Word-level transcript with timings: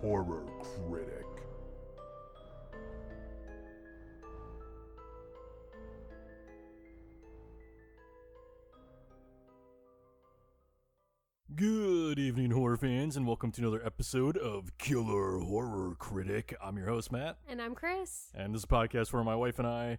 Horror 0.00 0.44
Critic. 0.62 1.24
Good 11.54 12.18
evening, 12.18 12.50
horror 12.50 12.76
fans, 12.76 13.16
and 13.16 13.26
welcome 13.26 13.52
to 13.52 13.60
another 13.60 13.84
episode 13.84 14.36
of 14.36 14.76
Killer 14.78 15.38
Horror 15.38 15.94
Critic. 15.94 16.54
I'm 16.62 16.76
your 16.76 16.88
host, 16.88 17.12
Matt, 17.12 17.38
And 17.48 17.62
I'm 17.62 17.74
Chris. 17.74 18.30
and 18.34 18.52
this 18.52 18.60
is 18.60 18.64
a 18.64 18.68
podcast 18.68 19.12
where 19.12 19.22
my 19.22 19.36
wife 19.36 19.58
and 19.58 19.66
I 19.68 19.98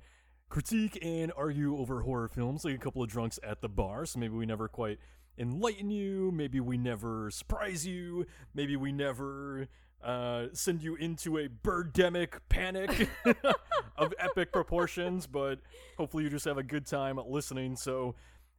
critique 0.50 1.00
and 1.02 1.32
argue 1.38 1.78
over 1.78 2.02
horror 2.02 2.28
films 2.28 2.66
like 2.66 2.76
a 2.76 2.80
couple 2.80 3.02
of 3.02 3.10
drunks 3.10 3.40
at 3.44 3.62
the 3.62 3.70
bar. 3.70 4.06
So 4.06 4.20
maybe 4.20 4.34
we 4.36 4.46
never 4.46 4.68
quite 4.68 5.00
enlighten 5.38 5.90
you, 5.90 6.32
maybe 6.34 6.60
we 6.60 6.78
never 6.78 7.32
surprise 7.32 7.88
you, 7.88 8.26
maybe 8.54 8.76
we 8.76 8.92
never 8.92 9.68
uh, 10.04 10.48
send 10.54 10.82
you 10.82 10.96
into 10.96 11.38
a 11.38 11.48
birdemic 11.48 12.40
panic 12.50 13.10
of 13.98 14.14
epic 14.20 14.52
proportions, 14.52 15.28
but 15.28 15.60
hopefully 15.98 16.24
you 16.24 16.30
just 16.30 16.46
have 16.46 16.58
a 16.58 16.64
good 16.64 16.86
time 16.86 17.20
listening. 17.28 17.76
So, 17.76 18.16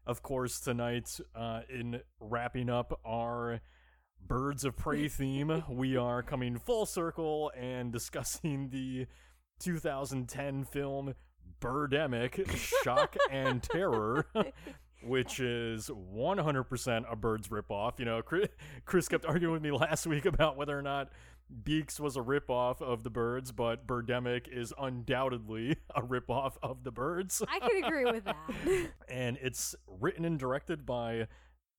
of 0.06 0.22
course, 0.22 0.60
tonight, 0.60 1.18
uh, 1.34 1.60
in 1.68 2.00
wrapping 2.20 2.68
up 2.68 2.98
our 3.04 3.60
Birds 4.26 4.64
of 4.64 4.76
Prey 4.76 5.08
theme, 5.08 5.64
we 5.68 5.96
are 5.96 6.22
coming 6.22 6.58
full 6.58 6.86
circle 6.86 7.52
and 7.56 7.92
discussing 7.92 8.70
the 8.70 9.06
2010 9.60 10.64
film 10.64 11.14
Birdemic 11.60 12.48
Shock 12.82 13.16
and 13.30 13.62
Terror. 13.62 14.26
Which 15.02 15.38
is 15.38 15.88
100% 15.88 17.04
a 17.10 17.16
bird's 17.16 17.48
ripoff. 17.48 17.98
You 17.98 18.04
know, 18.04 18.22
Chris, 18.84 19.08
kept 19.08 19.24
arguing 19.24 19.52
with 19.52 19.62
me 19.62 19.70
last 19.70 20.06
week 20.06 20.26
about 20.26 20.56
whether 20.56 20.76
or 20.76 20.82
not 20.82 21.10
Beaks 21.64 21.98
was 21.98 22.16
a 22.16 22.20
ripoff 22.20 22.82
of 22.82 23.04
the 23.04 23.10
birds, 23.10 23.52
but 23.52 23.86
Birdemic 23.86 24.48
is 24.48 24.72
undoubtedly 24.78 25.76
a 25.94 26.02
ripoff 26.02 26.54
of 26.62 26.84
the 26.84 26.90
birds 26.90 27.42
I 27.48 27.58
could 27.60 27.84
agree 27.84 28.04
with 28.04 28.24
that. 28.24 28.36
and 29.08 29.38
it's 29.40 29.74
written 29.86 30.24
and 30.24 30.38
directed 30.38 30.84
by 30.84 31.26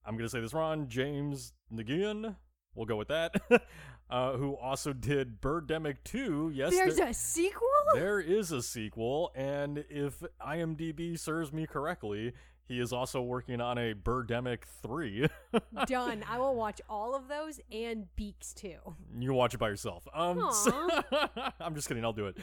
I'm 0.06 0.18
gonna 0.18 0.30
say 0.30 0.40
this 0.40 0.54
wrong, 0.54 0.88
James 0.88 1.54
Nagian. 1.72 2.36
We'll 2.74 2.86
go 2.86 2.96
with 2.96 3.10
that. 3.10 3.36
uh, 4.10 4.34
who 4.38 4.56
also 4.56 4.94
did 4.94 5.42
Birdemic 5.42 5.98
2. 6.04 6.52
Yes, 6.54 6.72
There's 6.72 6.96
there, 6.96 7.08
a 7.08 7.14
sequel? 7.14 7.68
there 7.94 8.20
is 8.20 8.52
a 8.52 8.62
sequel, 8.62 9.32
and 9.36 9.84
if 9.90 10.24
IMDb 10.46 11.18
serves 11.18 11.52
me 11.52 11.68
correctly, 11.68 12.34
he 12.70 12.80
is 12.80 12.94
also 12.94 13.22
working 13.22 13.60
on 13.60 13.78
a 13.78 13.94
Birdemic 13.94 14.60
3. 14.82 15.28
Done. 15.88 16.24
I 16.30 16.38
will 16.38 16.56
watch 16.56 16.80
all 16.90 17.16
of 17.16 17.28
those 17.28 17.60
and 17.72 18.06
Beaks 18.16 18.54
too. 18.54 18.78
you 19.18 19.28
can 19.28 19.34
watch 19.36 19.54
it 19.54 19.58
by 19.58 19.68
yourself. 19.68 20.08
Um, 20.14 20.48
so- 20.54 20.90
I'm 21.60 21.76
just 21.76 21.88
kidding. 21.90 22.06
I'll 22.06 22.14
do 22.14 22.28
it, 22.28 22.38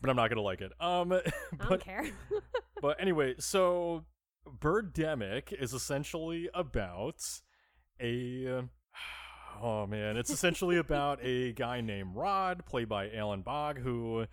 but 0.00 0.10
I'm 0.10 0.16
not 0.16 0.28
gonna 0.30 0.42
like 0.42 0.60
it. 0.60 0.72
Um, 0.80 1.12
I 1.12 1.22
but 1.58 1.68
don't 1.68 1.80
care. 1.82 2.06
But 2.80 3.00
anyway, 3.00 3.34
so 3.38 4.04
Birdemic 4.60 5.52
is 5.52 5.72
essentially 5.72 6.48
about 6.54 7.16
a. 8.00 8.62
Oh 9.62 9.86
man, 9.86 10.18
it's 10.18 10.30
essentially 10.30 10.76
about 10.76 11.18
a 11.22 11.52
guy 11.52 11.80
named 11.80 12.14
Rod, 12.14 12.66
played 12.66 12.88
by 12.90 13.10
Alan 13.10 13.40
Bagh, 13.40 13.78
who 13.78 14.26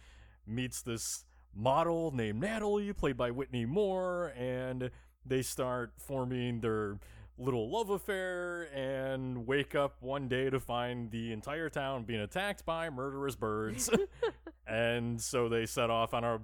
meets 0.45 0.81
this 0.81 1.23
model 1.55 2.11
named 2.11 2.41
Natalie, 2.41 2.91
played 2.91 3.15
by 3.15 3.31
Whitney 3.31 3.65
Moore, 3.65 4.33
and 4.37 4.91
they 5.25 5.41
start 5.41 5.93
forming 5.97 6.61
their 6.61 6.97
little 7.37 7.69
love 7.69 7.89
affair 7.89 8.63
and 8.73 9.47
wake 9.47 9.75
up 9.75 9.95
one 10.01 10.27
day 10.27 10.49
to 10.49 10.59
find 10.59 11.09
the 11.11 11.31
entire 11.31 11.69
town 11.69 12.03
being 12.03 12.21
attacked 12.21 12.65
by 12.65 12.89
murderous 12.89 13.35
birds. 13.35 13.89
and 14.67 15.19
so 15.19 15.49
they 15.49 15.65
set 15.65 15.89
off 15.89 16.13
on 16.13 16.23
a 16.23 16.39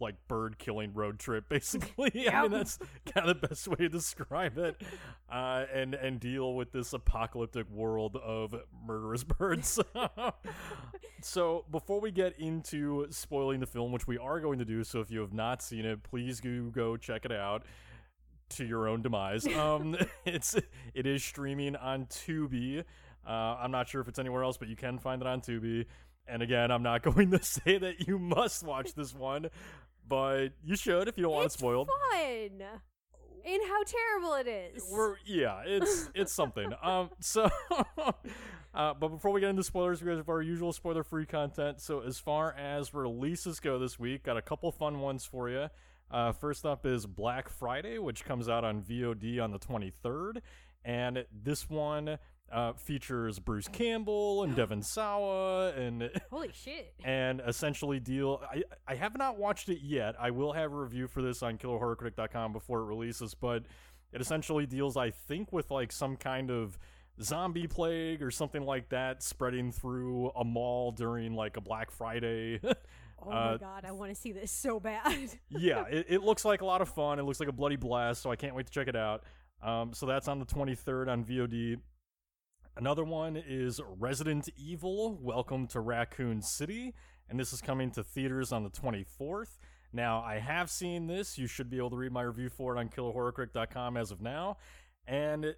like 0.00 0.14
bird 0.28 0.58
killing 0.58 0.92
road 0.92 1.18
trip 1.18 1.48
basically. 1.48 2.28
I 2.28 2.42
mean 2.42 2.52
that's 2.52 2.78
kind 3.12 3.28
of 3.28 3.40
the 3.40 3.48
best 3.48 3.66
way 3.68 3.76
to 3.76 3.88
describe 3.88 4.58
it. 4.58 4.80
Uh, 5.32 5.64
and 5.72 5.94
and 5.94 6.20
deal 6.20 6.54
with 6.54 6.72
this 6.72 6.92
apocalyptic 6.92 7.68
world 7.70 8.16
of 8.16 8.54
murderous 8.86 9.24
birds. 9.38 9.80
So 11.22 11.64
before 11.70 12.00
we 12.00 12.10
get 12.10 12.38
into 12.38 13.06
spoiling 13.10 13.60
the 13.60 13.66
film 13.66 13.92
which 13.92 14.06
we 14.06 14.18
are 14.18 14.40
going 14.40 14.58
to 14.58 14.66
do 14.66 14.84
so 14.84 15.00
if 15.00 15.10
you 15.10 15.20
have 15.20 15.32
not 15.32 15.62
seen 15.62 15.86
it 15.86 16.02
please 16.02 16.38
do 16.38 16.70
go 16.70 16.98
check 16.98 17.24
it 17.24 17.32
out 17.32 17.64
to 18.50 18.64
your 18.64 18.88
own 18.88 19.02
demise 19.02 19.46
um 19.56 19.96
it's 20.24 20.54
it 20.94 21.06
is 21.06 21.22
streaming 21.22 21.76
on 21.76 22.06
tubi 22.06 22.84
uh, 23.26 23.30
i'm 23.30 23.70
not 23.70 23.88
sure 23.88 24.00
if 24.00 24.08
it's 24.08 24.18
anywhere 24.18 24.42
else 24.42 24.56
but 24.56 24.68
you 24.68 24.76
can 24.76 24.98
find 24.98 25.22
it 25.22 25.28
on 25.28 25.40
tubi 25.40 25.86
and 26.26 26.42
again, 26.42 26.70
I'm 26.70 26.82
not 26.82 27.02
going 27.14 27.30
to 27.32 27.42
say 27.42 27.78
that 27.78 28.06
you 28.06 28.18
must 28.18 28.62
watch 28.64 28.94
this 28.94 29.14
one, 29.14 29.48
but 30.06 30.48
you 30.64 30.76
should 30.76 31.08
if 31.08 31.16
you 31.16 31.24
don't 31.24 31.32
want 31.32 31.44
it 31.44 31.46
it's 31.46 31.54
spoiled. 31.54 31.88
fun. 32.12 32.62
And 33.46 33.60
how 33.68 33.82
terrible 33.84 34.34
it 34.36 34.46
is. 34.46 34.88
We're 34.90 35.16
yeah, 35.26 35.62
it's 35.66 36.08
it's 36.14 36.32
something. 36.32 36.72
Um, 36.82 37.10
so, 37.20 37.46
uh, 38.74 38.94
but 38.94 39.08
before 39.08 39.32
we 39.32 39.42
get 39.42 39.50
into 39.50 39.62
spoilers, 39.62 40.02
we 40.02 40.10
have 40.10 40.28
our 40.30 40.40
usual 40.40 40.72
spoiler-free 40.72 41.26
content. 41.26 41.82
So, 41.82 42.00
as 42.00 42.18
far 42.18 42.54
as 42.54 42.94
releases 42.94 43.60
go 43.60 43.78
this 43.78 43.98
week, 43.98 44.22
got 44.22 44.38
a 44.38 44.42
couple 44.42 44.72
fun 44.72 45.00
ones 45.00 45.26
for 45.26 45.50
you. 45.50 45.68
Uh, 46.14 46.30
first 46.30 46.64
up 46.64 46.86
is 46.86 47.06
Black 47.06 47.48
Friday, 47.48 47.98
which 47.98 48.24
comes 48.24 48.48
out 48.48 48.62
on 48.62 48.80
VOD 48.82 49.42
on 49.42 49.50
the 49.50 49.58
23rd, 49.58 50.42
and 50.84 51.26
this 51.32 51.68
one 51.68 52.18
uh, 52.52 52.72
features 52.74 53.40
Bruce 53.40 53.66
Campbell 53.66 54.44
and 54.44 54.54
Devon 54.54 54.80
Sawa 54.84 55.72
and 55.72 56.08
Holy 56.30 56.52
shit. 56.52 56.94
and 57.04 57.42
essentially 57.44 57.98
deal 57.98 58.40
I, 58.48 58.62
I 58.86 58.94
have 58.94 59.18
not 59.18 59.38
watched 59.38 59.68
it 59.70 59.80
yet 59.82 60.14
i 60.20 60.30
will 60.30 60.52
have 60.52 60.70
a 60.70 60.76
review 60.76 61.08
for 61.08 61.22
this 61.22 61.42
on 61.42 61.58
killerhorrorcritic.com 61.58 62.52
before 62.52 62.80
it 62.80 62.84
releases 62.84 63.34
but 63.34 63.64
it 64.12 64.20
essentially 64.20 64.66
deals 64.66 64.96
i 64.96 65.10
think 65.10 65.52
with 65.52 65.70
like 65.70 65.90
some 65.90 66.16
kind 66.16 66.50
of 66.50 66.78
zombie 67.20 67.66
plague 67.66 68.22
or 68.22 68.30
something 68.30 68.62
like 68.62 68.90
that 68.90 69.22
spreading 69.22 69.72
through 69.72 70.30
a 70.36 70.44
mall 70.44 70.92
during 70.92 71.34
like 71.34 71.56
a 71.56 71.60
black 71.60 71.90
friday 71.90 72.60
Oh 73.26 73.30
Uh, 73.30 73.50
my 73.52 73.56
god, 73.58 73.84
I 73.86 73.92
want 73.92 74.10
to 74.14 74.14
see 74.20 74.32
this 74.32 74.50
so 74.50 74.78
bad. 74.80 75.30
yeah 75.48 75.84
it, 75.88 76.06
it 76.08 76.22
looks 76.22 76.44
like 76.44 76.60
a 76.60 76.64
lot 76.64 76.80
of 76.82 76.88
fun 76.88 77.18
it 77.18 77.22
looks 77.24 77.40
like 77.40 77.48
a 77.48 77.52
bloody 77.52 77.76
blast 77.76 78.22
so 78.22 78.30
i 78.30 78.36
can't 78.36 78.54
wait 78.54 78.66
to 78.66 78.72
check 78.72 78.88
it 78.88 78.96
out 78.96 79.22
um, 79.62 79.92
so 79.94 80.04
that's 80.06 80.28
on 80.28 80.38
the 80.38 80.46
23rd 80.46 81.08
on 81.08 81.24
vod 81.24 81.78
Another 82.76 83.04
one 83.04 83.36
is 83.36 83.80
Resident 84.00 84.48
Evil 84.56 85.16
Welcome 85.22 85.68
to 85.68 85.78
Raccoon 85.80 86.42
City, 86.42 86.92
and 87.30 87.38
this 87.38 87.52
is 87.52 87.60
coming 87.60 87.92
to 87.92 88.02
theaters 88.02 88.50
on 88.50 88.64
the 88.64 88.70
24th. 88.70 89.58
Now, 89.92 90.20
I 90.22 90.40
have 90.40 90.68
seen 90.68 91.06
this. 91.06 91.38
You 91.38 91.46
should 91.46 91.70
be 91.70 91.76
able 91.76 91.90
to 91.90 91.96
read 91.96 92.10
my 92.10 92.22
review 92.22 92.48
for 92.48 92.76
it 92.76 92.80
on 92.80 92.88
killerhorrorcritic.com 92.88 93.96
as 93.96 94.10
of 94.10 94.20
now. 94.20 94.56
And 95.06 95.54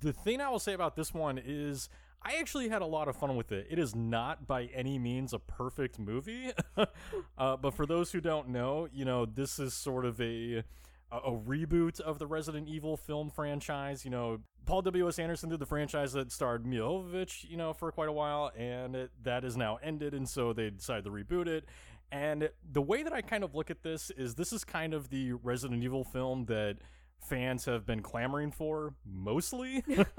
the 0.00 0.12
thing 0.14 0.40
I 0.40 0.48
will 0.48 0.58
say 0.58 0.72
about 0.72 0.96
this 0.96 1.12
one 1.12 1.38
is 1.44 1.90
I 2.22 2.36
actually 2.40 2.68
had 2.68 2.82
a 2.82 2.86
lot 2.86 3.08
of 3.08 3.16
fun 3.16 3.36
with 3.36 3.52
it. 3.52 3.66
It 3.70 3.78
is 3.78 3.94
not 3.94 4.46
by 4.46 4.64
any 4.74 4.98
means 4.98 5.32
a 5.32 5.38
perfect 5.38 5.98
movie. 5.98 6.50
uh, 7.38 7.56
but 7.56 7.74
for 7.74 7.86
those 7.86 8.12
who 8.12 8.20
don't 8.20 8.48
know, 8.48 8.88
you 8.92 9.04
know, 9.04 9.24
this 9.24 9.58
is 9.58 9.72
sort 9.74 10.04
of 10.04 10.20
a 10.20 10.64
a, 11.10 11.30
reboot 11.30 12.00
of 12.00 12.18
the 12.18 12.26
Resident 12.26 12.68
Evil 12.68 12.96
film 12.96 13.30
franchise. 13.30 14.04
You 14.04 14.10
know, 14.10 14.40
Paul 14.66 14.82
W.S. 14.82 15.18
Anderson 15.18 15.48
did 15.48 15.58
the 15.58 15.66
franchise 15.66 16.12
that 16.12 16.30
starred 16.30 16.66
Milla 16.66 17.02
Jovovich, 17.02 17.48
you 17.48 17.56
know, 17.56 17.72
for 17.72 17.90
quite 17.92 18.08
a 18.08 18.12
while, 18.12 18.52
and 18.56 18.94
it, 18.94 19.10
that 19.22 19.44
is 19.44 19.56
now 19.56 19.78
ended, 19.82 20.14
and 20.14 20.28
so 20.28 20.52
they 20.52 20.70
decided 20.70 21.04
to 21.04 21.10
reboot 21.10 21.46
it. 21.46 21.64
And 22.10 22.50
the 22.72 22.82
way 22.82 23.02
that 23.02 23.12
I 23.12 23.20
kind 23.20 23.44
of 23.44 23.54
look 23.54 23.70
at 23.70 23.82
this 23.82 24.10
is 24.10 24.34
this 24.34 24.52
is 24.52 24.64
kind 24.64 24.94
of 24.94 25.10
the 25.10 25.32
Resident 25.32 25.82
Evil 25.82 26.04
film 26.04 26.46
that 26.46 26.78
fans 27.20 27.64
have 27.66 27.86
been 27.86 28.02
clamoring 28.02 28.50
for 28.52 28.94
mostly. 29.06 29.84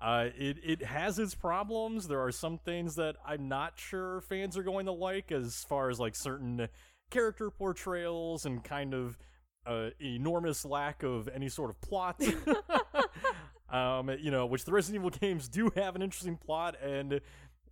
uh, 0.00 0.28
it 0.36 0.58
it 0.62 0.82
has 0.84 1.18
its 1.18 1.34
problems. 1.34 2.08
There 2.08 2.22
are 2.22 2.32
some 2.32 2.58
things 2.58 2.96
that 2.96 3.16
I'm 3.26 3.48
not 3.48 3.74
sure 3.76 4.20
fans 4.22 4.56
are 4.56 4.62
going 4.62 4.86
to 4.86 4.92
like, 4.92 5.32
as 5.32 5.64
far 5.68 5.90
as 5.90 5.98
like 6.00 6.14
certain 6.14 6.68
character 7.10 7.50
portrayals 7.50 8.46
and 8.46 8.62
kind 8.62 8.94
of 8.94 9.18
uh, 9.66 9.90
enormous 10.00 10.64
lack 10.64 11.02
of 11.02 11.28
any 11.28 11.48
sort 11.48 11.70
of 11.70 11.80
plot. 11.80 12.20
um, 13.70 14.10
you 14.18 14.30
know, 14.30 14.46
which 14.46 14.64
the 14.64 14.72
Resident 14.72 15.00
Evil 15.00 15.10
games 15.10 15.48
do 15.48 15.70
have 15.76 15.96
an 15.96 16.02
interesting 16.02 16.36
plot, 16.36 16.76
and 16.82 17.20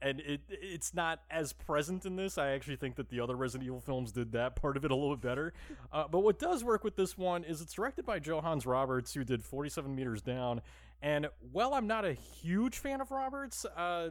and 0.03 0.21
it 0.21 0.41
it's 0.51 0.93
not 0.95 1.21
as 1.31 1.53
present 1.53 2.05
in 2.05 2.17
this. 2.17 2.37
I 2.39 2.51
actually 2.51 2.77
think 2.77 2.97
that 2.97 3.09
the 3.09 3.21
other 3.21 3.37
Resident 3.37 3.67
Evil 3.67 3.81
films 3.81 4.13
did 4.13 4.33
that 4.33 4.57
part 4.57 4.77
of 4.77 4.85
it 4.85 4.91
a 4.91 4.95
little 4.95 5.17
bit 5.17 5.23
better. 5.23 5.53
Uh, 5.93 6.05
but 6.11 6.21
what 6.21 6.39
does 6.39 6.65
work 6.65 6.85
with 6.85 6.97
this 6.97 7.17
one 7.17 7.45
is 7.45 7.61
it's 7.61 7.73
directed 7.75 8.05
by 8.05 8.19
Johannes 8.19 8.67
Roberts, 8.67 9.15
who 9.15 9.25
did 9.25 9.45
47 9.45 9.95
Meters 9.95 10.21
Down. 10.23 10.61
And 11.01 11.29
while 11.53 11.75
I'm 11.75 11.87
not 11.87 12.05
a 12.05 12.13
huge 12.13 12.79
fan 12.79 13.01
of 13.01 13.11
Roberts, 13.11 13.65
uh, 13.77 14.11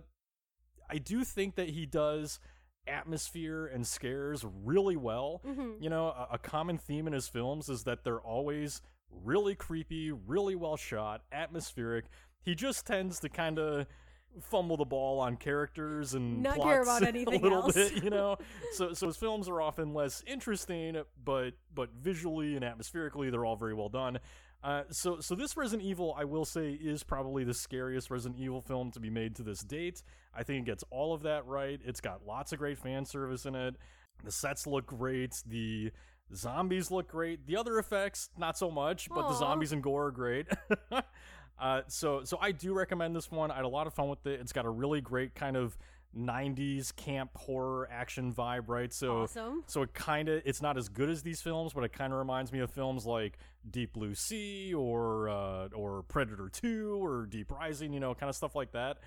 I 0.89 0.97
do 0.97 1.23
think 1.23 1.55
that 1.55 1.69
he 1.69 1.85
does 1.85 2.39
atmosphere 2.88 3.67
and 3.67 3.85
scares 3.85 4.43
really 4.63 4.97
well. 4.97 5.41
Mhm. 5.45 5.81
You 5.81 5.89
know, 5.89 6.07
a, 6.07 6.29
a 6.33 6.38
common 6.38 6.77
theme 6.77 7.07
in 7.07 7.13
his 7.13 7.27
films 7.27 7.69
is 7.69 7.83
that 7.83 8.03
they're 8.03 8.19
always 8.21 8.81
really 9.09 9.55
creepy, 9.55 10.11
really 10.11 10.55
well 10.55 10.77
shot, 10.77 11.23
atmospheric. 11.31 12.05
He 12.41 12.55
just 12.55 12.85
tends 12.88 13.19
to 13.19 13.29
kind 13.29 13.59
of 13.59 13.85
fumble 14.39 14.78
the 14.78 14.86
ball 14.86 15.19
on 15.19 15.36
characters 15.38 16.13
and 16.13 16.42
Not 16.44 16.62
care 16.62 16.81
about 16.81 17.04
anything 17.07 17.42
a 17.42 17.44
little 17.44 17.63
else. 17.63 17.74
bit, 17.74 18.04
you 18.04 18.10
know. 18.10 18.38
so 18.74 18.94
so 18.94 19.07
his 19.07 19.18
films 19.18 19.50
are 19.50 19.62
often 19.62 19.94
less 19.94 20.24
interesting, 20.25 21.01
but 21.24 21.51
but 21.74 21.89
visually 22.00 22.56
and 22.56 22.63
atmospherically 22.63 23.30
they're 23.30 23.45
all 23.45 23.56
very 23.56 23.74
well 23.74 23.89
done. 23.89 24.19
Uh, 24.63 24.83
so 24.92 25.19
so 25.19 25.33
this 25.36 25.57
Resident 25.57 25.88
Evil, 25.88 26.16
I 26.18 26.24
will 26.25 26.45
say, 26.45 26.72
is 26.72 27.04
probably 27.04 27.44
the 27.44 27.54
scariest 27.54 28.12
Resident 28.12 28.39
Evil 28.39 28.62
film 28.62 28.92
to 28.92 29.00
be 29.00 29.10
made 29.10 29.36
to 29.38 29.44
this 29.44 29.62
date. 29.62 30.04
I 30.36 30.44
think 30.44 30.68
it 30.68 30.72
gets 30.72 30.84
all 30.92 31.13
of 31.13 31.24
that 31.24 31.45
right. 31.45 31.80
It's 31.84 32.00
got 32.01 32.25
lots 32.25 32.54
of 32.54 32.60
great 32.60 32.77
fan 32.77 33.06
service 33.06 33.45
in 33.45 33.56
it. 33.56 33.75
The 34.24 34.31
sets 34.31 34.68
look 34.68 34.86
great. 34.86 35.42
The 35.48 35.92
zombies 36.36 36.92
look 36.92 37.07
great. 37.07 37.48
The 37.48 37.57
other 37.57 37.80
effects, 37.80 38.30
not 38.38 38.57
so 38.57 38.69
much, 38.69 39.10
but 39.10 39.27
the 39.30 39.36
zombies 39.36 39.72
and 39.72 39.81
gore 39.81 40.07
are 40.07 40.12
great. 40.12 40.48
uh, 41.62 41.81
so 41.88 42.24
so 42.25 42.38
I 42.42 42.52
do 42.52 42.74
recommend 42.74 43.16
this 43.16 43.31
one. 43.31 43.52
I 43.52 43.56
had 43.56 43.66
a 43.66 43.69
lot 43.69 43.88
of 43.88 43.94
fun 43.94 44.10
with 44.10 44.25
it. 44.25 44.40
It's 44.42 44.52
got 44.52 44.66
a 44.66 44.69
really 44.69 45.00
great 45.00 45.36
kind 45.36 45.56
of 45.56 45.78
90s 46.18 46.94
camp 46.96 47.31
horror 47.38 47.88
action 47.90 48.34
vibe, 48.34 48.68
right? 48.68 48.92
So 48.94 49.22
Awesome. 49.24 49.63
so 49.68 49.81
it 49.84 49.94
kind 49.94 50.28
of 50.28 50.42
it's 50.46 50.62
not 50.62 50.78
as 50.78 50.90
good 50.90 51.10
as 51.10 51.24
these 51.24 51.42
films, 51.42 51.72
but 51.74 51.84
it 51.84 51.94
kind 51.94 52.12
of 52.12 52.19
reminds 52.19 52.52
me 52.52 52.60
of 52.60 52.69
films 52.72 53.06
like 53.06 53.38
Deep 53.69 53.94
Blue 53.94 54.13
Sea 54.16 54.74
or 54.74 55.30
uh, 55.30 55.68
or 55.74 56.04
Predator 56.04 56.50
2 56.50 57.00
or 57.02 57.25
Deep 57.28 57.52
Rising, 57.52 57.94
you 57.94 58.00
know, 58.00 58.13
kind 58.13 58.30
of 58.30 58.36
stuff 58.36 58.56
like 58.56 58.72
that. 58.74 58.98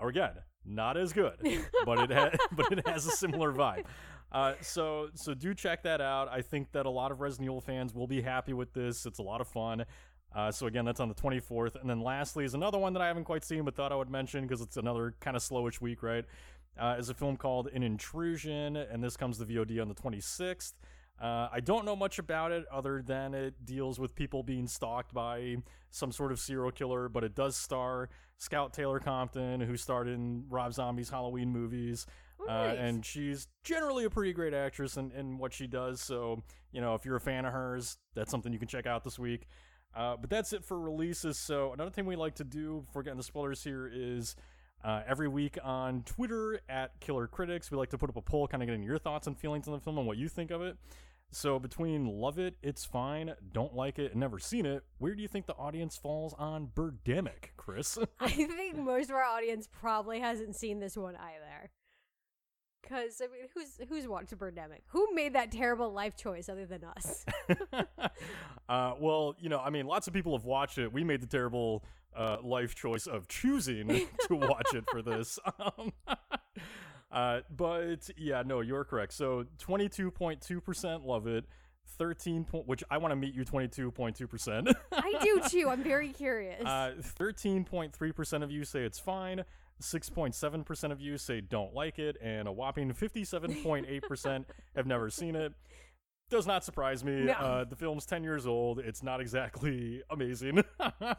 Or 0.00 0.08
again, 0.08 0.32
not 0.64 0.96
as 0.96 1.12
good, 1.12 1.36
but 1.84 2.10
it 2.10 2.12
ha- 2.12 2.30
but 2.52 2.72
it 2.72 2.86
has 2.88 3.06
a 3.06 3.10
similar 3.10 3.52
vibe. 3.52 3.84
Uh, 4.32 4.54
so 4.60 5.08
so 5.14 5.34
do 5.34 5.52
check 5.54 5.82
that 5.82 6.00
out. 6.00 6.28
I 6.28 6.40
think 6.42 6.72
that 6.72 6.86
a 6.86 6.90
lot 6.90 7.12
of 7.12 7.20
Resident 7.20 7.46
Evil 7.46 7.60
fans 7.60 7.94
will 7.94 8.06
be 8.06 8.22
happy 8.22 8.52
with 8.52 8.72
this. 8.72 9.04
It's 9.06 9.18
a 9.18 9.22
lot 9.22 9.40
of 9.40 9.48
fun. 9.48 9.84
Uh, 10.34 10.50
so 10.52 10.66
again, 10.66 10.84
that's 10.84 11.00
on 11.00 11.08
the 11.08 11.14
24th. 11.14 11.80
And 11.80 11.88
then 11.90 12.00
lastly 12.00 12.44
is 12.44 12.54
another 12.54 12.78
one 12.78 12.92
that 12.92 13.02
I 13.02 13.06
haven't 13.08 13.24
quite 13.24 13.44
seen, 13.44 13.64
but 13.64 13.74
thought 13.74 13.92
I 13.92 13.96
would 13.96 14.10
mention 14.10 14.42
because 14.46 14.60
it's 14.60 14.76
another 14.76 15.14
kind 15.20 15.36
of 15.36 15.42
slowish 15.42 15.80
week, 15.80 16.02
right? 16.02 16.24
Uh, 16.78 16.96
is 16.98 17.08
a 17.08 17.14
film 17.14 17.36
called 17.36 17.68
An 17.74 17.82
Intrusion, 17.82 18.76
and 18.76 19.02
this 19.02 19.16
comes 19.16 19.38
to 19.38 19.44
VOD 19.44 19.80
on 19.82 19.88
the 19.88 19.94
26th. 19.94 20.74
Uh, 21.20 21.48
I 21.52 21.60
don't 21.60 21.84
know 21.84 21.96
much 21.96 22.18
about 22.18 22.50
it 22.52 22.64
other 22.72 23.02
than 23.02 23.34
it 23.34 23.66
deals 23.66 23.98
with 23.98 24.14
people 24.14 24.42
being 24.42 24.66
stalked 24.66 25.12
by 25.12 25.56
some 25.90 26.12
sort 26.12 26.32
of 26.32 26.38
serial 26.38 26.70
killer, 26.70 27.08
but 27.10 27.24
it 27.24 27.34
does 27.34 27.56
star 27.56 28.08
Scout 28.38 28.72
Taylor 28.72 28.98
Compton, 29.00 29.60
who 29.60 29.76
starred 29.76 30.08
in 30.08 30.44
Rob 30.48 30.72
Zombie's 30.72 31.10
Halloween 31.10 31.50
movies. 31.50 32.06
Oh, 32.40 32.48
Uh, 32.48 32.66
nice. 32.68 32.78
and 32.78 33.04
she's 33.04 33.48
generally 33.64 34.04
a 34.04 34.10
pretty 34.10 34.32
great 34.32 34.54
actress 34.54 34.96
in, 34.96 35.10
in 35.12 35.36
what 35.36 35.52
she 35.52 35.66
does. 35.66 36.00
So, 36.00 36.42
you 36.72 36.80
know, 36.80 36.94
if 36.94 37.04
you're 37.04 37.16
a 37.16 37.20
fan 37.20 37.44
of 37.44 37.52
hers, 37.52 37.98
that's 38.14 38.30
something 38.30 38.50
you 38.50 38.58
can 38.58 38.68
check 38.68 38.86
out 38.86 39.04
this 39.04 39.18
week. 39.18 39.46
Uh, 39.94 40.16
but 40.16 40.30
that's 40.30 40.52
it 40.52 40.64
for 40.64 40.78
releases. 40.78 41.38
So, 41.38 41.72
another 41.72 41.90
thing 41.90 42.06
we 42.06 42.16
like 42.16 42.36
to 42.36 42.44
do 42.44 42.82
before 42.86 43.02
getting 43.02 43.16
the 43.16 43.24
spoilers 43.24 43.62
here 43.62 43.90
is 43.92 44.36
uh, 44.84 45.02
every 45.06 45.28
week 45.28 45.58
on 45.62 46.02
Twitter 46.04 46.60
at 46.68 46.98
Killer 47.00 47.26
Critics, 47.26 47.70
we 47.70 47.76
like 47.76 47.90
to 47.90 47.98
put 47.98 48.08
up 48.08 48.16
a 48.16 48.22
poll, 48.22 48.46
kind 48.46 48.62
of 48.62 48.68
getting 48.68 48.82
your 48.82 48.98
thoughts 48.98 49.26
and 49.26 49.36
feelings 49.36 49.66
on 49.66 49.74
the 49.74 49.80
film 49.80 49.98
and 49.98 50.06
what 50.06 50.16
you 50.16 50.28
think 50.28 50.50
of 50.50 50.62
it. 50.62 50.76
So, 51.32 51.58
between 51.58 52.06
love 52.06 52.38
it, 52.38 52.56
it's 52.62 52.84
fine, 52.84 53.34
don't 53.52 53.74
like 53.74 53.98
it, 53.98 54.16
never 54.16 54.38
seen 54.38 54.66
it, 54.66 54.82
where 54.98 55.14
do 55.14 55.22
you 55.22 55.28
think 55.28 55.46
the 55.46 55.54
audience 55.54 55.96
falls 55.96 56.34
on 56.38 56.68
Birdemic, 56.74 57.50
Chris? 57.56 57.98
I 58.20 58.30
think 58.30 58.76
most 58.76 59.10
of 59.10 59.16
our 59.16 59.22
audience 59.22 59.68
probably 59.70 60.20
hasn't 60.20 60.56
seen 60.56 60.80
this 60.80 60.96
one 60.96 61.16
either. 61.16 61.70
Cause 62.90 63.22
I 63.22 63.28
mean, 63.28 63.48
who's 63.54 63.78
who's 63.88 64.08
watched 64.08 64.36
Birdemic? 64.36 64.80
Who 64.88 65.14
made 65.14 65.34
that 65.34 65.52
terrible 65.52 65.92
life 65.92 66.16
choice 66.16 66.48
other 66.48 66.66
than 66.66 66.82
us? 66.82 67.24
uh, 68.68 68.94
well, 68.98 69.36
you 69.38 69.48
know, 69.48 69.60
I 69.60 69.70
mean, 69.70 69.86
lots 69.86 70.08
of 70.08 70.12
people 70.12 70.36
have 70.36 70.44
watched 70.44 70.76
it. 70.76 70.92
We 70.92 71.04
made 71.04 71.20
the 71.20 71.28
terrible 71.28 71.84
uh, 72.16 72.38
life 72.42 72.74
choice 72.74 73.06
of 73.06 73.28
choosing 73.28 73.86
to 74.26 74.34
watch 74.34 74.74
it 74.74 74.84
for 74.90 75.02
this. 75.02 75.38
Um, 75.60 75.92
uh, 77.12 77.40
but 77.54 78.08
yeah, 78.16 78.42
no, 78.46 78.60
you're 78.60 78.84
correct. 78.84 79.12
So 79.12 79.44
22.2% 79.58 81.04
love 81.04 81.26
it. 81.26 81.44
13 81.98 82.44
point, 82.44 82.66
which 82.66 82.84
I 82.90 82.98
want 82.98 83.12
to 83.12 83.16
meet 83.16 83.34
you 83.34 83.44
22.2%. 83.44 84.74
I 84.92 85.14
do 85.22 85.42
too. 85.48 85.68
I'm 85.68 85.82
very 85.82 86.10
curious. 86.10 86.64
Uh, 86.64 86.94
13.3% 87.00 88.42
of 88.42 88.50
you 88.50 88.64
say 88.64 88.84
it's 88.84 88.98
fine. 88.98 89.44
6.7% 89.80 90.92
of 90.92 91.00
you 91.00 91.18
say 91.18 91.40
don't 91.40 91.74
like 91.74 91.98
it, 91.98 92.16
and 92.22 92.48
a 92.48 92.52
whopping 92.52 92.92
57.8% 92.92 94.44
have 94.76 94.86
never 94.86 95.10
seen 95.10 95.36
it. 95.36 95.52
Does 96.30 96.46
not 96.46 96.64
surprise 96.64 97.02
me. 97.02 97.24
No. 97.24 97.32
Uh, 97.32 97.64
the 97.64 97.74
film's 97.74 98.06
10 98.06 98.22
years 98.22 98.46
old. 98.46 98.78
It's 98.78 99.02
not 99.02 99.20
exactly 99.20 100.02
amazing. 100.10 100.62
uh, 100.80 101.16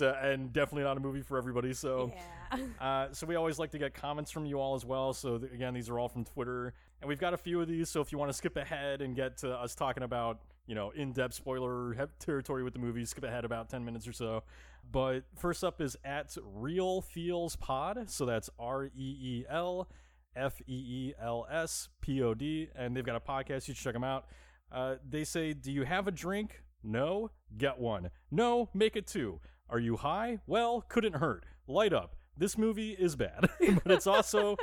and 0.00 0.52
definitely 0.52 0.84
not 0.84 0.96
a 0.96 1.00
movie 1.00 1.22
for 1.22 1.36
everybody. 1.36 1.72
So, 1.74 2.12
yeah. 2.52 2.66
uh, 2.80 3.12
so 3.12 3.26
we 3.26 3.34
always 3.34 3.58
like 3.58 3.70
to 3.72 3.78
get 3.78 3.94
comments 3.94 4.30
from 4.30 4.46
you 4.46 4.58
all 4.58 4.74
as 4.74 4.84
well. 4.84 5.12
So 5.12 5.38
th- 5.38 5.52
again, 5.52 5.74
these 5.74 5.88
are 5.90 5.98
all 5.98 6.08
from 6.08 6.24
Twitter, 6.24 6.72
and 7.00 7.08
we've 7.08 7.20
got 7.20 7.34
a 7.34 7.36
few 7.36 7.60
of 7.60 7.68
these. 7.68 7.90
So 7.90 8.00
if 8.00 8.10
you 8.10 8.18
want 8.18 8.30
to 8.30 8.36
skip 8.36 8.56
ahead 8.56 9.02
and 9.02 9.14
get 9.14 9.36
to 9.38 9.52
us 9.52 9.74
talking 9.74 10.02
about 10.02 10.40
you 10.66 10.74
know 10.74 10.90
in-depth 10.90 11.34
spoiler 11.34 11.92
he- 11.94 12.00
territory 12.18 12.62
with 12.62 12.72
the 12.72 12.78
movie, 12.78 13.04
skip 13.04 13.24
ahead 13.24 13.44
about 13.44 13.68
ten 13.68 13.84
minutes 13.84 14.06
or 14.08 14.12
so. 14.12 14.42
But 14.90 15.24
first 15.36 15.64
up 15.64 15.80
is 15.80 15.96
at 16.04 16.36
Real 16.42 17.00
Feels 17.00 17.56
Pod. 17.56 18.08
So 18.10 18.24
that's 18.24 18.48
R 18.58 18.86
E 18.86 18.90
E 18.96 19.44
L 19.48 19.88
F 20.34 20.60
E 20.66 20.74
E 20.74 21.14
L 21.20 21.46
S 21.50 21.88
P 22.00 22.22
O 22.22 22.34
D, 22.34 22.68
and 22.74 22.96
they've 22.96 23.04
got 23.04 23.16
a 23.16 23.20
podcast. 23.20 23.68
You 23.68 23.74
should 23.74 23.84
check 23.84 23.94
them 23.94 24.04
out. 24.04 24.26
Uh, 24.70 24.96
they 25.08 25.24
say, 25.24 25.52
"Do 25.52 25.72
you 25.72 25.84
have 25.84 26.06
a 26.06 26.10
drink? 26.10 26.62
No, 26.82 27.30
get 27.56 27.78
one. 27.78 28.10
No, 28.30 28.68
make 28.72 28.96
it 28.96 29.06
two. 29.06 29.40
Are 29.68 29.78
you 29.78 29.96
high? 29.96 30.38
Well, 30.46 30.82
couldn't 30.88 31.14
hurt. 31.14 31.44
Light 31.66 31.92
up. 31.92 32.16
This 32.36 32.56
movie 32.56 32.92
is 32.92 33.16
bad, 33.16 33.48
but 33.82 33.90
it's 33.90 34.06
also, 34.06 34.56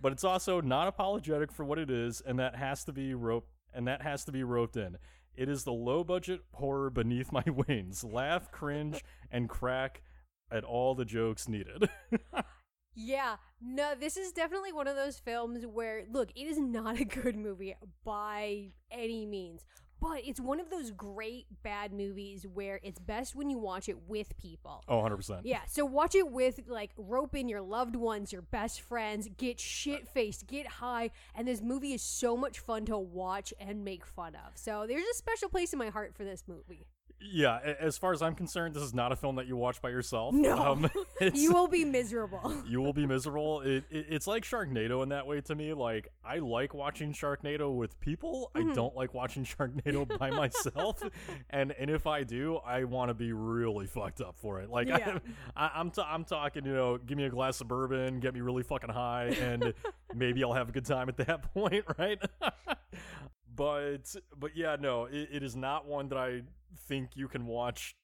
but 0.00 0.12
it's 0.12 0.22
also 0.22 0.60
not 0.60 0.86
apologetic 0.86 1.50
for 1.50 1.64
what 1.64 1.78
it 1.78 1.90
is, 1.90 2.20
and 2.24 2.38
that 2.38 2.54
has 2.54 2.84
to 2.84 2.92
be 2.92 3.14
rope, 3.14 3.48
and 3.74 3.88
that 3.88 4.02
has 4.02 4.24
to 4.26 4.32
be 4.32 4.44
roped 4.44 4.76
in. 4.76 4.98
It 5.36 5.48
is 5.48 5.64
the 5.64 5.72
low 5.72 6.02
budget 6.02 6.40
horror 6.52 6.90
beneath 6.90 7.30
my 7.32 7.44
wings. 7.68 8.02
Laugh, 8.02 8.50
cringe, 8.50 9.04
and 9.30 9.48
crack 9.48 10.02
at 10.50 10.64
all 10.64 10.94
the 10.94 11.04
jokes 11.04 11.48
needed. 11.48 11.88
Yeah, 12.98 13.36
no, 13.60 13.94
this 13.94 14.16
is 14.16 14.32
definitely 14.32 14.72
one 14.72 14.88
of 14.88 14.96
those 14.96 15.18
films 15.18 15.66
where, 15.66 16.04
look, 16.10 16.30
it 16.34 16.46
is 16.46 16.58
not 16.58 16.98
a 16.98 17.04
good 17.04 17.36
movie 17.36 17.74
by 18.06 18.70
any 18.90 19.26
means, 19.26 19.66
but 20.08 20.26
it's 20.26 20.40
one 20.40 20.60
of 20.60 20.70
those 20.70 20.90
great 20.90 21.46
bad 21.62 21.92
movies 21.92 22.46
where 22.52 22.80
it's 22.82 22.98
best 22.98 23.34
when 23.34 23.50
you 23.50 23.58
watch 23.58 23.88
it 23.88 24.08
with 24.08 24.36
people. 24.38 24.82
oh, 24.88 25.00
100%. 25.00 25.40
Yeah, 25.44 25.60
so 25.66 25.84
watch 25.84 26.14
it 26.14 26.30
with 26.30 26.60
like 26.66 26.90
rope 26.96 27.34
in 27.34 27.48
your 27.48 27.60
loved 27.60 27.96
ones, 27.96 28.32
your 28.32 28.42
best 28.42 28.80
friends, 28.80 29.28
get 29.36 29.60
shit 29.60 30.06
faced, 30.08 30.46
get 30.46 30.66
high, 30.66 31.10
and 31.34 31.46
this 31.46 31.60
movie 31.60 31.92
is 31.92 32.02
so 32.02 32.36
much 32.36 32.58
fun 32.58 32.84
to 32.86 32.96
watch 32.96 33.52
and 33.58 33.84
make 33.84 34.06
fun 34.06 34.34
of. 34.34 34.56
So 34.56 34.86
there's 34.88 35.06
a 35.06 35.14
special 35.14 35.48
place 35.48 35.72
in 35.72 35.78
my 35.78 35.88
heart 35.88 36.14
for 36.14 36.24
this 36.24 36.44
movie. 36.46 36.86
Yeah, 37.18 37.58
as 37.80 37.96
far 37.96 38.12
as 38.12 38.20
I'm 38.20 38.34
concerned, 38.34 38.74
this 38.74 38.82
is 38.82 38.94
not 38.94 39.10
a 39.10 39.16
film 39.16 39.36
that 39.36 39.46
you 39.46 39.56
watch 39.56 39.80
by 39.80 39.88
yourself. 39.88 40.34
No. 40.34 40.56
Um, 40.58 40.90
You 41.34 41.52
will 41.52 41.66
be 41.66 41.84
miserable. 41.84 42.54
you 42.68 42.80
will 42.80 42.92
be 42.92 43.06
miserable. 43.06 43.62
It, 43.62 43.84
it 43.90 44.06
it's 44.10 44.26
like 44.26 44.44
Sharknado 44.44 45.02
in 45.02 45.08
that 45.08 45.26
way 45.26 45.40
to 45.40 45.54
me. 45.54 45.72
Like 45.72 46.08
I 46.24 46.38
like 46.38 46.74
watching 46.74 47.12
Sharknado 47.12 47.74
with 47.74 47.98
people. 48.00 48.50
Mm-hmm. 48.54 48.70
I 48.70 48.74
don't 48.74 48.94
like 48.94 49.14
watching 49.14 49.44
Sharknado 49.44 50.18
by 50.18 50.30
myself. 50.30 51.02
And 51.50 51.72
and 51.72 51.90
if 51.90 52.06
I 52.06 52.22
do, 52.22 52.56
I 52.56 52.84
want 52.84 53.08
to 53.08 53.14
be 53.14 53.32
really 53.32 53.86
fucked 53.86 54.20
up 54.20 54.36
for 54.36 54.60
it. 54.60 54.68
Like 54.70 54.88
Yeah. 54.88 55.18
I, 55.56 55.70
I'm 55.74 55.90
t- 55.90 56.02
I'm 56.06 56.24
talking. 56.24 56.66
You 56.66 56.74
know, 56.74 56.98
give 56.98 57.16
me 57.16 57.24
a 57.24 57.30
glass 57.30 57.60
of 57.60 57.68
bourbon, 57.68 58.20
get 58.20 58.34
me 58.34 58.40
really 58.40 58.62
fucking 58.62 58.90
high, 58.90 59.34
and 59.40 59.72
maybe 60.14 60.44
I'll 60.44 60.54
have 60.54 60.68
a 60.68 60.72
good 60.72 60.86
time 60.86 61.08
at 61.08 61.16
that 61.18 61.54
point, 61.54 61.84
right? 61.98 62.20
but 63.54 64.14
but 64.38 64.56
yeah, 64.56 64.76
no, 64.78 65.06
it, 65.06 65.28
it 65.32 65.42
is 65.42 65.56
not 65.56 65.86
one 65.86 66.08
that 66.08 66.18
I 66.18 66.42
think 66.88 67.10
you 67.14 67.28
can 67.28 67.46
watch 67.46 67.96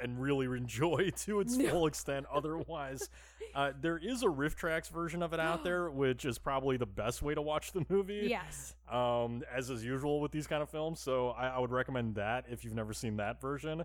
and 0.00 0.20
really 0.20 0.46
enjoy 0.46 1.10
to 1.16 1.40
its 1.40 1.56
No. 1.56 1.68
full 1.70 1.86
extent 1.86 2.26
otherwise 2.32 3.08
uh, 3.54 3.72
there 3.80 3.96
is 3.98 4.22
a 4.22 4.26
RiffTrax 4.26 4.90
version 4.90 5.22
of 5.22 5.32
it 5.32 5.38
out 5.40 5.62
there 5.64 5.88
which 5.90 6.24
is 6.24 6.36
probably 6.38 6.76
the 6.76 6.86
best 6.86 7.22
way 7.22 7.34
to 7.34 7.42
watch 7.42 7.72
the 7.72 7.84
movie 7.88 8.26
yes. 8.28 8.74
um, 8.90 9.42
as 9.54 9.70
is 9.70 9.84
usual 9.84 10.20
with 10.20 10.32
these 10.32 10.46
kind 10.46 10.62
of 10.62 10.68
films 10.70 11.00
so 11.00 11.28
I, 11.30 11.48
I 11.48 11.58
would 11.58 11.70
recommend 11.70 12.16
that 12.16 12.46
if 12.50 12.64
you've 12.64 12.74
never 12.74 12.92
seen 12.92 13.16
that 13.18 13.40
version 13.40 13.84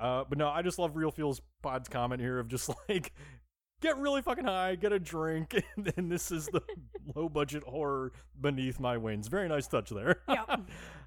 uh, 0.00 0.24
but 0.28 0.38
no 0.38 0.48
i 0.48 0.62
just 0.62 0.78
love 0.78 0.96
real 0.96 1.10
feels 1.10 1.42
pod's 1.62 1.88
comment 1.88 2.22
here 2.22 2.38
of 2.38 2.48
just 2.48 2.70
like 2.88 3.12
get 3.80 3.98
really 3.98 4.22
fucking 4.22 4.44
high, 4.44 4.74
get 4.74 4.92
a 4.92 4.98
drink, 4.98 5.54
and 5.76 5.84
then 5.84 6.08
this 6.08 6.30
is 6.30 6.46
the 6.46 6.62
low 7.14 7.28
budget 7.28 7.62
horror 7.64 8.12
beneath 8.40 8.78
my 8.78 8.96
wings. 8.96 9.28
Very 9.28 9.48
nice 9.48 9.66
touch 9.66 9.90
there. 9.90 10.20
Yep. 10.28 10.60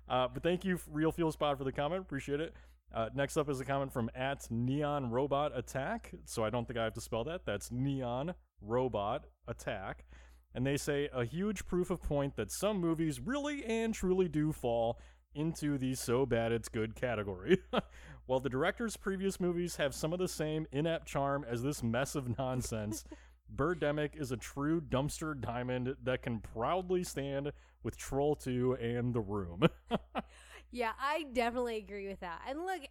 uh, 0.10 0.28
but 0.34 0.44
thank 0.44 0.66
you, 0.66 0.80
Real 0.92 1.12
Feels 1.12 1.36
Pod, 1.36 1.58
for 1.58 1.64
the 1.64 1.72
comment. 1.72 2.02
Appreciate 2.02 2.40
it. 2.40 2.54
Uh, 2.94 3.10
next 3.16 3.38
up 3.38 3.50
is 3.50 3.60
a 3.60 3.66
comment 3.66 3.92
from 3.92 4.10
at 4.14 4.46
Neon 4.52 5.10
Robot 5.10 5.58
Attack. 5.58 6.12
So 6.26 6.44
I 6.44 6.50
don't 6.50 6.68
think 6.68 6.78
I 6.78 6.84
have 6.84 6.94
to 6.94 7.02
spell 7.02 7.24
that. 7.24 7.46
That's 7.46 7.72
Neon 7.72 8.36
Robot 8.62 9.26
Attack. 9.48 10.06
And 10.54 10.66
they 10.66 10.78
say 10.78 11.10
a 11.12 11.26
huge 11.26 11.66
proof 11.66 11.90
of 11.90 12.04
point 12.04 12.36
that 12.36 12.52
some 12.52 12.78
movies 12.78 13.20
really 13.20 13.66
and 13.66 13.94
truly 13.94 14.28
do 14.28 14.52
fall 14.52 15.00
into 15.34 15.80
the 15.80 15.96
so 15.96 16.26
bad 16.26 16.52
it's 16.52 16.70
good 16.70 16.96
category. 16.96 17.58
While 18.26 18.40
the 18.40 18.50
director's 18.50 18.98
previous 18.98 19.40
movies 19.40 19.76
have 19.76 19.94
some 19.94 20.14
of 20.14 20.20
the 20.20 20.28
same 20.28 20.66
inept 20.72 21.06
charm 21.06 21.46
as 21.48 21.62
this 21.62 21.84
mess 21.84 22.16
of 22.16 22.38
nonsense, 22.38 23.04
Birdemic 23.56 24.16
is 24.16 24.32
a 24.32 24.38
true 24.38 24.82
dumpster 24.82 25.40
diamond 25.40 25.96
that 26.04 26.22
can 26.22 26.40
proudly 26.40 27.04
stand 27.04 27.52
with 27.84 27.98
Troll 27.98 28.36
2 28.36 28.74
and 28.82 29.14
The 29.14 29.22
Room. 29.22 29.68
Yeah, 30.74 30.94
I 31.00 31.28
definitely 31.32 31.78
agree 31.78 32.08
with 32.08 32.22
that. 32.22 32.42
And 32.50 32.66
look, 32.66 32.82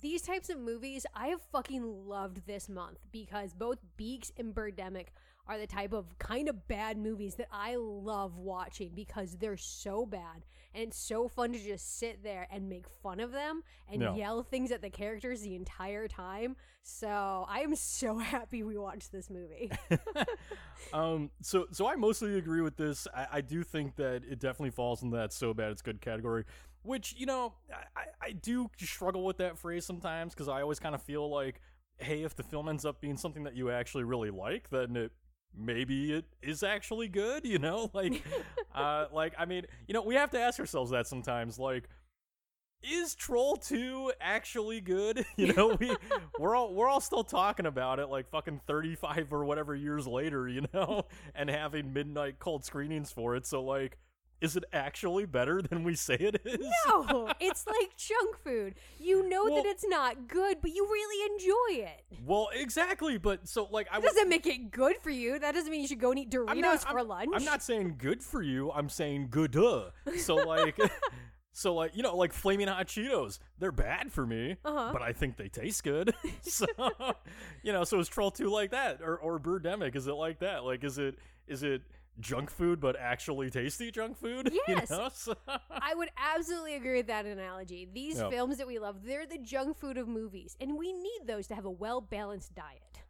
these 0.00 0.22
types 0.22 0.48
of 0.48 0.60
movies 0.60 1.04
I 1.12 1.26
have 1.26 1.42
fucking 1.50 2.06
loved 2.06 2.46
this 2.46 2.68
month 2.68 2.98
because 3.10 3.52
both 3.52 3.78
Beaks 3.96 4.30
and 4.38 4.54
Birdemic 4.54 5.08
are 5.48 5.58
the 5.58 5.66
type 5.66 5.92
of 5.92 6.18
kind 6.18 6.48
of 6.48 6.68
bad 6.68 6.96
movies 6.96 7.34
that 7.34 7.48
I 7.52 7.76
love 7.76 8.36
watching 8.38 8.92
because 8.94 9.36
they're 9.38 9.56
so 9.56 10.06
bad 10.06 10.44
and 10.74 10.84
it's 10.84 10.96
so 10.96 11.26
fun 11.28 11.52
to 11.52 11.58
just 11.58 11.98
sit 11.98 12.22
there 12.22 12.46
and 12.50 12.68
make 12.68 12.86
fun 12.88 13.18
of 13.20 13.32
them 13.32 13.62
and 13.90 14.00
Yeah. 14.00 14.14
yell 14.14 14.42
things 14.42 14.70
at 14.70 14.80
the 14.82 14.88
characters 14.90 15.42
the 15.42 15.54
entire 15.56 16.06
time. 16.08 16.56
So 16.82 17.44
I 17.48 17.60
am 17.60 17.74
so 17.74 18.18
happy 18.18 18.62
we 18.62 18.78
watched 18.78 19.10
this 19.12 19.28
movie. 19.30 19.70
um, 20.92 21.30
so 21.42 21.66
so 21.72 21.86
I 21.88 21.96
mostly 21.96 22.38
agree 22.38 22.60
with 22.60 22.76
this. 22.76 23.06
I, 23.14 23.26
I 23.32 23.40
do 23.40 23.62
think 23.62 23.96
that 23.96 24.22
it 24.28 24.38
definitely 24.38 24.70
falls 24.70 25.02
in 25.02 25.10
that 25.10 25.32
so 25.32 25.52
bad 25.54 25.70
it's 25.72 25.82
good 25.82 26.00
category. 26.00 26.44
Which 26.82 27.14
you 27.16 27.26
know, 27.26 27.54
I, 27.70 28.00
I- 28.00 28.26
I 28.28 28.32
do 28.32 28.70
struggle 28.78 29.24
with 29.24 29.38
that 29.38 29.58
phrase 29.58 29.84
sometimes 29.84 30.34
because 30.34 30.48
I 30.48 30.62
always 30.62 30.78
kind 30.78 30.94
of 30.94 31.02
feel 31.02 31.28
like, 31.28 31.60
hey, 31.98 32.22
if 32.22 32.34
the 32.36 32.42
film 32.44 32.68
ends 32.68 32.84
up 32.84 33.00
being 33.00 33.16
something 33.16 33.42
that 33.44 33.56
you 33.56 33.70
actually 33.70 34.04
really 34.04 34.30
like, 34.30 34.70
then 34.70 34.96
it 34.96 35.12
maybe 35.56 36.12
it 36.12 36.24
is 36.42 36.62
actually 36.62 37.08
good. 37.08 37.44
You 37.44 37.58
know, 37.58 37.90
like, 37.94 38.22
uh, 38.74 39.06
like 39.12 39.34
I 39.38 39.44
mean, 39.44 39.66
you 39.86 39.94
know, 39.94 40.02
we 40.02 40.14
have 40.14 40.30
to 40.30 40.40
ask 40.40 40.58
ourselves 40.60 40.90
that 40.90 41.06
sometimes, 41.06 41.58
like. 41.58 41.88
Is 42.84 43.14
Troll 43.14 43.54
2 43.58 44.12
actually 44.20 44.80
good? 44.80 45.24
You 45.36 45.52
know, 45.52 45.76
we 45.78 45.96
we're 46.36 46.56
all 46.56 46.74
we're 46.74 46.88
all 46.88 47.00
still 47.00 47.22
talking 47.22 47.66
about 47.66 48.00
it 48.00 48.08
like 48.08 48.28
fucking 48.28 48.60
35 48.66 49.32
or 49.32 49.44
whatever 49.44 49.76
years 49.76 50.04
later, 50.04 50.48
you 50.48 50.66
know, 50.74 51.04
and 51.32 51.48
having 51.48 51.92
midnight 51.92 52.40
cold 52.40 52.64
screenings 52.64 53.12
for 53.12 53.36
it. 53.36 53.46
So 53.46 53.62
like 53.62 53.98
is 54.42 54.56
it 54.56 54.64
actually 54.72 55.24
better 55.24 55.62
than 55.62 55.84
we 55.84 55.94
say 55.94 56.14
it 56.14 56.40
is? 56.44 56.66
no, 56.86 57.30
it's 57.40 57.66
like 57.66 57.96
junk 57.96 58.38
food. 58.44 58.74
You 58.98 59.28
know 59.28 59.44
Well- 59.44 59.54
that 59.62 59.66
it's 59.66 59.84
not 59.86 60.28
good, 60.28 60.58
but 60.60 60.70
you 60.72 60.84
really 60.84 61.32
enjoy 61.34 61.84
it. 61.88 62.04
Well, 62.24 62.48
exactly, 62.52 63.16
but 63.18 63.48
so 63.48 63.68
like 63.70 63.86
I 63.90 64.00
That 64.00 64.08
doesn't 64.08 64.28
make 64.28 64.46
it 64.46 64.70
good 64.70 64.96
for 65.00 65.10
you. 65.10 65.38
That 65.38 65.54
doesn't 65.54 65.70
mean 65.70 65.80
you 65.82 65.88
should 65.88 66.00
go 66.00 66.10
and 66.10 66.18
eat 66.20 66.30
Doritos 66.30 66.50
I'm 66.50 66.60
not, 66.60 66.82
for 66.82 66.98
I'm, 67.00 67.08
lunch. 67.08 67.30
I'm 67.34 67.44
not 67.44 67.62
saying 67.62 67.94
good 67.98 68.22
for 68.22 68.42
you. 68.42 68.70
I'm 68.72 68.88
saying 68.88 69.28
good. 69.30 69.52
So 70.18 70.34
like, 70.36 70.78
so 71.52 71.74
like 71.74 71.96
you 71.96 72.02
know, 72.02 72.16
like 72.16 72.32
flaming 72.32 72.68
hot 72.68 72.86
Cheetos, 72.86 73.38
they're 73.58 73.72
bad 73.72 74.10
for 74.12 74.26
me, 74.26 74.56
Uh-huh. 74.64 74.90
but 74.92 75.02
I 75.02 75.12
think 75.12 75.36
they 75.36 75.48
taste 75.48 75.84
good. 75.84 76.14
so 76.42 76.66
you 77.62 77.72
know, 77.72 77.84
so 77.84 77.98
is 78.00 78.08
Troll 78.08 78.30
Two 78.30 78.48
like 78.50 78.70
that, 78.70 79.00
or 79.02 79.16
or 79.18 79.38
Birdemic? 79.38 79.94
Is 79.96 80.06
it 80.06 80.14
like 80.14 80.40
that? 80.40 80.64
Like, 80.64 80.84
is 80.84 80.98
it 80.98 81.16
is 81.46 81.62
it 81.62 81.82
junk 82.20 82.50
food 82.50 82.80
but 82.80 82.96
actually 82.98 83.50
tasty 83.50 83.90
junk 83.90 84.16
food? 84.16 84.52
You 84.52 84.60
Yes. 84.68 84.90
know? 84.90 85.08
So- 85.14 85.34
I 85.70 85.94
would 85.94 86.10
absolutely 86.16 86.74
agree 86.74 86.96
with 86.98 87.06
that 87.08 87.26
analogy. 87.26 87.88
These 87.92 88.18
Yep. 88.18 88.30
films 88.30 88.58
that 88.58 88.66
we 88.66 88.78
love, 88.78 89.04
they're 89.04 89.26
the 89.26 89.38
junk 89.38 89.76
food 89.78 89.96
of 89.96 90.08
movies, 90.08 90.56
and 90.60 90.76
we 90.76 90.92
need 90.92 91.20
those 91.26 91.46
to 91.48 91.54
have 91.54 91.64
a 91.64 91.70
well 91.70 92.00
balanced 92.00 92.54
diet. 92.54 93.02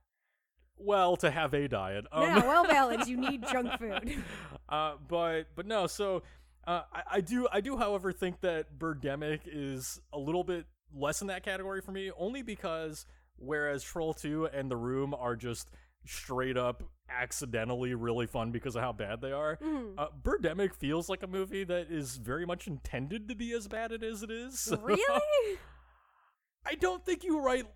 well, 0.77 1.17
to 1.17 1.31
have 1.31 1.55
a 1.55 1.69
diet. 1.69 2.07
Um, 2.11 2.35
no, 2.35 2.41
well 2.47 2.65
balanced, 2.65 3.09
you 3.09 3.17
need 3.17 3.45
junk 3.49 3.71
food. 3.79 4.23
uh, 4.69 4.95
but 5.09 5.45
but 5.55 5.67
no, 5.67 5.87
so 5.87 6.23
uh, 6.67 6.83
I, 6.93 7.03
I 7.13 7.21
do 7.21 7.47
I 7.53 7.61
do, 7.61 7.77
however, 7.77 8.13
think 8.13 8.41
that 8.41 8.79
Birdemic 8.79 9.41
is 9.47 10.01
a 10.13 10.19
little 10.19 10.45
bit 10.45 10.67
less 10.95 11.21
in 11.21 11.29
that 11.29 11.43
category 11.45 11.81
for 11.83 11.93
me, 11.93 12.11
only 12.17 12.43
because 12.43 13.07
whereas 13.37 13.83
Troll 13.85 14.15
Two 14.15 14.47
and 14.47 14.71
The 14.71 14.77
Room 14.77 15.15
are 15.15 15.37
just 15.37 15.71
straight 16.05 16.57
up 16.57 16.83
accidentally 17.21 17.95
really 17.95 18.27
fun 18.27 18.51
because 18.53 18.77
of 18.77 18.83
how 18.83 18.93
bad 18.93 19.21
they 19.21 19.33
are. 19.33 19.57
Mhm. 19.57 19.95
Uh, 19.99 20.09
Birdemic 20.23 20.75
feels 20.75 21.09
like 21.09 21.23
a 21.23 21.27
movie 21.27 21.65
that 21.65 21.91
is 21.91 22.17
very 22.17 22.47
much 22.47 22.67
intended 22.67 23.29
to 23.29 23.35
be 23.35 23.53
as 23.53 23.69
bad 23.69 23.93
it 23.93 24.03
as 24.03 24.23
it 24.23 24.31
is. 24.31 24.73
Really? 24.83 25.59
I 26.65 26.75
don't 26.77 27.05
think 27.05 27.25
you 27.25 27.41
write 27.41 27.67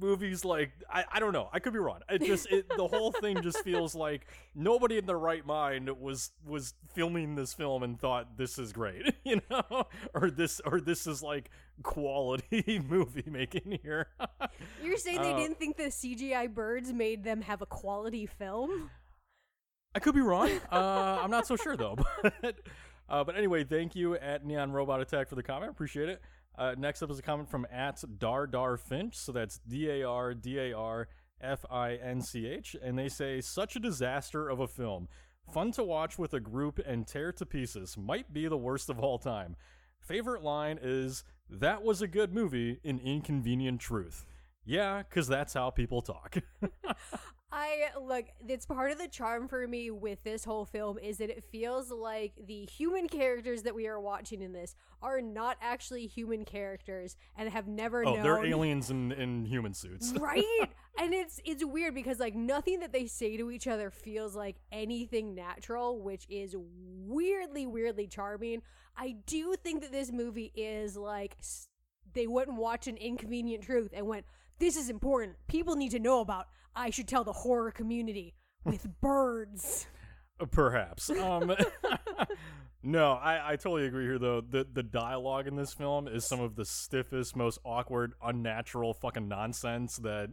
movies 0.00 0.44
like 0.44 0.72
I, 0.92 1.04
I 1.12 1.20
don't 1.20 1.32
know. 1.32 1.48
I 1.52 1.58
could 1.58 1.72
be 1.72 1.78
wrong. 1.78 2.00
It 2.08 2.22
just 2.22 2.46
it, 2.50 2.68
the 2.76 2.86
whole 2.86 3.12
thing 3.12 3.40
just 3.42 3.62
feels 3.64 3.94
like 3.94 4.26
nobody 4.54 4.98
in 4.98 5.06
their 5.06 5.18
right 5.18 5.44
mind 5.46 5.88
was 6.00 6.32
was 6.46 6.74
filming 6.94 7.34
this 7.34 7.54
film 7.54 7.82
and 7.82 7.98
thought 7.98 8.36
this 8.36 8.58
is 8.58 8.72
great, 8.72 9.14
you 9.24 9.40
know, 9.50 9.84
or 10.14 10.30
this 10.30 10.60
or 10.64 10.80
this 10.80 11.06
is 11.06 11.22
like 11.22 11.50
quality 11.82 12.80
movie 12.88 13.24
making 13.30 13.78
here. 13.82 14.08
You're 14.82 14.96
saying 14.96 15.22
they 15.22 15.32
Uh, 15.32 15.38
didn't 15.38 15.58
think 15.58 15.76
the 15.76 15.84
CGI 15.84 16.52
birds 16.52 16.92
made 16.92 17.24
them 17.24 17.40
have 17.42 17.62
a 17.62 17.66
quality 17.66 18.26
film? 18.26 18.90
I 19.94 20.00
could 20.00 20.14
be 20.14 20.20
wrong. 20.20 20.50
Uh, 20.72 21.20
I'm 21.22 21.30
not 21.30 21.46
so 21.46 21.56
sure 21.56 21.76
though. 21.76 21.96
But 22.42 22.56
uh, 23.08 23.22
but 23.22 23.36
anyway, 23.36 23.64
thank 23.64 23.94
you 23.94 24.14
at 24.16 24.46
Neon 24.46 24.72
Robot 24.72 25.00
Attack 25.00 25.28
for 25.28 25.34
the 25.34 25.42
comment. 25.42 25.70
Appreciate 25.70 26.08
it. 26.08 26.22
Uh, 26.56 26.74
next 26.78 27.02
up 27.02 27.10
is 27.10 27.18
a 27.18 27.22
comment 27.22 27.50
from 27.50 27.66
at 27.70 28.02
Dar 28.18 28.46
Dar 28.46 28.76
Finch. 28.76 29.16
So 29.16 29.32
that's 29.32 29.58
D 29.58 29.88
A 29.90 30.04
R 30.04 30.34
D 30.34 30.58
A 30.58 30.72
R 30.72 31.08
F 31.40 31.64
I 31.70 31.94
N 31.94 32.20
C 32.20 32.46
H, 32.46 32.76
and 32.82 32.98
they 32.98 33.08
say 33.08 33.40
such 33.40 33.76
a 33.76 33.80
disaster 33.80 34.48
of 34.48 34.60
a 34.60 34.68
film. 34.68 35.08
Fun 35.52 35.72
to 35.72 35.84
watch 35.84 36.18
with 36.18 36.32
a 36.32 36.40
group 36.40 36.80
and 36.86 37.06
tear 37.06 37.32
to 37.32 37.44
pieces. 37.44 37.96
Might 37.98 38.32
be 38.32 38.48
the 38.48 38.56
worst 38.56 38.88
of 38.88 38.98
all 38.98 39.18
time. 39.18 39.56
Favorite 40.00 40.42
line 40.42 40.78
is 40.80 41.24
that 41.50 41.82
was 41.82 42.00
a 42.00 42.08
good 42.08 42.32
movie 42.32 42.80
in 42.82 42.98
inconvenient 42.98 43.80
truth. 43.80 44.24
Yeah, 44.64 45.02
because 45.02 45.28
that's 45.28 45.52
how 45.52 45.70
people 45.70 46.00
talk. 46.00 46.38
I 47.52 47.90
look, 48.02 48.26
it's 48.48 48.66
part 48.66 48.90
of 48.90 48.98
the 48.98 49.06
charm 49.06 49.46
for 49.46 49.66
me 49.68 49.90
with 49.90 50.22
this 50.24 50.44
whole 50.44 50.64
film 50.64 50.98
is 50.98 51.18
that 51.18 51.30
it 51.30 51.44
feels 51.44 51.90
like 51.90 52.32
the 52.46 52.66
human 52.66 53.08
characters 53.08 53.62
that 53.62 53.74
we 53.74 53.86
are 53.86 54.00
watching 54.00 54.42
in 54.42 54.52
this 54.52 54.74
are 55.00 55.20
not 55.20 55.56
actually 55.60 56.06
human 56.06 56.44
characters 56.44 57.16
and 57.36 57.48
have 57.48 57.68
never 57.68 58.04
oh, 58.04 58.14
known 58.14 58.22
they're 58.24 58.44
aliens 58.44 58.90
in, 58.90 59.12
in 59.12 59.44
human 59.44 59.72
suits. 59.72 60.12
right 60.20 60.68
and 60.98 61.14
it's 61.14 61.40
it's 61.44 61.64
weird 61.64 61.94
because 61.94 62.18
like 62.18 62.34
nothing 62.34 62.80
that 62.80 62.92
they 62.92 63.06
say 63.06 63.36
to 63.36 63.50
each 63.50 63.66
other 63.66 63.90
feels 63.90 64.34
like 64.34 64.56
anything 64.72 65.34
natural 65.34 66.00
which 66.00 66.26
is 66.28 66.54
weirdly 66.58 67.66
weirdly 67.66 68.06
charming 68.06 68.62
i 68.96 69.16
do 69.26 69.54
think 69.62 69.82
that 69.82 69.92
this 69.92 70.12
movie 70.12 70.52
is 70.54 70.96
like 70.96 71.36
they 72.12 72.26
wouldn't 72.26 72.56
watch 72.56 72.86
an 72.86 72.96
inconvenient 72.96 73.64
truth 73.64 73.90
and 73.92 74.06
went 74.06 74.24
this 74.58 74.76
is 74.76 74.88
important 74.90 75.36
people 75.48 75.76
need 75.76 75.90
to 75.90 75.98
know 75.98 76.20
about 76.20 76.46
i 76.74 76.90
should 76.90 77.08
tell 77.08 77.24
the 77.24 77.32
horror 77.32 77.70
community 77.70 78.34
with 78.64 78.86
birds 79.00 79.86
Perhaps. 80.50 81.10
Um, 81.10 81.54
no, 82.82 83.12
I, 83.12 83.52
I 83.52 83.56
totally 83.56 83.86
agree 83.86 84.04
here 84.04 84.18
though. 84.18 84.40
The 84.40 84.66
the 84.70 84.82
dialogue 84.82 85.46
in 85.46 85.54
this 85.54 85.72
film 85.72 86.08
is 86.08 86.24
some 86.24 86.40
of 86.40 86.56
the 86.56 86.64
stiffest, 86.64 87.36
most 87.36 87.58
awkward, 87.64 88.14
unnatural 88.22 88.94
fucking 88.94 89.28
nonsense 89.28 89.96
that 89.98 90.30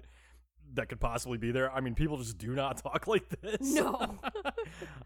that 0.73 0.89
could 0.89 0.99
possibly 0.99 1.37
be 1.37 1.51
there. 1.51 1.71
I 1.71 1.81
mean, 1.81 1.93
people 1.93 2.17
just 2.17 2.37
do 2.37 2.55
not 2.55 2.77
talk 2.83 3.07
like 3.07 3.29
this. 3.41 3.73
No. 3.73 4.17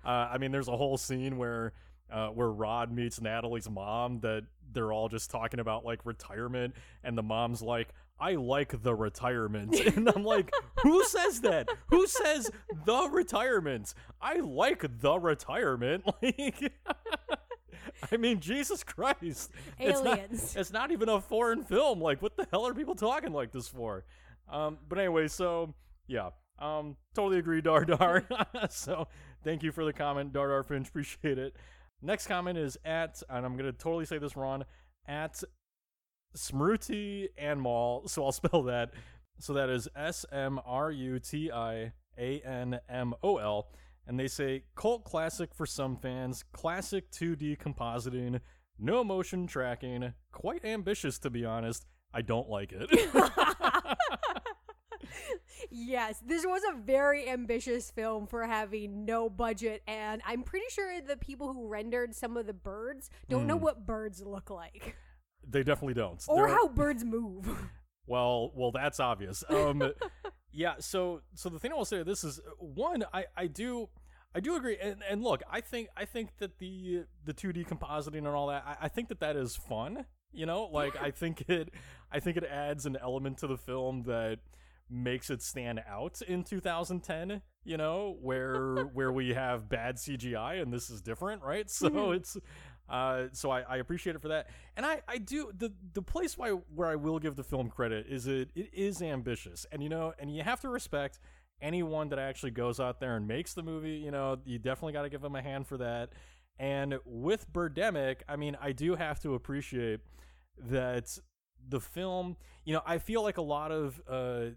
uh, 0.05 0.07
I 0.07 0.37
mean, 0.37 0.51
there's 0.51 0.69
a 0.69 0.77
whole 0.77 0.97
scene 0.97 1.37
where 1.37 1.73
uh, 2.09 2.29
where 2.29 2.49
Rod 2.49 2.91
meets 2.91 3.19
Natalie's 3.19 3.69
mom 3.69 4.21
that 4.21 4.43
they're 4.71 4.93
all 4.93 5.09
just 5.09 5.29
talking 5.29 5.59
about 5.59 5.83
like 5.83 6.05
retirement, 6.05 6.73
and 7.03 7.17
the 7.17 7.23
mom's 7.23 7.61
like, 7.61 7.89
"I 8.19 8.35
like 8.35 8.81
the 8.83 8.95
retirement," 8.95 9.75
and 9.95 10.09
I'm 10.09 10.23
like, 10.23 10.53
"Who 10.83 11.03
says 11.05 11.41
that? 11.41 11.67
Who 11.87 12.07
says 12.07 12.49
the 12.85 13.09
retirement? 13.11 13.93
I 14.21 14.39
like 14.39 14.85
the 15.01 15.19
retirement." 15.19 16.03
Like, 16.21 16.73
I 18.11 18.17
mean, 18.17 18.39
Jesus 18.39 18.83
Christ, 18.83 19.51
It's 19.79 20.01
not- 20.01 20.19
Aliens. 20.19 20.55
it's 20.55 20.71
not 20.71 20.91
even 20.91 21.09
a 21.09 21.21
foreign 21.21 21.63
film. 21.63 22.01
Like, 22.01 22.21
what 22.21 22.35
the 22.35 22.47
hell 22.51 22.65
are 22.67 22.73
people 22.73 22.95
talking 22.95 23.31
like 23.31 23.51
this 23.51 23.67
for? 23.67 24.05
Um, 24.51 24.77
but 24.87 24.97
anyway, 24.99 25.27
so 25.27 25.73
yeah, 26.07 26.29
um, 26.59 26.97
totally 27.15 27.39
agree, 27.39 27.61
Dar 27.61 27.85
Dar. 27.85 28.23
so 28.69 29.07
thank 29.43 29.63
you 29.63 29.71
for 29.71 29.85
the 29.85 29.93
comment, 29.93 30.33
Dar 30.33 30.47
Dar 30.49 30.63
Finch. 30.63 30.87
Appreciate 30.89 31.37
it. 31.37 31.55
Next 32.01 32.27
comment 32.27 32.57
is 32.57 32.77
at, 32.85 33.21
and 33.29 33.45
I'm 33.45 33.55
gonna 33.57 33.71
totally 33.71 34.05
say 34.05 34.17
this 34.17 34.35
wrong, 34.35 34.63
at 35.07 35.43
Smruti 36.35 37.27
Anmol. 37.41 38.09
So 38.09 38.25
I'll 38.25 38.31
spell 38.31 38.63
that. 38.63 38.91
So 39.39 39.53
that 39.53 39.69
is 39.69 39.87
S 39.95 40.25
M 40.31 40.59
R 40.65 40.91
U 40.91 41.19
T 41.19 41.51
I 41.51 41.91
A 42.17 42.39
N 42.41 42.79
M 42.89 43.13
O 43.23 43.37
L. 43.37 43.67
And 44.07 44.19
they 44.19 44.27
say 44.27 44.63
cult 44.75 45.03
classic 45.03 45.53
for 45.55 45.65
some 45.65 45.97
fans, 45.97 46.43
classic 46.53 47.09
2D 47.11 47.57
compositing, 47.57 48.39
no 48.77 49.03
motion 49.03 49.47
tracking, 49.47 50.13
quite 50.31 50.63
ambitious 50.63 51.17
to 51.19 51.29
be 51.31 51.43
honest. 51.43 51.85
I 52.13 52.21
don't 52.21 52.47
like 52.47 52.71
it. 52.71 52.87
yes, 55.71 56.21
this 56.25 56.45
was 56.45 56.61
a 56.71 56.77
very 56.77 57.27
ambitious 57.29 57.91
film 57.91 58.27
for 58.27 58.43
having 58.45 59.05
no 59.05 59.29
budget, 59.29 59.81
and 59.87 60.21
I'm 60.25 60.43
pretty 60.43 60.67
sure 60.69 61.01
the 61.01 61.17
people 61.17 61.51
who 61.53 61.67
rendered 61.67 62.15
some 62.15 62.37
of 62.37 62.45
the 62.47 62.53
birds 62.53 63.09
don't 63.29 63.47
know 63.47 63.57
Hmm. 63.57 63.63
what 63.63 63.85
birds 63.85 64.21
look 64.21 64.49
like 64.49 64.95
they 65.49 65.63
definitely 65.63 65.93
don't. 65.95 66.23
or 66.27 66.47
They're- 66.47 66.55
how 66.55 66.67
birds 66.67 67.03
move. 67.03 67.47
Well, 68.07 68.51
well, 68.53 68.69
that's 68.71 68.99
obvious. 68.99 69.43
Um, 69.49 69.91
yeah. 70.51 70.75
So, 70.79 71.21
so 71.33 71.49
the 71.49 71.57
thing 71.57 71.71
I 71.71 71.75
will 71.75 71.85
say 71.85 71.97
to 71.97 72.03
this 72.03 72.23
is 72.23 72.39
one, 72.59 73.03
I, 73.11 73.25
I 73.35 73.47
do, 73.47 73.89
I 74.35 74.41
do 74.41 74.55
agree, 74.55 74.77
and, 74.79 74.97
and 75.09 75.23
look, 75.23 75.41
I 75.49 75.59
think, 75.59 75.87
I 75.97 76.05
think 76.05 76.29
that 76.37 76.59
the 76.59 77.05
the 77.23 77.33
two 77.33 77.51
D 77.51 77.63
compositing 77.63 78.19
and 78.19 78.27
all 78.27 78.45
that, 78.49 78.63
I, 78.63 78.85
I 78.85 78.87
think 78.89 79.07
that 79.09 79.21
that 79.21 79.35
is 79.35 79.55
fun. 79.55 80.05
You 80.31 80.45
know, 80.45 80.65
like 80.71 81.01
I 81.01 81.09
think 81.09 81.45
it, 81.49 81.69
I 82.11 82.19
think 82.19 82.37
it 82.37 82.43
adds 82.43 82.85
an 82.85 82.95
element 83.01 83.39
to 83.39 83.47
the 83.47 83.57
film 83.57 84.03
that 84.03 84.37
makes 84.87 85.31
it 85.31 85.41
stand 85.41 85.81
out 85.89 86.21
in 86.27 86.43
2010. 86.43 87.41
You 87.63 87.77
know, 87.77 88.17
where 88.21 88.83
where 88.93 89.11
we 89.11 89.29
have 89.33 89.67
bad 89.67 89.95
CGI 89.95 90.61
and 90.61 90.71
this 90.71 90.91
is 90.91 91.01
different, 91.01 91.41
right? 91.41 91.67
So 91.71 91.89
Mhm. 91.89 92.17
it's. 92.17 92.37
Uh, 92.89 93.25
so 93.31 93.49
I, 93.49 93.61
I 93.61 93.77
appreciate 93.77 94.15
it 94.15 94.21
for 94.21 94.27
that, 94.27 94.47
and 94.77 94.85
I, 94.85 95.01
I 95.07 95.17
do 95.17 95.51
the 95.57 95.73
the 95.93 96.03
place 96.03 96.37
why 96.37 96.49
where 96.49 96.87
I 96.87 96.95
will 96.95 97.17
give 97.17 97.35
the 97.35 97.43
film 97.43 97.69
credit 97.69 98.05
is 98.07 98.27
it 98.27 98.49
it 98.55 98.69
is 98.73 99.01
ambitious, 99.01 99.65
and 99.71 99.81
you 99.81 99.89
know, 99.89 100.13
and 100.19 100.35
you 100.35 100.43
have 100.43 100.61
to 100.61 100.69
respect 100.69 101.19
anyone 101.61 102.09
that 102.09 102.19
actually 102.19 102.51
goes 102.51 102.79
out 102.79 102.99
there 102.99 103.15
and 103.15 103.27
makes 103.27 103.53
the 103.53 103.63
movie. 103.63 103.95
You 103.95 104.11
know, 104.11 104.37
you 104.45 104.59
definitely 104.59 104.93
got 104.93 105.03
to 105.03 105.09
give 105.09 105.21
them 105.21 105.35
a 105.35 105.41
hand 105.41 105.67
for 105.67 105.77
that. 105.77 106.09
And 106.59 106.95
with 107.05 107.51
Birdemic, 107.51 108.17
I 108.29 108.35
mean, 108.35 108.57
I 108.61 108.71
do 108.71 108.95
have 108.95 109.19
to 109.21 109.33
appreciate 109.33 110.01
that 110.69 111.17
the 111.67 111.79
film. 111.79 112.37
You 112.65 112.73
know, 112.73 112.81
I 112.85 112.97
feel 112.97 113.23
like 113.23 113.37
a 113.37 113.41
lot 113.43 113.71
of 113.71 114.01
uh, 114.09 114.51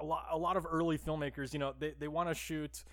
a 0.00 0.04
lot 0.04 0.26
a 0.30 0.38
lot 0.38 0.56
of 0.56 0.66
early 0.70 0.98
filmmakers, 0.98 1.52
you 1.52 1.58
know, 1.58 1.74
they 1.78 1.94
they 1.98 2.08
want 2.08 2.28
to 2.28 2.34
shoot 2.34 2.84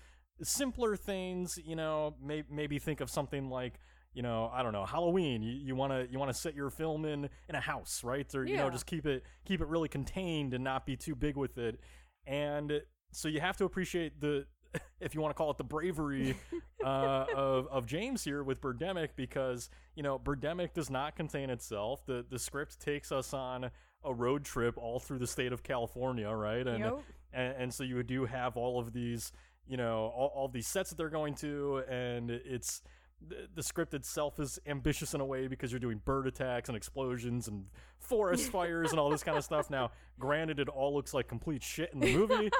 simpler 0.42 0.96
things. 0.96 1.58
You 1.64 1.76
know, 1.76 2.14
may, 2.22 2.44
maybe 2.50 2.78
think 2.78 3.00
of 3.00 3.10
something 3.10 3.48
like 3.48 3.80
you 4.18 4.22
know, 4.22 4.50
I 4.52 4.64
don't 4.64 4.72
know, 4.72 4.84
Halloween. 4.84 5.42
You 5.42 5.76
to 5.76 6.08
you 6.10 6.18
want 6.18 6.28
to 6.28 6.34
set 6.34 6.56
your 6.56 6.70
film 6.70 7.04
in 7.04 7.30
in 7.48 7.54
a 7.54 7.60
house, 7.60 8.02
right? 8.02 8.26
Or 8.34 8.44
you 8.44 8.56
know, 8.56 8.68
just 8.68 8.84
keep 8.84 9.06
it 9.06 9.22
keep 9.44 9.60
it 9.60 9.68
really 9.68 9.88
contained 9.88 10.54
and 10.54 10.64
not 10.64 10.84
be 10.84 10.96
too 10.96 11.14
big 11.14 11.36
with 11.36 11.56
it. 11.56 11.78
And 12.26 12.82
so 13.12 13.28
you 13.28 13.38
have 13.38 13.56
to 13.58 13.64
appreciate 13.64 14.20
the 14.20 14.44
if 15.00 15.14
you 15.14 15.20
want 15.20 15.30
to 15.30 15.38
call 15.38 15.52
it 15.52 15.56
the 15.56 15.62
bravery 15.62 16.34
uh, 16.84 17.26
of 17.32 17.68
of 17.68 17.86
James 17.86 18.24
here 18.24 18.42
with 18.42 18.60
Birdemic 18.60 19.10
because 19.14 19.70
you 19.94 20.02
know 20.02 20.18
Birdemic 20.18 20.74
does 20.74 20.90
not 20.90 21.14
contain 21.14 21.48
itself. 21.48 22.04
The 22.04 22.26
the 22.28 22.40
script 22.40 22.80
takes 22.80 23.12
us 23.12 23.32
on 23.32 23.70
a 24.02 24.12
road 24.12 24.44
trip 24.44 24.76
all 24.78 24.98
through 24.98 25.20
the 25.20 25.28
state 25.28 25.52
of 25.52 25.62
California, 25.62 26.28
right? 26.28 26.66
And 26.66 26.80
Yep. 26.80 26.98
and, 27.34 27.54
and 27.56 27.72
so 27.72 27.84
you 27.84 28.02
do 28.02 28.24
have 28.24 28.56
all 28.56 28.80
of 28.80 28.92
these 28.92 29.30
you 29.68 29.76
know 29.76 30.12
all, 30.12 30.32
all 30.34 30.48
these 30.48 30.66
sets 30.66 30.90
that 30.90 30.96
they're 30.96 31.08
going 31.08 31.36
to 31.36 31.84
and 31.88 32.32
it's 32.32 32.82
the, 33.26 33.48
the 33.54 33.62
script 33.62 33.94
itself 33.94 34.38
is 34.38 34.58
ambitious 34.66 35.14
in 35.14 35.20
a 35.20 35.24
way 35.24 35.48
because 35.48 35.72
you're 35.72 35.80
doing 35.80 36.00
bird 36.04 36.26
attacks 36.26 36.68
and 36.68 36.76
explosions 36.76 37.48
and 37.48 37.64
forest 37.98 38.50
fires 38.52 38.90
and 38.90 39.00
all 39.00 39.10
this 39.10 39.24
kind 39.24 39.36
of 39.36 39.44
stuff 39.44 39.70
now 39.70 39.90
granted 40.18 40.58
it 40.60 40.68
all 40.68 40.94
looks 40.94 41.12
like 41.14 41.26
complete 41.26 41.62
shit 41.62 41.90
in 41.92 42.00
the 42.00 42.12
movie 42.16 42.50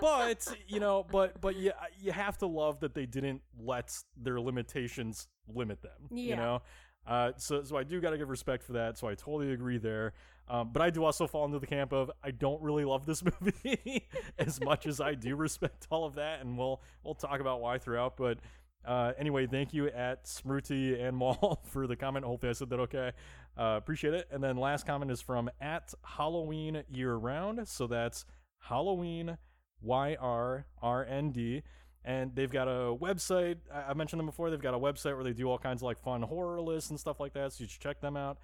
but 0.00 0.46
you 0.66 0.80
know 0.80 1.06
but 1.10 1.40
but 1.40 1.56
you, 1.56 1.72
you 2.00 2.12
have 2.12 2.36
to 2.38 2.46
love 2.46 2.80
that 2.80 2.94
they 2.94 3.06
didn't 3.06 3.40
let 3.60 3.92
their 4.16 4.40
limitations 4.40 5.28
limit 5.48 5.80
them 5.82 6.08
Yeah. 6.10 6.24
you 6.30 6.36
know 6.36 6.62
uh, 7.04 7.32
so 7.36 7.64
so 7.64 7.76
I 7.76 7.82
do 7.82 8.00
got 8.00 8.10
to 8.10 8.16
give 8.18 8.28
respect 8.30 8.62
for 8.62 8.74
that. 8.74 8.96
So 8.96 9.08
I 9.08 9.16
totally 9.16 9.50
agree 9.52 9.76
there. 9.76 10.12
Um, 10.46 10.70
but 10.72 10.82
I 10.82 10.90
do 10.90 11.02
also 11.02 11.26
fall 11.26 11.44
into 11.46 11.58
the 11.58 11.66
camp 11.66 11.92
of 11.92 12.12
I 12.22 12.30
don't 12.30 12.62
really 12.62 12.84
love 12.84 13.06
this 13.06 13.24
movie 13.42 14.06
as 14.38 14.60
much 14.60 14.86
as 14.86 15.00
I 15.00 15.14
do 15.14 15.34
respect 15.34 15.88
all 15.90 16.04
of 16.04 16.14
that, 16.14 16.42
and 16.42 16.56
we'll 16.56 16.80
we'll 17.02 17.16
talk 17.16 17.40
about 17.40 17.60
why 17.60 17.78
throughout. 17.78 18.16
But 18.16 18.38
uh, 18.84 19.12
anyway, 19.18 19.46
thank 19.46 19.72
you 19.72 19.88
at 19.88 20.24
Smriti 20.24 21.00
and 21.00 21.16
Maul 21.16 21.62
for 21.66 21.86
the 21.86 21.96
comment. 21.96 22.24
Hopefully 22.24 22.50
I 22.50 22.52
said 22.54 22.70
that 22.70 22.80
okay. 22.80 23.12
Uh, 23.56 23.74
appreciate 23.76 24.14
it. 24.14 24.28
And 24.30 24.42
then 24.42 24.56
last 24.56 24.86
comment 24.86 25.10
is 25.10 25.20
from 25.20 25.50
at 25.60 25.92
Halloween 26.04 26.82
Year 26.92 27.14
Round. 27.14 27.66
So 27.68 27.86
that's 27.86 28.24
Halloween 28.58 29.36
Y 29.80 30.16
R 30.20 30.66
R 30.80 31.04
N 31.04 31.30
D 31.30 31.62
and 32.04 32.34
they've 32.34 32.50
got 32.50 32.68
a 32.68 32.94
website. 32.96 33.58
I 33.72 33.90
I 33.90 33.94
mentioned 33.94 34.18
them 34.18 34.26
before. 34.26 34.50
They've 34.50 34.60
got 34.60 34.74
a 34.74 34.78
website 34.78 35.14
where 35.14 35.24
they 35.24 35.32
do 35.32 35.48
all 35.48 35.58
kinds 35.58 35.82
of 35.82 35.86
like 35.86 35.98
fun 36.00 36.22
horror 36.22 36.60
lists 36.60 36.90
and 36.90 36.98
stuff 36.98 37.20
like 37.20 37.32
that. 37.34 37.52
So 37.52 37.64
you 37.64 37.68
should 37.68 37.80
check 37.80 38.00
them 38.00 38.16
out. 38.16 38.38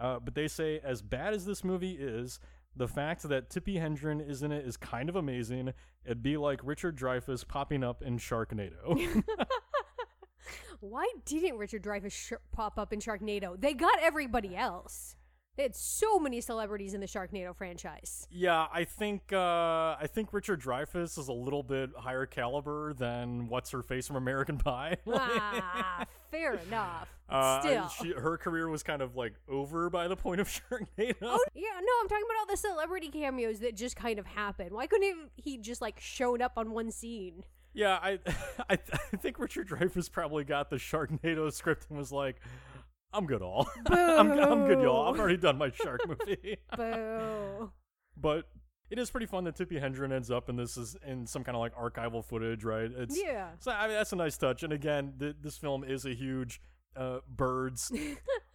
Uh, 0.00 0.18
but 0.20 0.34
they 0.34 0.46
say, 0.46 0.80
as 0.84 1.02
bad 1.02 1.34
as 1.34 1.44
this 1.44 1.64
movie 1.64 1.96
is, 1.98 2.38
the 2.78 2.88
fact 2.88 3.28
that 3.28 3.50
Tippi 3.50 3.74
Hedren 3.80 4.26
is 4.26 4.42
in 4.42 4.52
it 4.52 4.64
is 4.64 4.76
kind 4.76 5.08
of 5.08 5.16
amazing. 5.16 5.72
It'd 6.04 6.22
be 6.22 6.36
like 6.36 6.60
Richard 6.62 6.96
Dreyfuss 6.96 7.46
popping 7.46 7.82
up 7.82 8.02
in 8.02 8.18
Sharknado. 8.18 9.22
Why 10.80 11.10
didn't 11.24 11.58
Richard 11.58 11.82
Dreyfuss 11.82 12.12
sh- 12.12 12.32
pop 12.52 12.78
up 12.78 12.92
in 12.92 13.00
Sharknado? 13.00 13.60
They 13.60 13.74
got 13.74 13.98
everybody 14.00 14.56
else. 14.56 15.16
They 15.58 15.64
had 15.64 15.74
so 15.74 16.20
many 16.20 16.40
celebrities 16.40 16.94
in 16.94 17.00
the 17.00 17.06
Sharknado 17.08 17.52
franchise. 17.54 18.28
yeah, 18.30 18.68
I 18.72 18.84
think 18.84 19.32
uh, 19.32 19.96
I 20.00 20.06
think 20.08 20.32
Richard 20.32 20.62
Dreyfuss 20.62 21.18
is 21.18 21.26
a 21.26 21.32
little 21.32 21.64
bit 21.64 21.90
higher 21.98 22.26
caliber 22.26 22.94
than 22.94 23.48
what's 23.48 23.72
her 23.72 23.82
face 23.82 24.06
from 24.06 24.14
American 24.14 24.56
Pie. 24.64 24.98
ah, 25.12 26.06
fair 26.30 26.54
enough. 26.54 27.08
Uh, 27.28 27.60
Still. 27.60 27.88
she, 27.88 28.12
her 28.12 28.38
career 28.38 28.70
was 28.70 28.82
kind 28.82 29.02
of 29.02 29.14
like 29.14 29.34
over 29.50 29.90
by 29.90 30.08
the 30.08 30.16
point 30.16 30.40
of 30.40 30.48
Sharknado. 30.70 31.14
Oh 31.20 31.44
yeah, 31.54 31.68
no, 31.74 31.92
I'm 32.00 32.08
talking 32.08 32.24
about 32.24 32.38
all 32.40 32.46
the 32.48 32.56
celebrity 32.56 33.08
cameos 33.10 33.58
that 33.58 33.76
just 33.76 33.96
kind 33.96 34.18
of 34.18 34.24
happened. 34.24 34.70
Why 34.72 34.86
couldn't 34.86 35.30
he 35.36 35.52
he 35.52 35.58
just 35.58 35.82
like 35.82 36.00
showed 36.00 36.40
up 36.40 36.52
on 36.56 36.70
one 36.70 36.90
scene? 36.90 37.44
Yeah, 37.74 37.98
I, 38.00 38.18
I, 38.70 38.78
I 39.12 39.16
think 39.18 39.38
Richard 39.38 39.68
Dreyfuss 39.68 40.10
probably 40.10 40.44
got 40.44 40.70
the 40.70 40.76
Sharknado 40.76 41.52
script 41.52 41.84
and 41.90 41.98
was 41.98 42.10
like, 42.10 42.36
"I'm 43.12 43.26
good, 43.26 43.42
all. 43.42 43.68
I'm, 43.86 44.32
I'm 44.32 44.66
good, 44.66 44.80
y'all. 44.80 45.12
I've 45.12 45.18
already 45.18 45.36
done 45.36 45.58
my 45.58 45.70
shark 45.70 46.00
movie." 46.08 46.58
Boo. 46.76 47.72
but 48.16 48.44
it 48.90 48.98
is 48.98 49.10
pretty 49.10 49.26
fun 49.26 49.44
that 49.44 49.56
Tippi 49.56 49.82
Hedren 49.82 50.12
ends 50.12 50.30
up 50.30 50.48
in 50.48 50.56
this 50.56 50.76
is 50.76 50.96
in 51.06 51.26
some 51.26 51.44
kind 51.44 51.56
of 51.56 51.60
like 51.60 51.74
archival 51.74 52.24
footage, 52.24 52.64
right? 52.64 52.90
It's 52.96 53.20
Yeah. 53.22 53.50
So 53.60 53.70
I 53.70 53.86
mean, 53.86 53.96
that's 53.96 54.12
a 54.12 54.16
nice 54.16 54.36
touch. 54.36 54.62
And 54.62 54.72
again, 54.72 55.14
th- 55.18 55.36
this 55.40 55.58
film 55.58 55.84
is 55.84 56.04
a 56.04 56.14
huge 56.14 56.60
uh, 56.96 57.18
birds 57.28 57.92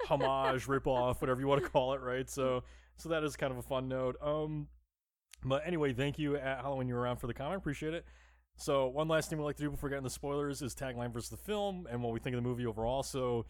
homage, 0.07 0.65
ripoff, 0.65 1.21
whatever 1.21 1.39
you 1.39 1.47
want 1.47 1.63
to 1.63 1.69
call 1.69 1.93
it, 1.93 2.01
right? 2.01 2.29
So 2.29 2.63
so 2.97 3.09
that 3.09 3.23
is 3.23 3.35
kind 3.35 3.51
of 3.51 3.57
a 3.57 3.63
fun 3.63 3.87
note. 3.87 4.15
Um, 4.21 4.67
but 5.43 5.63
anyway, 5.65 5.93
thank 5.93 6.17
you 6.17 6.35
at 6.35 6.61
Halloween 6.61 6.87
Year 6.87 6.99
Round 6.99 7.19
for 7.19 7.27
the 7.27 7.33
comment. 7.33 7.57
Appreciate 7.57 7.93
it. 7.93 8.05
So 8.55 8.87
one 8.87 9.07
last 9.07 9.29
thing 9.29 9.39
we 9.39 9.45
like 9.45 9.57
to 9.57 9.63
do 9.63 9.71
before 9.71 9.89
getting 9.89 10.03
the 10.03 10.09
spoilers 10.09 10.61
is 10.61 10.75
tagline 10.75 11.11
versus 11.11 11.29
the 11.29 11.37
film 11.37 11.87
and 11.89 12.01
what 12.03 12.13
we 12.13 12.19
think 12.19 12.35
of 12.35 12.43
the 12.43 12.47
movie 12.47 12.65
overall. 12.65 13.03
So 13.03 13.45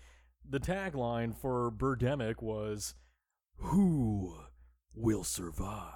the 0.49 0.59
tagline 0.59 1.35
for 1.35 1.71
Birdemic 1.71 2.41
was 2.41 2.95
"Who 3.57 4.35
will 4.95 5.23
survive?" 5.23 5.93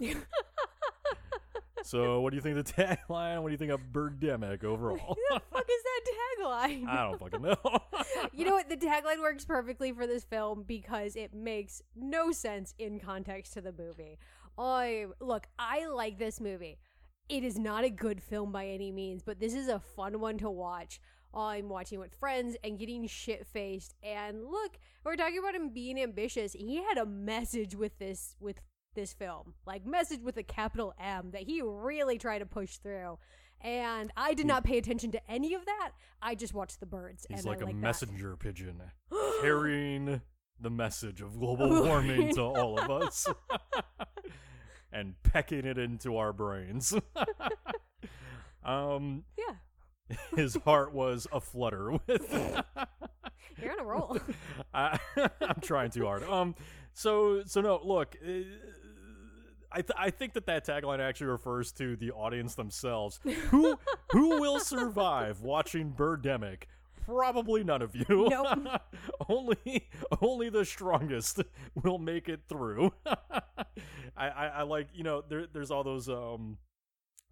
so 1.82 2.20
what 2.20 2.30
do 2.30 2.36
you 2.36 2.42
think 2.42 2.58
of 2.58 2.64
the 2.64 2.72
tagline? 2.72 3.42
What 3.42 3.48
do 3.48 3.52
you 3.52 3.58
think 3.58 3.72
of 3.72 3.80
Birdemic 3.92 4.64
overall? 4.64 5.16
Who 5.16 5.34
the 5.34 5.40
fuck 5.52 5.66
is 5.68 5.82
that 5.82 6.00
tagline? 6.40 6.88
I 6.88 7.08
don't 7.08 7.20
fucking 7.20 7.42
know. 7.42 7.56
you 8.32 8.44
know 8.44 8.52
what? 8.52 8.68
The 8.68 8.76
tagline 8.76 9.20
works 9.20 9.44
perfectly 9.44 9.92
for 9.92 10.06
this 10.06 10.24
film 10.24 10.64
because 10.66 11.16
it 11.16 11.34
makes 11.34 11.82
no 11.94 12.32
sense 12.32 12.74
in 12.78 12.98
context 12.98 13.52
to 13.54 13.60
the 13.60 13.72
movie. 13.72 14.18
I 14.58 15.06
look, 15.20 15.46
I 15.58 15.86
like 15.86 16.18
this 16.18 16.40
movie. 16.40 16.78
It 17.28 17.42
is 17.42 17.58
not 17.58 17.84
a 17.84 17.90
good 17.90 18.22
film 18.22 18.52
by 18.52 18.66
any 18.66 18.92
means, 18.92 19.22
but 19.22 19.40
this 19.40 19.54
is 19.54 19.68
a 19.68 19.80
fun 19.80 20.20
one 20.20 20.38
to 20.38 20.50
watch. 20.50 21.00
I'm 21.36 21.68
watching 21.68 21.98
with 22.00 22.14
friends 22.14 22.56
and 22.64 22.78
getting 22.78 23.06
shit 23.06 23.46
faced. 23.46 23.94
And 24.02 24.44
look, 24.44 24.78
we're 25.04 25.16
talking 25.16 25.38
about 25.38 25.54
him 25.54 25.70
being 25.70 26.00
ambitious. 26.00 26.52
He 26.52 26.76
had 26.82 26.98
a 26.98 27.06
message 27.06 27.74
with 27.74 27.98
this 27.98 28.36
with 28.40 28.60
this 28.94 29.12
film, 29.12 29.54
like 29.66 29.84
message 29.84 30.20
with 30.22 30.36
a 30.36 30.42
capital 30.44 30.94
M 31.00 31.30
that 31.32 31.42
he 31.42 31.60
really 31.62 32.16
tried 32.18 32.38
to 32.38 32.46
push 32.46 32.76
through. 32.76 33.18
And 33.60 34.12
I 34.16 34.34
did 34.34 34.46
not 34.46 34.62
pay 34.64 34.78
attention 34.78 35.10
to 35.12 35.30
any 35.30 35.54
of 35.54 35.64
that. 35.64 35.92
I 36.20 36.34
just 36.34 36.54
watched 36.54 36.80
the 36.80 36.86
birds. 36.86 37.26
He's 37.28 37.38
and 37.40 37.46
like 37.48 37.58
I 37.58 37.62
a 37.62 37.64
like 37.66 37.74
that. 37.76 37.80
messenger 37.80 38.36
pigeon 38.36 38.82
carrying 39.40 40.20
the 40.60 40.70
message 40.70 41.20
of 41.22 41.38
global 41.38 41.68
warming 41.84 42.34
to 42.34 42.42
all 42.42 42.78
of 42.78 42.90
us 42.90 43.26
and 44.92 45.14
pecking 45.24 45.64
it 45.64 45.78
into 45.78 46.16
our 46.16 46.32
brains. 46.32 46.94
um, 48.64 49.24
Yeah, 49.36 49.54
his 50.36 50.56
heart 50.64 50.92
was 50.92 51.26
aflutter 51.32 51.92
with. 51.92 52.32
you're 53.62 53.72
on 53.72 53.80
a 53.80 53.84
roll. 53.84 54.18
I, 54.74 54.98
I'm 55.40 55.60
trying 55.60 55.90
too 55.90 56.04
hard. 56.04 56.22
Um, 56.24 56.54
so 56.92 57.42
so 57.44 57.60
no, 57.60 57.80
look, 57.82 58.16
uh, 58.24 58.30
I 59.72 59.76
th- 59.82 59.96
I 59.98 60.10
think 60.10 60.34
that 60.34 60.46
that 60.46 60.66
tagline 60.66 61.00
actually 61.00 61.28
refers 61.28 61.72
to 61.72 61.96
the 61.96 62.12
audience 62.12 62.54
themselves. 62.54 63.20
Who 63.50 63.78
who 64.12 64.40
will 64.40 64.60
survive 64.60 65.40
watching 65.40 65.92
Birdemic? 65.92 66.64
Probably 67.04 67.64
none 67.64 67.82
of 67.82 67.94
you. 67.94 68.04
Nope. 68.30 68.80
only 69.28 69.88
only 70.22 70.48
the 70.48 70.64
strongest 70.64 71.42
will 71.82 71.98
make 71.98 72.28
it 72.28 72.42
through. 72.48 72.92
I, 74.16 74.28
I 74.28 74.46
I 74.46 74.62
like 74.62 74.88
you 74.94 75.02
know 75.02 75.22
there 75.28 75.46
there's 75.52 75.70
all 75.70 75.84
those 75.84 76.08
um 76.08 76.58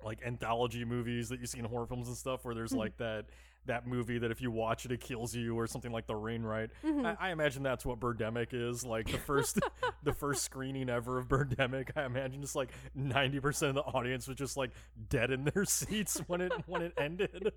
like 0.04 0.20
anthology 0.24 0.84
movies 0.84 1.28
that 1.28 1.40
you 1.40 1.46
see 1.46 1.58
in 1.58 1.64
horror 1.64 1.86
films 1.86 2.08
and 2.08 2.16
stuff 2.16 2.44
where 2.44 2.54
there's 2.54 2.72
hmm. 2.72 2.78
like 2.78 2.96
that 2.98 3.26
that 3.66 3.86
movie 3.86 4.18
that 4.18 4.30
if 4.30 4.40
you 4.40 4.50
watch 4.50 4.84
it 4.84 4.92
it 4.92 5.00
kills 5.00 5.34
you 5.34 5.58
or 5.58 5.66
something 5.66 5.92
like 5.92 6.06
the 6.06 6.16
rain 6.16 6.42
right 6.42 6.70
I, 6.84 7.16
I 7.20 7.30
imagine 7.30 7.62
that's 7.62 7.84
what 7.86 8.00
birdemic 8.00 8.48
is 8.52 8.84
like 8.84 9.10
the 9.10 9.18
first 9.18 9.60
the 10.02 10.12
first 10.12 10.42
screening 10.42 10.88
ever 10.88 11.18
of 11.18 11.28
birdemic 11.28 11.90
i 11.96 12.04
imagine 12.04 12.40
just 12.40 12.56
like 12.56 12.70
90% 12.98 13.68
of 13.68 13.74
the 13.74 13.82
audience 13.82 14.26
was 14.26 14.36
just 14.36 14.56
like 14.56 14.70
dead 15.08 15.30
in 15.30 15.44
their 15.44 15.64
seats 15.66 16.20
when 16.26 16.40
it 16.40 16.52
when 16.66 16.82
it 16.82 16.92
ended. 16.98 17.52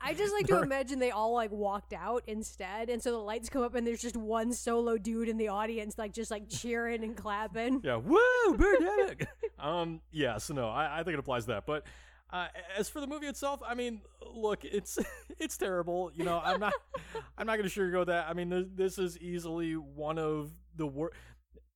I 0.00 0.14
just 0.14 0.32
like 0.32 0.46
to 0.46 0.62
imagine 0.62 0.98
they 0.98 1.10
all 1.10 1.32
like 1.34 1.50
walked 1.50 1.92
out 1.92 2.22
instead, 2.26 2.88
and 2.90 3.02
so 3.02 3.10
the 3.12 3.18
lights 3.18 3.48
come 3.48 3.62
up 3.62 3.74
and 3.74 3.86
there's 3.86 4.02
just 4.02 4.16
one 4.16 4.52
solo 4.52 4.98
dude 4.98 5.28
in 5.28 5.36
the 5.36 5.48
audience, 5.48 5.98
like 5.98 6.12
just 6.12 6.30
like 6.30 6.48
cheering 6.48 7.02
and 7.04 7.16
clapping. 7.16 7.80
yeah 7.84 7.96
woo 7.96 8.18
birdemic! 8.56 9.26
Um 9.58 10.00
yeah 10.12 10.36
so 10.36 10.52
no 10.52 10.68
I, 10.68 11.00
I 11.00 11.02
think 11.02 11.14
it 11.14 11.18
applies 11.18 11.44
to 11.44 11.52
that 11.52 11.64
but 11.66 11.84
uh, 12.30 12.48
as 12.76 12.88
for 12.88 13.00
the 13.00 13.06
movie 13.06 13.26
itself, 13.26 13.60
I 13.66 13.74
mean, 13.74 14.00
look, 14.34 14.64
it's 14.64 14.98
it's 15.38 15.56
terrible. 15.56 16.10
You 16.14 16.24
know, 16.24 16.40
I'm 16.44 16.60
not 16.60 16.72
I'm 17.38 17.46
not 17.46 17.56
going 17.56 17.68
to 17.68 17.80
sugarcoat 17.80 18.06
that. 18.06 18.28
I 18.28 18.32
mean, 18.32 18.48
this, 18.48 18.66
this 18.74 18.98
is 18.98 19.18
easily 19.18 19.74
one 19.74 20.18
of 20.18 20.52
the 20.76 20.86
worst. 20.86 21.14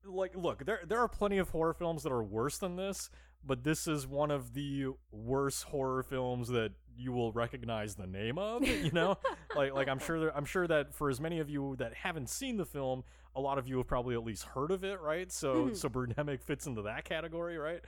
Like, 0.04 0.34
look, 0.34 0.64
there 0.64 0.80
there 0.86 0.98
are 0.98 1.08
plenty 1.08 1.38
of 1.38 1.50
horror 1.50 1.74
films 1.74 2.02
that 2.02 2.12
are 2.12 2.22
worse 2.22 2.58
than 2.58 2.76
this, 2.76 3.10
but 3.44 3.62
this 3.62 3.86
is 3.86 4.06
one 4.06 4.30
of 4.30 4.54
the 4.54 4.86
worst 5.12 5.64
horror 5.64 6.02
films 6.02 6.48
that 6.48 6.72
you 6.96 7.12
will 7.12 7.32
recognize 7.32 7.94
the 7.94 8.06
name 8.06 8.38
of. 8.38 8.66
You 8.80 8.90
know, 8.92 9.18
like 9.54 9.72
like 9.72 9.88
I'm 9.88 9.98
sure 9.98 10.18
there, 10.18 10.36
I'm 10.36 10.44
sure 10.44 10.66
that 10.66 10.94
for 10.94 11.10
as 11.10 11.20
many 11.20 11.38
of 11.38 11.48
you 11.48 11.76
that 11.78 11.94
haven't 11.94 12.28
seen 12.28 12.56
the 12.56 12.64
film, 12.64 13.04
a 13.36 13.40
lot 13.40 13.58
of 13.58 13.68
you 13.68 13.76
have 13.76 13.86
probably 13.86 14.14
at 14.14 14.24
least 14.24 14.44
heard 14.44 14.70
of 14.70 14.82
it, 14.82 15.00
right? 15.00 15.30
So 15.30 15.72
so 15.74 15.88
Birdemic 15.88 16.42
fits 16.42 16.66
into 16.66 16.82
that 16.82 17.04
category, 17.04 17.56
right? 17.56 17.82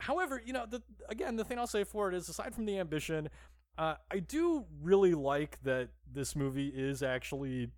However, 0.00 0.40
you 0.44 0.52
know, 0.52 0.66
the, 0.66 0.82
again, 1.08 1.36
the 1.36 1.44
thing 1.44 1.58
I'll 1.58 1.66
say 1.66 1.84
for 1.84 2.08
it 2.08 2.14
is, 2.14 2.28
aside 2.28 2.54
from 2.54 2.64
the 2.66 2.78
ambition, 2.78 3.28
uh, 3.78 3.94
I 4.10 4.18
do 4.18 4.64
really 4.82 5.14
like 5.14 5.62
that 5.62 5.90
this 6.12 6.34
movie 6.34 6.68
is 6.68 7.02
actually, 7.02 7.68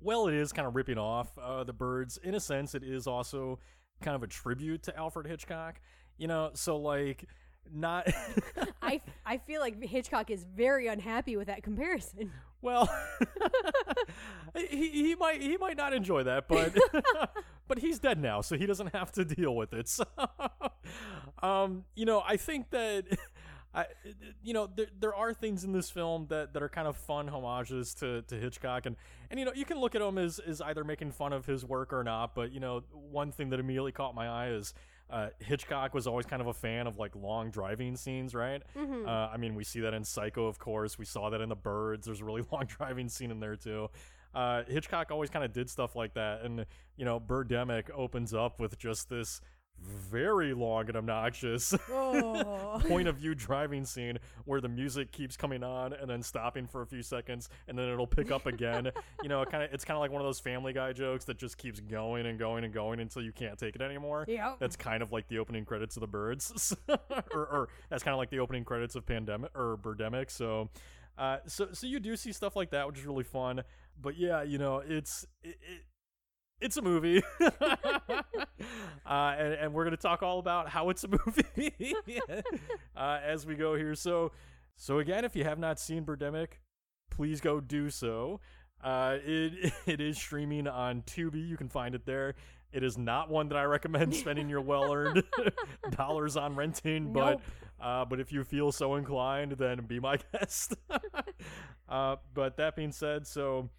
well, 0.00 0.28
it 0.28 0.34
is 0.34 0.52
kind 0.52 0.66
of 0.66 0.74
ripping 0.76 0.98
off 0.98 1.36
uh, 1.38 1.64
the 1.64 1.72
birds. 1.72 2.18
In 2.22 2.34
a 2.34 2.40
sense, 2.40 2.74
it 2.74 2.82
is 2.82 3.06
also 3.06 3.58
kind 4.02 4.14
of 4.14 4.22
a 4.22 4.26
tribute 4.26 4.82
to 4.84 4.96
Alfred 4.96 5.26
Hitchcock. 5.26 5.80
You 6.18 6.26
know, 6.28 6.50
so 6.54 6.76
like, 6.76 7.26
not 7.72 8.08
I 8.82 9.00
I 9.26 9.38
feel 9.38 9.60
like 9.60 9.82
Hitchcock 9.82 10.30
is 10.30 10.44
very 10.44 10.86
unhappy 10.86 11.36
with 11.36 11.48
that 11.48 11.62
comparison. 11.62 12.32
Well, 12.60 12.88
he 14.56 14.88
he 14.90 15.14
might 15.14 15.40
he 15.40 15.56
might 15.56 15.76
not 15.76 15.92
enjoy 15.92 16.24
that, 16.24 16.48
but 16.48 16.76
but 17.68 17.78
he's 17.78 17.98
dead 17.98 18.20
now, 18.20 18.40
so 18.40 18.56
he 18.56 18.66
doesn't 18.66 18.94
have 18.94 19.12
to 19.12 19.24
deal 19.24 19.54
with 19.54 19.72
it. 19.72 19.88
So, 19.98 20.04
um, 21.42 21.84
you 21.94 22.06
know, 22.06 22.22
I 22.26 22.36
think 22.36 22.70
that. 22.70 23.04
I, 23.74 23.84
you 24.42 24.54
know, 24.54 24.66
there, 24.74 24.86
there 24.98 25.14
are 25.14 25.34
things 25.34 25.62
in 25.62 25.72
this 25.72 25.90
film 25.90 26.26
that, 26.30 26.54
that 26.54 26.62
are 26.62 26.70
kind 26.70 26.88
of 26.88 26.96
fun 26.96 27.28
homages 27.28 27.92
to, 27.96 28.22
to 28.22 28.34
Hitchcock, 28.34 28.86
and, 28.86 28.96
and 29.30 29.38
you 29.38 29.44
know, 29.44 29.52
you 29.54 29.66
can 29.66 29.78
look 29.78 29.94
at 29.94 30.00
him 30.00 30.16
as, 30.16 30.38
as 30.38 30.62
either 30.62 30.84
making 30.84 31.12
fun 31.12 31.34
of 31.34 31.44
his 31.44 31.66
work 31.66 31.92
or 31.92 32.02
not. 32.02 32.34
But 32.34 32.50
you 32.50 32.60
know, 32.60 32.82
one 32.92 33.30
thing 33.30 33.50
that 33.50 33.60
immediately 33.60 33.92
caught 33.92 34.14
my 34.14 34.26
eye 34.26 34.48
is 34.52 34.72
uh, 35.10 35.28
Hitchcock 35.38 35.94
was 35.94 36.06
always 36.06 36.26
kind 36.26 36.42
of 36.42 36.48
a 36.48 36.52
fan 36.54 36.86
of 36.86 36.98
like 36.98 37.14
long 37.16 37.50
driving 37.50 37.96
scenes, 37.96 38.34
right? 38.34 38.62
Uh, 39.06 39.30
I 39.32 39.36
mean, 39.38 39.54
we 39.54 39.64
see 39.64 39.80
that 39.80 39.94
in 39.94 40.04
Psycho, 40.04 40.46
of 40.46 40.58
course. 40.58 40.98
We 40.98 41.04
saw 41.04 41.30
that 41.30 41.40
in 41.40 41.48
The 41.48 41.56
Birds. 41.56 42.06
There's 42.06 42.20
a 42.20 42.24
really 42.24 42.42
long 42.52 42.66
driving 42.66 43.08
scene 43.08 43.30
in 43.30 43.40
there 43.40 43.56
too. 43.56 43.88
Uh, 44.34 44.62
Hitchcock 44.68 45.10
always 45.10 45.30
kind 45.30 45.44
of 45.44 45.52
did 45.52 45.70
stuff 45.70 45.96
like 45.96 46.14
that, 46.14 46.42
and 46.42 46.66
you 46.96 47.04
know, 47.04 47.18
Birdemic 47.18 47.90
opens 47.94 48.34
up 48.34 48.60
with 48.60 48.78
just 48.78 49.08
this 49.08 49.40
very 49.80 50.54
long 50.54 50.88
and 50.88 50.96
obnoxious 50.96 51.74
Oh. 51.90 52.80
point 52.86 53.08
of 53.08 53.16
view 53.16 53.34
driving 53.34 53.84
scene 53.84 54.18
where 54.44 54.60
the 54.60 54.68
music 54.68 55.12
keeps 55.12 55.36
coming 55.36 55.62
on 55.62 55.92
and 55.92 56.08
then 56.08 56.22
stopping 56.22 56.66
for 56.66 56.82
a 56.82 56.86
few 56.86 57.02
seconds 57.02 57.48
and 57.66 57.78
then 57.78 57.88
it'll 57.88 58.06
pick 58.06 58.30
up 58.30 58.46
again. 58.46 58.90
you 59.22 59.28
know, 59.28 59.44
kind 59.44 59.62
of 59.64 59.72
it's 59.72 59.84
kind 59.84 59.96
of 59.96 60.00
like 60.00 60.10
one 60.10 60.20
of 60.20 60.26
those 60.26 60.40
Family 60.40 60.72
Guy 60.72 60.92
jokes 60.92 61.24
that 61.26 61.38
just 61.38 61.58
keeps 61.58 61.80
going 61.80 62.26
and 62.26 62.38
going 62.38 62.64
and 62.64 62.72
going 62.72 63.00
until 63.00 63.22
you 63.22 63.32
can't 63.32 63.58
take 63.58 63.74
it 63.74 63.82
anymore. 63.82 64.24
Yep. 64.28 64.56
That's 64.58 64.76
kind 64.76 65.02
of 65.02 65.12
like 65.12 65.28
the 65.28 65.38
opening 65.38 65.64
credits 65.64 65.96
of 65.96 66.00
the 66.00 66.06
Birds, 66.08 66.74
or, 66.88 66.98
or 67.34 67.68
that's 67.90 68.02
kind 68.02 68.14
of 68.14 68.18
like 68.18 68.30
the 68.30 68.38
opening 68.40 68.64
credits 68.64 68.94
of 68.94 69.06
Pandemic 69.06 69.50
or 69.54 69.76
Birdemic. 69.76 70.30
So. 70.30 70.68
Uh, 71.16 71.38
so 71.48 71.66
so 71.72 71.84
you 71.84 71.98
do 71.98 72.16
see 72.16 72.30
stuff 72.30 72.54
like 72.54 72.70
that, 72.70 72.86
which 72.86 72.96
is 72.98 73.04
really 73.04 73.24
fun. 73.24 73.64
But 74.00 74.16
yeah, 74.16 74.42
you 74.44 74.56
know, 74.56 74.80
it's 74.86 75.26
it, 75.42 75.56
it 75.60 75.82
it's 76.60 76.76
a 76.76 76.82
movie, 76.82 77.22
uh, 77.40 78.22
and, 79.06 79.54
and 79.54 79.72
we're 79.74 79.84
gonna 79.84 79.96
talk 79.96 80.22
all 80.22 80.38
about 80.38 80.68
how 80.68 80.90
it's 80.90 81.04
a 81.04 81.08
movie 81.08 81.94
uh, 82.96 83.18
as 83.24 83.46
we 83.46 83.54
go 83.54 83.74
here. 83.74 83.94
So, 83.94 84.32
so 84.76 84.98
again, 84.98 85.24
if 85.24 85.36
you 85.36 85.44
have 85.44 85.58
not 85.58 85.78
seen 85.78 86.04
Birdemic, 86.04 86.58
please 87.10 87.40
go 87.40 87.60
do 87.60 87.90
so. 87.90 88.40
Uh, 88.82 89.16
it 89.24 89.72
it 89.86 90.00
is 90.00 90.18
streaming 90.18 90.66
on 90.66 91.02
Tubi. 91.02 91.46
You 91.46 91.56
can 91.56 91.68
find 91.68 91.94
it 91.94 92.04
there. 92.06 92.34
It 92.72 92.82
is 92.82 92.98
not 92.98 93.30
one 93.30 93.48
that 93.48 93.56
I 93.56 93.64
recommend 93.64 94.14
spending 94.14 94.48
your 94.48 94.60
well-earned 94.60 95.22
dollars 95.90 96.36
on 96.36 96.54
renting, 96.54 97.12
but 97.12 97.40
uh, 97.80 98.04
but 98.04 98.20
if 98.20 98.30
you 98.32 98.44
feel 98.44 98.72
so 98.72 98.96
inclined, 98.96 99.52
then 99.52 99.86
be 99.86 100.00
my 100.00 100.18
guest. 100.32 100.74
uh, 101.88 102.16
but 102.34 102.56
that 102.58 102.76
being 102.76 102.92
said, 102.92 103.26
so 103.26 103.70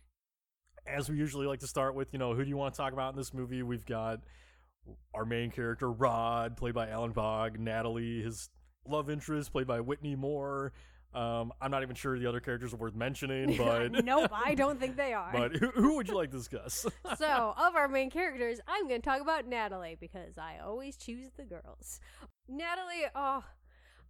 as 0.94 1.10
we 1.10 1.18
usually 1.18 1.48
like 1.48 1.60
to 1.60 1.68
start 1.68 1.96
with, 1.96 2.14
you 2.14 2.20
know, 2.20 2.34
who 2.34 2.44
do 2.44 2.50
you 2.50 2.58
want 2.58 2.74
to 2.74 2.78
talk 2.78 2.94
about 2.94 3.14
in 3.14 3.18
this 3.18 3.34
movie? 3.34 3.64
We've 3.64 3.86
got 3.86 4.20
our 5.14 5.26
main 5.26 5.52
character, 5.52 5.92
Rod, 5.92 6.58
played 6.58 6.74
by 6.74 6.90
Alan 6.90 7.12
Bagh, 7.12 7.60
Natalie, 7.60 8.22
his 8.22 8.50
love 8.88 9.10
interest, 9.10 9.52
played 9.52 9.68
by 9.68 9.80
Whitney 9.82 10.16
Moore. 10.16 10.74
Um, 11.14 11.52
I'm 11.60 11.72
not 11.72 11.82
even 11.82 11.96
sure 11.96 12.20
the 12.20 12.28
other 12.28 12.40
characters 12.40 12.74
are 12.74 12.78
worth 12.78 12.96
mentioning, 12.96 13.58
but 13.58 13.92
nope, 14.06 14.32
I 14.34 14.54
don't 14.54 14.80
think 14.80 14.96
they 14.96 15.14
are. 15.14 15.32
but 15.32 15.56
who, 15.56 15.68
who 15.72 15.96
would 15.96 16.08
you 16.08 16.16
like 16.16 16.32
to 16.32 16.38
discuss? 16.38 16.86
so, 17.18 17.54
of 17.58 17.76
our 17.76 17.88
main 17.88 18.10
characters, 18.10 18.60
I'm 18.68 18.88
going 18.88 19.02
to 19.02 19.06
talk 19.06 19.22
about 19.22 19.48
Natalie 19.48 19.98
because 20.00 20.38
I 20.38 20.58
always 20.64 20.98
choose 20.98 21.30
the 21.36 21.46
girls. 21.46 22.00
Natalie, 22.48 23.06
oh, 23.16 23.44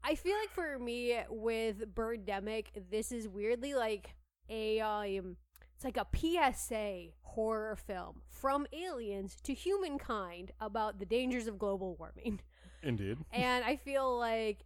I 0.03 0.15
feel 0.15 0.35
like 0.37 0.51
for 0.51 0.77
me 0.79 1.17
with 1.29 1.93
Birdemic, 1.93 2.65
this 2.89 3.11
is 3.11 3.27
weirdly 3.27 3.75
like 3.75 4.15
a 4.49 4.81
um, 4.81 5.37
it's 5.79 5.85
like 5.85 5.97
a 5.97 6.51
PSA 6.53 7.05
horror 7.21 7.77
film 7.77 8.21
from 8.27 8.67
aliens 8.73 9.37
to 9.43 9.53
humankind 9.53 10.51
about 10.59 10.99
the 10.99 11.05
dangers 11.05 11.47
of 11.47 11.57
global 11.57 11.95
warming. 11.95 12.41
Indeed. 12.83 13.17
And 13.31 13.63
I 13.63 13.77
feel 13.77 14.17
like 14.17 14.65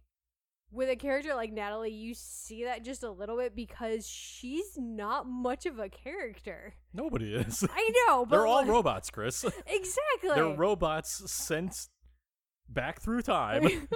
with 0.72 0.88
a 0.90 0.96
character 0.96 1.36
like 1.36 1.52
Natalie, 1.52 1.92
you 1.92 2.14
see 2.14 2.64
that 2.64 2.82
just 2.84 3.04
a 3.04 3.10
little 3.12 3.36
bit 3.36 3.54
because 3.54 4.08
she's 4.08 4.76
not 4.76 5.28
much 5.28 5.66
of 5.66 5.78
a 5.78 5.88
character. 5.88 6.74
Nobody 6.92 7.32
is. 7.34 7.64
I 7.72 7.90
know, 8.08 8.26
but 8.26 8.36
They're 8.36 8.46
all 8.46 8.62
like- 8.62 8.66
robots, 8.68 9.08
Chris. 9.10 9.44
Exactly. 9.68 10.30
They're 10.34 10.48
robots 10.56 11.30
sent 11.30 11.76
back 12.68 13.00
through 13.00 13.22
time 13.22 13.86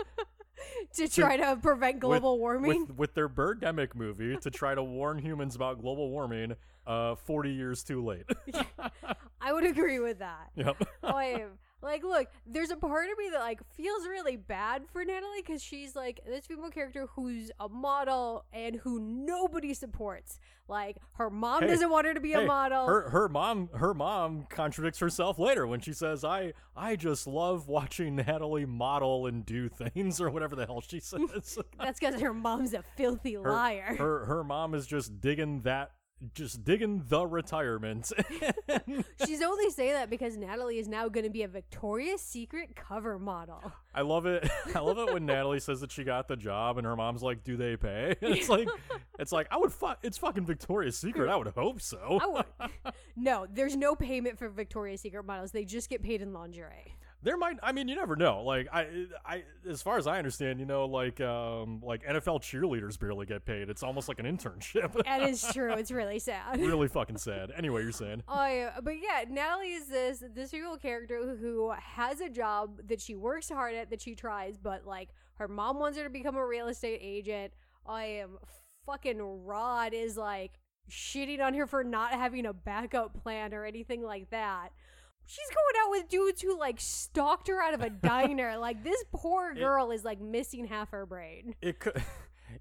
to 0.95 1.09
try 1.09 1.37
to 1.37 1.57
prevent 1.61 1.99
global 1.99 2.39
warming. 2.39 2.83
with, 2.87 2.97
with 2.97 3.15
their 3.15 3.29
Birdemic 3.29 3.97
movie 3.97 4.37
to 4.37 4.51
try 4.53 4.77
to 4.77 4.85
warn 4.85 5.19
humans 5.19 5.57
about 5.57 5.81
global 5.81 6.11
warming 6.11 6.55
uh 6.89 7.15
40 7.15 7.53
years 7.53 7.85
too 7.85 8.05
late. 8.05 8.25
I 9.41 9.53
would 9.53 9.65
agree 9.65 10.01
with 10.01 10.19
that. 10.19 10.51
yep. 10.57 10.77
like, 11.03 11.47
like, 11.81 12.03
look, 12.03 12.27
there's 12.45 12.71
a 12.71 12.77
part 12.77 13.09
of 13.09 13.17
me 13.19 13.29
that 13.31 13.39
like 13.41 13.61
feels 13.75 14.07
really 14.09 14.37
bad 14.37 14.83
for 14.93 15.05
Natalie 15.05 15.43
because 15.47 15.63
she's 15.63 15.95
like 15.95 16.21
this 16.27 16.47
female 16.47 16.71
character 16.71 17.07
who's 17.15 17.53
a 17.61 17.69
model 17.69 18.45
and 18.53 18.77
who 18.77 18.99
nobody 18.99 19.75
supports. 19.75 20.41
Like, 20.67 20.97
her 21.13 21.31
mom 21.31 21.63
Hey, 21.63 21.69
doesn't 21.69 21.89
want 21.89 22.07
her 22.07 22.15
to 22.15 22.21
be 22.21 22.33
a 22.33 22.41
Hey, 22.41 22.47
model. 22.47 22.87
Her 22.87 23.09
her 23.11 23.29
mom 23.29 23.69
her 23.75 23.95
mom 23.95 24.47
contradicts 24.51 24.99
herself 24.99 25.39
later 25.39 25.67
when 25.67 25.81
she 25.81 25.93
says, 25.93 26.25
"I 26.25 26.53
I 26.77 26.97
just 26.97 27.27
love 27.29 27.69
watching 27.69 28.17
Natalie 28.17 28.67
model 28.67 29.27
and 29.27 29.47
do 29.47 29.69
things 29.69 30.21
or 30.21 30.31
whatever 30.31 30.57
the 30.57 30.67
hell 30.67 30.81
she 30.81 30.99
says." 31.01 31.59
That's 31.79 32.01
because 32.01 32.21
her 32.21 32.35
mom's 32.35 32.75
a 32.75 32.83
filthy 32.97 33.39
liar. 33.39 33.95
Her 33.97 34.25
her 34.27 34.43
mom 34.45 34.75
is 34.75 34.87
just 34.87 35.21
digging 35.21 35.61
that 35.63 35.93
just 36.35 36.65
digging 36.65 37.05
the 37.09 37.27
retirement. 37.27 38.11
She's 39.27 39.43
only 39.43 39.71
saying 39.71 39.93
that 39.93 40.11
because 40.11 40.37
Natalie 40.37 40.79
is 40.79 40.89
now 40.89 41.09
going 41.09 41.25
to 41.25 41.31
be 41.31 41.43
a 41.43 41.49
Victoria's 41.49 42.21
Secret 42.21 42.75
cover 42.75 43.19
model. 43.19 43.73
I 43.95 44.03
love 44.03 44.27
it. 44.27 44.49
I 44.75 44.81
love 44.81 44.99
it 44.99 45.13
when 45.13 45.27
Natalie 45.27 45.61
says 45.61 45.81
that 45.81 45.93
she 45.93 46.05
got 46.05 46.29
the 46.29 46.37
job 46.37 46.79
and 46.79 46.87
her 46.87 46.97
mom's 46.97 47.23
like, 47.23 47.45
"Do 47.45 47.57
they 47.57 47.77
pay?" 47.77 48.17
it's 48.21 48.49
like, 48.49 48.69
it's 49.19 49.33
like 49.33 49.47
I 49.51 49.57
would. 49.57 49.73
It's 50.03 50.19
fucking 50.19 50.45
Victoria's 50.47 50.99
Secret. 50.99 51.29
I 51.29 51.37
would 51.37 51.49
hope 51.49 51.81
so. 51.81 52.21
Would. 52.23 52.71
no, 53.17 53.47
there's 53.53 53.77
no 53.77 53.95
payment 53.95 54.39
for 54.39 54.49
Victoria's 54.49 55.01
Secret 55.01 55.25
models. 55.25 55.53
They 55.53 55.65
just 55.65 55.89
get 55.89 56.03
paid 56.03 56.23
in 56.23 56.33
lingerie. 56.33 56.95
There 57.23 57.37
might 57.37 57.59
I 57.63 57.73
mean 57.73 57.89
you 57.89 57.97
never 57.97 58.17
know. 58.17 58.43
Like 58.43 58.69
I 58.73 59.07
I 59.25 59.45
as 59.69 59.83
far 59.83 59.99
as 59.99 60.07
I 60.07 60.19
understand, 60.19 60.61
you 60.61 60.67
know, 60.67 60.87
like 60.87 61.21
um 61.21 61.81
like 61.85 62.05
NFL 62.05 62.41
cheerleaders 62.41 62.99
barely 62.99 63.27
get 63.27 63.45
paid. 63.45 63.69
It's 63.69 63.83
almost 63.83 64.09
like 64.09 64.19
an 64.21 64.27
internship. 64.27 64.95
That 65.05 65.23
is 65.23 65.45
true. 65.53 65.73
It's 65.73 65.91
really 65.91 66.19
sad. 66.19 66.61
really 66.61 66.89
fucking 66.89 67.17
sad. 67.17 67.51
Anyway, 67.57 67.83
you're 67.83 67.93
saying. 67.93 68.23
Oh, 68.29 68.47
yeah. 68.47 68.73
but 68.83 68.95
yeah, 69.01 69.25
Natalie 69.29 69.73
is 69.73 69.87
this 69.89 70.23
this 70.35 70.53
real 70.53 70.77
character 70.77 71.37
who 71.37 71.73
has 71.73 72.21
a 72.21 72.29
job 72.29 72.81
that 72.89 73.01
she 73.01 73.15
works 73.15 73.49
hard 73.49 73.75
at, 73.75 73.91
that 73.91 74.01
she 74.01 74.15
tries, 74.15 74.57
but 74.59 74.87
like 74.87 75.09
her 75.35 75.49
mom 75.49 75.79
wants 75.79 75.99
her 75.99 76.05
to 76.05 76.11
become 76.11 76.37
a 76.37 76.47
real 76.47 76.69
estate 76.69 77.01
agent. 77.03 77.53
I 77.87 78.05
am 78.05 78.39
fucking 78.87 79.21
Rod 79.45 79.93
is 79.95 80.17
like 80.17 80.53
shitting 80.91 81.41
on 81.41 81.55
her 81.55 81.67
for 81.67 81.85
not 81.85 82.13
having 82.13 82.47
a 82.47 82.53
backup 82.53 83.23
plan 83.23 83.55
or 83.55 83.65
anything 83.65 84.03
like 84.03 84.31
that. 84.31 84.71
She's 85.31 85.49
going 85.49 85.85
out 85.85 85.91
with 85.91 86.09
dudes 86.09 86.41
who 86.41 86.59
like 86.59 86.81
stalked 86.81 87.49
her 87.49 87.63
out 87.63 87.75
of 87.75 87.83
a 87.83 87.91
diner. 87.91 88.57
like 88.59 88.83
this 88.83 89.05
poor 89.13 89.55
girl 89.55 89.91
is 89.91 90.03
like 90.03 90.21
missing 90.21 90.65
half 90.65 90.91
her 90.91 91.05
brain. 91.05 91.55
It 91.61 91.79
could 91.81 92.03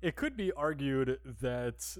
it 0.01 0.17
could 0.17 0.35
be 0.35 0.51
argued 0.51 1.19
that 1.41 1.97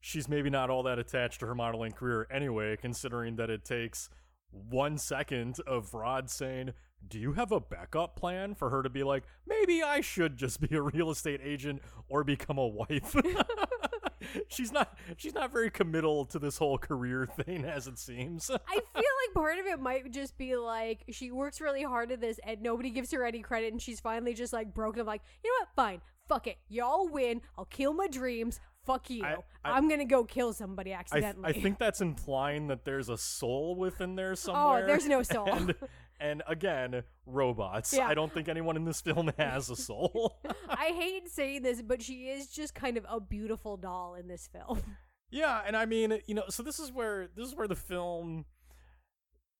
she's 0.00 0.28
maybe 0.28 0.50
not 0.50 0.70
all 0.70 0.82
that 0.82 0.98
attached 0.98 1.38
to 1.40 1.46
her 1.46 1.54
modeling 1.54 1.92
career 1.92 2.26
anyway, 2.32 2.76
considering 2.76 3.36
that 3.36 3.48
it 3.48 3.64
takes 3.64 4.10
one 4.50 4.98
second 4.98 5.56
of 5.68 5.94
Rod 5.94 6.28
saying, 6.28 6.72
Do 7.06 7.20
you 7.20 7.34
have 7.34 7.52
a 7.52 7.60
backup 7.60 8.16
plan 8.16 8.56
for 8.56 8.70
her 8.70 8.82
to 8.82 8.90
be 8.90 9.04
like, 9.04 9.22
maybe 9.46 9.84
I 9.84 10.00
should 10.00 10.36
just 10.36 10.60
be 10.60 10.76
a 10.76 10.82
real 10.82 11.10
estate 11.10 11.40
agent 11.44 11.80
or 12.08 12.24
become 12.24 12.58
a 12.58 12.66
wife? 12.66 13.14
she's 14.48 14.72
not 14.72 14.96
she's 15.16 15.34
not 15.34 15.52
very 15.52 15.70
committal 15.70 16.24
to 16.26 16.38
this 16.38 16.58
whole 16.58 16.78
career 16.78 17.26
thing 17.44 17.64
as 17.64 17.86
it 17.86 17.98
seems. 17.98 18.50
I 18.68 18.74
feel 18.74 18.82
like 18.94 19.34
part 19.34 19.58
of 19.58 19.66
it 19.66 19.80
might 19.80 20.10
just 20.12 20.36
be 20.38 20.56
like 20.56 21.04
she 21.10 21.30
works 21.30 21.60
really 21.60 21.82
hard 21.82 22.12
at 22.12 22.20
this 22.20 22.38
and 22.44 22.62
nobody 22.62 22.90
gives 22.90 23.10
her 23.12 23.24
any 23.24 23.40
credit 23.40 23.72
and 23.72 23.80
she's 23.80 24.00
finally 24.00 24.34
just 24.34 24.52
like 24.52 24.74
broken 24.74 25.02
up 25.02 25.06
like, 25.06 25.22
you 25.42 25.50
know 25.50 25.64
what, 25.64 25.68
fine, 25.74 26.00
fuck 26.28 26.46
it. 26.46 26.58
Y'all 26.68 27.08
win. 27.08 27.40
I'll 27.58 27.64
kill 27.66 27.92
my 27.92 28.08
dreams. 28.08 28.60
Fuck 28.84 29.10
you. 29.10 29.24
I- 29.24 29.78
am 29.78 29.88
gonna 29.88 30.04
go 30.04 30.24
kill 30.24 30.52
somebody 30.52 30.90
I, 30.92 30.96
th- 30.96 31.00
accidentally. 31.00 31.48
I 31.50 31.52
think 31.52 31.78
that's 31.78 32.00
implying 32.00 32.66
that 32.66 32.84
there's 32.84 33.08
a 33.08 33.16
soul 33.16 33.76
within 33.76 34.16
there 34.16 34.34
somewhere. 34.34 34.82
Oh, 34.82 34.86
there's 34.86 35.06
no 35.06 35.22
soul. 35.22 35.48
And, 35.48 35.74
and 36.22 36.42
again, 36.46 37.02
robots. 37.26 37.92
Yeah. 37.92 38.06
I 38.06 38.14
don't 38.14 38.32
think 38.32 38.48
anyone 38.48 38.76
in 38.76 38.84
this 38.84 39.00
film 39.00 39.30
has 39.38 39.68
a 39.68 39.76
soul. 39.76 40.40
I 40.68 40.92
hate 40.96 41.28
saying 41.28 41.62
this, 41.62 41.82
but 41.82 42.00
she 42.00 42.28
is 42.28 42.46
just 42.46 42.74
kind 42.74 42.96
of 42.96 43.04
a 43.10 43.20
beautiful 43.20 43.76
doll 43.76 44.14
in 44.14 44.28
this 44.28 44.48
film. 44.48 44.80
yeah, 45.30 45.60
and 45.66 45.76
I 45.76 45.84
mean, 45.84 46.20
you 46.26 46.34
know, 46.34 46.44
so 46.48 46.62
this 46.62 46.78
is 46.78 46.92
where 46.92 47.28
this 47.36 47.48
is 47.48 47.54
where 47.54 47.68
the 47.68 47.76
film 47.76 48.44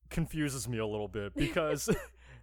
confuses 0.09 0.69
me 0.69 0.79
a 0.79 0.87
little 0.87 1.09
bit 1.09 1.35
because 1.35 1.89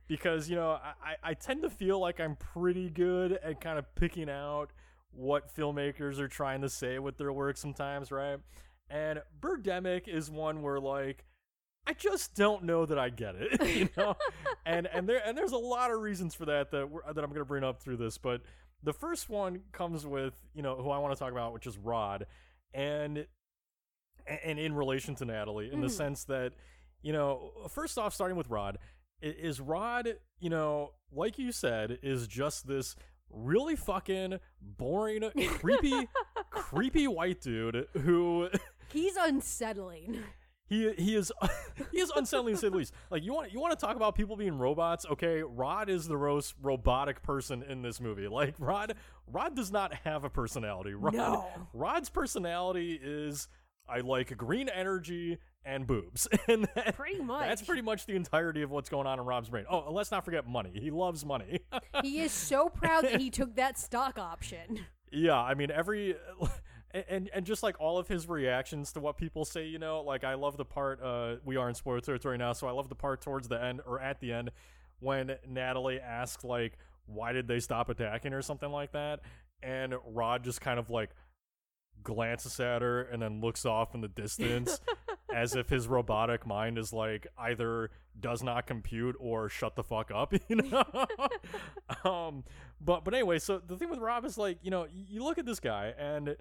because 0.07 0.49
you 0.49 0.55
know 0.55 0.71
I, 1.03 1.15
I 1.23 1.33
tend 1.35 1.61
to 1.61 1.69
feel 1.69 1.99
like 1.99 2.19
I'm 2.19 2.35
pretty 2.35 2.89
good 2.89 3.33
at 3.33 3.61
kind 3.61 3.77
of 3.77 3.93
picking 3.95 4.29
out 4.29 4.71
what 5.11 5.55
filmmakers 5.55 6.19
are 6.19 6.27
trying 6.27 6.61
to 6.61 6.69
say 6.69 6.99
with 6.99 7.17
their 7.17 7.31
work 7.31 7.57
sometimes, 7.57 8.11
right? 8.11 8.39
And 8.89 9.21
Birdemic 9.39 10.07
is 10.07 10.31
one 10.31 10.61
where 10.61 10.79
like 10.79 11.25
I 11.89 11.93
just 11.93 12.35
don't 12.35 12.63
know 12.65 12.85
that 12.85 12.99
I 12.99 13.09
get 13.09 13.33
it, 13.35 13.65
you 13.75 13.89
know. 13.97 14.15
and 14.65 14.87
and 14.87 15.09
there 15.09 15.21
and 15.25 15.35
there's 15.37 15.51
a 15.53 15.57
lot 15.57 15.91
of 15.91 15.99
reasons 16.01 16.35
for 16.35 16.45
that 16.45 16.69
that 16.71 16.89
we're, 16.89 17.01
that 17.01 17.23
I'm 17.23 17.29
going 17.31 17.39
to 17.41 17.45
bring 17.45 17.63
up 17.63 17.81
through 17.81 17.97
this, 17.97 18.17
but 18.19 18.41
the 18.83 18.93
first 18.93 19.27
one 19.29 19.61
comes 19.71 20.05
with 20.05 20.33
you 20.53 20.61
know 20.61 20.75
who 20.75 20.89
I 20.91 20.99
want 20.99 21.13
to 21.15 21.19
talk 21.19 21.31
about, 21.31 21.51
which 21.53 21.65
is 21.67 21.77
Rod, 21.77 22.27
and 22.73 23.25
and 24.27 24.59
in 24.59 24.73
relation 24.75 25.15
to 25.15 25.25
Natalie, 25.25 25.71
in 25.71 25.81
the 25.81 25.87
Mhm. 25.87 25.91
sense 25.91 26.23
that 26.25 26.53
you 27.01 27.13
know, 27.13 27.51
first 27.69 27.97
off, 27.97 28.13
starting 28.13 28.37
with 28.37 28.49
Rod, 28.49 28.77
is 29.21 29.59
Rod, 29.61 30.17
you 30.39 30.49
know, 30.49 30.91
like 31.11 31.39
you 31.39 31.51
said, 31.53 31.97
is 32.03 32.27
just 32.27 32.67
this 32.67 32.95
really 33.31 33.75
fucking 33.77 34.39
boring, 34.61 35.23
creepy, 35.59 36.07
creepy 36.51 37.07
white 37.07 37.41
dude 37.41 37.87
who 38.01 38.49
He's 38.91 39.15
unsettling. 39.15 40.23
He 40.69 40.93
he 40.93 41.15
is 41.15 41.31
he 41.91 41.99
is 41.99 42.11
unsettling 42.15 42.53
to 42.53 42.59
say 42.61 42.69
the 42.69 42.77
least. 42.77 42.93
Like 43.09 43.23
you 43.23 43.33
want 43.33 43.51
you 43.51 43.59
want 43.59 43.77
to 43.77 43.85
talk 43.85 43.95
about 43.95 44.15
people 44.15 44.35
being 44.37 44.57
robots? 44.57 45.05
Okay, 45.11 45.41
Rod 45.41 45.89
is 45.89 46.07
the 46.07 46.15
most 46.17 46.53
robotic 46.61 47.23
person 47.23 47.63
in 47.63 47.81
this 47.81 47.99
movie. 47.99 48.27
Like 48.27 48.53
Rod 48.59 48.93
Rod 49.27 49.55
does 49.55 49.71
not 49.71 49.93
have 50.05 50.23
a 50.23 50.29
personality. 50.29 50.93
Rod 50.93 51.13
No. 51.15 51.47
Rod's 51.73 52.09
personality 52.09 52.99
is 53.01 53.47
I 53.87 54.01
like 54.01 54.37
green 54.37 54.69
energy 54.69 55.39
and 55.65 55.87
boobs, 55.87 56.27
and 56.47 56.67
that- 56.75 56.95
Pretty 56.95 57.19
much. 57.21 57.47
that's 57.47 57.63
pretty 57.63 57.81
much 57.81 58.05
the 58.05 58.15
entirety 58.15 58.61
of 58.61 58.69
what's 58.69 58.87
going 58.89 59.07
on 59.07 59.19
in 59.19 59.25
Rod's 59.25 59.49
brain. 59.49 59.65
Oh, 59.69 59.91
let's 59.91 60.11
not 60.11 60.23
forget 60.23 60.47
money. 60.47 60.71
He 60.79 60.91
loves 60.91 61.25
money. 61.25 61.61
He 62.03 62.21
is 62.21 62.31
so 62.31 62.69
proud 62.69 63.03
that 63.05 63.19
he 63.19 63.29
took 63.31 63.55
that 63.55 63.77
stock 63.79 64.19
option. 64.19 64.81
Yeah, 65.11 65.39
I 65.39 65.55
mean 65.55 65.71
every 65.71 66.15
and 66.91 67.29
and 67.33 67.45
just 67.45 67.63
like 67.63 67.79
all 67.79 67.97
of 67.97 68.07
his 68.07 68.27
reactions 68.27 68.93
to 68.93 68.99
what 68.99 69.17
people 69.17 69.45
say, 69.45 69.67
you 69.67 69.79
know, 69.79 70.01
like 70.01 70.23
I 70.23 70.33
love 70.33 70.57
the 70.57 70.65
part 70.65 71.01
uh 71.01 71.35
we 71.45 71.55
are 71.55 71.69
in 71.69 71.75
spoiler 71.75 71.99
territory 72.01 72.37
now, 72.37 72.53
so 72.53 72.67
I 72.67 72.71
love 72.71 72.89
the 72.89 72.95
part 72.95 73.21
towards 73.21 73.47
the 73.47 73.61
end 73.61 73.81
or 73.85 73.99
at 73.99 74.19
the 74.19 74.33
end 74.33 74.51
when 74.99 75.35
Natalie 75.47 75.99
asks 75.99 76.43
like 76.43 76.77
why 77.05 77.31
did 77.31 77.47
they 77.47 77.59
stop 77.59 77.89
attacking 77.89 78.33
or 78.33 78.41
something 78.41 78.69
like 78.69 78.91
that? 78.91 79.21
And 79.61 79.95
Rod 80.05 80.43
just 80.43 80.61
kind 80.61 80.79
of 80.79 80.89
like 80.89 81.09
glances 82.03 82.59
at 82.59 82.81
her 82.81 83.01
and 83.03 83.21
then 83.21 83.41
looks 83.41 83.65
off 83.65 83.93
in 83.93 84.01
the 84.01 84.07
distance 84.07 84.79
as 85.33 85.55
if 85.55 85.69
his 85.69 85.87
robotic 85.87 86.45
mind 86.47 86.77
is 86.77 86.93
like 86.93 87.27
either 87.37 87.91
does 88.19 88.41
not 88.41 88.65
compute 88.67 89.15
or 89.19 89.49
shut 89.49 89.75
the 89.75 89.83
fuck 89.83 90.11
up 90.13 90.33
you 90.47 90.55
know? 90.55 90.83
Um 92.09 92.43
but 92.79 93.03
but 93.03 93.13
anyway 93.13 93.39
so 93.39 93.59
the 93.59 93.75
thing 93.75 93.89
with 93.89 93.99
Rod 93.99 94.25
is 94.25 94.37
like 94.37 94.59
you 94.61 94.71
know 94.71 94.87
you 94.89 95.23
look 95.23 95.37
at 95.37 95.45
this 95.45 95.59
guy 95.59 95.93
and 95.97 96.35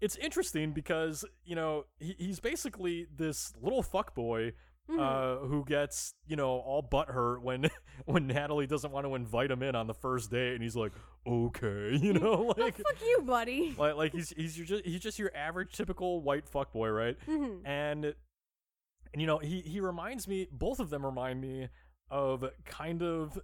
it's 0.00 0.16
interesting 0.16 0.72
because 0.72 1.24
you 1.44 1.54
know 1.56 1.84
he, 1.98 2.14
he's 2.18 2.40
basically 2.40 3.06
this 3.16 3.52
little 3.60 3.82
fuck 3.82 4.14
boy 4.14 4.52
Mhm. 4.90 5.00
uh, 5.00 5.46
who 5.46 5.64
gets 5.64 6.12
you 6.26 6.36
know 6.36 6.50
all 6.58 6.82
butthurt 6.82 7.40
when 7.40 7.70
when 8.04 8.26
Natalie 8.26 8.66
doesn't 8.66 8.92
want 8.92 9.06
to 9.06 9.14
invite 9.14 9.50
him 9.50 9.62
in 9.62 9.74
on 9.74 9.86
the 9.86 9.94
first 9.94 10.30
date, 10.30 10.52
and 10.52 10.62
he's 10.62 10.76
like, 10.76 10.92
okay, 11.26 11.96
you 12.02 12.12
know, 12.12 12.52
oh, 12.54 12.60
like 12.60 12.76
fuck 12.76 13.00
you, 13.00 13.22
buddy. 13.22 13.74
like 13.78 13.96
like 13.96 14.12
he's 14.12 14.28
he's 14.36 14.54
just 14.54 14.84
he's 14.84 15.00
just 15.00 15.18
your 15.18 15.30
average 15.34 15.72
typical 15.72 16.20
white 16.20 16.46
fuck 16.46 16.70
boy, 16.74 16.88
right? 16.90 17.16
Mhm. 17.26 17.60
And 17.64 18.04
and 18.04 19.22
you 19.22 19.26
know 19.26 19.38
he 19.38 19.62
he 19.62 19.80
reminds 19.80 20.28
me 20.28 20.48
both 20.52 20.80
of 20.80 20.90
them 20.90 21.06
remind 21.06 21.40
me 21.40 21.68
of 22.10 22.44
kind 22.66 23.00
of 23.02 23.38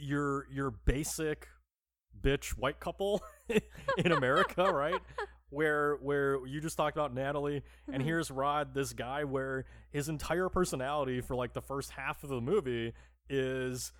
your 0.00 0.46
your 0.50 0.72
basic 0.72 1.46
bitch 2.20 2.50
white 2.58 2.80
couple 2.80 3.22
in 3.98 4.10
America, 4.10 4.64
right? 4.72 5.00
Where 5.54 5.96
where 5.96 6.44
you 6.46 6.60
just 6.60 6.76
talked 6.76 6.96
about 6.96 7.14
Natalie 7.14 7.62
and 7.92 8.02
Mhm. 8.02 8.06
here's 8.06 8.30
Rod, 8.30 8.74
this 8.74 8.92
guy 8.92 9.24
where 9.24 9.64
his 9.90 10.08
entire 10.08 10.48
personality 10.48 11.20
for 11.20 11.36
like 11.36 11.52
the 11.52 11.62
first 11.62 11.92
half 11.92 12.22
of 12.24 12.30
the 12.30 12.40
movie 12.40 12.92
is 13.28 13.92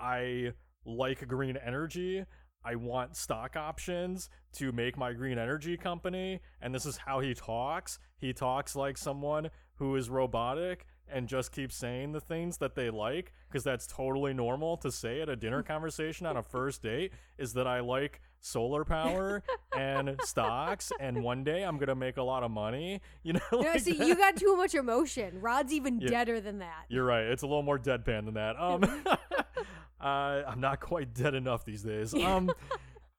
I 0.00 0.52
like 0.84 1.26
green 1.28 1.56
energy. 1.56 2.24
I 2.64 2.76
want 2.76 3.16
stock 3.16 3.56
options 3.56 4.30
to 4.54 4.72
make 4.72 4.96
my 4.96 5.12
green 5.12 5.38
energy 5.38 5.76
company. 5.76 6.40
And 6.62 6.74
this 6.74 6.86
is 6.86 6.96
how 6.96 7.20
he 7.20 7.34
talks. 7.34 7.98
He 8.16 8.32
talks 8.32 8.74
like 8.74 8.96
someone 8.96 9.50
who 9.76 9.94
is 9.96 10.08
robotic 10.08 10.86
and 11.10 11.28
just 11.28 11.52
keep 11.52 11.70
saying 11.70 12.12
the 12.12 12.20
things 12.20 12.56
that 12.58 12.74
they 12.74 12.90
like 12.90 13.32
because 13.48 13.62
that's 13.62 13.86
totally 13.86 14.32
normal 14.32 14.76
to 14.78 14.90
say 14.90 15.20
at 15.20 15.28
a 15.28 15.36
dinner 15.36 15.62
conversation 15.74 16.26
on 16.26 16.36
a 16.36 16.42
first 16.42 16.82
date 16.82 17.12
is 17.38 17.52
that 17.54 17.66
I 17.66 17.80
like 17.80 18.20
solar 18.40 18.84
power 18.84 19.42
and 19.76 20.16
stocks 20.24 20.90
and 21.00 21.22
one 21.22 21.44
day 21.44 21.62
I'm 21.62 21.78
to 21.78 21.94
make 21.94 22.16
a 22.16 22.22
lot 22.22 22.42
of 22.42 22.50
money. 22.50 23.00
You 23.22 23.34
know, 23.34 23.40
No, 23.52 23.58
like 23.58 23.80
see, 23.80 23.92
that. 23.92 24.06
you 24.06 24.14
got 24.16 24.36
too 24.36 24.56
much 24.56 24.74
emotion. 24.74 25.40
Rod's 25.40 25.72
even 25.72 26.00
Yeah. 26.00 26.08
deader 26.10 26.40
than 26.40 26.58
that. 26.60 26.84
You're 26.88 27.04
right. 27.04 27.24
It's 27.24 27.42
a 27.42 27.46
little 27.46 27.62
more 27.62 27.78
deadpan 27.78 28.24
than 28.24 28.34
that. 28.34 28.58
Um, 28.60 28.82
uh, 30.00 30.42
I'm 30.46 30.60
not 30.60 30.80
quite 30.80 31.14
dead 31.14 31.34
enough 31.34 31.64
these 31.64 31.82
days. 31.82 32.14
Um, 32.14 32.50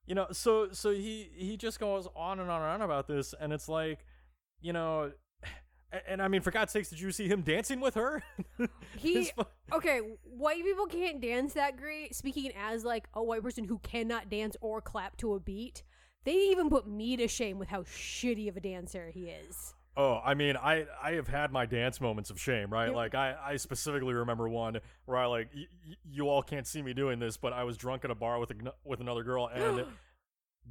you 0.06 0.14
know, 0.16 0.28
so 0.32 0.70
so 0.72 0.92
he 0.92 1.30
he 1.36 1.58
just 1.58 1.80
goes 1.80 2.08
on 2.16 2.40
and 2.40 2.50
on 2.50 2.62
and 2.62 2.70
on 2.72 2.82
about 2.82 3.08
this, 3.08 3.34
and 3.40 3.52
it's 3.52 3.68
like, 3.70 4.06
you 4.62 4.74
know, 4.74 5.12
and, 5.96 6.04
and 6.08 6.22
I 6.22 6.28
mean, 6.28 6.42
for 6.42 6.52
God's 6.52 6.72
sakes, 6.72 6.90
did 6.90 7.00
you 7.00 7.12
see 7.12 7.28
him 7.28 7.42
dancing 7.42 7.80
with 7.80 7.96
her? 7.96 8.24
He 8.98 9.32
okay. 9.74 10.00
White 10.24 10.64
people 10.64 10.86
can't 10.86 11.22
dance 11.22 11.54
that 11.54 11.78
great. 11.78 12.16
Speaking 12.16 12.52
as 12.58 12.84
like 12.84 13.08
a 13.14 13.24
white 13.24 13.44
person 13.44 13.66
who 13.66 13.80
cannot 13.80 14.30
dance 14.30 14.56
or 14.62 14.82
clap 14.82 15.18
to 15.18 15.34
a 15.34 15.40
beat, 15.40 15.84
they 16.24 16.34
even 16.34 16.70
put 16.70 16.88
me 16.88 17.18
to 17.18 17.28
shame 17.28 17.60
with 17.60 17.68
how 17.68 17.84
shitty 17.84 18.48
of 18.48 18.58
a 18.58 18.62
dancer 18.62 19.12
he 19.14 19.26
is. 19.30 19.74
Oh, 19.98 20.20
I 20.24 20.34
mean, 20.34 20.58
I 20.58 20.86
I 21.02 21.14
have 21.14 21.28
had 21.28 21.52
my 21.52 21.66
dance 21.66 22.02
moments 22.02 22.30
of 22.30 22.40
shame, 22.40 22.70
right? 22.70 22.94
Like 22.94 23.16
I 23.16 23.36
I 23.42 23.56
specifically 23.58 24.14
remember 24.14 24.50
one 24.50 24.80
where 25.06 25.18
I 25.18 25.26
like 25.26 25.50
y- 25.56 25.68
y- 25.88 25.96
you 26.10 26.28
all 26.30 26.42
can't 26.42 26.68
see 26.68 26.82
me 26.82 26.94
doing 26.94 27.20
this, 27.20 27.38
but 27.38 27.54
I 27.54 27.64
was 27.64 27.78
drunk 27.78 28.04
at 28.04 28.12
a 28.12 28.16
bar 28.16 28.40
with 28.40 28.52
a, 28.52 28.74
with 28.84 29.00
another 29.00 29.24
girl 29.24 29.48
and 29.54 29.86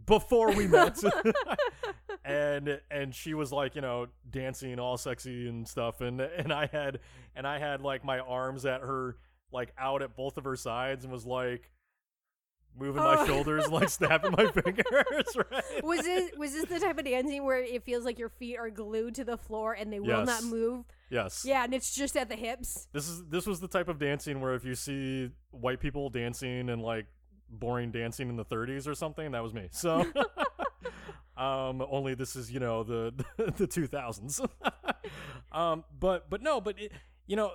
before 0.07 0.53
we 0.53 0.67
met 0.67 0.99
and 2.25 2.81
and 2.91 3.15
she 3.15 3.35
was 3.35 3.53
like 3.53 3.75
you 3.75 3.81
know 3.81 4.07
dancing 4.31 4.79
all 4.79 4.97
sexy 4.97 5.49
and 5.49 5.67
stuff 5.69 6.01
and 6.01 6.21
and 6.21 6.53
i 6.53 6.67
had 6.67 6.99
and 7.37 7.47
i 7.47 7.59
had 7.59 7.81
like 7.81 8.05
my 8.05 8.19
arms 8.19 8.67
at 8.67 8.81
her 8.81 9.17
like 9.53 9.73
out 9.79 10.03
at 10.03 10.17
both 10.17 10.37
of 10.37 10.45
her 10.45 10.57
sides 10.57 11.05
and 11.05 11.13
was 11.13 11.25
like 11.27 11.71
moving 12.77 13.01
my 13.03 13.17
Oh. 13.21 13.27
shoulders 13.27 13.65
and 13.65 13.73
like 13.73 13.89
snapping 13.89 14.33
my 14.33 14.47
fingers, 14.51 14.85
right? 15.53 15.85
Was 15.85 16.01
this 16.01 16.33
was 16.37 16.53
this 16.55 16.65
the 16.65 16.81
type 16.81 16.99
of 16.99 17.05
dancing 17.05 17.45
where 17.45 17.63
it 17.63 17.85
feels 17.85 18.05
like 18.05 18.19
your 18.19 18.31
feet 18.31 18.57
are 18.59 18.69
glued 18.69 19.15
to 19.15 19.23
the 19.25 19.37
floor 19.39 19.75
and 19.75 19.93
they 19.93 20.01
will 20.01 20.25
not 20.25 20.43
move? 20.43 20.85
Yes. 21.09 21.45
Yeah, 21.47 21.63
and 21.63 21.73
it's 21.73 21.95
just 21.95 22.17
at 22.17 22.29
the 22.29 22.35
hips. 22.35 22.89
This 22.93 23.09
is 23.09 23.23
this 23.27 23.47
was 23.47 23.61
the 23.61 23.69
type 23.69 23.89
of 23.89 24.01
dancing 24.01 24.41
where 24.41 24.55
if 24.57 24.65
you 24.65 24.75
see 24.75 25.31
white 25.53 25.79
people 25.79 26.11
dancing 26.11 26.69
and 26.69 26.83
like 26.83 27.07
boring 27.51 27.91
dancing 27.93 28.29
in 28.29 28.37
the 28.37 28.45
30s 28.45 28.87
or 28.89 28.95
something, 28.95 29.33
that 29.33 29.43
was 29.43 29.53
me. 29.55 29.69
So 29.71 30.07
um 31.37 31.83
only 31.91 32.15
this 32.15 32.37
is, 32.37 32.51
you 32.51 32.61
know, 32.61 32.83
the 32.83 33.13
the 33.57 33.67
2000s. 33.67 34.41
um 35.53 35.85
but 35.99 36.31
but 36.31 36.43
no, 36.43 36.61
but 36.61 36.79
it, 36.81 36.93
you 37.27 37.37
know, 37.37 37.53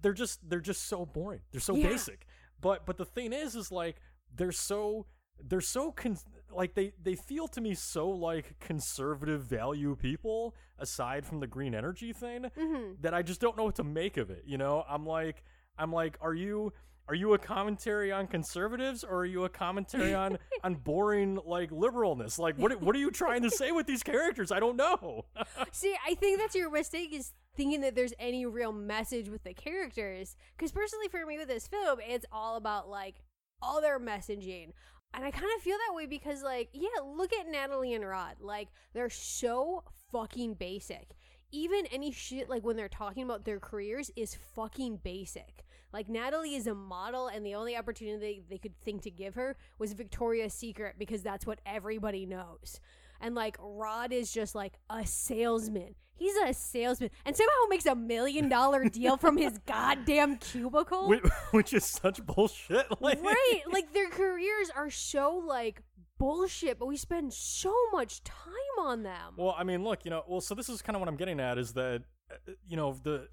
they're 0.00 0.12
just 0.12 0.48
they're 0.48 0.60
just 0.60 0.86
so 0.88 1.04
boring. 1.06 1.40
They're 1.52 1.60
so 1.60 1.76
Yeah. 1.76 1.88
basic. 1.88 2.26
But 2.60 2.86
but 2.86 2.96
the 2.96 3.04
thing 3.04 3.32
is 3.32 3.54
is 3.56 3.70
like 3.70 3.96
they're 4.34 4.52
so 4.52 5.06
they're 5.42 5.60
so 5.60 5.92
con- 5.92 6.18
like 6.52 6.74
they 6.74 6.92
they 7.02 7.14
feel 7.14 7.48
to 7.48 7.60
me 7.60 7.74
so 7.74 8.08
like 8.08 8.58
conservative 8.60 9.42
value 9.42 9.96
people 9.96 10.54
aside 10.78 11.26
from 11.26 11.40
the 11.40 11.46
green 11.46 11.74
energy 11.74 12.12
thing 12.12 12.46
hmm 12.56 12.94
that 13.00 13.14
I 13.14 13.22
just 13.22 13.40
don't 13.40 13.56
know 13.56 13.64
what 13.64 13.76
to 13.76 13.84
make 13.84 14.16
of 14.16 14.30
it. 14.30 14.44
You 14.46 14.58
know, 14.58 14.84
I'm 14.88 15.04
like, 15.06 15.42
I'm 15.78 15.92
like, 15.92 16.16
are 16.20 16.34
you 16.34 16.72
are 17.08 17.14
you 17.14 17.34
a 17.34 17.38
commentary 17.38 18.10
on 18.10 18.26
conservatives 18.26 19.04
or 19.04 19.18
are 19.18 19.26
you 19.26 19.44
a 19.44 19.48
commentary 19.48 20.14
on 20.14 20.38
on 20.64 20.76
boring 20.76 21.38
like 21.44 21.70
liberalness? 21.70 22.38
Like, 22.38 22.56
what 22.58 22.80
what 22.80 22.96
are 22.96 22.98
you 22.98 23.10
trying 23.10 23.42
to 23.42 23.50
say 23.50 23.72
with 23.72 23.86
these 23.86 24.02
characters? 24.02 24.50
I 24.50 24.60
don't 24.60 24.76
know. 24.76 25.26
See, 25.72 25.94
I 26.06 26.14
think 26.14 26.38
that's 26.38 26.54
your 26.54 26.70
mistake 26.70 27.12
is 27.12 27.32
thinking 27.56 27.82
that 27.82 27.94
there's 27.94 28.14
any 28.18 28.46
real 28.46 28.72
message 28.72 29.28
with 29.28 29.44
the 29.44 29.54
characters. 29.54 30.36
Because 30.56 30.72
personally, 30.72 31.08
for 31.08 31.24
me 31.26 31.38
with 31.38 31.48
this 31.48 31.68
film, 31.68 31.98
it's 32.06 32.26
all 32.32 32.56
about 32.56 32.88
like 32.88 33.16
all 33.60 33.80
their 33.80 34.00
messaging. 34.00 34.72
And 35.14 35.24
I 35.24 35.30
kind 35.30 35.46
of 35.56 35.62
feel 35.62 35.76
that 35.86 35.94
way 35.94 36.06
because, 36.06 36.42
like, 36.42 36.70
yeah, 36.72 36.88
look 37.04 37.32
at 37.32 37.48
Natalie 37.48 37.94
and 37.94 38.04
Rod. 38.04 38.36
Like, 38.40 38.68
they're 38.94 39.08
so 39.08 39.84
fucking 40.10 40.54
basic. 40.54 41.12
Even 41.52 41.86
any 41.86 42.10
shit, 42.10 42.50
like, 42.50 42.64
when 42.64 42.76
they're 42.76 42.88
talking 42.88 43.22
about 43.22 43.44
their 43.44 43.60
careers, 43.60 44.10
is 44.16 44.36
fucking 44.56 44.98
basic. 45.04 45.64
Like, 45.94 46.08
Natalie 46.08 46.56
is 46.56 46.66
a 46.66 46.74
model, 46.74 47.28
and 47.28 47.46
the 47.46 47.54
only 47.54 47.76
opportunity 47.76 48.42
they 48.50 48.58
could 48.58 48.74
think 48.84 49.02
to 49.02 49.10
give 49.10 49.36
her 49.36 49.56
was 49.78 49.92
Victoria's 49.92 50.52
Secret 50.52 50.96
because 50.98 51.22
that's 51.22 51.46
what 51.46 51.60
everybody 51.64 52.26
knows. 52.26 52.80
And, 53.20 53.36
like, 53.36 53.56
Rod 53.60 54.12
is 54.12 54.32
just 54.32 54.56
like 54.56 54.72
a 54.90 55.06
salesman. 55.06 55.94
He's 56.16 56.34
a 56.48 56.52
salesman 56.52 57.10
and 57.24 57.36
somehow 57.36 57.52
makes 57.68 57.86
a 57.86 57.94
million 57.94 58.48
dollar 58.48 58.84
deal 58.88 59.16
from 59.16 59.36
his 59.36 59.58
goddamn 59.66 60.38
cubicle. 60.38 61.08
Which, 61.08 61.22
which 61.52 61.72
is 61.72 61.84
such 61.84 62.24
bullshit. 62.26 62.86
Like, 63.00 63.22
right 63.22 63.60
like 63.70 63.92
their 63.92 64.08
careers 64.08 64.70
are 64.74 64.90
so 64.90 65.42
like 65.44 65.82
bullshit 66.18 66.78
but 66.78 66.86
we 66.86 66.96
spend 66.96 67.32
so 67.32 67.74
much 67.92 68.22
time 68.22 68.78
on 68.78 69.02
them 69.02 69.34
Well, 69.36 69.54
I 69.58 69.64
mean, 69.64 69.82
look, 69.82 70.04
you 70.04 70.10
know, 70.10 70.22
well, 70.28 70.40
so 70.40 70.54
this 70.54 70.68
is 70.68 70.80
kind 70.80 70.94
of 70.94 71.00
what 71.00 71.08
I'm 71.08 71.16
getting 71.16 71.40
at 71.40 71.58
is 71.58 71.72
that, 71.72 72.02
uh, 72.30 72.52
you 72.66 72.76
know, 72.76 72.96
the 73.02 73.26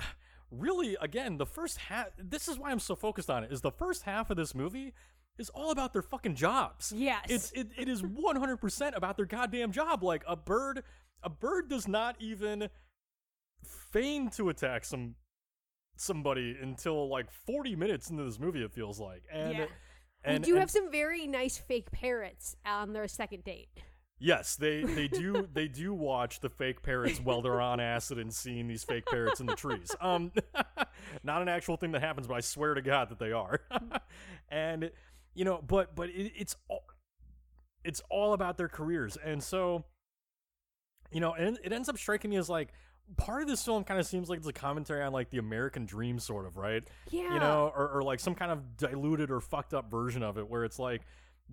really 0.52 0.98
again 1.02 1.38
the 1.38 1.46
first 1.46 1.78
half. 1.78 2.08
This 2.18 2.48
is 2.48 2.60
why 2.60 2.72
I'm 2.72 2.80
so 2.80 2.96
focused 2.96 3.30
on 3.30 3.44
it. 3.44 3.52
Is 3.52 3.62
the 3.62 3.72
first 3.72 4.04
half 4.04 4.30
of 4.30 4.38
this 4.38 4.54
movie 4.54 4.94
is 5.38 5.50
all 5.50 5.72
about 5.72 5.94
their 5.94 6.02
fucking 6.02 6.36
jobs. 6.36 6.94
Yes. 6.96 7.26
it's 7.30 7.52
it, 7.54 7.70
it 7.78 7.88
is 7.88 8.04
100 8.04 8.58
percent 8.58 8.96
about 8.96 9.16
their 9.18 9.26
goddamn 9.26 9.72
job. 9.72 10.04
Like 10.04 10.24
a 10.28 10.36
bird, 10.36 10.84
a 11.24 11.30
bird 11.30 11.70
does 11.70 11.88
not 11.88 12.16
even 12.20 12.70
feign 13.92 14.30
to 14.32 14.50
attack 14.50 14.86
some 14.86 15.16
somebody 15.96 16.58
until 16.62 17.08
like 17.10 17.32
40 17.32 17.76
minutes 17.76 18.10
into 18.10 18.24
this 18.24 18.40
movie. 18.40 18.64
It 18.64 18.72
feels 18.74 19.00
like, 19.00 19.24
and 19.32 19.54
Yeah. 19.58 19.66
and 20.24 20.40
we 20.44 20.46
do 20.46 20.52
and- 20.54 20.60
have 20.62 20.72
some 20.72 20.92
very 20.92 21.28
nice 21.28 21.58
fake 21.58 21.92
parrots 21.92 22.56
on 22.66 22.94
their 22.94 23.08
second 23.08 23.44
date 23.44 23.70
Yes, 24.24 24.56
they 24.56 24.84
they 24.84 25.08
do 25.08 25.48
they 25.52 25.68
do 25.68 25.94
watch 25.94 26.42
the 26.42 26.50
fake 26.50 26.84
parrots 26.84 27.20
while 27.20 27.42
they're 27.42 27.60
on 27.60 27.80
acid 27.80 28.20
and 28.20 28.32
seeing 28.32 28.68
these 28.68 28.84
fake 28.84 29.06
parrots 29.08 29.40
in 29.40 29.48
the 29.48 29.56
trees. 29.56 29.96
Um, 30.00 30.32
not 31.24 31.42
an 31.42 31.50
actual 31.50 31.76
thing 31.76 31.92
that 31.94 32.02
happens, 32.02 32.28
but 32.28 32.36
I 32.36 32.42
swear 32.42 32.76
to 32.76 32.82
God 32.84 33.10
that 33.10 33.18
they 33.18 33.32
are. 33.32 33.62
and 34.50 34.92
you 35.34 35.44
know, 35.44 35.60
but 35.66 35.96
but 35.96 36.10
it, 36.10 36.34
it's 36.36 36.56
all 36.68 36.84
it's 37.84 38.02
all 38.12 38.34
about 38.34 38.58
their 38.58 38.70
careers, 38.70 39.18
and 39.18 39.42
so 39.42 39.86
you 41.12 41.20
know, 41.20 41.34
and 41.34 41.58
it 41.64 41.74
ends 41.74 41.90
up 41.90 41.98
striking 41.98 42.30
me 42.30 42.38
as 42.38 42.48
like 42.48 42.74
part 43.18 43.42
of 43.42 43.48
this 43.48 43.64
film 43.64 43.84
kind 43.84 44.00
of 44.00 44.06
seems 44.06 44.30
like 44.30 44.40
it's 44.40 44.48
a 44.48 44.54
commentary 44.54 45.04
on 45.04 45.12
like 45.12 45.30
the 45.30 45.38
American 45.38 45.86
dream, 45.86 46.20
sort 46.20 46.46
of, 46.46 46.58
right? 46.58 46.84
yeah 47.10 47.34
you 47.34 47.40
know, 47.40 47.72
or, 47.76 47.90
or 47.90 48.04
like 48.04 48.20
some 48.20 48.36
kind 48.36 48.52
of 48.52 48.78
diluted 48.78 49.32
or 49.32 49.40
fucked 49.40 49.74
up 49.74 49.90
version 49.90 50.24
of 50.24 50.38
it, 50.38 50.48
where 50.48 50.64
it's 50.64 50.80
like 50.80 51.02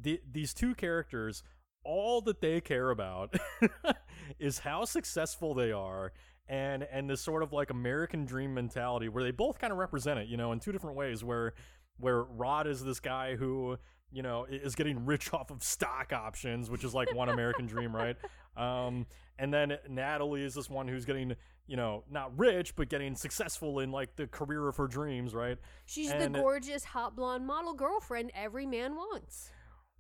the, 0.00 0.20
these 0.30 0.54
two 0.54 0.74
characters, 0.74 1.42
all 1.84 2.20
that 2.22 2.40
they 2.40 2.60
care 2.60 2.90
about 2.90 3.34
is 4.38 4.60
how 4.60 4.84
successful 4.84 5.54
they 5.54 5.72
are, 5.72 6.12
and 6.48 6.82
and 6.90 7.08
this 7.08 7.20
sort 7.20 7.42
of 7.42 7.52
like 7.52 7.70
American 7.70 8.24
dream 8.24 8.54
mentality, 8.54 9.08
where 9.08 9.22
they 9.24 9.30
both 9.30 9.58
kind 9.58 9.72
of 9.72 9.78
represent 9.78 10.18
it, 10.18 10.28
you 10.28 10.36
know, 10.36 10.52
in 10.52 10.60
two 10.60 10.72
different 10.72 10.96
ways. 10.96 11.24
Where 11.24 11.54
where 11.98 12.22
Rod 12.22 12.66
is 12.66 12.84
this 12.84 13.00
guy 13.00 13.36
who 13.36 13.76
you 14.10 14.22
know 14.22 14.46
is 14.48 14.74
getting 14.74 15.04
rich 15.06 15.32
off 15.32 15.50
of 15.50 15.62
stock 15.62 16.12
options, 16.12 16.70
which 16.70 16.84
is 16.84 16.94
like 16.94 17.14
one 17.14 17.28
American 17.28 17.66
dream, 17.66 17.94
right? 17.94 18.16
Um, 18.56 19.06
and 19.38 19.54
then 19.54 19.78
Natalie 19.88 20.42
is 20.42 20.54
this 20.54 20.68
one 20.68 20.88
who's 20.88 21.04
getting 21.04 21.34
you 21.66 21.76
know 21.76 22.02
not 22.10 22.36
rich 22.38 22.74
but 22.74 22.88
getting 22.88 23.14
successful 23.14 23.80
in 23.80 23.92
like 23.92 24.16
the 24.16 24.26
career 24.26 24.68
of 24.68 24.76
her 24.76 24.86
dreams, 24.86 25.34
right? 25.34 25.58
she's 25.86 26.10
and- 26.10 26.34
the 26.34 26.40
gorgeous 26.40 26.84
hot 26.84 27.14
blonde 27.14 27.46
model 27.46 27.74
girlfriend 27.74 28.32
every 28.34 28.66
man 28.66 28.94
wants 28.94 29.50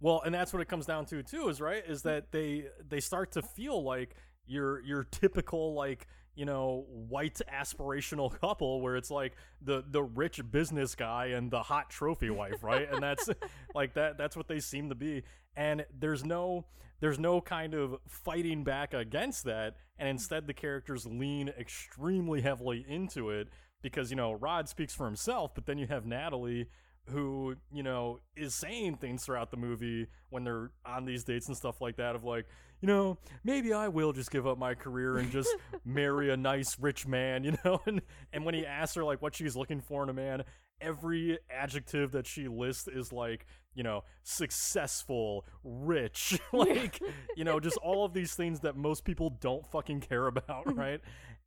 Well, 0.00 0.22
and 0.24 0.34
that's 0.34 0.52
what 0.52 0.62
it 0.62 0.68
comes 0.68 0.86
down 0.86 1.06
to 1.06 1.22
too, 1.22 1.48
is 1.48 1.60
right? 1.60 1.82
Is 1.86 2.02
that 2.02 2.30
they 2.30 2.66
they 2.88 3.00
start 3.00 3.32
to 3.32 3.42
feel 3.42 3.82
like 3.82 4.14
your 4.46 4.80
your 4.82 5.04
typical 5.04 5.74
like 5.74 6.06
you 6.34 6.44
know 6.44 6.86
white 6.88 7.40
aspirational 7.52 8.30
couple 8.40 8.80
where 8.80 8.96
it's 8.96 9.10
like 9.10 9.34
the 9.60 9.84
the 9.90 10.02
rich 10.02 10.40
business 10.50 10.94
guy 10.94 11.26
and 11.26 11.50
the 11.50 11.62
hot 11.62 11.90
trophy 11.90 12.30
wife, 12.30 12.62
right? 12.62 12.88
and 12.90 13.02
that's 13.02 13.28
like 13.74 13.94
that 13.94 14.16
that's 14.18 14.36
what 14.36 14.48
they 14.48 14.60
seem 14.60 14.88
to 14.88 14.94
be. 14.94 15.22
And 15.56 15.84
there's 15.98 16.24
no 16.24 16.64
there's 17.00 17.18
no 17.18 17.40
kind 17.40 17.74
of 17.74 17.96
fighting 18.06 18.64
back 18.64 18.94
against 18.94 19.44
that, 19.44 19.76
and 19.98 20.08
instead 20.08 20.46
the 20.46 20.54
characters 20.54 21.06
lean 21.06 21.48
extremely 21.48 22.40
heavily 22.40 22.84
into 22.88 23.30
it 23.30 23.48
because 23.82 24.10
you 24.10 24.16
know 24.16 24.32
Rod 24.32 24.68
speaks 24.68 24.94
for 24.94 25.06
himself, 25.06 25.54
but 25.54 25.66
then 25.66 25.78
you 25.78 25.88
have 25.88 26.06
Natalie 26.06 26.68
who 27.10 27.54
you 27.72 27.82
know 27.82 28.18
is 28.36 28.54
saying 28.54 28.96
things 28.96 29.24
throughout 29.24 29.50
the 29.50 29.56
movie 29.56 30.06
when 30.30 30.44
they're 30.44 30.70
on 30.84 31.04
these 31.04 31.24
dates 31.24 31.48
and 31.48 31.56
stuff 31.56 31.80
like 31.80 31.96
that 31.96 32.14
of 32.14 32.24
like 32.24 32.46
you 32.80 32.86
know 32.86 33.18
maybe 33.44 33.72
i 33.72 33.88
will 33.88 34.12
just 34.12 34.30
give 34.30 34.46
up 34.46 34.58
my 34.58 34.74
career 34.74 35.18
and 35.18 35.30
just 35.30 35.48
marry 35.84 36.30
a 36.30 36.36
nice 36.36 36.78
rich 36.78 37.06
man 37.06 37.44
you 37.44 37.56
know? 37.64 37.80
And 37.86 38.02
and 38.32 38.44
when 38.44 38.54
he 38.54 38.64
asks 38.66 38.94
her 38.96 39.04
like 39.04 39.22
what 39.22 39.34
she's 39.34 39.56
looking 39.56 39.80
for 39.80 40.02
in 40.02 40.08
a 40.08 40.14
man 40.14 40.44
every 40.80 41.38
adjective 41.50 42.12
that 42.12 42.26
she 42.26 42.46
lists 42.46 42.88
is 42.88 43.12
like 43.12 43.46
you 43.74 43.82
know 43.82 44.04
successful 44.22 45.44
rich 45.64 46.38
like 46.52 47.00
you 47.36 47.44
know 47.44 47.58
just 47.58 47.76
all 47.78 48.04
of 48.04 48.12
these 48.12 48.34
things 48.34 48.60
that 48.60 48.76
most 48.76 49.04
people 49.04 49.30
don't 49.40 49.68
fucking 49.70 50.00
care 50.00 50.26
about 50.26 50.76
right? 50.76 51.00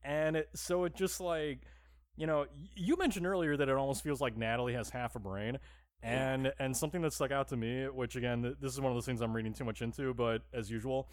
And 0.04 0.36
it, 0.36 0.50
so 0.56 0.86
it 0.86 0.95
just 0.95 1.21
like 1.21 1.60
you 2.17 2.28
know, 2.28 2.45
you 2.76 2.97
mentioned 2.97 3.26
earlier 3.26 3.58
that 3.58 3.69
it 3.69 3.76
almost 3.76 4.04
feels 4.04 4.21
like 4.21 4.38
Natalie 4.38 4.74
has 4.74 4.89
half 4.89 5.15
a 5.15 5.19
brain, 5.19 5.60
and 6.04 6.52
and 6.60 6.76
something 6.76 7.02
that 7.02 7.13
stuck 7.13 7.32
out 7.32 7.47
to 7.50 7.58
me, 7.58 7.86
which 7.86 8.15
again, 8.15 8.41
th- 8.43 8.56
this 8.62 8.74
is 8.74 8.82
one 8.82 8.91
of 8.91 8.95
those 8.95 9.06
things 9.06 9.21
I'm 9.21 9.34
reading 9.34 9.54
too 9.54 9.65
much 9.65 9.82
into, 9.82 10.13
but 10.13 10.41
as 10.54 10.69
usual, 10.69 11.08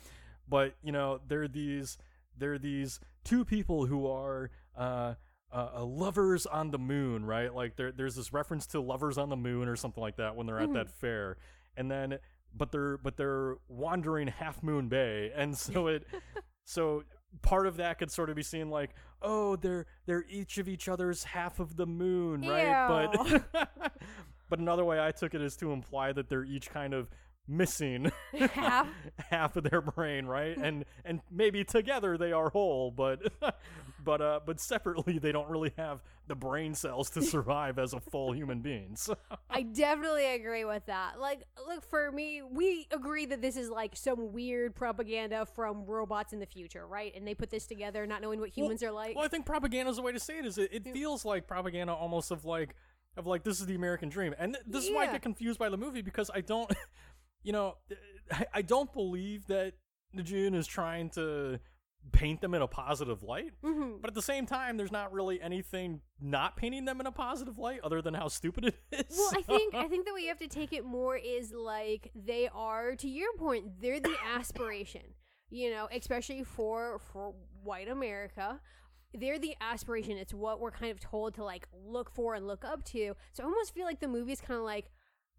but 0.48 0.74
you 0.82 0.92
know, 0.92 1.20
there 1.28 1.42
are 1.42 1.48
these 1.48 1.98
there 2.36 2.54
are 2.54 2.58
these 2.58 3.00
two 3.24 3.44
people 3.44 3.86
who 3.86 4.06
are 4.06 4.50
uh, 4.76 5.14
uh, 5.52 5.68
uh, 5.78 5.84
lovers 5.84 6.46
on 6.46 6.70
the 6.70 6.78
moon, 6.78 7.24
right? 7.24 7.54
Like 7.54 7.76
there 7.76 7.92
there's 7.92 8.14
this 8.14 8.32
reference 8.32 8.66
to 8.68 8.80
lovers 8.80 9.18
on 9.18 9.28
the 9.28 9.36
moon 9.36 9.68
or 9.68 9.76
something 9.76 10.00
like 10.00 10.16
that 10.16 10.36
when 10.36 10.46
they're 10.46 10.60
at 10.60 10.72
that 10.74 10.90
fair, 10.90 11.36
and 11.76 11.90
then 11.90 12.18
but 12.54 12.72
they're 12.72 12.98
but 12.98 13.16
they're 13.16 13.56
wandering 13.68 14.28
Half 14.28 14.62
Moon 14.62 14.88
Bay, 14.88 15.32
and 15.34 15.56
so 15.56 15.86
it 15.86 16.06
so 16.64 17.04
part 17.42 17.66
of 17.66 17.76
that 17.76 17.98
could 17.98 18.10
sort 18.10 18.30
of 18.30 18.36
be 18.36 18.42
seen 18.42 18.70
like 18.70 18.90
oh 19.22 19.56
they're 19.56 19.86
they're 20.06 20.24
each 20.28 20.58
of 20.58 20.68
each 20.68 20.88
other's 20.88 21.24
half 21.24 21.60
of 21.60 21.76
the 21.76 21.86
moon 21.86 22.42
right 22.42 23.10
Ew. 23.14 23.40
but 23.52 23.92
but 24.48 24.58
another 24.58 24.84
way 24.84 25.00
i 25.00 25.10
took 25.10 25.34
it 25.34 25.42
is 25.42 25.56
to 25.56 25.72
imply 25.72 26.12
that 26.12 26.28
they're 26.28 26.44
each 26.44 26.70
kind 26.70 26.94
of 26.94 27.08
missing 27.48 28.12
Half? 28.52 28.88
half 29.30 29.56
of 29.56 29.64
their 29.64 29.80
brain 29.80 30.26
right 30.26 30.56
and 30.62 30.84
and 31.04 31.20
maybe 31.30 31.64
together 31.64 32.18
they 32.18 32.32
are 32.32 32.50
whole 32.50 32.90
but 32.90 33.20
but 34.04 34.20
uh 34.20 34.40
but 34.44 34.60
separately 34.60 35.18
they 35.18 35.32
don't 35.32 35.48
really 35.48 35.72
have 35.76 36.02
the 36.26 36.34
brain 36.34 36.74
cells 36.74 37.10
to 37.10 37.22
survive 37.22 37.78
as 37.78 37.94
a 37.94 38.00
full 38.00 38.32
human 38.32 38.60
being 38.60 38.96
so 38.96 39.16
I 39.50 39.62
definitely 39.62 40.26
agree 40.26 40.64
with 40.64 40.86
that. 40.86 41.18
Like, 41.18 41.42
look, 41.66 41.84
for 41.88 42.12
me, 42.12 42.42
we 42.42 42.86
agree 42.92 43.26
that 43.26 43.40
this 43.42 43.56
is 43.56 43.70
like 43.70 43.96
some 43.96 44.32
weird 44.32 44.74
propaganda 44.74 45.46
from 45.46 45.84
robots 45.84 46.32
in 46.32 46.38
the 46.38 46.46
future, 46.46 46.86
right? 46.86 47.12
And 47.16 47.26
they 47.26 47.34
put 47.34 47.50
this 47.50 47.66
together 47.66 48.06
not 48.06 48.22
knowing 48.22 48.40
what 48.40 48.50
humans 48.50 48.82
are 48.82 48.92
like. 48.92 49.16
Well, 49.16 49.24
I 49.24 49.28
think 49.28 49.46
propaganda 49.46 49.90
is 49.90 49.96
the 49.96 50.02
way 50.02 50.12
to 50.12 50.20
say 50.20 50.38
it. 50.38 50.46
Is 50.46 50.58
it, 50.58 50.70
it 50.72 50.92
feels 50.92 51.24
like 51.24 51.46
propaganda 51.46 51.92
almost 51.92 52.30
of 52.30 52.44
like 52.44 52.74
of 53.16 53.26
like 53.26 53.42
this 53.42 53.60
is 53.60 53.66
the 53.66 53.74
American 53.74 54.08
dream, 54.08 54.34
and 54.38 54.54
th- 54.54 54.64
this 54.66 54.84
is 54.84 54.92
why 54.92 55.08
I 55.08 55.12
get 55.12 55.22
confused 55.22 55.58
by 55.58 55.68
the 55.68 55.76
movie 55.76 56.02
because 56.02 56.30
I 56.32 56.40
don't, 56.40 56.70
you 57.42 57.52
know, 57.52 57.76
I, 58.52 58.62
don't 58.62 58.92
believe 58.92 59.46
that 59.46 59.74
Nguyen 60.16 60.54
is 60.54 60.66
trying 60.66 61.10
to 61.10 61.60
paint 62.12 62.40
them 62.40 62.54
in 62.54 62.62
a 62.62 62.66
positive 62.66 63.22
light. 63.22 63.52
hmm 63.62 63.96
But 64.00 64.10
at 64.10 64.14
the 64.14 64.22
same 64.22 64.46
time, 64.46 64.76
there's 64.76 64.92
not 64.92 65.12
really 65.12 65.40
anything 65.40 66.00
not 66.20 66.56
painting 66.56 66.84
them 66.84 67.00
in 67.00 67.06
a 67.06 67.12
positive 67.12 67.58
light 67.58 67.80
other 67.82 68.02
than 68.02 68.14
how 68.14 68.28
stupid 68.28 68.66
it 68.66 68.76
is. 68.92 69.16
Well, 69.16 69.30
I 69.36 69.42
think 69.42 69.74
I 69.74 69.88
think 69.88 70.06
the 70.06 70.14
way 70.14 70.22
you 70.22 70.28
have 70.28 70.38
to 70.38 70.48
take 70.48 70.72
it 70.72 70.84
more 70.84 71.16
is 71.16 71.52
like 71.52 72.10
they 72.14 72.48
are 72.52 72.94
to 72.96 73.08
your 73.08 73.32
point, 73.34 73.80
they're 73.80 74.00
the 74.00 74.16
aspiration. 74.34 75.02
You 75.50 75.70
know, 75.70 75.88
especially 75.94 76.44
for 76.44 76.98
for 77.12 77.34
white 77.62 77.88
America. 77.88 78.60
They're 79.14 79.38
the 79.38 79.54
aspiration. 79.62 80.18
It's 80.18 80.34
what 80.34 80.60
we're 80.60 80.70
kind 80.70 80.92
of 80.92 81.00
told 81.00 81.34
to 81.36 81.44
like 81.44 81.66
look 81.72 82.10
for 82.14 82.34
and 82.34 82.46
look 82.46 82.62
up 82.62 82.84
to. 82.86 83.14
So 83.32 83.42
I 83.42 83.46
almost 83.46 83.72
feel 83.72 83.86
like 83.86 84.00
the 84.00 84.08
movie 84.08 84.32
is 84.32 84.40
kind 84.42 84.58
of 84.58 84.64
like 84.66 84.90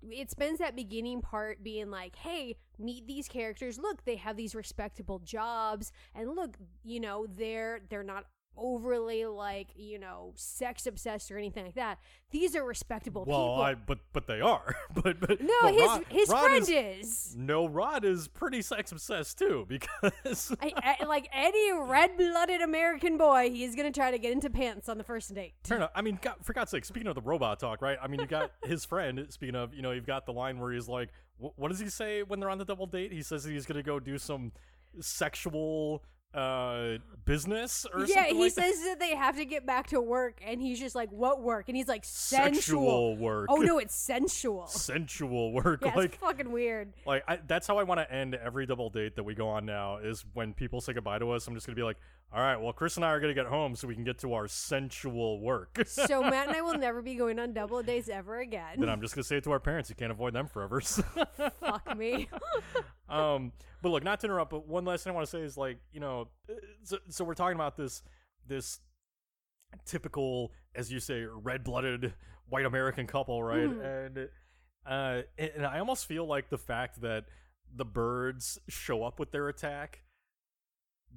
it 0.10 0.32
spends 0.32 0.60
that 0.60 0.76
beginning 0.76 1.22
part 1.22 1.64
being 1.64 1.90
like, 1.90 2.16
hey, 2.16 2.56
meet 2.78 3.08
these 3.08 3.28
characters. 3.28 3.78
Look, 3.78 4.06
they 4.06 4.16
have 4.16 4.38
these 4.38 4.56
respectable 4.56 5.20
jobs, 5.20 5.92
and 6.16 6.36
look, 6.36 6.58
you 6.84 7.00
know, 7.00 7.28
they're 7.28 7.82
they're 7.90 8.04
not 8.04 8.26
overly 8.60 9.26
like 9.26 9.68
you 9.76 10.00
know 10.00 10.34
sex 10.36 10.86
obsessed 10.86 11.32
or 11.32 11.38
anything 11.38 11.66
like 11.66 11.76
that. 11.76 12.00
These 12.32 12.56
are 12.56 12.64
respectable 12.64 13.26
well, 13.26 13.40
people. 13.40 13.62
I 13.62 13.74
but 13.76 14.00
but 14.14 14.28
they 14.28 14.42
are. 14.42 14.76
but 14.94 15.20
but 15.20 15.42
no, 15.42 15.54
but 15.62 15.74
his 15.74 15.82
Rod, 15.88 16.06
his 16.10 16.30
Rod 16.30 16.42
friend 16.44 16.62
is, 16.62 16.70
is. 16.70 17.36
No, 17.38 17.68
Rod 17.68 18.06
is 18.06 18.28
pretty 18.28 18.62
sex 18.62 18.92
obsessed 18.92 19.38
too 19.40 19.66
because 19.70 20.56
I, 20.62 20.98
I- 21.00 21.06
like 21.06 21.28
any 21.34 21.72
red-blooded 21.74 22.62
American 22.62 23.18
boy, 23.18 23.50
he's 23.50 23.76
gonna 23.76 23.92
try 23.92 24.12
to 24.12 24.18
get 24.20 24.32
into 24.32 24.50
pants 24.50 24.90
on 24.90 24.98
the 24.98 25.04
first 25.04 25.34
date. 25.34 25.54
Fair 25.64 25.78
enough. 25.78 25.92
I 25.96 26.02
mean, 26.02 26.20
God, 26.22 26.36
for 26.44 26.54
God's 26.54 26.72
sake, 26.72 26.86
speaking 26.86 27.08
of 27.08 27.16
the 27.16 27.22
robot 27.22 27.60
talk, 27.60 27.82
right? 27.82 27.98
I 28.02 28.08
mean, 28.08 28.20
you 28.20 28.28
got 28.28 28.52
his 28.64 28.86
friend. 28.86 29.26
Speaking 29.30 29.56
of, 29.56 29.74
you 29.74 29.82
know, 29.82 29.92
you've 29.92 30.06
got 30.06 30.26
the 30.26 30.34
line 30.34 30.60
where 30.60 30.72
he's 30.72 30.88
like, 30.88 31.10
wh- 31.40 31.58
"What 31.58 31.70
does 31.70 31.80
he 31.80 31.90
say 31.90 32.22
when 32.24 32.40
they're 32.40 32.50
on 32.50 32.58
the 32.60 32.66
double 32.66 32.86
date?" 32.86 33.12
He 33.12 33.24
says 33.24 33.44
that 33.44 33.52
he's 33.52 33.66
gonna 33.66 33.84
go 33.84 34.00
do 34.00 34.18
some 34.18 34.52
sexual 35.00 36.04
uh 36.34 36.98
business 37.26 37.88
or 37.92 38.06
yeah, 38.06 38.26
he 38.26 38.40
like 38.40 38.52
says 38.52 38.84
that 38.84 39.00
they 39.00 39.16
have 39.16 39.36
to 39.38 39.46
get 39.46 39.66
back 39.66 39.88
to 39.88 40.00
work, 40.00 40.42
and 40.46 40.62
he's 40.62 40.80
just 40.80 40.96
like, 40.96 41.12
"What 41.12 41.42
work?" 41.42 41.70
And 41.70 41.78
he's 41.78 41.88
like, 41.88 42.04
"Sensual." 42.06 42.56
sexual 42.56 43.18
work. 43.18 43.48
Oh 43.50 43.58
no, 43.58 43.78
it's 43.84 43.96
sensual. 43.96 44.68
sensual 44.68 45.52
work. 45.52 45.82
Yeah, 45.84 45.96
like, 45.96 46.14
it's 46.14 46.18
fucking 46.18 46.52
weird. 46.52 46.94
like 47.06 47.24
I, 47.28 47.40
that's 47.48 47.68
how 47.68 47.78
I 47.78 47.84
want 47.84 48.00
to 48.00 48.12
end 48.12 48.36
every 48.36 48.66
double 48.66 48.90
date 48.90 49.16
that 49.16 49.24
we 49.24 49.34
go 49.34 49.48
on 49.50 49.66
now. 49.66 49.98
Is 49.98 50.26
when 50.34 50.54
people 50.54 50.82
say 50.82 50.94
goodbye 50.94 51.20
to 51.20 51.32
us, 51.32 51.48
I'm 51.48 51.56
just 51.56 51.66
gonna 51.66 51.76
be 51.76 51.84
like, 51.84 51.98
"All 52.32 52.40
right, 52.42 52.58
well, 52.58 52.74
Chris 52.74 52.96
and 52.98 53.06
I 53.06 53.10
are 53.10 53.20
gonna 53.20 53.34
get 53.34 53.46
home 53.48 53.76
so 53.76 53.88
we 53.88 53.96
can 53.96 54.04
get 54.04 54.20
to 54.20 54.34
our 54.34 54.48
sensual 54.48 55.40
work." 55.42 55.80
So 55.88 56.22
Matt 56.24 56.48
and 56.50 56.56
I 56.58 56.62
will 56.62 56.78
never 56.78 57.02
be 57.02 57.16
going 57.16 57.40
on 57.40 57.54
double 57.54 57.82
dates 57.84 58.10
ever 58.10 58.40
again. 58.40 58.80
then 58.80 58.90
I'm 58.90 59.02
just 59.02 59.16
gonna 59.16 59.24
say 59.24 59.38
it 59.38 59.44
to 59.46 59.52
our 59.52 59.60
parents. 59.60 59.90
You 59.90 59.96
can't 59.96 60.12
avoid 60.12 60.34
them 60.34 60.48
forever. 60.48 60.82
so- 60.82 61.04
Fuck 61.60 61.98
me. 61.98 62.30
um 63.10 63.52
but 63.82 63.90
look 63.90 64.04
not 64.04 64.20
to 64.20 64.28
interrupt 64.28 64.52
but 64.52 64.68
one 64.68 64.86
last 64.86 65.04
thing 65.04 65.10
i 65.12 65.16
want 65.16 65.26
to 65.26 65.32
say 65.32 65.42
is 65.42 65.58
like 65.58 65.80
you 65.92 66.00
know 66.00 66.28
uh, 66.48 66.54
so, 66.84 66.98
so 67.10 67.24
we're 67.26 67.34
talking 67.34 67.56
about 67.56 67.76
this 67.76 68.04
this 68.48 68.80
typical 69.86 70.52
as 70.76 70.92
you 70.92 71.00
say 71.00 71.24
red-blooded 71.24 72.14
white 72.50 72.66
american 72.66 73.08
couple 73.08 73.42
right 73.44 73.68
Mhm. 73.68 74.06
and 74.08 74.30
uh 74.86 75.22
and 75.40 75.66
i 75.66 75.80
almost 75.80 76.06
feel 76.06 76.26
like 76.28 76.50
the 76.50 76.58
fact 76.58 77.02
that 77.02 77.26
the 77.76 77.86
birds 77.86 78.60
show 78.68 79.04
up 79.04 79.20
with 79.20 79.32
their 79.32 79.48
attack 79.50 80.04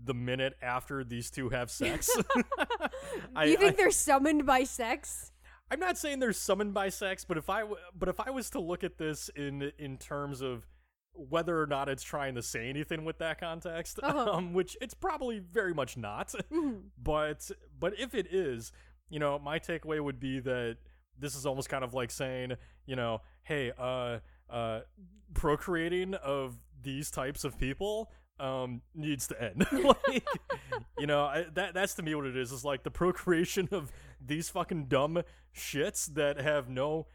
the 0.05 0.15
minute 0.15 0.55
after 0.63 1.05
these 1.05 1.31
two 1.31 1.49
have 1.51 1.71
sex 1.71 2.11
I- 3.37 3.45
you 3.45 3.57
think 3.57 3.75
I- 3.75 3.77
they're 3.77 3.91
summoned 3.91 4.47
by 4.47 4.65
sex? 4.65 5.31
I'm 5.71 5.81
not 5.81 5.97
saying 5.97 6.19
they're 6.19 6.33
summoned 6.35 6.75
by 6.75 6.91
sex, 6.91 7.25
but 7.25 7.39
if 7.39 7.49
I 7.49 7.63
but 7.99 8.09
if 8.09 8.21
I 8.21 8.31
was 8.31 8.51
to 8.51 8.61
look 8.61 8.85
at 8.85 8.99
this 8.99 9.31
in 9.31 9.73
in 9.79 9.97
terms 9.97 10.43
of 10.43 10.67
whether 11.15 11.61
or 11.61 11.67
not 11.67 11.89
it's 11.89 12.03
trying 12.03 12.35
to 12.35 12.43
say 12.43 12.69
anything 12.69 13.05
with 13.05 13.19
that 13.19 13.39
context, 13.41 13.99
Uh-huh. 14.03 14.33
um, 14.35 14.53
which 14.53 14.77
it's 14.83 14.95
probably 14.95 15.39
very 15.39 15.73
much 15.75 15.97
not, 15.97 16.35
Mhm. 16.53 16.85
but 17.03 17.51
but 17.79 17.99
if 17.99 18.15
it 18.15 18.27
is, 18.33 18.71
you 19.09 19.19
know, 19.19 19.39
my 19.39 19.59
takeaway 19.59 19.99
would 20.03 20.21
be 20.21 20.41
that 20.41 20.77
this 21.19 21.35
is 21.35 21.47
almost 21.47 21.69
kind 21.71 21.85
of 21.85 21.95
like 21.95 22.11
saying, 22.11 22.53
you 22.87 22.97
know, 22.97 23.21
hey, 23.45 23.73
uh, 23.79 24.19
uh, 24.51 24.81
procreating 25.35 26.15
of 26.15 26.59
these 26.83 27.11
types 27.11 27.45
of 27.45 27.59
people 27.59 28.11
um 28.41 28.83
needs 28.95 29.29
to 29.29 29.43
end. 29.43 29.67
Like 29.73 30.27
you 30.99 31.07
know 31.07 31.25
I, 31.25 31.47
that 31.55 31.75
that's 31.75 31.95
to 31.95 32.03
me 32.03 32.15
what 32.15 32.27
it 32.27 32.37
is. 32.37 32.53
Is 32.53 32.65
like 32.65 32.83
the 32.83 32.91
procreation 32.91 33.69
of 33.73 33.93
these 34.25 34.49
fucking 34.49 34.87
dumb 34.87 35.23
shits 35.57 36.07
that 36.15 36.41
have 36.41 36.69
no 36.69 37.07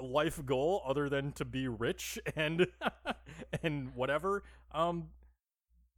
life 0.00 0.44
goal 0.44 0.82
other 0.86 1.08
than 1.08 1.32
to 1.32 1.44
be 1.44 1.68
rich 1.68 2.18
and 2.36 2.66
and 3.62 3.94
whatever. 3.94 4.42
Um 4.72 5.08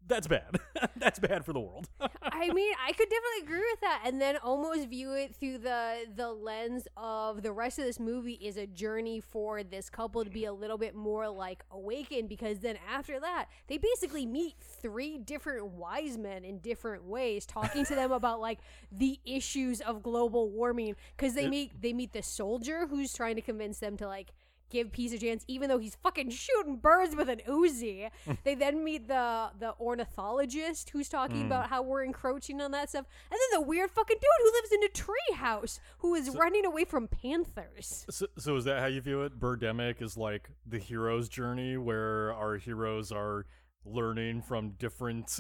that's 0.07 0.26
bad. 0.26 0.61
That's 0.96 1.18
bad 1.18 1.44
for 1.44 1.52
the 1.52 1.61
world. 1.61 1.88
I 2.00 2.50
mean, 2.52 2.72
I 2.84 2.92
could 2.92 3.09
definitely 3.09 3.42
agree 3.42 3.66
with 3.70 3.80
that, 3.80 4.02
and 4.07 4.20
then 4.20 4.36
almost 4.38 4.88
view 4.88 5.12
it 5.12 5.34
through 5.34 5.59
the 5.59 6.07
the 6.14 6.32
lens 6.32 6.86
of 6.96 7.42
the 7.42 7.52
rest 7.52 7.78
of 7.78 7.84
this 7.84 8.00
movie 8.00 8.34
is 8.34 8.57
a 8.57 8.66
journey 8.66 9.20
for 9.20 9.62
this 9.62 9.90
couple 9.90 10.24
to 10.24 10.30
be 10.30 10.44
a 10.44 10.52
little 10.52 10.78
bit 10.78 10.94
more 10.94 11.28
like 11.28 11.64
awakened, 11.70 12.28
because 12.28 12.61
then 12.61 12.78
after 12.90 13.20
that, 13.20 13.46
they 13.68 13.78
basically 13.78 14.26
meet 14.26 14.54
three 14.61 15.18
different 15.18 15.66
wise 15.66 16.16
men 16.18 16.44
in 16.44 16.59
different 16.59 17.04
ways, 17.04 17.46
talking 17.46 17.84
to 17.84 17.94
them 17.94 18.12
about 18.12 18.40
like 18.40 18.59
the 18.90 19.18
issues 19.24 19.80
of 19.80 20.02
global 20.02 20.50
warming, 20.50 20.96
because 21.16 21.34
they 21.34 21.48
meet 21.48 21.80
they 21.80 21.92
meet 21.92 22.12
the 22.12 22.22
soldier 22.22 22.86
who's 22.86 23.12
trying 23.12 23.36
to 23.36 23.42
convince 23.42 23.78
them 23.78 23.96
to 23.96 24.07
like 24.07 24.32
give 24.76 24.92
peace 24.92 25.12
a 25.12 25.18
chance, 25.18 25.44
even 25.48 25.68
though 25.68 25.78
he's 25.78 25.94
fucking 26.02 26.30
shooting 26.30 26.76
birds 26.76 27.16
with 27.16 27.28
an 27.28 27.40
Uzi. 27.48 28.10
they 28.44 28.54
then 28.54 28.84
meet 28.84 29.08
the 29.08 29.50
the 29.58 29.74
ornithologist 29.80 30.90
who's 30.90 31.08
talking 31.08 31.40
Hmm. 31.40 31.46
about 31.46 31.68
how 31.68 31.82
we're 31.82 32.04
encroaching 32.04 32.60
on 32.60 32.70
that 32.72 32.90
stuff, 32.90 33.06
and 33.30 33.38
then 33.38 33.60
the 33.60 33.66
weird 33.66 33.90
fucking 33.90 34.16
dude 34.16 34.40
who 34.42 34.52
lives 34.52 34.72
in 34.72 34.82
a 34.84 34.88
tree 34.88 35.34
house 35.36 35.80
who 35.98 36.14
is 36.14 36.30
running 36.30 36.64
away 36.66 36.84
from 36.84 37.08
panthers. 37.08 38.06
So, 38.10 38.26
so 38.38 38.56
is 38.56 38.64
that 38.64 38.80
how 38.80 38.86
you 38.86 39.00
view 39.00 39.22
it? 39.22 39.38
Birdemic 39.40 40.00
is 40.02 40.16
like 40.16 40.50
the 40.66 40.78
hero's 40.78 41.28
journey, 41.28 41.76
where 41.76 42.32
our 42.34 42.56
heroes 42.56 43.10
are 43.12 43.46
learning 43.84 44.42
from 44.42 44.70
different 44.70 45.38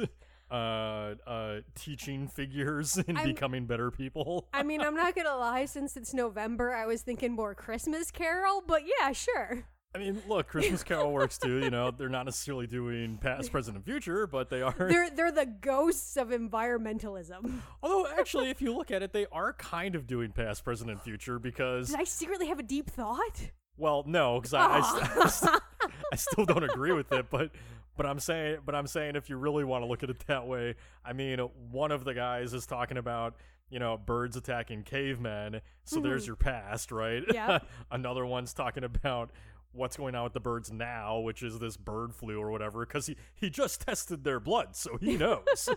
uh, 0.50 1.14
uh, 1.26 1.60
teaching 1.74 2.28
figures 2.28 2.96
and 3.08 3.18
I'm- 3.18 3.26
becoming 3.26 3.66
better 3.66 3.90
people. 3.90 4.48
I 4.52 4.62
mean, 4.62 4.80
I'm 4.80 4.94
not 4.94 5.14
gonna 5.14 5.36
lie. 5.36 5.64
Since 5.66 5.96
it's 5.96 6.14
November, 6.14 6.72
I 6.74 6.86
was 6.86 7.02
thinking 7.02 7.32
more 7.32 7.54
Christmas 7.54 8.10
Carol, 8.10 8.62
but 8.66 8.82
yeah, 8.86 9.12
sure. 9.12 9.64
I 9.94 9.98
mean, 9.98 10.20
look, 10.28 10.48
Christmas 10.48 10.82
Carol 10.82 11.10
works 11.10 11.38
too. 11.38 11.58
You 11.58 11.70
know, 11.70 11.90
they're 11.90 12.10
not 12.10 12.26
necessarily 12.26 12.66
doing 12.66 13.16
past, 13.16 13.50
present, 13.50 13.76
and 13.76 13.84
future, 13.84 14.26
but 14.26 14.50
they 14.50 14.60
are. 14.60 14.74
They're 14.78 15.08
they're 15.08 15.32
the 15.32 15.46
ghosts 15.46 16.18
of 16.18 16.28
environmentalism. 16.28 17.60
Although, 17.82 18.06
actually, 18.18 18.50
if 18.50 18.60
you 18.60 18.74
look 18.74 18.90
at 18.90 19.02
it, 19.02 19.12
they 19.14 19.26
are 19.32 19.54
kind 19.54 19.94
of 19.94 20.06
doing 20.06 20.32
past, 20.32 20.64
present, 20.64 20.90
and 20.90 21.00
future 21.00 21.38
because, 21.38 21.90
Did 21.90 22.00
I 22.00 22.04
secretly 22.04 22.48
have 22.48 22.58
a 22.58 22.62
deep 22.62 22.90
thought? 22.90 23.50
well, 23.78 24.04
no, 24.06 24.38
because 24.40 24.52
I, 24.54 24.66
I, 24.66 25.60
I, 25.82 25.88
I 26.12 26.16
still 26.16 26.44
don't 26.44 26.64
agree 26.64 26.92
with 26.92 27.10
it, 27.12 27.26
but. 27.30 27.50
But 27.96 28.06
I'm 28.06 28.18
saying, 28.18 28.58
but 28.64 28.74
I'm 28.74 28.86
saying, 28.86 29.16
if 29.16 29.30
you 29.30 29.36
really 29.36 29.64
want 29.64 29.82
to 29.82 29.88
look 29.88 30.02
at 30.02 30.10
it 30.10 30.18
that 30.26 30.46
way, 30.46 30.74
I 31.04 31.12
mean, 31.12 31.38
one 31.70 31.92
of 31.92 32.04
the 32.04 32.14
guys 32.14 32.52
is 32.52 32.66
talking 32.66 32.98
about, 32.98 33.36
you 33.70 33.78
know, 33.78 33.96
birds 33.96 34.36
attacking 34.36 34.82
cavemen. 34.82 35.60
So 35.84 36.00
there's 36.00 36.26
your 36.26 36.36
past, 36.36 36.92
right? 36.92 37.22
Yeah. 37.32 37.60
Another 37.90 38.24
one's 38.26 38.52
talking 38.52 38.84
about 38.84 39.30
what's 39.72 39.96
going 39.96 40.14
on 40.14 40.24
with 40.24 40.32
the 40.32 40.40
birds 40.40 40.72
now, 40.72 41.18
which 41.18 41.42
is 41.42 41.58
this 41.58 41.76
bird 41.76 42.14
flu 42.14 42.40
or 42.40 42.50
whatever, 42.50 42.84
because 42.86 43.06
he, 43.06 43.16
he 43.34 43.50
just 43.50 43.82
tested 43.82 44.24
their 44.24 44.40
blood, 44.40 44.74
so 44.74 44.96
he 44.98 45.16
knows. 45.18 45.68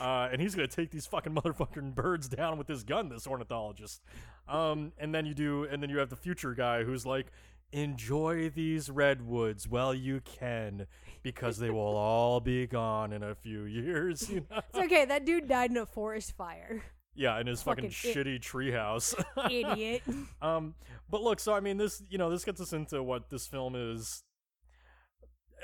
uh, 0.00 0.28
and 0.32 0.40
he's 0.40 0.54
going 0.54 0.68
to 0.68 0.74
take 0.76 0.90
these 0.90 1.06
fucking 1.06 1.34
motherfucking 1.34 1.94
birds 1.94 2.28
down 2.28 2.58
with 2.58 2.66
his 2.68 2.82
gun, 2.82 3.08
this 3.08 3.26
ornithologist. 3.26 4.02
Um, 4.48 4.92
and 4.98 5.14
then 5.14 5.24
you 5.24 5.34
do, 5.34 5.64
and 5.64 5.82
then 5.82 5.88
you 5.88 5.98
have 5.98 6.10
the 6.10 6.16
future 6.16 6.54
guy 6.54 6.82
who's 6.84 7.06
like, 7.06 7.26
enjoy 7.74 8.48
these 8.50 8.88
redwoods 8.88 9.68
while 9.68 9.94
you 9.94 10.20
can, 10.20 10.86
because 11.22 11.58
they 11.58 11.70
will 11.70 11.96
all 11.96 12.40
be 12.40 12.66
gone 12.66 13.12
in 13.12 13.22
a 13.22 13.34
few 13.34 13.64
years. 13.64 14.30
You 14.30 14.46
know? 14.50 14.60
It's 14.70 14.78
okay. 14.78 15.04
That 15.04 15.26
dude 15.26 15.48
died 15.48 15.70
in 15.70 15.76
a 15.76 15.86
forest 15.86 16.36
fire. 16.36 16.82
Yeah, 17.16 17.38
in 17.38 17.46
his 17.46 17.62
fucking, 17.62 17.90
Fucking 17.90 18.14
shitty 18.14 18.40
treehouse. 18.40 19.14
Idiot. 19.50 20.02
Um, 20.42 20.74
but 21.10 21.22
look, 21.22 21.38
so 21.38 21.52
I 21.52 21.60
mean, 21.60 21.76
this 21.76 22.02
you 22.08 22.18
know 22.18 22.30
this 22.30 22.44
gets 22.44 22.60
us 22.60 22.72
into 22.72 23.02
what 23.02 23.28
this 23.30 23.46
film 23.46 23.74
is 23.76 24.22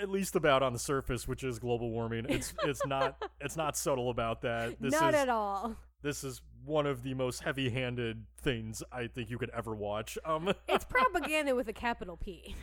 at 0.01 0.09
least 0.09 0.37
about 0.37 0.63
on 0.63 0.73
the 0.73 0.79
surface, 0.79 1.29
which 1.29 1.45
is 1.45 1.59
global 1.59 1.91
warming. 1.91 2.27
It's 2.29 2.55
it's 2.65 2.85
not 2.87 3.23
it's 3.41 3.57
not 3.57 3.77
subtle 3.77 4.11
about 4.11 4.43
that. 4.43 4.81
This 4.81 4.93
Not 5.01 5.15
is 5.15 5.21
at 5.21 5.29
all. 5.29 5.77
this 6.03 6.25
is 6.25 6.41
one 6.65 6.87
of 6.87 7.03
the 7.03 7.15
most 7.15 7.43
heavy-handed 7.43 8.25
things 8.43 8.83
I 8.93 9.07
think 9.07 9.31
you 9.31 9.39
could 9.39 9.51
ever 9.51 9.75
watch. 9.75 10.19
Um, 10.25 10.53
It's 10.69 10.85
propaganda 10.85 11.55
with 11.55 11.69
a 11.69 11.73
capital 11.73 12.17
P. 12.17 12.55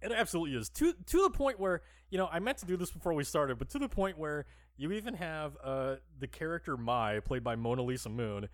It 0.00 0.12
absolutely 0.12 0.56
is. 0.58 0.68
To 0.70 0.92
to 0.92 1.22
the 1.22 1.30
point 1.30 1.60
where, 1.60 1.82
you 2.10 2.18
know, 2.18 2.28
I 2.30 2.38
meant 2.40 2.58
to 2.58 2.66
do 2.66 2.76
this 2.76 2.90
before 2.90 3.14
we 3.14 3.24
started, 3.24 3.58
but 3.58 3.68
to 3.70 3.78
the 3.78 3.88
point 3.88 4.18
where 4.18 4.46
you 4.76 4.90
even 4.92 5.14
have 5.14 5.56
uh 5.62 5.96
the 6.18 6.26
character 6.26 6.76
Mai, 6.76 7.20
played 7.20 7.44
by 7.44 7.54
Mona 7.56 7.82
Lisa 7.82 8.08
Moon, 8.08 8.48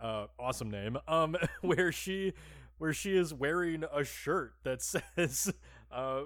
uh 0.00 0.26
awesome 0.38 0.70
name, 0.70 0.96
um, 1.08 1.36
where 1.60 1.90
she 1.90 2.34
where 2.78 2.92
she 2.92 3.16
is 3.16 3.34
wearing 3.34 3.84
a 3.92 4.04
shirt 4.04 4.54
that 4.64 4.80
says 5.16 5.52
uh 5.90 6.22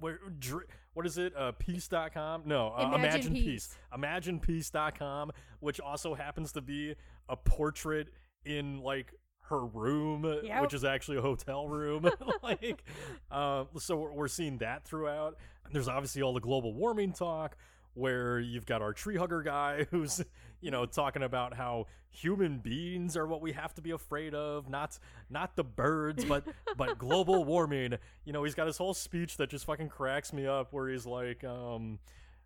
where 0.00 0.18
dr- 0.38 0.66
what 0.96 1.04
is 1.04 1.18
it 1.18 1.32
uh 1.36 1.52
peace.com 1.58 2.42
no 2.46 2.68
uh, 2.76 2.92
Imagine 2.94 3.00
imagine, 3.04 3.32
peace. 3.34 3.44
Peace. 3.44 3.78
imaginepeace.com 3.94 5.30
which 5.60 5.78
also 5.80 6.14
happens 6.14 6.52
to 6.52 6.60
be 6.60 6.94
a 7.28 7.36
portrait 7.36 8.08
in 8.44 8.80
like 8.80 9.12
her 9.48 9.64
room 9.64 10.24
Yep. 10.42 10.62
which 10.62 10.74
is 10.74 10.84
actually 10.84 11.18
a 11.18 11.20
hotel 11.22 11.68
room 11.68 12.08
like 12.42 12.82
uh, 13.30 13.64
so 13.78 13.96
we're- 13.96 14.14
we're 14.14 14.28
seeing 14.28 14.58
that 14.58 14.84
throughout 14.84 15.36
there's 15.70 15.88
obviously 15.88 16.22
all 16.22 16.32
the 16.32 16.40
global 16.40 16.72
warming 16.72 17.12
talk 17.12 17.56
where 17.96 18.38
you've 18.38 18.66
got 18.66 18.82
our 18.82 18.92
tree 18.92 19.16
hugger 19.16 19.42
guy 19.42 19.84
who's 19.90 20.22
you 20.60 20.70
know 20.70 20.84
talking 20.84 21.22
about 21.22 21.54
how 21.54 21.86
human 22.10 22.58
beings 22.58 23.16
are 23.16 23.26
what 23.26 23.40
we 23.40 23.52
have 23.52 23.74
to 23.74 23.82
be 23.82 23.90
afraid 23.90 24.34
of 24.34 24.68
not 24.68 24.98
not 25.30 25.56
the 25.56 25.64
birds 25.64 26.24
but 26.24 26.44
but 26.76 26.98
global 26.98 27.44
warming 27.44 27.94
you 28.24 28.32
know 28.32 28.44
he's 28.44 28.54
got 28.54 28.66
his 28.66 28.78
whole 28.78 28.94
speech 28.94 29.36
that 29.36 29.50
just 29.50 29.64
fucking 29.64 29.88
cracks 29.88 30.32
me 30.32 30.46
up 30.46 30.72
where 30.72 30.88
he's 30.88 31.06
like 31.06 31.42
um 31.44 31.98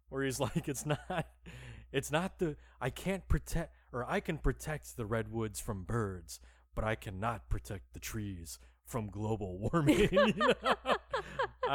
where 0.08 0.22
he's 0.22 0.40
like 0.40 0.68
it's 0.68 0.86
not 0.86 1.26
it's 1.92 2.12
not 2.12 2.38
the 2.38 2.56
I 2.80 2.90
can't 2.90 3.26
protect 3.28 3.74
or 3.92 4.08
I 4.08 4.20
can 4.20 4.38
protect 4.38 4.96
the 4.96 5.06
redwoods 5.06 5.60
from 5.60 5.84
birds 5.84 6.40
but 6.74 6.84
I 6.84 6.94
cannot 6.94 7.48
protect 7.48 7.92
the 7.92 8.00
trees 8.00 8.58
from 8.86 9.08
global 9.08 9.58
warming 9.58 10.08
you 10.12 10.32
know? 10.36 10.96
Uh, 11.68 11.70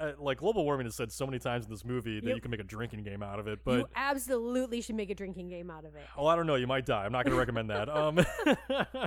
uh, 0.00 0.12
like 0.18 0.38
global 0.38 0.64
warming 0.64 0.86
is 0.86 0.94
said 0.94 1.10
so 1.12 1.26
many 1.26 1.38
times 1.38 1.64
in 1.64 1.70
this 1.70 1.84
movie 1.84 2.20
that 2.20 2.26
Yep. 2.26 2.34
you 2.36 2.40
can 2.42 2.50
make 2.50 2.60
a 2.60 2.64
drinking 2.64 3.02
game 3.02 3.22
out 3.22 3.38
of 3.38 3.46
it 3.46 3.60
but 3.64 3.78
you 3.78 3.88
absolutely 3.96 4.80
should 4.80 4.94
make 4.96 5.10
a 5.10 5.14
drinking 5.14 5.48
game 5.48 5.70
out 5.70 5.84
of 5.84 5.94
it. 5.94 6.02
well, 6.16 6.26
I 6.28 6.36
don't 6.36 6.46
know. 6.46 6.56
You 6.56 6.66
might 6.66 6.84
die. 6.86 7.04
I'm 7.04 7.12
not 7.12 7.24
going 7.24 7.32
to 7.34 7.38
recommend 7.38 7.70
that. 7.70 7.88
Um, 7.88 8.16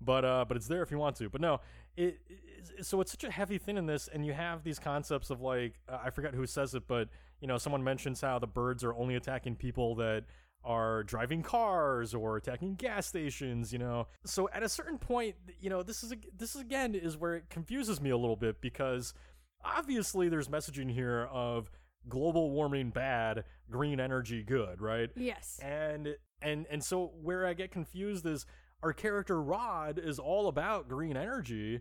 but 0.00 0.24
uh, 0.24 0.44
but 0.48 0.56
it's 0.56 0.66
there 0.68 0.82
if 0.82 0.90
you 0.90 0.98
want 0.98 1.16
to. 1.16 1.28
But 1.28 1.40
no, 1.40 1.60
it, 1.96 2.18
it- 2.28 2.38
so 2.82 3.00
it's 3.00 3.10
such 3.10 3.24
a 3.24 3.30
heavy 3.30 3.56
thing 3.58 3.76
in 3.76 3.86
this, 3.86 4.08
and 4.08 4.24
you 4.26 4.32
have 4.34 4.62
these 4.62 4.78
concepts 4.78 5.30
of 5.30 5.40
like 5.40 5.74
uh, 5.88 5.98
I 6.04 6.10
forget 6.10 6.34
who 6.34 6.46
says 6.46 6.74
it, 6.74 6.84
but 6.86 7.08
you 7.40 7.48
know, 7.48 7.56
someone 7.58 7.82
mentions 7.82 8.20
how 8.20 8.38
the 8.38 8.46
birds 8.46 8.84
are 8.84 8.94
only 8.94 9.14
attacking 9.16 9.56
people 9.56 9.94
that 9.96 10.24
are 10.64 11.02
driving 11.02 11.42
cars 11.42 12.14
or 12.14 12.36
attacking 12.36 12.74
gas 12.74 13.06
stations. 13.06 13.72
You 13.72 13.78
know, 13.78 14.08
so 14.24 14.48
at 14.52 14.62
a 14.62 14.68
certain 14.68 14.98
point, 14.98 15.36
you 15.60 15.70
know, 15.70 15.82
this 15.82 16.02
is 16.02 16.12
this 16.36 16.54
is 16.54 16.60
again 16.60 16.94
is 16.94 17.16
where 17.16 17.36
it 17.36 17.50
confuses 17.50 18.00
me 18.00 18.10
a 18.10 18.16
little 18.16 18.36
bit 18.36 18.60
because 18.60 19.14
obviously 19.64 20.28
there's 20.28 20.48
messaging 20.48 20.92
here 20.92 21.28
of 21.32 21.70
global 22.08 22.50
warming 22.50 22.90
bad, 22.90 23.44
green 23.70 24.00
energy 24.00 24.42
good, 24.42 24.80
right? 24.80 25.10
Yes. 25.16 25.58
and 25.62 26.16
and 26.40 26.66
and 26.70 26.82
so 26.82 27.12
where 27.22 27.46
I 27.46 27.54
get 27.54 27.70
confused 27.70 28.26
is 28.26 28.46
our 28.82 28.92
character 28.92 29.42
Rod 29.42 29.98
is 29.98 30.18
all 30.18 30.48
about 30.48 30.88
green 30.88 31.16
energy, 31.16 31.80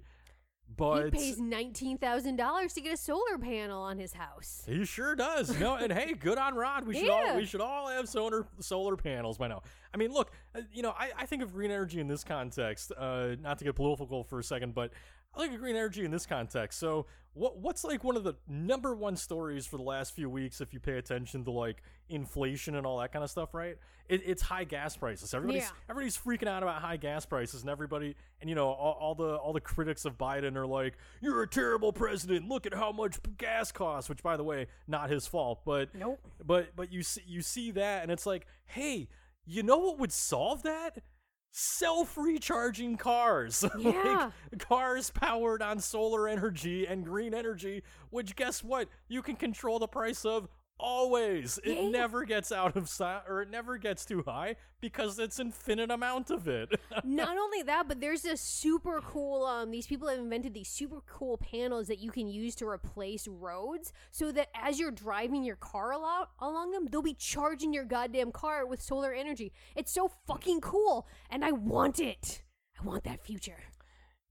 but 0.75 1.05
he 1.05 1.11
pays 1.11 1.39
nineteen 1.39 1.97
thousand 1.97 2.35
dollars 2.35 2.73
to 2.73 2.81
get 2.81 2.93
a 2.93 2.97
solar 2.97 3.37
panel 3.39 3.81
on 3.81 3.97
his 3.97 4.13
house. 4.13 4.63
he 4.67 4.85
sure 4.85 5.15
does. 5.15 5.57
No, 5.59 5.75
and 5.75 5.91
hey, 5.91 6.13
good 6.19 6.37
on 6.37 6.55
Rod. 6.55 6.85
We 6.85 6.99
should 6.99 7.09
all 7.09 7.35
we 7.35 7.45
should 7.45 7.61
all 7.61 7.87
have 7.87 8.07
solar 8.09 8.47
solar 8.59 8.95
panels 8.95 9.37
by 9.37 9.47
now. 9.47 9.63
I 9.93 9.97
mean, 9.97 10.11
look, 10.11 10.31
uh, 10.55 10.61
you 10.73 10.83
know, 10.83 10.93
I, 10.97 11.11
I 11.17 11.25
think 11.25 11.41
of 11.41 11.53
green 11.53 11.71
energy 11.71 11.99
in 11.99 12.07
this 12.07 12.23
context. 12.23 12.91
Uh, 12.97 13.35
not 13.41 13.57
to 13.59 13.63
get 13.63 13.75
political 13.75 14.23
for 14.23 14.39
a 14.39 14.43
second, 14.43 14.73
but 14.75 14.91
I 15.33 15.39
like 15.39 15.57
green 15.57 15.75
energy 15.75 16.03
in 16.03 16.11
this 16.11 16.25
context. 16.25 16.79
So, 16.79 17.05
what 17.37 17.57
what's 17.59 17.83
like 17.83 18.03
one 18.03 18.17
of 18.17 18.23
the 18.23 18.33
number 18.47 18.95
one 18.95 19.15
stories 19.15 19.65
for 19.67 19.77
the 19.77 19.83
last 19.83 20.13
few 20.15 20.29
weeks, 20.29 20.59
if 20.61 20.73
you 20.73 20.79
pay 20.79 20.97
attention 20.97 21.43
to 21.45 21.51
like 21.51 21.81
inflation 22.09 22.75
and 22.75 22.85
all 22.85 22.97
that 22.99 23.11
kind 23.11 23.23
of 23.23 23.29
stuff, 23.29 23.53
right? 23.53 23.77
It, 24.09 24.21
it's 24.25 24.41
high 24.41 24.63
gas 24.63 24.95
prices. 24.95 25.33
Everybody's 25.33 25.63
Yeah. 25.63 25.69
everybody's 25.89 26.17
freaking 26.17 26.47
out 26.47 26.63
about 26.63 26.81
high 26.81 26.97
gas 26.97 27.25
prices, 27.25 27.61
and 27.61 27.69
everybody 27.69 28.15
and 28.41 28.49
you 28.49 28.55
know 28.55 28.67
all, 28.69 28.93
all 28.99 29.15
the 29.15 29.35
all 29.35 29.53
the 29.53 29.61
critics 29.61 30.05
of 30.05 30.17
Biden 30.17 30.55
are 30.55 30.65
like, 30.67 30.97
"You're 31.21 31.43
a 31.43 31.47
terrible 31.47 31.91
president. 31.93 32.47
Look 32.47 32.65
at 32.65 32.73
how 32.73 32.91
much 32.91 33.17
gas 33.37 33.71
costs." 33.71 34.09
Which, 34.09 34.23
by 34.23 34.37
the 34.37 34.43
way, 34.43 34.67
not 34.87 35.09
his 35.09 35.27
fault, 35.27 35.61
but 35.65 35.93
Nope. 35.93 36.19
but 36.45 36.75
but 36.75 36.91
you 36.91 37.03
see 37.03 37.21
you 37.27 37.41
see 37.41 37.71
that, 37.71 38.03
and 38.03 38.11
it's 38.11 38.25
like, 38.25 38.47
hey, 38.65 39.09
you 39.45 39.61
know 39.63 39.77
what 39.77 39.99
would 39.99 40.11
solve 40.13 40.63
that? 40.63 40.99
Self 41.59 42.15
recharging 42.19 42.97
cars. 42.97 43.65
Yeah. 43.79 44.29
like 44.51 44.59
cars 44.59 45.09
powered 45.09 45.63
on 45.63 45.79
solar 45.79 46.27
energy 46.27 46.85
and 46.85 47.03
green 47.03 47.33
energy, 47.33 47.81
which 48.11 48.35
guess 48.35 48.63
what? 48.63 48.89
You 49.07 49.23
can 49.23 49.35
control 49.35 49.79
the 49.79 49.87
price 49.87 50.23
of 50.23 50.47
always. 50.79 51.59
It 51.63 51.77
Yeah. 51.77 51.89
never 51.89 52.25
gets 52.25 52.51
out 52.51 52.75
of 52.75 52.87
sight 52.89 53.23
or 53.27 53.41
it 53.41 53.49
never 53.49 53.77
gets 53.77 54.05
too 54.05 54.23
high 54.25 54.55
because 54.79 55.19
it's 55.19 55.39
infinite 55.39 55.89
amount 55.91 56.29
of 56.29 56.47
it. 56.47 56.69
Not 57.03 57.37
only 57.37 57.63
that, 57.63 57.87
but 57.87 57.99
there's 57.99 58.25
a 58.25 58.37
super 58.37 59.01
cool. 59.01 59.43
Um, 59.45 59.71
these 59.71 59.87
people 59.87 60.07
have 60.07 60.19
invented 60.19 60.53
these 60.53 60.69
super 60.69 61.01
cool 61.07 61.37
panels 61.37 61.87
that 61.87 61.99
you 61.99 62.11
can 62.11 62.27
use 62.27 62.55
to 62.55 62.67
replace 62.67 63.27
roads, 63.27 63.91
so 64.11 64.31
that 64.31 64.49
as 64.53 64.79
you're 64.79 64.91
driving 64.91 65.43
your 65.43 65.55
car 65.55 65.93
alo- 65.93 66.27
along 66.39 66.71
them, 66.71 66.87
they'll 66.91 67.01
be 67.01 67.13
charging 67.13 67.73
your 67.73 67.85
goddamn 67.85 68.31
car 68.31 68.65
with 68.65 68.81
solar 68.81 69.13
energy. 69.13 69.51
It's 69.75 69.91
so 69.91 70.11
fucking 70.27 70.61
cool, 70.61 71.07
and 71.29 71.43
I 71.43 71.51
want 71.51 71.99
it. 71.99 72.43
I 72.79 72.83
want 72.85 73.03
that 73.05 73.23
future. 73.25 73.57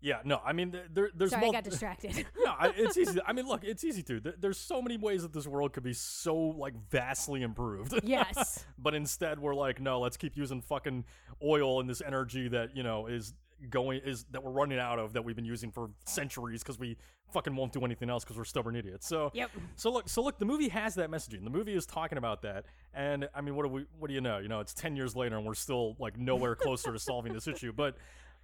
Yeah, 0.00 0.18
no, 0.24 0.40
I 0.44 0.52
mean 0.52 0.70
there, 0.70 0.86
there 0.92 1.10
there's 1.14 1.30
Sorry, 1.30 1.40
mul- 1.46 1.50
I 1.50 1.54
got 1.54 1.64
distracted. 1.64 2.26
no, 2.44 2.52
I- 2.58 2.72
it's 2.76 2.96
easy. 2.98 3.18
I 3.26 3.32
mean, 3.32 3.46
look, 3.46 3.64
it's 3.64 3.82
easy 3.84 4.02
to. 4.04 4.20
There- 4.20 4.34
There's 4.38 4.58
so 4.58 4.82
many 4.82 4.96
ways 4.96 5.22
that 5.22 5.32
this 5.32 5.46
world 5.46 5.72
could 5.72 5.82
be 5.84 5.94
so 5.94 6.36
like 6.36 6.74
vastly 6.90 7.42
improved. 7.42 7.94
yes. 8.04 8.64
but 8.78 8.94
instead 8.94 9.38
we're 9.40 9.54
like, 9.54 9.80
no, 9.80 10.00
let's 10.00 10.16
keep 10.16 10.36
using 10.36 10.60
fucking 10.60 11.04
oil 11.42 11.80
and 11.80 11.88
this 11.88 12.02
energy 12.06 12.48
that 12.48 12.76
you 12.76 12.82
know 12.82 13.06
is 13.06 13.34
going 13.70 14.00
is 14.04 14.24
that 14.32 14.44
we're 14.44 14.50
running 14.50 14.78
out 14.78 14.98
of 14.98 15.14
that 15.14 15.24
we've 15.24 15.34
been 15.34 15.46
using 15.46 15.70
for 15.72 15.88
centuries 16.04 16.62
because 16.62 16.78
we 16.78 16.94
fucking 17.32 17.56
won't 17.56 17.72
do 17.72 17.80
anything 17.86 18.10
else 18.10 18.22
because 18.22 18.36
we're 18.36 18.44
stubborn 18.44 18.76
idiots. 18.76 19.08
So 19.08 19.30
Yep. 19.32 19.50
So 19.76 19.90
look, 19.90 20.08
so 20.10 20.22
look, 20.22 20.38
the 20.38 20.44
movie 20.44 20.68
has 20.68 20.94
that 20.96 21.10
messaging. 21.10 21.42
The 21.42 21.48
movie 21.50 21.74
is 21.74 21.86
talking 21.86 22.18
about 22.18 22.42
that, 22.42 22.66
and 22.92 23.28
I 23.34 23.40
mean, 23.40 23.56
what 23.56 23.62
do 23.64 23.70
we? 23.70 23.86
What 23.98 24.08
do 24.08 24.14
you 24.14 24.20
know? 24.20 24.38
You 24.38 24.48
know, 24.48 24.60
it's 24.60 24.74
ten 24.74 24.94
years 24.94 25.16
later, 25.16 25.38
and 25.38 25.46
we're 25.46 25.54
still 25.54 25.96
like 25.98 26.18
nowhere 26.18 26.54
closer 26.54 26.92
to 26.92 26.98
solving 26.98 27.32
this 27.32 27.48
issue. 27.48 27.72
But, 27.72 27.96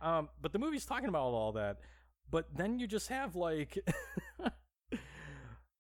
um, 0.03 0.29
but 0.41 0.53
the 0.53 0.59
movie's 0.59 0.85
talking 0.85 1.09
about 1.09 1.23
all 1.23 1.53
that. 1.53 1.79
But 2.31 2.47
then 2.55 2.79
you 2.79 2.87
just 2.87 3.09
have 3.09 3.37
like, 3.37 3.79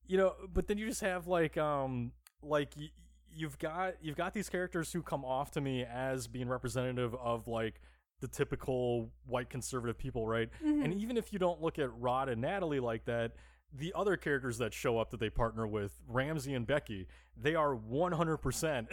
you 0.07 0.19
know, 0.19 0.35
but 0.53 0.67
then 0.67 0.79
you 0.79 0.87
just 0.87 1.01
have 1.01 1.27
like, 1.27 1.57
um, 1.57 2.13
like 2.43 2.73
y- 2.77 2.91
you've 3.35 3.59
got 3.59 3.95
you've 4.03 4.17
got 4.17 4.35
these 4.35 4.49
characters 4.49 4.93
who 4.93 5.03
come 5.03 5.25
off 5.25 5.51
to 5.53 5.61
me 5.61 5.85
as 5.85 6.27
being 6.27 6.49
representative 6.49 7.15
of 7.15 7.49
like 7.49 7.81
the 8.21 8.29
typical 8.29 9.11
white 9.27 9.51
conservative 9.51 9.99
people, 9.99 10.27
right? 10.27 10.49
Mm-hmm. 10.65 10.85
And 10.85 10.95
even 10.95 11.17
if 11.17 11.33
you 11.33 11.39
don't 11.39 11.61
look 11.61 11.79
at 11.79 11.91
Rod 11.99 12.29
and 12.29 12.41
Natalie 12.41 12.81
like 12.81 13.05
that, 13.07 13.33
the 13.77 13.93
other 13.95 14.17
characters 14.17 14.59
that 14.59 14.75
show 14.75 14.99
up 14.99 15.11
that 15.11 15.21
they 15.21 15.31
partner 15.31 15.67
with, 15.67 15.93
Ramsey 16.07 16.55
and 16.55 16.67
Becky, 16.67 17.07
they 17.41 17.55
are 17.55 17.75
100% 17.75 18.87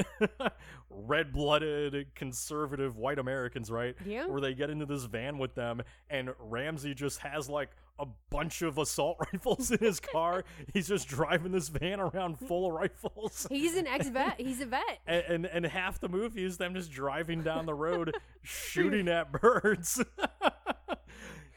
red 0.90 1.34
blooded, 1.34 2.08
conservative 2.16 2.96
white 2.98 3.20
Americans, 3.20 3.70
right? 3.70 3.96
Yeah. 4.06 4.28
Where 4.28 4.42
they 4.42 4.54
get 4.54 4.70
into 4.70 4.86
this 4.86 5.04
van 5.04 5.38
with 5.38 5.56
them, 5.56 5.82
and 6.10 6.30
Ramsey 6.40 6.94
just 6.94 7.20
has 7.20 7.50
like 7.50 7.70
a 8.00 8.08
bunch 8.30 8.62
of 8.62 8.78
assault 8.78 9.18
rifles 9.34 9.72
in 9.72 9.80
his 9.80 10.00
car. 10.00 10.46
He's 10.74 10.88
just 10.88 11.08
driving 11.08 11.52
this 11.52 11.68
van 11.68 12.00
around 12.00 12.40
full 12.40 12.68
of 12.68 12.74
rifles. 12.74 13.46
He's 13.50 13.76
an 13.76 13.88
ex 13.88 14.08
vet. 14.08 14.36
He's 14.40 14.62
a 14.62 14.66
vet. 14.66 15.00
And, 15.06 15.24
and 15.26 15.46
and 15.46 15.66
half 15.66 16.00
the 16.00 16.10
movie 16.10 16.46
is 16.46 16.58
them 16.58 16.74
just 16.74 16.92
driving 16.92 17.44
down 17.44 17.66
the 17.66 17.74
road 17.74 18.16
shooting 18.42 19.10
at 19.10 19.32
birds. 19.32 20.02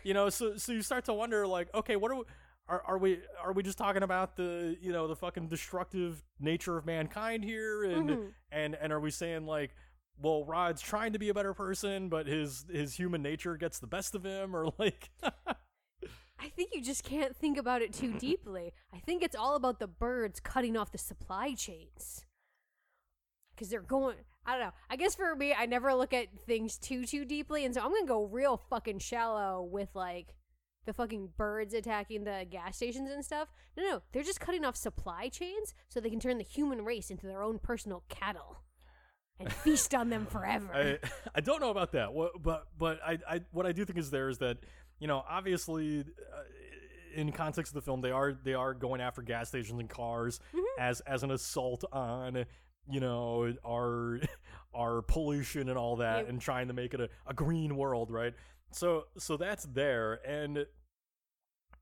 you 0.03 0.15
know, 0.15 0.29
so 0.29 0.57
so 0.57 0.73
you 0.73 0.83
start 0.83 1.05
to 1.07 1.15
wonder 1.15 1.47
like, 1.47 1.73
okay, 1.75 1.97
what 1.97 2.11
are 2.11 2.17
we 2.17 2.25
are, 2.69 2.83
are 2.87 2.99
we 2.99 3.19
are 3.43 3.53
we 3.53 3.63
just 3.63 3.79
talking 3.79 4.03
about 4.03 4.37
the 4.37 4.77
you 4.81 4.93
know 4.93 5.07
the 5.09 5.17
fucking 5.17 5.49
destructive 5.49 6.23
nature 6.41 6.77
of 6.79 6.87
mankind 6.87 7.45
here 7.45 7.85
and 7.85 8.09
Mhm. 8.11 8.33
and 8.51 8.75
and 8.77 8.93
are 8.93 9.01
we 9.01 9.11
saying 9.11 9.47
like 9.47 9.75
well 10.19 10.45
Rod's 10.45 10.81
trying 10.81 11.13
to 11.13 11.19
be 11.19 11.29
a 11.29 11.35
better 11.35 11.55
person 11.55 12.09
but 12.09 12.27
his 12.27 12.65
his 12.71 12.95
human 12.95 13.23
nature 13.23 13.57
gets 13.57 13.79
the 13.79 13.87
best 13.87 14.15
of 14.15 14.25
him 14.25 14.55
or 14.55 14.73
like 14.79 15.11
I 16.39 16.49
think 16.49 16.71
you 16.75 16.83
just 16.83 17.05
can't 17.05 17.37
think 17.37 17.57
about 17.57 17.83
it 17.83 17.93
too 17.93 18.15
deeply. 18.19 18.73
I 18.93 18.99
think 18.99 19.23
it's 19.23 19.37
all 19.37 19.55
about 19.55 19.79
the 19.79 19.87
birds 19.87 20.41
cutting 20.41 20.77
off 20.77 20.91
the 20.91 20.99
supply 20.99 21.55
chains. 21.55 22.25
Because 23.55 23.69
they're 23.69 23.81
going, 23.81 24.17
I 24.45 24.53
don't 24.53 24.61
know. 24.67 24.73
I 24.91 24.97
guess 24.97 25.15
for 25.15 25.37
me, 25.37 25.55
I 25.57 25.67
never 25.67 25.95
look 25.95 26.13
at 26.13 26.27
things 26.45 26.79
too, 26.79 27.07
too 27.07 27.25
deeply. 27.25 27.65
And 27.65 27.73
so 27.73 27.81
I'm 27.81 27.91
going 27.91 28.03
to 28.03 28.09
go 28.09 28.25
real 28.25 28.57
fucking 28.57 28.99
shallow 28.99 29.63
with 29.63 29.91
like 29.95 30.35
the 30.85 30.93
fucking 30.93 31.31
birds 31.37 31.75
attacking 31.75 32.25
the 32.25 32.47
gas 32.49 32.77
stations 32.77 33.11
and 33.11 33.25
stuff. 33.25 33.49
No, 33.77 33.83
no. 33.83 34.03
They're 34.13 34.23
just 34.23 34.41
cutting 34.41 34.65
off 34.65 34.77
supply 34.77 35.29
chains 35.29 35.75
so 35.89 36.01
they 36.01 36.11
can 36.11 36.21
turn 36.21 36.39
the 36.39 36.45
human 36.45 36.85
race 36.85 37.11
into 37.11 37.27
their 37.27 37.43
own 37.43 37.59
personal 37.59 38.05
cattle 38.09 38.59
and 39.39 39.53
feast 39.65 39.95
on 39.95 40.11
them 40.11 40.27
forever. 40.27 40.71
I 40.75 40.99
I 41.35 41.41
don't 41.41 41.61
know 41.61 41.71
about 41.71 41.93
that. 41.93 42.13
What, 42.13 42.43
but 42.43 42.67
but 42.79 43.01
I, 43.05 43.19
I 43.29 43.41
what 43.53 43.67
I 43.67 43.73
do 43.73 43.85
think 43.85 43.99
is 43.99 44.11
there 44.11 44.29
is 44.29 44.39
that 44.39 44.59
you 44.99 45.07
know 45.07 45.25
obviously 45.29 46.01
uh, 46.01 47.15
in 47.15 47.33
context 47.33 47.71
of 47.71 47.75
the 47.75 47.83
film 47.83 48.01
they 48.01 48.11
are 48.11 48.33
they 48.33 48.55
are 48.55 48.75
going 48.75 49.01
after 49.01 49.23
gas 49.23 49.49
stations 49.49 49.79
and 49.79 49.89
cars 49.89 50.41
as 50.79 51.01
as 51.01 51.23
an 51.23 51.31
assault 51.31 51.85
on 51.93 52.45
you 52.91 53.01
know 53.01 53.53
our 53.67 54.21
our 54.75 55.03
pollution 55.03 55.69
and 55.69 55.77
all 55.77 55.97
that 55.97 56.27
and 56.29 56.41
trying 56.41 56.69
to 56.69 56.75
make 56.75 56.95
it 56.95 57.01
a, 57.01 57.09
a 57.27 57.35
green 57.35 57.77
world 57.77 58.11
right 58.11 58.33
so 58.75 59.05
so 59.19 59.37
that's 59.37 59.65
there 59.65 60.15
and 60.27 60.67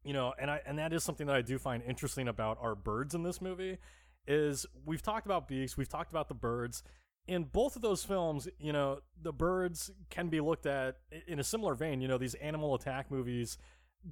you 0.05 0.13
know 0.13 0.33
and 0.39 0.51
i 0.51 0.61
and 0.67 0.79
that 0.79 0.93
is 0.93 1.03
something 1.05 1.27
that 1.27 1.37
i 1.37 1.43
do 1.43 1.59
find 1.59 1.83
interesting 1.83 2.29
about 2.29 2.59
our 2.61 2.75
birds 2.75 3.15
in 3.15 3.23
this 3.23 3.41
movie 3.41 3.79
is 4.27 4.67
we've 4.85 5.03
talked 5.03 5.27
about 5.27 5.49
beaks 5.49 5.77
we've 5.77 5.89
talked 5.89 6.11
about 6.11 6.29
the 6.29 6.35
birds 6.35 6.83
in 7.27 7.45
both 7.45 7.77
of 7.77 7.83
those 7.83 8.03
films 8.05 8.49
you 8.59 8.73
know 8.73 8.99
the 9.23 9.33
birds 9.33 9.91
can 10.09 10.29
be 10.29 10.41
looked 10.41 10.67
at 10.67 10.97
in 11.27 11.39
a 11.39 11.45
similar 11.45 11.75
vein 11.75 12.01
you 12.01 12.09
know 12.09 12.19
these 12.19 12.35
animal 12.35 12.75
attack 12.75 13.11
movies 13.11 13.59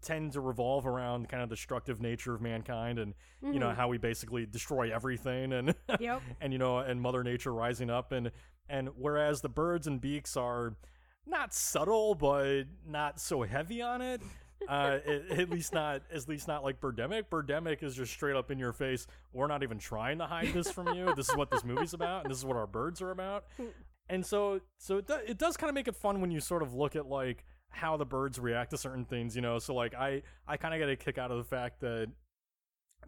tend 0.03 0.33
to 0.33 0.41
revolve 0.41 0.87
around 0.87 1.31
kind 1.31 1.43
of 1.43 1.49
destructive 1.49 1.99
nature 1.99 2.35
of 2.35 2.43
mankind 2.43 2.99
and 2.99 3.15
you 3.43 3.59
know 3.59 3.69
Mhm. 3.69 3.75
how 3.77 3.89
we 3.89 3.97
basically 3.97 4.45
destroy 4.45 4.93
everything 4.95 5.53
and 5.55 5.75
Yep. 6.01 6.21
and 6.43 6.53
you 6.53 6.59
know 6.59 6.79
and 6.79 7.01
mother 7.01 7.25
nature 7.25 7.53
rising 7.55 7.89
up 7.89 8.13
and 8.13 8.31
and 8.69 8.91
whereas 8.99 9.41
the 9.41 9.49
birds 9.49 9.87
and 9.87 9.99
beaks 9.99 10.37
are 10.37 10.77
not 11.29 11.55
subtle 11.55 12.15
but 12.15 12.65
not 12.87 13.21
so 13.21 13.43
heavy 13.43 13.83
on 13.83 14.01
it. 14.01 14.23
Uh 14.69 14.99
at, 15.07 15.39
at 15.39 15.51
least 15.51 15.73
not 15.73 16.03
at 16.13 16.29
least 16.29 16.49
not 16.49 16.65
like 16.65 16.81
birdemic. 16.81 17.25
Birdemic 17.31 17.83
is 17.83 17.95
just 17.95 18.13
straight 18.13 18.37
up 18.37 18.51
in 18.51 18.59
your 18.59 18.73
face 18.73 19.07
we're 19.33 19.47
not 19.47 19.63
even 19.63 19.79
trying 19.79 20.19
to 20.19 20.27
hide 20.27 20.53
this 20.53 20.71
from 20.71 20.95
you. 20.95 21.15
This 21.15 21.29
is 21.29 21.37
what 21.37 21.51
this 21.51 21.65
movie's 21.65 21.95
about 21.95 22.25
and 22.25 22.31
this 22.31 22.39
is 22.39 22.45
what 22.45 22.57
our 22.57 22.67
birds 22.67 23.01
are 23.01 23.11
about. 23.11 23.45
And 24.09 24.25
so 24.25 24.61
so 24.79 24.99
it, 24.99 25.07
do, 25.07 25.15
it 25.27 25.39
does 25.39 25.57
kind 25.57 25.69
of 25.69 25.75
make 25.75 25.89
it 25.89 25.97
fun 25.97 26.21
when 26.21 26.31
you 26.31 26.41
sort 26.41 26.63
of 26.63 26.75
look 26.75 26.97
at 26.97 27.07
like 27.07 27.45
how 27.71 27.97
the 27.97 28.07
birds 28.07 28.39
react 28.39 28.71
to 28.71 28.79
certain 28.79 29.05
things 29.05 29.37
you 29.37 29.43
know? 29.43 29.59
So 29.59 29.75
like 29.75 29.95
i 29.95 30.23
i 30.47 30.57
kind 30.57 30.75
of 30.75 30.81
get 30.81 30.89
a 30.89 30.97
kick 30.97 31.19
out 31.19 31.31
of 31.31 31.39
the 31.39 31.45
fact 31.45 31.81
that 31.81 32.09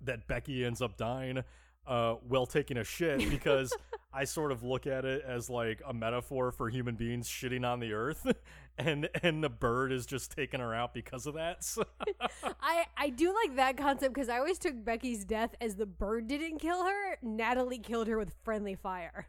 that 0.04 0.28
becky 0.28 0.64
ends 0.64 0.80
up 0.80 0.96
dying 0.96 1.42
uh 1.86 2.14
while 2.26 2.46
taking 2.46 2.76
a 2.76 2.84
shit 2.84 3.18
because 3.30 3.72
i 4.12 4.24
sort 4.24 4.52
of 4.52 4.62
look 4.62 4.86
at 4.86 5.04
it 5.04 5.22
as 5.26 5.48
like 5.48 5.80
a 5.88 5.92
metaphor 5.92 6.50
for 6.52 6.68
human 6.68 6.94
beings 6.94 7.28
shitting 7.28 7.66
on 7.66 7.80
the 7.80 7.92
earth 7.92 8.26
and 8.78 9.08
and 9.22 9.42
the 9.42 9.48
bird 9.48 9.92
is 9.92 10.06
just 10.06 10.30
taking 10.32 10.60
her 10.60 10.74
out 10.74 10.92
because 10.94 11.26
of 11.26 11.34
that 11.34 11.62
so, 11.64 11.82
I 12.60 12.84
I 12.96 13.08
do 13.10 13.34
like 13.34 13.56
that 13.56 13.76
concept 13.76 14.14
because 14.14 14.28
I 14.28 14.38
always 14.38 14.58
took 14.58 14.84
Becky's 14.84 15.24
death 15.24 15.54
as 15.60 15.76
the 15.76 15.86
bird 15.86 16.28
didn't 16.28 16.58
kill 16.58 16.84
her. 16.84 17.16
Natalie 17.22 17.78
killed 17.78 18.08
her 18.08 18.18
with 18.18 18.34
friendly 18.44 18.74
fire. 18.74 19.26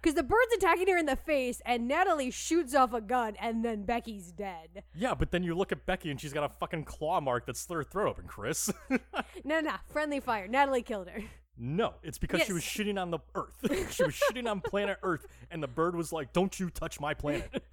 Because 0.00 0.14
the 0.14 0.22
bird's 0.22 0.52
attacking 0.56 0.86
her 0.88 0.96
in 0.96 1.06
the 1.06 1.16
face, 1.16 1.60
and 1.66 1.88
Natalie 1.88 2.30
shoots 2.30 2.72
off 2.74 2.92
a 2.92 3.00
gun, 3.00 3.34
and 3.40 3.64
then 3.64 3.82
Becky's 3.82 4.30
dead. 4.30 4.84
yeah 4.94 5.14
but 5.14 5.30
then 5.32 5.42
you 5.42 5.54
look 5.54 5.72
at 5.72 5.84
becky 5.86 6.10
and 6.10 6.20
she's 6.20 6.32
got 6.32 6.44
a 6.44 6.48
fucking 6.48 6.84
claw 6.84 7.20
mark 7.20 7.46
that's 7.46 7.60
slit 7.60 7.78
her 7.78 7.84
throat 7.84 8.08
open 8.08 8.26
chris 8.26 8.70
No, 9.44 9.60
no, 9.60 9.72
friendly 9.88 10.20
fire. 10.20 10.46
Natalie 10.48 10.82
killed 10.82 11.08
her. 11.08 11.22
No, 11.60 11.94
it's 12.04 12.18
because 12.18 12.42
she 12.42 12.52
was 12.52 12.62
shitting 12.62 13.00
on 13.00 13.10
the 13.10 13.18
Earth. 13.34 13.56
she 13.90 14.04
was 14.04 14.14
shitting 14.14 14.48
on 14.48 14.60
planet 14.60 14.98
Earth, 15.02 15.26
and 15.50 15.60
the 15.60 15.66
bird 15.66 15.96
was 15.96 16.12
like, 16.12 16.32
"Don't 16.32 16.58
you 16.58 16.70
touch 16.70 17.00
my 17.00 17.14
planet! 17.14 17.62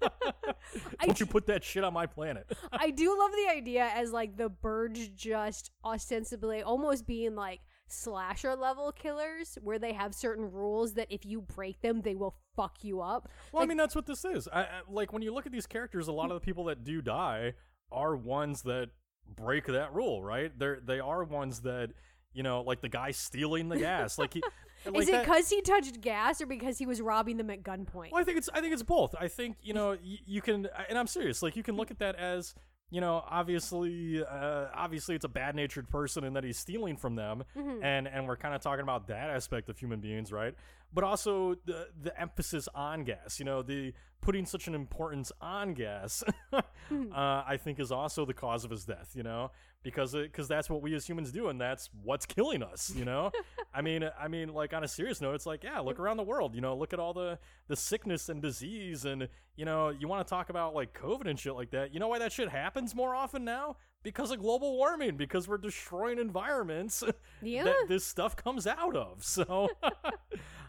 Don't 1.04 1.20
you 1.20 1.26
put 1.26 1.46
that 1.46 1.62
shit 1.62 1.84
on 1.84 1.92
my 1.92 2.06
planet!" 2.06 2.50
I 2.72 2.90
do 2.90 3.16
love 3.16 3.30
the 3.30 3.52
idea 3.52 3.88
as 3.94 4.10
like 4.10 4.36
the 4.36 4.48
birds 4.48 5.08
just 5.08 5.70
ostensibly 5.84 6.62
almost 6.62 7.06
being 7.06 7.36
like 7.36 7.60
slasher 7.86 8.56
level 8.56 8.90
killers 8.90 9.56
where 9.62 9.78
they 9.78 9.92
have 9.92 10.12
certain 10.12 10.50
rules 10.50 10.94
that 10.94 11.06
if 11.08 11.24
you 11.24 11.40
break 11.40 11.80
them 11.82 12.00
they 12.00 12.16
will 12.16 12.34
fuck 12.56 12.82
you 12.82 13.00
up. 13.00 13.28
Well, 13.52 13.62
I 13.62 13.66
mean, 13.66 13.76
that's 13.76 13.94
what 13.94 14.06
this 14.06 14.24
is. 14.24 14.48
I, 14.52 14.62
I, 14.62 14.68
like 14.88 15.12
when 15.12 15.22
you 15.22 15.32
look 15.32 15.46
at 15.46 15.52
these 15.52 15.66
characters, 15.66 16.08
a 16.08 16.12
lot 16.12 16.32
of 16.32 16.34
the 16.34 16.44
people 16.44 16.64
that 16.64 16.82
do 16.82 17.00
die 17.00 17.54
are 17.92 18.16
ones 18.16 18.62
that 18.62 18.90
break 19.34 19.66
that 19.66 19.94
rule, 19.94 20.22
right? 20.22 20.56
They're 20.58 20.80
they 20.84 20.98
are 20.98 21.22
ones 21.22 21.60
that 21.60 21.92
you 22.36 22.42
know, 22.44 22.60
like 22.62 22.80
the 22.82 22.88
guy 22.88 23.10
stealing 23.10 23.68
the 23.68 23.78
gas, 23.78 24.18
like 24.18 24.34
he. 24.34 24.42
like 24.86 25.02
Is 25.02 25.08
it 25.08 25.20
because 25.22 25.48
he 25.50 25.60
touched 25.62 26.00
gas 26.00 26.40
or 26.40 26.46
because 26.46 26.78
he 26.78 26.86
was 26.86 27.00
robbing 27.00 27.38
them 27.38 27.50
at 27.50 27.62
gunpoint? 27.64 28.12
Well, 28.12 28.20
I 28.20 28.24
think 28.24 28.38
it's 28.38 28.48
I 28.52 28.60
think 28.60 28.72
it's 28.72 28.82
both. 28.84 29.14
I 29.18 29.26
think 29.28 29.56
you 29.62 29.74
know 29.78 29.90
y- 29.90 30.18
you 30.26 30.40
can, 30.42 30.68
and 30.88 30.96
I'm 30.98 31.06
serious. 31.08 31.42
Like 31.42 31.56
you 31.56 31.62
can 31.64 31.76
look 31.76 31.90
at 31.90 31.98
that 32.00 32.14
as 32.16 32.54
you 32.88 33.00
know, 33.00 33.24
obviously, 33.28 34.22
uh, 34.24 34.66
obviously, 34.72 35.16
it's 35.16 35.24
a 35.24 35.28
bad 35.28 35.56
natured 35.56 35.88
person 35.88 36.22
and 36.22 36.36
that 36.36 36.44
he's 36.44 36.56
stealing 36.58 36.96
from 36.96 37.16
them, 37.16 37.42
Mm-hmm. 37.56 37.82
and 37.82 38.06
and 38.06 38.28
we're 38.28 38.36
kind 38.36 38.54
of 38.54 38.60
talking 38.60 38.82
about 38.82 39.08
that 39.08 39.30
aspect 39.30 39.68
of 39.68 39.76
human 39.78 39.98
beings, 40.00 40.30
right? 40.30 40.54
But 40.92 41.04
also 41.04 41.56
the 41.66 41.88
the 42.00 42.18
emphasis 42.20 42.68
on 42.74 43.04
gas. 43.04 43.38
You 43.38 43.44
know, 43.44 43.62
the 43.62 43.92
putting 44.22 44.46
such 44.46 44.66
an 44.66 44.74
importance 44.74 45.30
on 45.40 45.74
gas, 45.74 46.24
Mm-hmm. 46.52 47.12
uh, 47.14 47.42
I 47.46 47.58
think, 47.62 47.78
is 47.80 47.92
also 47.92 48.24
the 48.24 48.32
cause 48.34 48.64
of 48.64 48.70
his 48.70 48.84
death. 48.84 49.12
You 49.14 49.22
know, 49.22 49.50
because 49.82 50.12
because 50.14 50.48
that's 50.48 50.70
what 50.70 50.80
we 50.82 50.94
as 50.94 51.06
humans 51.06 51.32
do, 51.32 51.48
and 51.48 51.60
that's 51.60 51.90
what's 52.02 52.24
killing 52.24 52.62
us. 52.62 52.92
You 52.96 53.04
know, 53.04 53.30
I 53.74 53.82
mean, 53.82 54.08
I 54.18 54.28
mean, 54.28 54.54
like 54.54 54.72
on 54.72 54.84
a 54.84 54.88
serious 54.88 55.20
note, 55.20 55.34
it's 55.34 55.46
like, 55.46 55.64
yeah, 55.64 55.80
look 55.80 55.98
around 56.00 56.16
the 56.16 56.22
world. 56.22 56.54
You 56.54 56.60
know, 56.60 56.76
look 56.76 56.92
at 56.92 56.98
all 57.00 57.12
the 57.12 57.38
the 57.68 57.76
sickness 57.76 58.28
and 58.28 58.40
disease, 58.40 59.04
and 59.04 59.28
you 59.56 59.64
know, 59.64 59.90
you 59.90 60.08
want 60.08 60.26
to 60.26 60.30
talk 60.30 60.48
about 60.48 60.74
like 60.74 60.98
COVID 60.98 61.28
and 61.28 61.38
shit 61.38 61.54
like 61.54 61.70
that. 61.72 61.92
You 61.92 62.00
know 62.00 62.08
why 62.08 62.18
that 62.20 62.32
shit 62.32 62.48
happens 62.48 62.94
more 62.94 63.14
often 63.14 63.44
now? 63.44 63.76
Because 64.02 64.30
of 64.30 64.38
global 64.38 64.76
warming, 64.76 65.16
because 65.16 65.48
we're 65.48 65.58
destroying 65.58 66.18
environments 66.20 67.02
Yeah. 67.42 67.64
that 67.64 67.86
this 67.88 68.06
stuff 68.06 68.36
comes 68.36 68.64
out 68.66 68.94
of. 68.94 69.24
So, 69.24 69.68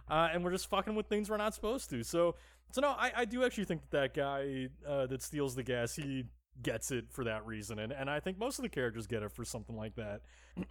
uh, 0.10 0.30
and 0.34 0.44
we're 0.44 0.52
just 0.52 0.70
fucking 0.70 0.96
with 0.96 1.08
things 1.08 1.30
we're 1.30 1.38
not 1.38 1.54
supposed 1.54 1.90
to. 1.90 2.04
So, 2.04 2.36
so 2.72 2.82
no, 2.82 2.90
I, 2.90 3.12
I 3.18 3.26
do 3.26 3.44
actually 3.44 3.66
think 3.66 3.82
that 3.90 3.92
that 3.92 4.14
guy 4.14 4.70
uh, 4.88 5.08
that 5.08 5.22
steals 5.22 5.56
the 5.56 5.64
gas, 5.64 5.96
he 5.96 6.26
gets 6.62 6.92
it 6.92 7.06
for 7.12 7.24
that 7.24 7.46
reason, 7.46 7.80
and 7.80 7.92
and 7.92 8.10
I 8.10 8.20
think 8.20 8.38
most 8.38 8.60
of 8.60 8.64
the 8.64 8.70
characters 8.70 9.08
get 9.08 9.24
it 9.24 9.32
for 9.32 9.46
something 9.46 9.76
like 9.76 9.96
that. 9.96 10.22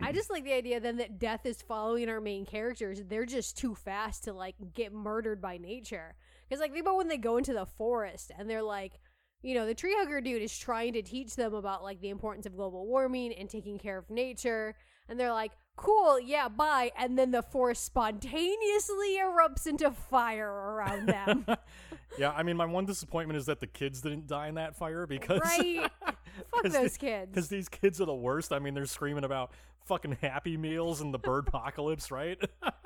I 0.01 0.13
just 0.13 0.31
like 0.31 0.45
the 0.45 0.53
idea 0.53 0.81
then 0.81 0.97
that 0.97 1.19
death 1.19 1.47
is 1.47 1.63
following 1.63 2.09
our 2.09 2.21
main 2.21 2.45
characters. 2.45 3.03
They're 3.07 3.27
just 3.27 3.57
too 3.57 3.75
fast 3.75 4.25
to 4.25 4.33
like 4.33 4.57
get 4.75 4.93
murdered 4.93 5.41
by 5.41 5.59
nature. 5.59 6.15
Because 6.49 6.61
like 6.61 6.73
think 6.73 6.85
about 6.85 6.97
when 6.97 7.09
they 7.09 7.19
go 7.19 7.37
into 7.37 7.53
the 7.53 7.67
forest 7.67 8.31
and 8.37 8.49
they're 8.49 8.63
like, 8.63 9.01
you 9.43 9.55
know, 9.55 9.67
the 9.67 9.75
tree 9.75 9.95
hugger 9.97 10.21
dude 10.21 10.43
is 10.43 10.57
trying 10.57 10.93
to 10.95 11.03
teach 11.03 11.37
them 11.37 11.55
about 11.55 11.83
like 11.83 12.01
the 12.01 12.09
importance 12.09 12.47
of 12.47 12.57
global 12.57 12.87
warming 12.87 13.33
and 13.33 13.49
taking 13.49 13.79
care 13.79 13.99
of 13.99 14.11
nature, 14.11 14.75
and 15.09 15.19
they're 15.21 15.33
like, 15.33 15.53
cool, 15.77 16.19
yeah, 16.19 16.49
bye. 16.49 16.93
And 16.99 17.19
then 17.19 17.31
the 17.31 17.43
forest 17.43 17.85
spontaneously 17.85 19.17
erupts 19.21 19.67
into 19.67 19.91
fire 19.91 20.51
around 20.51 21.09
them. 21.09 21.47
yeah, 22.19 22.33
I 22.33 22.43
mean, 22.43 22.57
my 22.57 22.67
one 22.67 22.87
disappointment 22.87 23.37
is 23.37 23.47
that 23.47 23.61
the 23.61 23.67
kids 23.67 24.01
didn't 24.01 24.27
die 24.27 24.49
in 24.49 24.55
that 24.57 24.77
fire 24.77 25.07
because 25.07 25.41
right? 25.41 25.91
Fuck 26.51 26.65
those 26.65 26.93
the- 26.93 26.99
kids. 26.99 27.31
Because 27.33 27.49
these 27.49 27.69
kids 27.69 28.01
are 28.01 28.07
the 28.07 28.15
worst. 28.15 28.53
I 28.53 28.59
mean, 28.59 28.75
they're 28.75 28.87
screaming 28.87 29.25
about 29.25 29.53
fucking 29.87 30.19
Happy 30.21 30.57
Meals 30.57 31.01
and 31.01 31.15
the 31.15 31.19
bird 31.19 31.49
apocalypse, 31.49 32.11
right? 32.11 32.39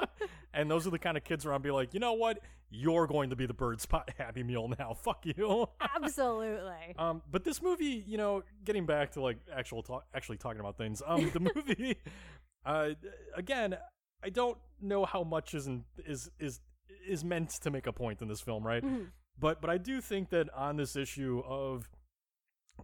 and 0.55 0.71
those 0.71 0.87
are 0.87 0.91
the 0.91 0.99
kind 0.99 1.17
of 1.17 1.25
kids 1.25 1.45
where 1.45 1.55
I'll 1.55 1.61
be 1.61 1.71
like, 1.71 1.95
you 1.95 2.01
know 2.01 2.13
what? 2.13 2.41
You're 2.71 3.07
going 3.07 3.31
to 3.31 3.37
be 3.37 3.47
the 3.47 3.55
bird 3.55 3.81
spot 3.81 4.11
Happy 4.19 4.43
Meal 4.43 4.69
now. 4.79 4.95
Fuck 4.95 5.25
you. 5.25 5.67
Absolutely. 5.97 6.95
um, 6.99 7.23
but 7.31 7.43
this 7.43 7.63
movie, 7.63 8.05
you 8.07 8.17
know, 8.19 8.43
getting 8.65 8.87
back 8.87 9.13
to 9.13 9.21
like 9.23 9.39
actual 9.55 9.83
talk, 9.83 10.05
actually 10.15 10.37
talking 10.37 10.61
about 10.61 10.77
things. 10.77 11.03
Um, 11.05 11.31
the 11.31 11.41
movie, 11.41 11.97
uh, 12.67 12.91
again, 13.35 13.77
I 14.23 14.31
don't 14.31 14.59
know 14.81 15.05
how 15.05 15.23
much 15.25 15.55
is 15.55 15.67
in, 15.67 15.85
is 16.07 16.31
is 16.39 16.61
is 17.07 17.25
meant 17.25 17.51
to 17.63 17.71
make 17.71 17.87
a 17.87 17.93
point 17.93 18.21
in 18.23 18.29
this 18.29 18.41
film, 18.41 18.67
right? 18.67 18.83
Mhm. 18.83 19.11
but 19.39 19.61
but 19.61 19.71
I 19.71 19.79
do 19.79 20.01
think 20.01 20.31
that 20.31 20.53
on 20.55 20.77
this 20.77 20.97
issue 20.97 21.43
of 21.47 21.89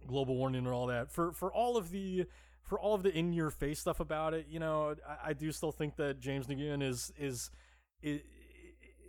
global 0.07 0.35
warming 0.35 0.65
and 0.65 0.73
all 0.73 0.87
that, 0.87 1.11
for 1.11 1.31
for 1.33 1.51
all 1.53 1.77
of 1.77 1.91
the 1.91 2.25
for 2.63 2.79
all 2.79 2.93
of 2.95 3.03
the 3.03 3.15
in 3.17 3.31
your 3.33 3.49
face 3.49 3.79
stuff 3.79 3.99
about 3.99 4.33
it, 4.33 4.47
you 4.49 4.59
know, 4.59 4.95
I, 5.07 5.29
I 5.29 5.33
do 5.33 5.51
still 5.51 5.71
think 5.71 5.95
that 5.97 6.19
James 6.19 6.47
McGinn 6.47 6.81
is 6.83 7.11
is 7.17 7.49
is 8.01 8.21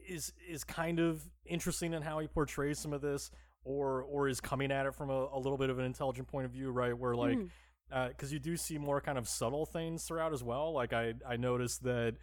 is 0.09 0.33
is 0.49 0.65
kind 0.65 0.99
of 1.01 1.23
interesting 1.45 1.93
in 1.93 2.03
how 2.03 2.19
he 2.19 2.27
portrays 2.29 2.79
some 2.79 2.93
of 2.93 3.01
this, 3.01 3.31
or 3.65 4.03
or 4.03 4.29
is 4.29 4.41
coming 4.41 4.71
at 4.71 4.87
it 4.87 4.95
from 4.95 5.11
a, 5.11 5.29
a 5.33 5.39
little 5.39 5.59
bit 5.59 5.71
of 5.71 5.79
an 5.79 5.85
intelligent 5.85 6.29
point 6.29 6.47
of 6.47 6.53
view, 6.53 6.71
right? 6.71 6.97
Where 6.97 7.15
like 7.15 7.37
Mhm. 7.39 7.51
Because 7.91 8.33
you 8.33 8.39
do 8.39 8.57
see 8.57 8.79
more 8.79 9.01
kind 9.01 9.19
of 9.19 9.29
subtle 9.29 9.67
things 9.67 10.05
throughout 10.05 10.33
as 10.33 10.43
well. 10.43 10.73
Like 10.73 10.93
I 10.93 11.15
I 11.29 11.37
noticed 11.37 11.83
that 11.85 12.17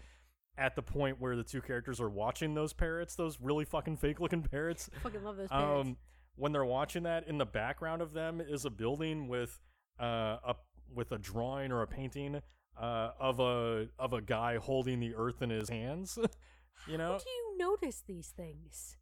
at 0.57 0.75
the 0.75 0.81
point 0.81 1.19
where 1.19 1.35
the 1.35 1.43
two 1.43 1.61
characters 1.61 1.99
are 1.99 2.09
watching 2.09 2.53
those 2.53 2.71
parrots, 2.73 3.15
those 3.15 3.39
really 3.41 3.65
fucking 3.65 3.97
fake 3.97 4.19
looking 4.21 4.41
parrots, 4.41 4.89
Fucking 5.03 5.23
love 5.23 5.35
those 5.37 5.49
parrots. 5.49 5.89
um, 5.89 5.97
when 6.37 6.51
they're 6.53 6.63
watching 6.65 7.03
that, 7.03 7.27
in 7.27 7.37
the 7.37 7.45
background 7.45 8.01
of 8.01 8.13
them 8.13 8.41
is 8.41 8.63
a 8.65 8.69
building 8.69 9.27
with 9.27 9.59
uh, 9.99 10.37
a 10.47 10.55
with 10.93 11.11
a 11.11 11.17
drawing 11.17 11.71
or 11.71 11.81
a 11.81 11.87
painting 11.87 12.41
uh, 12.79 13.09
of 13.19 13.39
a 13.39 13.87
of 13.99 14.13
a 14.13 14.21
guy 14.21 14.57
holding 14.57 14.99
the 14.99 15.13
earth 15.15 15.41
in 15.41 15.49
his 15.49 15.69
hands. 15.69 16.17
you 16.87 16.97
know, 16.97 17.13
How 17.13 17.17
do 17.17 17.29
you 17.29 17.57
notice 17.57 18.03
these 18.07 18.27
things? 18.35 18.97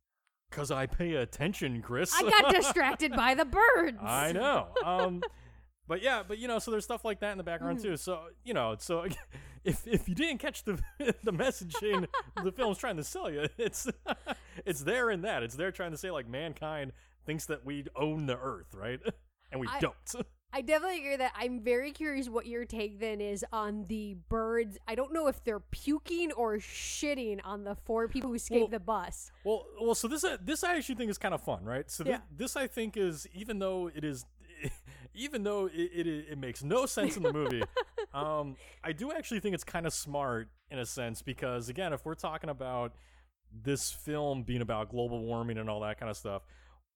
because 0.50 0.70
I 0.70 0.86
pay 0.86 1.16
attention, 1.16 1.82
Chris. 1.82 2.14
I 2.16 2.30
got 2.30 2.54
distracted 2.56 3.12
by 3.14 3.34
the 3.34 3.46
birds. 3.46 3.98
I 4.00 4.32
know. 4.34 4.68
Um, 4.86 5.24
but 5.88 6.02
yeah, 6.02 6.24
but 6.28 6.38
you 6.38 6.48
know, 6.48 6.60
so 6.60 6.72
there's 6.72 6.84
stuff 6.86 7.04
like 7.06 7.20
that 7.22 7.32
in 7.32 7.38
the 7.38 7.44
background 7.44 7.80
Mm-hmm. 7.80 7.90
too. 7.92 7.98
So 7.98 8.20
you 8.44 8.54
know, 8.54 8.76
so 8.80 9.06
if 9.64 9.86
if 9.88 10.08
you 10.10 10.16
didn't 10.16 10.40
catch 10.40 10.64
the 10.64 10.80
the 11.24 11.32
messaging 11.34 12.08
the 12.44 12.52
film's 12.52 12.78
trying 12.78 12.98
to 12.98 13.04
sell 13.04 13.30
you, 13.32 13.48
it's 13.58 13.88
it's 14.66 14.82
there 14.82 15.10
in 15.10 15.22
that. 15.22 15.44
It's 15.44 15.56
there 15.56 15.72
trying 15.72 15.92
to 15.92 15.98
say 15.98 16.12
like 16.12 16.28
mankind 16.28 16.92
thinks 17.26 17.46
that 17.48 17.66
we 17.66 17.86
own 17.96 18.26
the 18.26 18.38
earth, 18.38 18.74
right? 18.74 19.00
And 19.52 19.62
we 19.62 19.68
I- 19.68 19.80
don't. 19.80 19.96
I 20.56 20.62
definitely 20.62 21.00
agree 21.00 21.16
that 21.16 21.32
I'm 21.36 21.62
very 21.62 21.92
curious 21.92 22.30
what 22.30 22.46
your 22.46 22.64
take 22.64 23.00
then 23.00 23.22
is 23.22 23.44
on 23.52 23.86
the 23.88 24.18
birds. 24.30 24.78
I 24.88 24.94
don't 24.94 25.12
know 25.12 25.26
if 25.26 25.44
they're 25.44 25.60
puking 25.60 26.32
or 26.34 26.58
shitting 26.58 27.40
on 27.44 27.64
the 27.64 27.74
four 27.74 28.08
people 28.08 28.30
who 28.30 28.36
escaped 28.36 28.60
Well, 28.62 28.68
the 28.68 28.80
bus. 28.80 29.32
Well, 29.44 29.66
well, 29.82 29.96
so 29.96 30.08
this 30.08 30.24
uh, 30.24 30.38
this 30.40 30.64
I 30.64 30.76
actually 30.76 30.94
think 30.94 31.10
is 31.10 31.18
kind 31.18 31.34
of 31.34 31.42
fun, 31.42 31.66
right? 31.66 31.90
So 31.90 32.04
this, 32.04 32.12
Yeah. 32.12 32.20
this 32.38 32.56
I 32.56 32.68
think 32.68 32.98
is 32.98 33.26
even 33.34 33.58
though 33.58 33.90
it 33.96 34.04
is 34.04 34.26
even 35.14 35.44
though 35.44 35.68
it, 35.68 35.92
it 35.94 36.08
it 36.32 36.38
makes 36.38 36.64
no 36.64 36.86
sense 36.86 37.18
in 37.18 37.24
the 37.24 37.34
movie, 37.34 37.64
um, 38.14 38.56
I 38.84 38.92
do 38.92 39.12
actually 39.12 39.40
think 39.40 39.56
it's 39.56 39.64
kind 39.64 39.86
of 39.86 39.94
smart 39.94 40.50
in 40.70 40.80
a 40.80 40.86
sense 40.86 41.22
because 41.22 41.70
again, 41.70 41.94
if 41.94 42.06
we're 42.06 42.16
talking 42.16 42.50
about 42.50 42.94
this 43.52 43.92
film 43.92 44.44
being 44.44 44.62
about 44.62 44.90
global 44.90 45.24
warming 45.24 45.58
and 45.58 45.70
all 45.70 45.82
that 45.82 46.00
kind 46.00 46.10
of 46.10 46.18
stuff, 46.18 46.42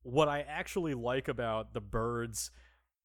what 0.03 0.28
I 0.28 0.41
actually 0.41 0.93
like 0.93 1.28
about 1.28 1.74
the 1.74 1.82
birds, 1.82 2.51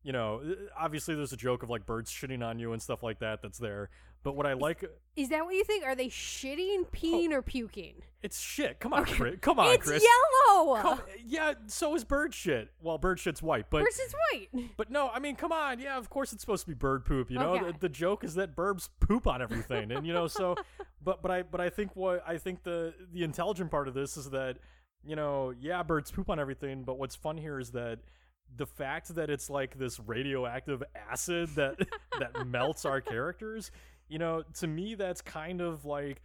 you 0.03 0.13
know, 0.13 0.43
obviously 0.79 1.15
there's 1.15 1.33
a 1.33 1.37
joke 1.37 1.63
of 1.63 1.71
like 1.71 1.87
birds 1.87 2.11
shitting 2.11 2.45
on 2.45 2.59
you 2.59 2.73
and 2.73 2.81
stuff 2.81 3.03
like 3.03 3.19
that 3.21 3.43
that's 3.43 3.59
there, 3.59 3.91
but 4.23 4.37
what 4.37 4.47
I 4.47 4.53
like, 4.53 4.85
Is 5.17 5.29
that 5.31 5.45
what 5.45 5.55
you 5.55 5.65
think? 5.65 5.85
Are 5.85 5.95
they 5.95 6.09
shitting, 6.09 6.83
oh. 6.83 6.89
peeing, 6.93 7.33
or 7.33 7.43
puking? 7.43 7.95
it's 8.23 8.39
shit. 8.41 8.79
Come 8.79 8.93
on, 8.93 9.05
Chris. 9.05 9.37
Come 9.41 9.59
on, 9.59 9.75
it's 9.75 9.85
Chris. 9.87 10.05
yellow. 10.49 10.77
Come- 10.77 11.01
yeah, 11.27 11.55
so 11.67 11.95
is 11.97 12.05
bird 12.05 12.33
shit. 12.33 12.71
Well, 12.81 12.97
bird 12.99 13.19
shit's 13.19 13.43
white, 13.43 13.67
but 13.69 13.83
Versus 13.83 14.15
white. 14.31 14.71
But 14.77 14.91
no, 14.91 15.11
I 15.13 15.19
mean, 15.19 15.35
come 15.35 15.51
on. 15.51 15.81
Yeah, 15.81 15.99
of 15.99 16.09
course 16.09 16.33
it's 16.33 16.41
supposed 16.41 16.63
to 16.65 16.69
be 16.69 16.75
bird 16.75 17.05
poop. 17.05 17.31
You 17.31 17.39
know, 17.41 17.55
Okay. 17.55 17.73
the, 17.73 17.79
the 17.81 17.89
joke 17.89 18.23
is 18.23 18.35
that 18.35 18.55
birds 18.55 18.91
poop 19.01 19.27
on 19.27 19.43
everything, 19.43 19.91
and 19.91 20.07
you 20.07 20.13
know, 20.13 20.27
so. 20.29 20.57
But 21.05 21.21
but 21.21 21.33
I 21.33 21.43
but 21.43 21.61
I 21.61 21.69
think 21.69 21.97
what 21.97 22.23
I 22.25 22.39
think 22.39 22.63
the 22.63 22.95
the 23.13 23.25
intelligent 23.25 23.73
part 23.73 23.89
of 23.89 23.95
this 23.95 24.17
is 24.17 24.31
that 24.31 24.59
you 25.05 25.17
know, 25.17 25.53
yeah, 25.61 25.83
birds 25.83 26.13
poop 26.13 26.31
on 26.31 26.39
everything. 26.39 26.85
But 26.85 26.97
what's 26.97 27.17
fun 27.17 27.37
here 27.37 27.59
is 27.59 27.73
that 27.73 27.99
the 28.57 28.67
fact 28.67 29.15
that 29.17 29.31
it's 29.31 29.51
like 29.51 29.79
this 29.79 29.99
radioactive 29.99 30.83
acid 31.11 31.49
that 31.57 31.77
that 32.21 32.47
melts 32.47 32.85
our 32.85 33.01
characters. 33.01 33.71
You 34.09 34.19
know, 34.19 34.43
to 34.61 34.67
me, 34.67 34.95
that's 34.95 35.23
kind 35.23 35.61
of 35.61 35.85
like 35.85 36.23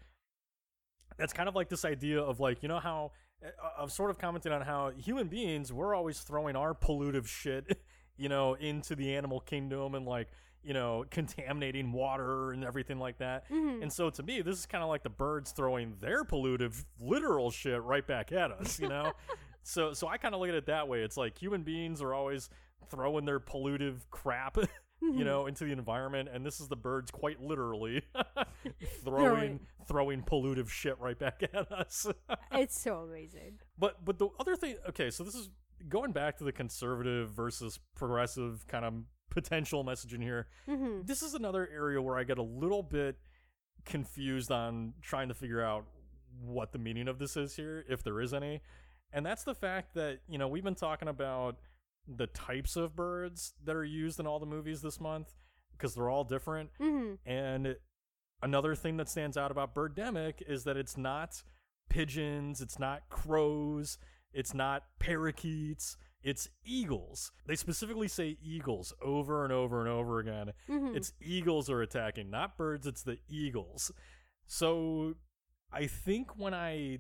that's 1.17 1.33
kind 1.33 1.49
of 1.49 1.55
like 1.55 1.69
this 1.69 1.85
idea 1.85 2.21
of 2.21 2.39
like 2.39 2.61
you 2.61 2.69
know 2.69 2.79
how 2.79 3.11
uh, 3.43 3.83
I've 3.83 3.91
sort 3.91 4.09
of 4.09 4.17
commented 4.17 4.51
on 4.51 4.61
how 4.61 4.91
human 4.91 5.27
beings 5.27 5.71
we're 5.73 5.95
always 5.95 6.19
throwing 6.19 6.55
our 6.55 6.73
pollutive 6.73 7.27
shit, 7.27 7.79
you 8.17 8.29
know, 8.29 8.53
into 8.55 8.95
the 8.95 9.15
animal 9.15 9.39
kingdom 9.39 9.95
and 9.95 10.05
like 10.05 10.27
you 10.63 10.73
know 10.73 11.05
contaminating 11.09 11.91
water 11.91 12.51
and 12.51 12.63
everything 12.63 12.99
like 12.99 13.19
that. 13.19 13.49
Mhm. 13.49 13.81
And 13.83 13.93
so 13.93 14.09
to 14.09 14.23
me, 14.23 14.41
this 14.41 14.57
is 14.59 14.65
kind 14.65 14.83
of 14.83 14.89
like 14.89 15.03
the 15.03 15.09
birds 15.09 15.51
throwing 15.51 15.95
their 16.01 16.23
pollutive 16.23 16.83
literal 16.99 17.51
shit 17.51 17.81
right 17.83 18.05
back 18.05 18.31
at 18.31 18.51
us, 18.51 18.79
you 18.79 18.89
know. 18.89 19.13
so 19.63 19.93
so 19.93 20.07
I 20.07 20.17
kind 20.17 20.35
of 20.35 20.41
look 20.41 20.49
at 20.49 20.55
it 20.55 20.65
that 20.65 20.87
way. 20.87 21.01
It's 21.01 21.17
like 21.17 21.37
human 21.37 21.63
beings 21.63 22.01
are 22.01 22.13
always 22.13 22.49
throwing 22.89 23.25
their 23.25 23.39
pollutive 23.39 24.01
crap. 24.11 24.57
You 24.99 25.23
know, 25.23 25.45
into 25.45 25.63
the 25.63 25.71
environment, 25.71 26.27
and 26.33 26.45
this 26.45 26.59
is 26.59 26.67
the 26.67 26.75
birds 26.75 27.11
quite 27.11 27.41
literally 27.41 28.01
throwing 29.03 29.59
throwing 29.87 30.21
pollutive 30.21 30.69
shit 30.69 30.99
right 30.99 31.17
back 31.17 31.43
at 31.53 31.71
us. 31.71 32.07
it's 32.51 32.79
so 32.81 32.97
amazing. 33.01 33.59
But 33.77 34.03
but 34.03 34.17
the 34.17 34.29
other 34.39 34.55
thing, 34.55 34.75
okay, 34.89 35.09
so 35.11 35.23
this 35.23 35.35
is 35.35 35.49
going 35.87 36.11
back 36.11 36.37
to 36.39 36.43
the 36.43 36.51
conservative 36.51 37.29
versus 37.31 37.79
progressive 37.95 38.65
kind 38.67 38.83
of 38.85 38.93
potential 39.29 39.85
messaging 39.85 40.21
here. 40.21 40.47
hmm 40.65 41.01
This 41.03 41.21
is 41.21 41.33
another 41.35 41.69
area 41.71 42.01
where 42.01 42.17
I 42.17 42.23
get 42.23 42.37
a 42.39 42.43
little 42.43 42.83
bit 42.83 43.17
confused 43.85 44.51
on 44.51 44.93
trying 45.01 45.27
to 45.27 45.33
figure 45.33 45.63
out 45.63 45.85
what 46.41 46.71
the 46.71 46.79
meaning 46.79 47.07
of 47.07 47.19
this 47.19 47.37
is 47.37 47.55
here, 47.55 47.85
if 47.87 48.03
there 48.03 48.19
is 48.19 48.33
any. 48.33 48.61
And 49.13 49.25
that's 49.25 49.43
the 49.43 49.55
fact 49.55 49.93
that, 49.93 50.19
you 50.27 50.37
know, 50.37 50.47
we've 50.47 50.63
been 50.63 50.75
talking 50.75 51.07
about 51.07 51.57
the 52.07 52.27
types 52.27 52.75
of 52.75 52.95
birds 52.95 53.53
that 53.63 53.75
are 53.75 53.83
used 53.85 54.19
in 54.19 54.27
all 54.27 54.39
the 54.39 54.45
movies 54.45 54.81
this 54.81 54.99
month 54.99 55.35
because 55.73 55.93
they're 55.95 56.09
all 56.09 56.23
different. 56.23 56.69
hmm 56.79 57.15
And 57.25 57.75
another 58.41 58.75
thing 58.75 58.97
that 58.97 59.09
stands 59.09 59.37
out 59.37 59.51
about 59.51 59.75
Birdemic 59.75 60.35
is 60.47 60.63
that 60.63 60.77
it's 60.77 60.97
not 60.97 61.43
pigeons, 61.89 62.61
it's 62.61 62.79
not 62.79 63.09
crows, 63.09 63.97
it's 64.33 64.53
not 64.53 64.83
parakeets, 64.99 65.97
it's 66.23 66.49
eagles. 66.65 67.31
They 67.45 67.55
specifically 67.55 68.07
say 68.07 68.37
eagles 68.41 68.93
over 69.01 69.43
and 69.43 69.53
over 69.53 69.79
and 69.81 69.89
over 69.89 70.19
again. 70.19 70.53
hmm 70.67 70.95
It's 70.95 71.13
eagles 71.21 71.69
are 71.69 71.81
attacking, 71.81 72.29
not 72.29 72.57
birds, 72.57 72.87
it's 72.87 73.03
the 73.03 73.17
eagles. 73.29 73.91
So 74.45 75.15
I 75.71 75.87
think 75.87 76.37
when 76.37 76.53
I 76.53 76.99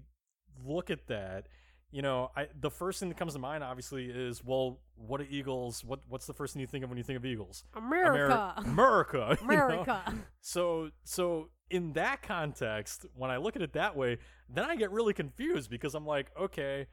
look 0.65 0.89
at 0.89 1.07
that, 1.07 1.47
you 1.91 2.01
know, 2.01 2.31
I 2.35 2.47
the 2.59 2.69
first 2.71 2.99
thing 2.99 3.09
that 3.09 3.17
comes 3.17 3.33
to 3.33 3.39
mind 3.39 3.63
obviously 3.63 4.05
is 4.05 4.43
well, 4.43 4.79
what 4.97 5.21
are 5.21 5.27
eagles? 5.29 5.83
What 5.83 5.99
what's 6.07 6.25
the 6.25 6.33
first 6.33 6.53
thing 6.53 6.61
you 6.61 6.67
think 6.67 6.83
of 6.83 6.89
when 6.89 6.97
you 6.97 7.03
think 7.03 7.17
of 7.17 7.25
eagles? 7.25 7.63
America. 7.75 8.53
Ameri- 8.57 8.65
America. 8.65 9.37
you 9.41 9.47
know? 9.47 9.53
America. 9.65 10.13
So 10.41 10.89
so 11.03 11.49
in 11.69 11.93
that 11.93 12.21
context, 12.21 13.05
when 13.13 13.29
I 13.29 13.37
look 13.37 13.55
at 13.55 13.61
it 13.61 13.73
that 13.73 13.95
way, 13.95 14.17
then 14.49 14.65
I 14.65 14.75
get 14.75 14.91
really 14.91 15.13
confused 15.13 15.69
because 15.69 15.95
I'm 15.95 16.05
like, 16.05 16.27
okay, 16.39 16.87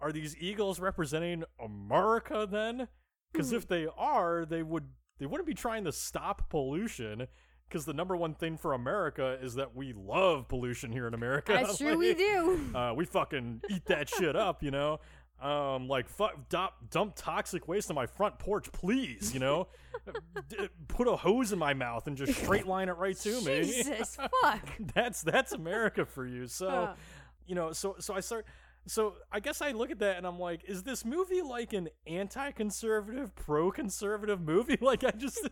are 0.00 0.12
these 0.12 0.36
eagles 0.38 0.78
representing 0.78 1.44
America 1.58 2.46
then? 2.50 2.88
Because 3.32 3.50
Hmm. 3.50 3.56
if 3.56 3.68
they 3.68 3.86
are, 3.96 4.44
they 4.44 4.62
would 4.62 4.88
they 5.18 5.26
wouldn't 5.26 5.46
be 5.46 5.54
trying 5.54 5.84
to 5.84 5.92
stop 5.92 6.48
pollution. 6.50 7.26
Because 7.68 7.84
the 7.84 7.92
number 7.92 8.16
one 8.16 8.32
thing 8.34 8.56
for 8.56 8.72
America 8.72 9.36
is 9.42 9.56
that 9.56 9.76
we 9.76 9.92
love 9.92 10.48
pollution 10.48 10.90
here 10.90 11.06
in 11.06 11.12
America. 11.12 11.52
That's 11.52 11.76
true, 11.78 11.98
we 11.98 12.14
do. 12.14 12.58
uh, 12.74 12.94
we 12.96 13.04
fucking 13.04 13.60
eat 13.68 13.84
that 13.86 14.08
shit 14.08 14.34
up, 14.36 14.62
you 14.62 14.70
know. 14.70 15.00
Um, 15.40 15.86
like 15.86 16.08
fuck, 16.08 16.48
dump, 16.48 16.72
dump 16.90 17.12
toxic 17.14 17.68
waste 17.68 17.90
on 17.90 17.94
my 17.94 18.06
front 18.06 18.38
porch, 18.40 18.72
please. 18.72 19.32
You 19.32 19.40
know, 19.40 19.68
D- 20.48 20.68
put 20.88 21.06
a 21.06 21.14
hose 21.16 21.52
in 21.52 21.58
my 21.60 21.74
mouth 21.74 22.06
and 22.08 22.16
just 22.16 22.34
straight 22.34 22.66
line 22.66 22.88
it 22.88 22.96
right 22.96 23.16
to 23.18 23.40
me. 23.42 23.62
Jesus, 23.62 24.16
fuck. 24.42 24.68
that's 24.94 25.22
that's 25.22 25.52
America 25.52 26.04
for 26.04 26.26
you. 26.26 26.46
So, 26.48 26.68
Uh. 26.68 26.94
you 27.46 27.54
know, 27.54 27.72
so 27.72 27.94
so 28.00 28.14
I 28.14 28.20
start. 28.20 28.46
So 28.86 29.14
I 29.30 29.40
guess 29.40 29.60
I 29.60 29.72
look 29.72 29.90
at 29.90 29.98
that 29.98 30.16
and 30.16 30.26
I'm 30.26 30.38
like, 30.40 30.64
is 30.66 30.82
this 30.82 31.04
movie 31.04 31.42
like 31.42 31.74
an 31.74 31.90
anti-conservative, 32.06 33.34
pro-conservative 33.34 34.40
movie? 34.40 34.78
Like 34.88 35.04
I 35.04 35.10
just, 35.10 35.46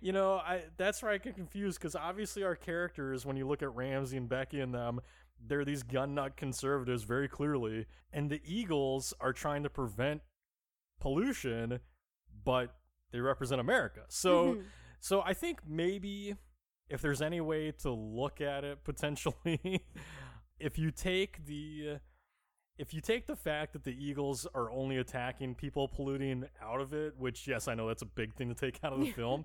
you 0.00 0.12
know, 0.12 0.34
I 0.34 0.62
that's 0.76 1.02
where 1.02 1.10
I 1.10 1.18
get 1.18 1.34
confused 1.34 1.78
because 1.80 1.96
obviously 1.96 2.44
our 2.44 2.54
characters, 2.54 3.26
when 3.26 3.36
you 3.36 3.46
look 3.48 3.62
at 3.62 3.74
Ramsey 3.74 4.16
and 4.16 4.28
Becky 4.28 4.60
and 4.60 4.72
them, 4.72 5.00
they're 5.46 5.64
these 5.64 5.82
gun 5.82 6.14
nut 6.14 6.36
conservatives 6.36 7.02
very 7.04 7.28
clearly, 7.28 7.86
and 8.12 8.30
the 8.30 8.40
Eagles 8.44 9.14
are 9.20 9.32
trying 9.32 9.62
to 9.62 9.70
prevent 9.70 10.22
pollution, 11.00 11.80
but 12.44 12.74
they 13.12 13.20
represent 13.20 13.60
America. 13.60 14.04
So, 14.08 14.54
Mhm. 14.56 14.64
so 15.00 15.22
I 15.22 15.34
think 15.34 15.60
maybe 15.66 16.36
if 16.88 17.00
there's 17.00 17.22
any 17.22 17.40
way 17.40 17.72
to 17.72 17.90
look 17.90 18.40
at 18.40 18.64
it 18.64 18.84
potentially, 18.84 19.84
if 20.58 20.78
you 20.78 20.90
take 20.90 21.44
the 21.46 21.98
if 22.78 22.94
you 22.94 23.00
take 23.02 23.26
the 23.26 23.36
fact 23.36 23.74
that 23.74 23.84
the 23.84 23.92
Eagles 23.92 24.46
are 24.54 24.70
only 24.70 24.96
attacking 24.96 25.54
people 25.54 25.86
polluting 25.86 26.48
out 26.62 26.80
of 26.80 26.94
it, 26.94 27.14
which 27.18 27.46
yes, 27.46 27.68
I 27.68 27.74
know 27.74 27.86
that's 27.88 28.00
a 28.00 28.06
big 28.06 28.32
thing 28.34 28.48
to 28.48 28.54
take 28.54 28.82
out 28.82 28.94
of 28.94 29.00
the 29.00 29.10
film. 29.12 29.44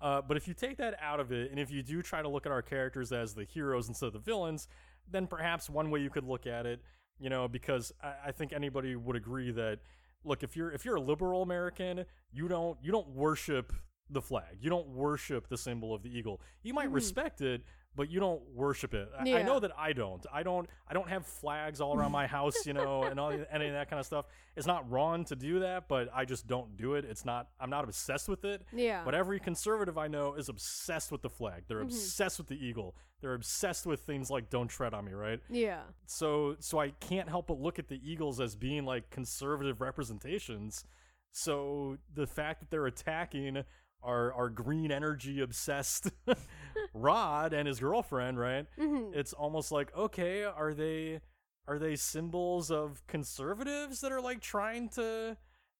Uh, 0.00 0.20
but 0.22 0.36
if 0.36 0.46
you 0.46 0.54
take 0.54 0.76
that 0.76 0.96
out 1.00 1.18
of 1.18 1.32
it, 1.32 1.50
and 1.50 1.58
if 1.58 1.68
you 1.68 1.82
do 1.82 2.00
try 2.00 2.22
to 2.22 2.28
look 2.28 2.46
at 2.46 2.52
our 2.52 2.62
characters 2.62 3.10
as 3.10 3.34
the 3.34 3.42
heroes 3.44 3.88
instead 3.88 4.06
of 4.06 4.12
the 4.12 4.18
villains, 4.20 4.68
then 5.10 5.26
perhaps 5.26 5.68
one 5.70 5.90
way 5.90 6.00
you 6.00 6.10
could 6.10 6.24
look 6.24 6.46
at 6.46 6.66
it, 6.66 6.80
you 7.18 7.30
know, 7.30 7.48
because 7.48 7.92
I, 8.02 8.14
I 8.26 8.32
think 8.32 8.52
anybody 8.52 8.96
would 8.96 9.16
agree 9.16 9.50
that 9.52 9.78
look, 10.24 10.42
if 10.42 10.56
you're 10.56 10.70
if 10.72 10.84
you're 10.84 10.96
a 10.96 11.00
liberal 11.00 11.42
American, 11.42 12.04
you 12.32 12.48
don't 12.48 12.78
you 12.82 12.92
don't 12.92 13.08
worship 13.10 13.72
the 14.10 14.22
flag. 14.22 14.58
You 14.60 14.70
don't 14.70 14.88
worship 14.88 15.48
the 15.48 15.56
symbol 15.58 15.92
of 15.94 16.02
the 16.02 16.16
eagle. 16.16 16.40
You 16.62 16.74
might 16.74 16.90
Mhm. 16.90 16.94
respect 16.94 17.40
it, 17.40 17.62
but 17.96 18.10
you 18.10 18.20
don't 18.20 18.42
worship 18.54 18.92
it. 18.94 19.08
I, 19.18 19.22
I 19.38 19.42
know 19.42 19.58
that 19.58 19.72
I 19.76 19.92
don't. 19.94 20.24
I 20.32 20.42
don't. 20.42 20.68
I 20.86 20.92
don't 20.94 21.08
have 21.08 21.26
flags 21.26 21.80
all 21.80 21.96
around 21.96 22.12
my 22.12 22.26
house, 22.38 22.66
you 22.66 22.74
know, 22.74 23.02
and 23.04 23.18
all 23.18 23.32
any 23.50 23.66
of 23.66 23.72
that 23.72 23.88
kind 23.90 23.98
of 23.98 24.06
stuff. 24.06 24.26
It's 24.54 24.66
not 24.66 24.88
wrong 24.90 25.24
to 25.24 25.36
do 25.36 25.60
that, 25.60 25.88
but 25.88 26.08
I 26.14 26.24
just 26.24 26.46
don't 26.46 26.76
do 26.76 26.94
it. 26.94 27.04
It's 27.06 27.24
not. 27.24 27.48
I'm 27.58 27.70
not 27.70 27.84
obsessed 27.84 28.28
with 28.28 28.44
it. 28.44 28.62
Yeah. 28.72 29.02
But 29.04 29.14
every 29.14 29.40
conservative 29.40 29.96
I 29.98 30.08
know 30.08 30.34
is 30.34 30.48
obsessed 30.48 31.10
with 31.10 31.22
the 31.22 31.30
flag. 31.30 31.64
They're 31.66 31.80
Mhm. 31.80 31.84
obsessed 31.86 32.38
with 32.38 32.48
the 32.48 32.64
eagle. 32.64 32.94
They're 33.22 33.34
obsessed 33.34 33.86
with 33.86 34.00
things 34.00 34.30
like 34.30 34.50
"Don't 34.50 34.68
tread 34.68 34.92
on 34.92 35.06
me," 35.06 35.12
right? 35.12 35.40
yeah. 35.48 35.80
So, 36.06 36.56
so 36.60 36.78
I 36.78 36.90
can't 36.90 37.28
help 37.30 37.46
but 37.46 37.58
look 37.58 37.78
at 37.78 37.88
the 37.88 37.98
Eagles 38.08 38.40
as 38.40 38.54
being 38.54 38.84
like 38.84 39.08
conservative 39.10 39.80
representations. 39.80 40.84
So 41.32 41.98
the 42.14 42.26
fact 42.26 42.60
that 42.60 42.70
they're 42.70 42.86
attacking 42.86 43.64
our 44.02 44.32
our 44.32 44.48
green 44.48 44.90
energy 44.92 45.40
obsessed 45.40 46.10
Rod 46.94 47.52
and 47.52 47.66
his 47.68 47.80
girlfriend, 47.80 48.38
right? 48.38 48.66
hmm 48.78 49.12
It's 49.12 49.32
almost 49.32 49.72
like 49.72 49.94
okay, 49.96 50.44
are 50.44 50.74
they 50.74 51.20
are 51.68 51.78
they 51.78 51.96
symbols 51.96 52.70
of 52.70 53.06
conservatives 53.06 54.00
that 54.00 54.12
are 54.12 54.20
like 54.20 54.40
trying 54.40 54.88
to, 54.90 55.36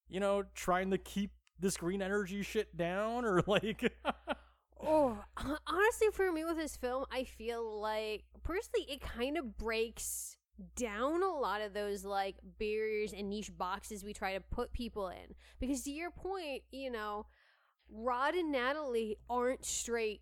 you 0.09 0.21
know, 0.21 0.45
trying 0.55 0.91
to 0.91 0.99
keep 0.99 1.33
this 1.59 1.77
green 1.77 2.03
energy 2.03 2.43
shit 2.43 2.77
down 2.77 3.25
or 3.25 3.43
like 3.47 3.93
Oh, 4.79 5.19
honestly, 5.67 6.09
for 6.12 6.31
me 6.33 6.45
with 6.45 6.57
this 6.57 6.77
film, 6.77 7.07
I 7.11 7.25
feel 7.25 7.81
like 7.81 8.25
personally, 8.43 8.87
it 8.89 9.01
kind 9.01 9.39
of 9.39 9.57
breaks 9.57 10.37
down 10.75 11.23
a 11.23 11.29
lot 11.39 11.61
of 11.61 11.73
those 11.75 12.05
like 12.05 12.37
barriers 12.59 13.12
and 13.12 13.29
niche 13.29 13.51
boxes 13.57 14.05
we 14.05 14.12
try 14.12 14.35
to 14.35 14.41
put 14.41 14.73
people 14.73 15.09
in. 15.09 15.35
Because 15.61 15.83
to 15.85 15.91
your 15.91 16.11
point, 16.11 16.62
you 16.71 16.91
know, 16.91 17.27
Rod 17.91 18.34
and 18.34 18.53
Natalie 18.53 19.18
aren't 19.28 19.64
straight 19.64 20.20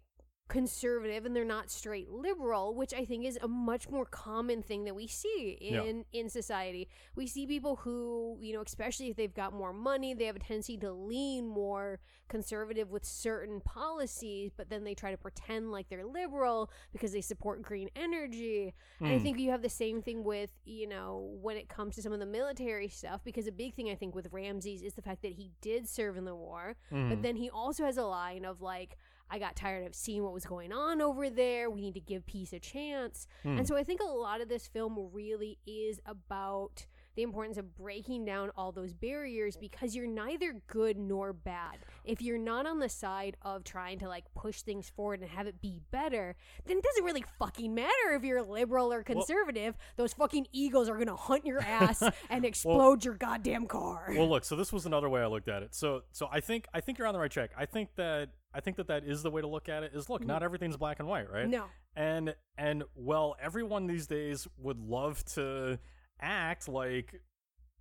conservative 0.49 1.25
and 1.25 1.35
they're 1.35 1.45
not 1.45 1.71
straight 1.71 2.11
liberal, 2.11 2.75
which 2.75 2.93
I 2.93 3.05
think 3.05 3.25
is 3.25 3.39
a 3.43 3.49
much 3.49 3.89
more 3.89 4.05
common 4.05 4.63
thing 4.63 4.85
that 4.85 4.95
we 4.95 5.07
see 5.07 5.57
Yeah. 5.61 5.83
in 5.83 6.05
in 6.13 6.29
society. 6.29 6.89
We 7.17 7.27
see 7.27 7.47
people 7.47 7.77
who, 7.77 8.37
you 8.41 8.53
know, 8.53 8.63
especially 8.65 9.09
if 9.09 9.17
they've 9.17 9.33
got 9.33 9.55
more 9.55 9.73
money, 9.73 10.13
they 10.13 10.27
have 10.27 10.37
a 10.37 10.41
tendency 10.41 10.77
to 10.79 10.93
lean 10.93 11.49
more 11.49 11.99
conservative 12.29 12.91
with 12.91 13.05
certain 13.05 13.61
policies, 13.63 14.53
but 14.55 14.69
then 14.69 14.85
they 14.85 14.95
try 14.95 15.11
to 15.11 15.17
pretend 15.17 15.73
like 15.73 15.89
they're 15.89 16.05
liberal 16.07 16.71
because 16.93 17.13
they 17.13 17.21
support 17.23 17.63
green 17.63 17.89
energy. 17.97 18.75
And 19.01 19.09
I 19.13 19.19
Hmm. 19.19 19.23
think 19.23 19.39
you 19.39 19.51
have 19.51 19.63
the 19.63 19.69
same 19.71 20.03
thing 20.03 20.25
with, 20.25 20.51
you 20.65 20.87
know, 20.87 21.39
when 21.41 21.57
it 21.57 21.69
comes 21.69 21.95
to 21.97 22.03
some 22.03 22.13
of 22.13 22.21
the 22.21 22.27
military 22.27 22.89
stuff 22.89 23.23
because 23.25 23.47
a 23.47 23.53
big 23.53 23.75
thing 23.75 23.89
I 23.89 23.95
think 23.95 24.15
with 24.15 24.29
Ramsey 24.31 24.75
is 24.75 24.95
the 24.95 25.03
fact 25.03 25.23
that 25.23 25.33
he 25.33 25.53
did 25.63 25.89
serve 25.89 26.17
in 26.19 26.25
the 26.27 26.35
war, 26.37 26.77
Mhm. 26.93 27.09
but 27.09 27.23
then 27.23 27.37
he 27.37 27.49
also 27.49 27.85
has 27.85 27.97
a 27.97 28.05
line 28.05 28.45
of 28.45 28.61
like 28.61 28.99
I 29.31 29.39
got 29.39 29.57
tired 29.57 29.87
of 29.87 29.95
seeing 29.95 30.23
what 30.23 30.33
was 30.33 30.45
going 30.45 30.73
on 30.73 31.01
over 31.01 31.31
there. 31.31 31.71
We 31.71 31.81
need 31.81 31.95
to 31.95 32.01
give 32.01 32.27
peace 32.27 32.53
a 32.53 32.61
chance. 32.61 33.27
Hmm. 33.43 33.59
And 33.59 33.69
so 33.69 33.77
I 33.77 33.85
think 33.85 34.01
a 34.01 34.05
lot 34.05 34.41
of 34.41 34.49
this 34.49 34.67
film 34.67 34.99
really 35.13 35.59
is 35.67 36.01
about 36.07 36.87
the 37.17 37.23
importance 37.23 37.57
of 37.59 37.77
breaking 37.77 38.25
down 38.25 38.51
all 38.57 38.73
those 38.73 38.93
barriers 38.93 39.57
because 39.57 39.95
you're 39.95 40.07
neither 40.07 40.61
good 40.67 40.99
nor 40.99 41.33
bad. 41.33 41.79
If 42.05 42.21
you're 42.21 42.39
not 42.39 42.67
on 42.67 42.81
the 42.81 42.89
side 42.89 43.37
of 43.43 43.63
trying 43.65 44.01
to 44.01 44.09
like 44.09 44.25
push 44.35 44.63
things 44.63 44.91
forward 44.91 45.21
and 45.21 45.31
have 45.31 45.47
it 45.47 45.61
be 45.61 45.81
better, 45.91 46.35
then 46.67 46.79
it 46.79 46.83
doesn't 46.83 47.05
really 47.05 47.25
fucking 47.39 47.73
matter 47.75 48.15
if 48.15 48.25
you're 48.25 48.43
liberal 48.43 48.93
or 48.93 49.03
conservative. 49.03 49.77
Those 49.97 50.13
fucking 50.13 50.49
eagles 50.53 50.89
are 50.89 50.95
going 50.95 51.07
to 51.07 51.15
hunt 51.17 51.47
your 51.47 51.61
ass 51.63 52.03
and 52.29 52.45
explode 52.45 53.05
your 53.05 53.15
goddamn 53.15 53.67
car. 53.67 54.13
well 54.17 54.29
look 54.29 54.45
so 54.45 54.57
this 54.57 54.73
was 54.73 54.87
another 54.87 55.09
way 55.09 55.21
i 55.21 55.27
looked 55.27 55.49
at 55.49 55.63
it 55.63 55.75
so 55.75 56.03
so 56.13 56.29
i 56.33 56.41
think 56.41 56.67
i 56.75 56.81
think 56.81 56.99
you're 56.99 57.07
on 57.07 57.15
the 57.15 57.21
right 57.21 57.31
track 57.31 57.51
i 57.57 57.65
think 57.65 57.89
that 57.97 58.31
i 58.55 58.61
think 58.61 58.77
that 58.77 58.87
that 58.89 59.05
is 59.05 59.23
the 59.23 59.31
way 59.31 59.41
to 59.41 59.49
look 59.49 59.69
at 59.69 59.83
it 59.83 59.93
is 59.95 60.09
look 60.09 60.25
not 60.25 60.43
everything's 60.43 60.77
black 60.77 60.99
and 61.01 61.09
white 61.09 61.31
right 61.31 61.49
no. 61.49 61.65
and 61.97 62.35
and 62.57 62.85
well 62.95 63.37
everyone 63.41 63.87
these 63.87 64.07
days 64.07 64.47
would 64.59 64.79
love 64.79 65.25
to 65.25 65.79
act 66.21 66.69
like 66.69 67.21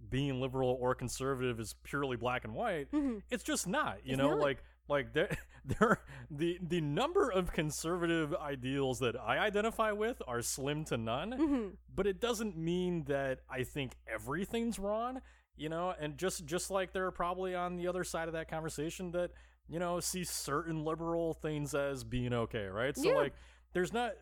being 0.09 0.41
liberal 0.41 0.77
or 0.81 0.93
conservative 0.95 1.59
is 1.59 1.75
purely 1.83 2.17
black 2.17 2.43
and 2.43 2.53
white 2.53 2.91
Mhm. 2.91 3.21
it's 3.29 3.43
just 3.43 3.67
not 3.67 3.99
you 4.05 4.13
It's 4.13 4.17
know 4.17 4.31
not. 4.31 4.39
like 4.39 4.63
like 4.89 5.13
there 5.13 5.29
there 5.65 6.01
the 6.29 6.59
the 6.61 6.81
number 6.81 7.29
of 7.31 7.53
conservative 7.53 8.35
ideals 8.35 8.99
that 8.99 9.15
i 9.15 9.37
identify 9.37 9.91
with 9.93 10.21
are 10.27 10.41
slim 10.41 10.83
to 10.85 10.97
none 10.97 11.31
Mhm. 11.31 11.77
but 11.95 12.05
it 12.05 12.19
doesn't 12.19 12.57
mean 12.57 13.03
that 13.05 13.39
I 13.49 13.63
think 13.63 13.93
everything's 14.07 14.77
wrong, 14.79 15.21
you 15.55 15.69
know, 15.69 15.93
and 15.99 16.17
just 16.17 16.45
just 16.45 16.69
like 16.71 16.91
there 16.91 17.05
are 17.05 17.11
probably 17.11 17.55
on 17.55 17.75
the 17.77 17.87
other 17.87 18.03
side 18.03 18.27
of 18.27 18.33
that 18.33 18.49
conversation 18.49 19.11
that, 19.11 19.31
you 19.67 19.79
know, 19.79 19.99
see 19.99 20.23
certain 20.23 20.83
liberal 20.83 21.33
things 21.33 21.73
as 21.73 22.03
being 22.03 22.33
okay, 22.33 22.65
right? 22.65 22.95
So 22.95 23.09
Yeah. 23.09 23.15
like 23.15 23.33
there's 23.73 23.93
not 23.93 24.13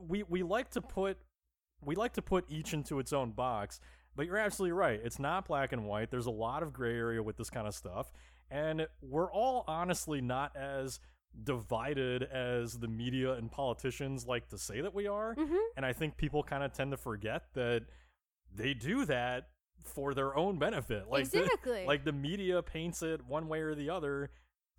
we 0.00 0.22
we 0.24 0.42
like 0.42 0.70
to 0.70 0.80
put 0.80 1.18
we 1.84 1.94
like 1.94 2.12
to 2.14 2.22
put 2.22 2.44
each 2.48 2.72
into 2.74 2.98
its 2.98 3.12
own 3.12 3.30
box, 3.32 3.80
but 4.16 4.26
you're 4.26 4.36
absolutely 4.36 4.72
right. 4.72 5.00
It's 5.02 5.18
not 5.18 5.46
black 5.46 5.72
and 5.72 5.86
white. 5.86 6.10
There's 6.10 6.26
a 6.26 6.30
lot 6.30 6.62
of 6.62 6.72
gray 6.72 6.96
area 6.96 7.22
with 7.22 7.36
this 7.36 7.50
kind 7.50 7.66
of 7.68 7.74
stuff, 7.74 8.12
and 8.50 8.86
we're 9.00 9.30
all 9.32 9.64
honestly 9.68 10.20
not 10.20 10.56
as 10.56 10.98
divided 11.44 12.24
as 12.24 12.78
the 12.80 12.88
media 12.88 13.34
and 13.34 13.50
politicians 13.50 14.26
like 14.26 14.48
to 14.48 14.58
say 14.58 14.80
that 14.80 14.92
we 14.94 15.06
are. 15.06 15.34
Mhm. 15.36 15.58
And 15.76 15.86
I 15.86 15.92
think 15.92 16.16
people 16.16 16.42
kind 16.42 16.64
of 16.64 16.72
tend 16.72 16.90
to 16.90 16.96
forget 16.96 17.52
that 17.54 17.84
they 18.52 18.74
do 18.74 19.04
that 19.04 19.50
for 19.84 20.14
their 20.14 20.34
own 20.36 20.58
benefit. 20.58 21.08
Like 21.08 21.30
the- 21.30 21.84
like 21.86 22.04
the 22.04 22.12
media 22.12 22.62
paints 22.62 23.02
it 23.02 23.24
one 23.24 23.46
way 23.46 23.60
or 23.60 23.74
the 23.76 23.88
other 23.90 24.30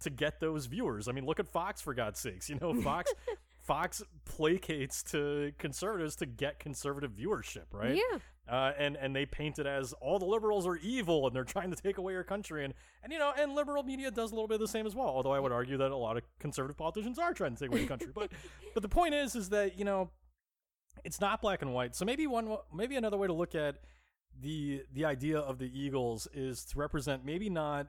to 0.01 0.09
get 0.09 0.39
those 0.39 0.65
viewers. 0.65 1.07
I 1.07 1.11
mean, 1.11 1.25
look 1.25 1.39
at 1.39 1.47
Fox 1.47 1.81
for 1.81 1.93
God's 1.93 2.19
sakes. 2.19 2.49
You 2.49 2.57
know, 2.59 2.73
Fox 2.81 3.13
Fox 3.61 4.01
placates 4.25 5.03
to 5.11 5.51
conservatives 5.59 6.15
to 6.17 6.25
get 6.25 6.59
conservative 6.59 7.11
viewership, 7.11 7.65
right? 7.71 7.95
Yeah. 7.95 8.19
Uh, 8.51 8.73
and 8.79 8.97
and 8.97 9.15
they 9.15 9.27
paint 9.27 9.59
it 9.59 9.67
as 9.67 9.93
all 10.01 10.17
the 10.17 10.25
liberals 10.25 10.65
are 10.65 10.77
evil 10.77 11.27
and 11.27 11.35
they're 11.35 11.43
trying 11.43 11.69
to 11.69 11.75
take 11.75 11.99
away 11.99 12.15
our 12.15 12.23
country 12.23 12.65
and 12.65 12.73
and 13.03 13.13
you 13.13 13.19
know 13.19 13.31
and 13.37 13.53
liberal 13.53 13.83
media 13.83 14.09
does 14.09 14.31
a 14.31 14.33
little 14.33 14.47
bit 14.47 14.55
of 14.55 14.61
the 14.61 14.67
same 14.67 14.87
as 14.87 14.95
well. 14.95 15.07
Although 15.07 15.33
I 15.33 15.39
would 15.39 15.51
argue 15.51 15.77
that 15.77 15.91
a 15.91 15.95
lot 15.95 16.17
of 16.17 16.23
conservative 16.39 16.77
politicians 16.77 17.19
are 17.19 17.31
trying 17.31 17.53
to 17.53 17.59
take 17.59 17.69
away 17.69 17.81
the 17.81 17.87
country. 17.87 18.11
But 18.13 18.31
but 18.73 18.81
the 18.81 18.89
point 18.89 19.13
is 19.13 19.35
is 19.35 19.49
that 19.49 19.77
you 19.77 19.85
know 19.85 20.09
it's 21.03 21.21
not 21.21 21.41
black 21.41 21.61
and 21.61 21.71
white. 21.71 21.95
So 21.95 22.05
maybe 22.05 22.25
one 22.25 22.57
maybe 22.73 22.95
another 22.95 23.17
way 23.17 23.27
to 23.27 23.33
look 23.33 23.53
at 23.53 23.75
the 24.41 24.83
the 24.93 25.05
idea 25.05 25.37
of 25.37 25.59
the 25.59 25.69
Eagles 25.71 26.27
is 26.33 26.65
to 26.65 26.79
represent 26.79 27.23
maybe 27.23 27.51
not 27.51 27.87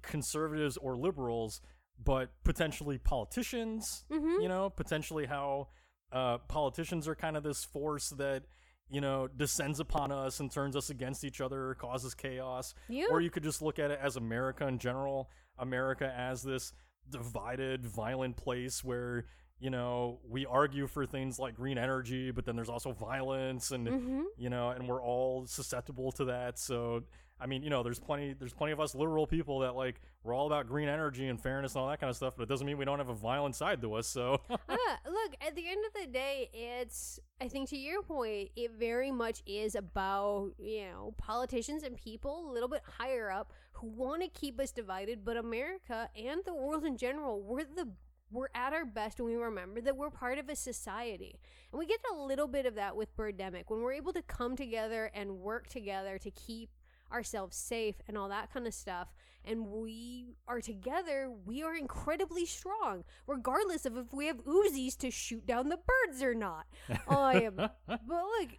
conservatives 0.00 0.76
or 0.76 0.96
liberals, 0.96 1.60
but 2.02 2.30
potentially 2.44 2.98
politicians. 2.98 4.04
Mhm. 4.10 4.42
You 4.42 4.48
know, 4.48 4.70
potentially 4.70 5.26
how 5.26 5.68
uh, 6.12 6.38
politicians 6.48 7.08
are 7.08 7.14
kind 7.14 7.36
of 7.36 7.42
this 7.42 7.64
force 7.64 8.10
that 8.10 8.44
you 8.90 9.00
know 9.00 9.26
descends 9.28 9.80
upon 9.80 10.12
us 10.12 10.40
and 10.40 10.50
turns 10.52 10.76
us 10.76 10.90
against 10.90 11.24
each 11.24 11.40
other, 11.40 11.74
causes 11.74 12.14
chaos. 12.14 12.74
Yeah. 12.88 13.06
Or 13.10 13.20
you 13.20 13.30
could 13.30 13.42
just 13.42 13.62
look 13.62 13.78
at 13.78 13.90
it 13.90 13.98
as 14.02 14.16
America 14.16 14.66
in 14.66 14.78
general, 14.78 15.30
America 15.58 16.12
as 16.14 16.42
this 16.42 16.72
divided, 17.08 17.86
violent 17.86 18.36
place 18.36 18.82
where 18.84 19.26
you 19.58 19.70
know 19.70 20.20
we 20.28 20.44
argue 20.44 20.86
for 20.86 21.06
things 21.06 21.38
like 21.38 21.54
green 21.54 21.78
energy, 21.78 22.30
but 22.30 22.44
then 22.44 22.56
there's 22.56 22.68
also 22.68 22.92
violence 22.92 23.70
and 23.70 23.86
Mhm. 23.86 24.24
you 24.36 24.50
know, 24.50 24.70
and 24.70 24.86
we're 24.88 25.02
all 25.02 25.46
susceptible 25.46 26.12
to 26.12 26.24
that. 26.26 26.58
So, 26.58 27.04
I 27.42 27.46
mean, 27.46 27.62
you 27.62 27.70
know, 27.70 27.82
there's 27.82 27.98
plenty, 27.98 28.34
there's 28.38 28.52
plenty 28.52 28.72
of 28.72 28.80
us 28.80 28.94
literal 28.94 29.26
people 29.26 29.58
that 29.60 29.74
like 29.74 30.00
we're 30.22 30.34
all 30.34 30.46
about 30.46 30.68
green 30.68 30.88
energy 30.88 31.26
and 31.26 31.40
fairness 31.40 31.74
and 31.74 31.82
all 31.82 31.88
that 31.88 32.00
kind 32.00 32.08
of 32.10 32.16
stuff, 32.16 32.34
but 32.36 32.44
it 32.44 32.48
doesn't 32.48 32.66
mean 32.66 32.78
we 32.78 32.84
don't 32.84 32.98
have 32.98 33.08
a 33.08 33.14
violent 33.14 33.56
side 33.56 33.82
to 33.82 33.94
us. 33.94 34.06
So, 34.06 34.40
Ah, 34.48 34.56
look, 35.06 35.34
at 35.44 35.56
the 35.56 35.68
end 35.68 35.84
of 35.84 36.00
the 36.00 36.06
day, 36.06 36.48
it's, 36.52 37.18
I 37.40 37.48
think 37.48 37.68
to 37.70 37.76
your 37.76 38.02
point, 38.02 38.50
it 38.54 38.72
very 38.78 39.10
much 39.10 39.42
is 39.44 39.74
about, 39.74 40.52
you 40.58 40.84
know, 40.84 41.14
politicians 41.18 41.82
and 41.82 41.96
people 41.96 42.48
a 42.48 42.52
little 42.52 42.68
bit 42.68 42.82
higher 42.98 43.30
up 43.30 43.52
who 43.72 43.88
want 43.88 44.22
to 44.22 44.28
keep 44.28 44.60
us 44.60 44.70
divided, 44.70 45.24
but 45.24 45.36
America 45.36 46.08
and 46.16 46.42
the 46.46 46.54
world 46.54 46.84
in 46.84 46.96
general, 46.96 47.42
we're 47.42 47.64
the 47.64 47.88
we're 48.30 48.48
at 48.54 48.72
our 48.72 48.86
best 48.86 49.20
when 49.20 49.30
we 49.30 49.36
remember 49.36 49.80
that 49.82 49.96
we're 49.96 50.08
part 50.08 50.38
of 50.38 50.48
a 50.48 50.56
society. 50.56 51.38
And 51.70 51.78
we 51.78 51.84
get 51.84 52.00
a 52.12 52.16
little 52.16 52.48
bit 52.48 52.64
of 52.64 52.76
that 52.76 52.96
with 52.96 53.14
Birdemic 53.14 53.64
when 53.68 53.82
we're 53.82 53.92
able 53.92 54.14
to 54.14 54.22
come 54.22 54.56
together 54.56 55.10
and 55.14 55.40
work 55.40 55.68
together 55.68 56.18
to 56.18 56.30
keep 56.30 56.70
ourselves 57.12 57.56
safe 57.56 57.96
and 58.08 58.16
all 58.16 58.28
that 58.28 58.52
kind 58.52 58.66
of 58.66 58.74
stuff. 58.74 59.08
And 59.44 59.66
we 59.66 60.36
are 60.46 60.60
together 60.60 61.30
we 61.44 61.62
are 61.62 61.74
incredibly 61.74 62.46
strong 62.46 63.04
regardless 63.26 63.84
of 63.84 63.96
if 63.96 64.12
we 64.12 64.26
have 64.26 64.44
uzis 64.44 64.96
to 64.98 65.10
shoot 65.10 65.46
down 65.46 65.68
the 65.68 65.78
birds 65.78 66.22
or 66.22 66.34
not. 66.34 66.66
Um, 67.08 67.56
but 67.56 68.00
look 68.08 68.50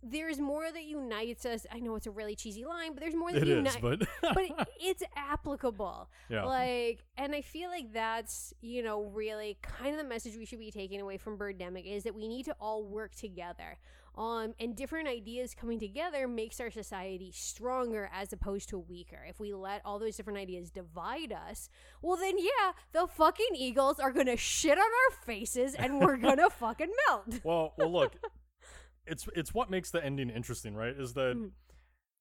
there's 0.00 0.38
more 0.38 0.70
that 0.70 0.84
unites 0.84 1.44
us. 1.44 1.66
I 1.72 1.80
know 1.80 1.96
it's 1.96 2.06
a 2.06 2.12
really 2.12 2.36
cheesy 2.36 2.64
line 2.64 2.92
but 2.94 3.00
there's 3.00 3.16
more 3.16 3.32
that 3.32 3.44
unites 3.44 3.78
but 3.80 4.00
but 4.22 4.68
it's 4.80 5.02
applicable. 5.16 6.08
Yeah, 6.28 6.44
like 6.44 7.04
and 7.16 7.34
i 7.34 7.40
feel 7.42 7.68
like 7.68 7.92
that's 7.92 8.52
you 8.60 8.82
know 8.82 9.04
really 9.04 9.58
kind 9.62 9.90
of 9.90 9.96
the 9.96 10.08
message 10.08 10.36
we 10.36 10.44
should 10.44 10.60
be 10.60 10.70
taking 10.70 11.00
away 11.00 11.18
from 11.18 11.36
birdemic 11.36 11.84
is 11.84 12.04
that 12.04 12.14
we 12.14 12.28
need 12.28 12.44
to 12.44 12.54
all 12.60 12.84
work 12.84 13.14
together 13.14 13.78
um 14.18 14.52
and 14.58 14.74
different 14.76 15.08
ideas 15.08 15.54
coming 15.54 15.78
together 15.78 16.26
makes 16.28 16.58
our 16.60 16.70
society 16.70 17.30
stronger 17.32 18.10
as 18.12 18.32
opposed 18.32 18.68
to 18.68 18.78
weaker 18.78 19.24
if 19.28 19.38
we 19.40 19.54
let 19.54 19.80
all 19.84 19.98
those 19.98 20.16
different 20.16 20.38
ideas 20.38 20.70
divide 20.70 21.32
us 21.32 21.68
well 22.02 22.16
then 22.16 22.36
yeah 22.38 22.72
the 22.92 23.06
fucking 23.06 23.54
eagles 23.54 23.98
are 24.00 24.12
gonna 24.12 24.36
shit 24.36 24.76
on 24.76 24.84
our 24.84 25.16
faces 25.24 25.74
and 25.74 26.00
we're 26.00 26.16
gonna 26.28 26.50
fucking 26.50 26.90
melt 27.06 27.40
well, 27.44 27.74
well, 27.78 27.92
look, 27.92 28.16
it's 29.06 29.26
it's 29.36 29.54
what 29.54 29.70
makes 29.70 29.90
the 29.90 30.04
ending 30.04 30.28
interesting, 30.30 30.74
right? 30.74 30.94
Is 30.98 31.14
that 31.14 31.36
Mm. 31.36 31.50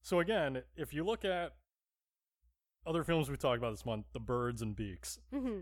so 0.03 0.19
again, 0.19 0.61
if 0.75 0.93
you 0.93 1.03
look 1.03 1.25
at 1.25 1.53
other 2.85 3.03
films 3.03 3.29
we 3.29 3.35
talked 3.37 3.57
about 3.57 3.71
this 3.71 3.85
month, 3.85 4.05
The 4.13 4.19
Birds 4.19 4.61
and 4.61 4.75
Beaks, 4.75 5.19
hmm 5.31 5.61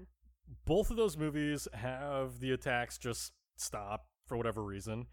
both 0.65 0.91
of 0.91 0.97
those 0.97 1.17
movies 1.17 1.67
have 1.73 2.39
the 2.39 2.51
attacks 2.51 2.99
just 2.99 3.31
stop 3.55 4.05
for 4.27 4.37
whatever 4.37 4.63
reason. 4.63 5.07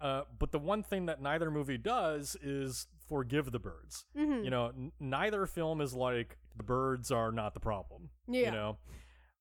Uh, 0.00 0.22
but 0.38 0.52
the 0.52 0.58
one 0.58 0.82
thing 0.82 1.06
that 1.06 1.22
neither 1.22 1.50
movie 1.50 1.78
does 1.78 2.36
is 2.42 2.86
forgive 3.08 3.50
the 3.52 3.58
birds. 3.58 4.04
hmm 4.16 4.42
You 4.44 4.50
know, 4.50 4.66
n- 4.66 4.92
neither 5.00 5.46
film 5.46 5.80
is 5.80 5.94
like 5.94 6.36
the 6.56 6.62
birds 6.64 7.10
are 7.10 7.32
not 7.32 7.54
the 7.54 7.60
problem. 7.60 8.10
yeah 8.28 8.46
You 8.46 8.50
know, 8.50 8.76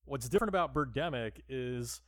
what's 0.05 0.29
different 0.29 0.49
about 0.49 0.73
Birdemic 0.73 1.41
is 1.49 2.01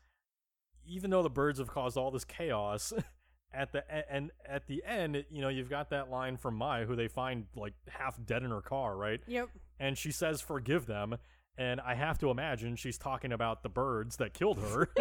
even 0.86 1.10
though 1.10 1.24
the 1.24 1.30
birds 1.30 1.60
have 1.60 1.68
caused 1.68 1.98
all 1.98 2.12
this 2.12 2.24
chaos, 2.24 2.94
at 3.54 3.72
the 3.74 3.80
e- 3.80 4.04
and 4.10 4.32
at 4.48 4.68
the 4.68 4.84
end, 4.86 5.26
you 5.30 5.42
know, 5.42 5.50
you've 5.50 5.70
got 5.70 5.90
that 5.90 6.10
line 6.10 6.38
from 6.38 6.56
Mai 6.56 6.86
who 6.86 6.96
they 6.96 7.08
find 7.10 7.48
like 7.56 7.74
half 7.90 8.18
dead 8.26 8.44
in 8.44 8.52
her 8.52 8.62
car, 8.62 8.96
right? 8.96 9.20
yep 9.28 9.50
and 9.80 9.96
she 9.98 10.12
says 10.12 10.42
forgive 10.42 10.86
them 10.88 11.16
and 11.58 11.82
I 11.82 11.96
have 11.96 12.18
to 12.20 12.30
imagine 12.30 12.76
she's 12.76 12.98
talking 12.98 13.32
about 13.32 13.64
the 13.64 13.70
birds 13.70 14.18
that 14.18 14.34
killed 14.34 14.60
her. 14.60 14.90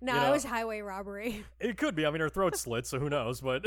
No, 0.00 0.14
You 0.22 0.28
it 0.28 0.30
was 0.32 0.44
highway 0.44 0.80
robbery. 0.80 1.44
it 1.60 1.76
could 1.76 1.94
be. 1.94 2.04
I 2.06 2.10
mean, 2.10 2.20
her 2.20 2.28
throat's 2.28 2.60
slit, 2.60 2.86
so 2.86 2.98
who 2.98 3.08
knows? 3.08 3.40
But 3.40 3.66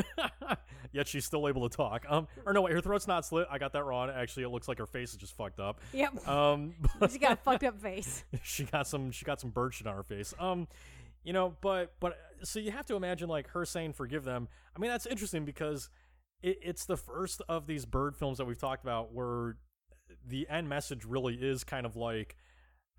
yet 0.91 1.07
she's 1.07 1.25
still 1.25 1.47
able 1.47 1.67
to 1.69 1.75
talk. 1.75 2.05
Um, 2.09 2.27
or 2.45 2.53
no, 2.53 2.61
wait, 2.61 2.73
her 2.73 2.81
throat's 2.81 3.07
not 3.07 3.25
slit. 3.25 3.47
I 3.49 3.57
got 3.57 3.73
that 3.73 3.83
wrong. 3.85 4.09
Actually, 4.09 4.43
it 4.43 4.49
looks 4.49 4.67
like 4.67 4.77
her 4.79 4.85
face 4.85 5.11
is 5.11 5.17
just 5.17 5.35
fucked 5.35 5.59
up. 5.59 5.79
Yep. 5.93 6.27
Um, 6.27 6.73
She's 7.01 7.17
got 7.17 7.33
a 7.33 7.35
fucked 7.37 7.63
up 7.63 7.79
face. 7.79 8.23
she 8.43 8.65
got 8.65 8.87
some 8.87 9.11
she 9.11 9.23
got 9.25 9.39
some 9.39 9.49
bird 9.51 9.73
shit 9.73 9.87
on 9.87 9.95
her 9.95 10.03
face. 10.03 10.33
Um, 10.39 10.67
you 11.23 11.33
know, 11.33 11.55
but 11.61 11.93
but 11.99 12.17
so 12.43 12.59
you 12.59 12.71
have 12.71 12.85
to 12.87 12.95
imagine 12.95 13.29
like 13.29 13.47
her 13.49 13.65
saying 13.65 13.93
forgive 13.93 14.23
them. 14.23 14.47
I 14.75 14.79
mean, 14.79 14.91
that's 14.91 15.05
interesting 15.05 15.45
because 15.45 15.89
it, 16.41 16.59
it's 16.61 16.85
the 16.85 16.97
first 16.97 17.41
of 17.49 17.65
these 17.67 17.85
bird 17.85 18.15
films 18.15 18.37
that 18.39 18.45
we've 18.45 18.59
talked 18.59 18.83
about 18.83 19.13
where 19.13 19.55
the 20.27 20.47
end 20.49 20.69
message 20.69 21.05
really 21.05 21.35
is 21.35 21.63
kind 21.63 21.85
of 21.85 21.95
like, 21.95 22.35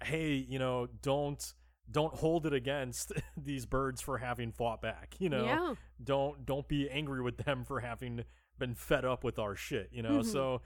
hey, 0.03 0.35
you 0.35 0.59
know, 0.59 0.89
don't 1.03 1.55
don't 1.91 2.15
hold 2.15 2.47
it 2.47 2.53
against 2.53 3.13
these 3.37 3.67
birds 3.67 4.01
for 4.01 4.19
having 4.19 4.53
fought 4.53 4.81
back. 4.81 5.17
You 5.19 5.29
know, 5.29 5.45
Yeah. 5.45 5.75
don't 6.03 6.47
don't 6.47 6.69
be 6.69 6.89
angry 6.89 7.21
with 7.23 7.39
them 7.39 7.65
for 7.65 7.81
having 7.81 8.25
been 8.59 8.75
fed 8.75 9.05
up 9.05 9.25
with 9.25 9.39
our 9.39 9.57
shit. 9.57 9.89
You 9.93 10.03
know, 10.03 10.21
Mhm. 10.21 10.25
so 10.25 10.63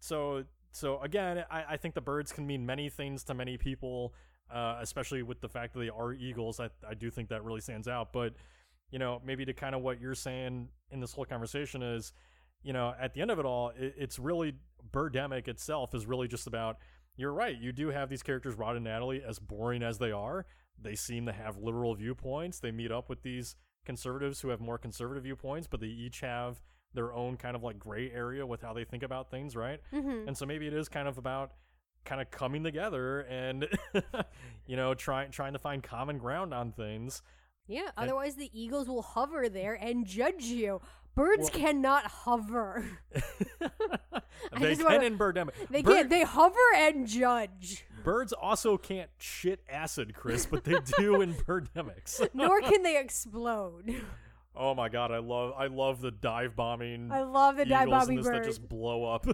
so 0.00 0.44
so 0.70 1.00
again, 1.00 1.44
I, 1.50 1.64
I 1.70 1.76
think 1.78 1.94
the 1.94 2.00
birds 2.00 2.30
can 2.32 2.46
mean 2.46 2.64
many 2.66 2.90
things 2.90 3.24
to 3.24 3.34
many 3.34 3.56
people, 3.56 4.14
uh, 4.50 4.78
especially 4.80 5.22
with 5.22 5.40
the 5.40 5.48
fact 5.48 5.72
that 5.74 5.80
they 5.80 5.88
are 5.88 6.12
eagles. 6.12 6.60
I 6.60 6.70
I 6.88 6.94
do 6.94 7.10
think 7.10 7.28
that 7.30 7.42
really 7.42 7.60
stands 7.60 7.88
out. 7.88 8.12
But 8.12 8.34
you 8.90 8.98
know, 8.98 9.20
maybe 9.24 9.44
to 9.44 9.52
kind 9.52 9.74
of 9.74 9.82
what 9.82 10.00
you're 10.00 10.14
saying 10.14 10.68
in 10.90 11.00
this 11.00 11.12
whole 11.12 11.24
conversation 11.26 11.82
is, 11.82 12.12
you 12.62 12.72
know, 12.72 12.94
at 13.00 13.14
the 13.14 13.20
end 13.20 13.30
of 13.30 13.38
it 13.38 13.44
all, 13.44 13.70
it, 13.78 13.94
it's 13.96 14.18
really 14.18 14.54
Birdemic 14.92 15.48
itself 15.48 15.94
is 15.94 16.06
really 16.06 16.28
just 16.28 16.46
about. 16.46 16.76
You're 17.16 17.32
right. 17.32 17.56
You 17.58 17.72
do 17.72 17.88
have 17.88 18.08
these 18.08 18.22
characters, 18.22 18.54
Rod 18.54 18.76
and 18.76 18.84
Natalie, 18.84 19.22
as 19.26 19.40
boring 19.40 19.82
as 19.82 19.98
they 19.98 20.12
are. 20.12 20.46
They 20.80 20.94
seem 20.94 21.26
to 21.26 21.32
have 21.32 21.56
literal 21.58 21.94
viewpoints. 21.96 22.60
They 22.60 22.70
meet 22.70 22.92
up 22.92 23.08
with 23.08 23.22
these 23.22 23.56
conservatives 23.84 24.40
who 24.40 24.50
have 24.50 24.60
more 24.60 24.78
conservative 24.78 25.24
viewpoints, 25.24 25.66
but 25.66 25.80
they 25.80 25.88
each 25.88 26.20
have 26.20 26.60
their 26.94 27.12
own 27.12 27.36
kind 27.36 27.56
of 27.56 27.62
like 27.62 27.78
gray 27.78 28.10
area 28.10 28.46
with 28.46 28.62
how 28.62 28.72
they 28.72 28.84
think 28.84 29.02
about 29.02 29.30
things, 29.30 29.56
right? 29.56 29.80
Mm-hmm. 29.92 30.28
And 30.28 30.36
so 30.36 30.46
maybe 30.46 30.66
it 30.66 30.74
is 30.74 30.88
kind 30.88 31.08
of 31.08 31.18
about 31.18 31.52
kind 32.04 32.20
of 32.20 32.30
coming 32.30 32.62
together 32.64 33.20
and 33.22 33.66
you 34.66 34.76
know 34.76 34.94
trying 34.94 35.30
trying 35.30 35.52
to 35.52 35.58
find 35.58 35.82
common 35.82 36.18
ground 36.18 36.54
on 36.54 36.72
things. 36.72 37.22
Yeah, 37.66 37.90
otherwise 37.98 38.34
the 38.34 38.50
eagles 38.58 38.88
will 38.88 39.02
hover 39.02 39.48
there 39.48 39.74
and 39.74 40.06
judge 40.06 40.44
you. 40.44 40.80
Birds 41.18 41.50
Well- 41.52 41.60
cannot 41.60 42.04
hover. 42.04 42.84
they 43.12 44.70
just 44.70 44.80
can 44.80 44.84
wanna- 44.84 45.04
in 45.04 45.18
Birdemic. 45.18 45.50
They 45.68 45.82
Bird- 45.82 45.94
can't. 45.94 46.10
They 46.10 46.22
hover 46.22 46.56
and 46.76 47.06
judge. 47.06 47.84
birds 48.04 48.32
also 48.32 48.78
can't 48.78 49.10
shit 49.18 49.60
acid, 49.68 50.14
Chris, 50.14 50.46
but 50.46 50.64
they 50.64 50.76
do 50.96 51.20
in 51.20 51.34
Birdemics. 51.34 52.26
Nor 52.34 52.60
can 52.62 52.82
they 52.82 52.96
explode. 53.00 54.00
oh 54.54 54.74
my 54.74 54.88
god, 54.88 55.10
I 55.12 55.18
love 55.18 55.54
I 55.58 55.66
love 55.66 56.00
the 56.00 56.10
dive 56.12 56.54
bombing. 56.56 57.10
I 57.12 57.22
love 57.22 57.56
the 57.56 57.64
dive 57.64 57.88
bombing 57.90 58.22
birds 58.22 58.28
that 58.30 58.44
just 58.44 58.68
blow 58.68 59.04
up. 59.04 59.26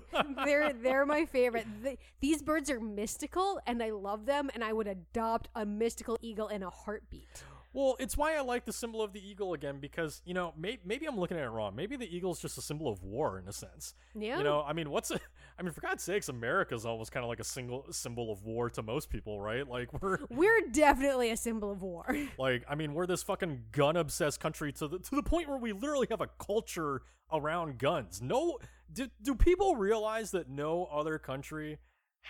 they're 0.45 0.73
they're 0.73 1.05
my 1.07 1.27
favorite. 1.27 1.67
Th 1.83 1.99
these 2.21 2.43
birds 2.43 2.71
are 2.71 2.81
mystical, 2.81 3.61
and 3.67 3.83
I 3.83 3.91
love 3.91 4.25
them. 4.27 4.51
And 4.55 4.65
I 4.65 4.73
would 4.73 4.87
adopt 4.89 5.49
a 5.55 5.67
mystical 5.67 6.19
eagle 6.23 6.49
in 6.49 6.63
a 6.63 6.71
heartbeat. 6.71 7.45
Well, 7.75 7.97
it's 7.99 8.17
why 8.17 8.37
I 8.37 8.41
like 8.41 8.65
the 8.65 8.73
symbol 8.73 9.03
of 9.03 9.13
the 9.13 9.21
eagle 9.21 9.53
again 9.53 9.79
because 9.81 10.23
you 10.25 10.33
know 10.33 10.55
may- 10.57 10.79
maybe 10.85 11.07
I'm 11.07 11.19
looking 11.19 11.37
at 11.37 11.43
it 11.43 11.51
wrong. 11.51 11.75
Maybe 11.75 11.97
the 11.97 12.17
eagle's 12.17 12.41
just 12.41 12.57
a 12.57 12.63
symbol 12.63 12.89
of 12.89 13.03
war 13.03 13.39
in 13.39 13.49
a 13.49 13.53
sense. 13.53 13.95
Yeah. 14.15 14.39
You 14.39 14.45
know, 14.45 14.65
I 14.67 14.73
mean, 14.73 14.91
what's 14.91 15.11
a, 15.11 15.19
I 15.59 15.63
mean, 15.63 15.73
for 15.73 15.81
God's 15.81 16.05
sakes, 16.05 16.29
America's 16.29 16.87
almost 16.87 17.11
kind 17.11 17.25
of 17.25 17.29
like 17.29 17.41
a 17.41 17.45
single 17.45 17.87
symbol 17.91 18.33
of 18.33 18.45
war 18.45 18.71
to 18.71 18.83
most 18.83 19.11
people, 19.11 19.41
right? 19.41 19.69
Like 19.69 19.93
we're 20.01 20.19
We're 20.31 20.61
definitely 20.71 21.31
a 21.31 21.37
symbol 21.37 21.73
of 21.73 21.83
war. 21.83 22.17
like, 22.39 22.65
I 22.69 22.77
mean, 22.77 22.95
we're 22.95 23.07
this 23.07 23.25
fucking 23.25 23.65
gun 23.73 23.97
obsessed 23.97 24.39
country 24.39 24.73
to 24.75 24.87
the 24.87 25.01
to 25.01 25.17
the 25.17 25.23
point 25.23 25.49
where 25.49 25.59
we 25.59 25.73
literally 25.73 26.07
have 26.11 26.21
a 26.21 26.29
culture 26.39 27.03
around 27.33 27.79
guns. 27.79 28.23
No, 28.23 28.59
do 28.93 29.09
do 29.21 29.35
people 29.35 29.75
realize 29.75 30.31
that 30.31 30.49
no 30.49 30.85
other 30.93 31.19
country 31.19 31.79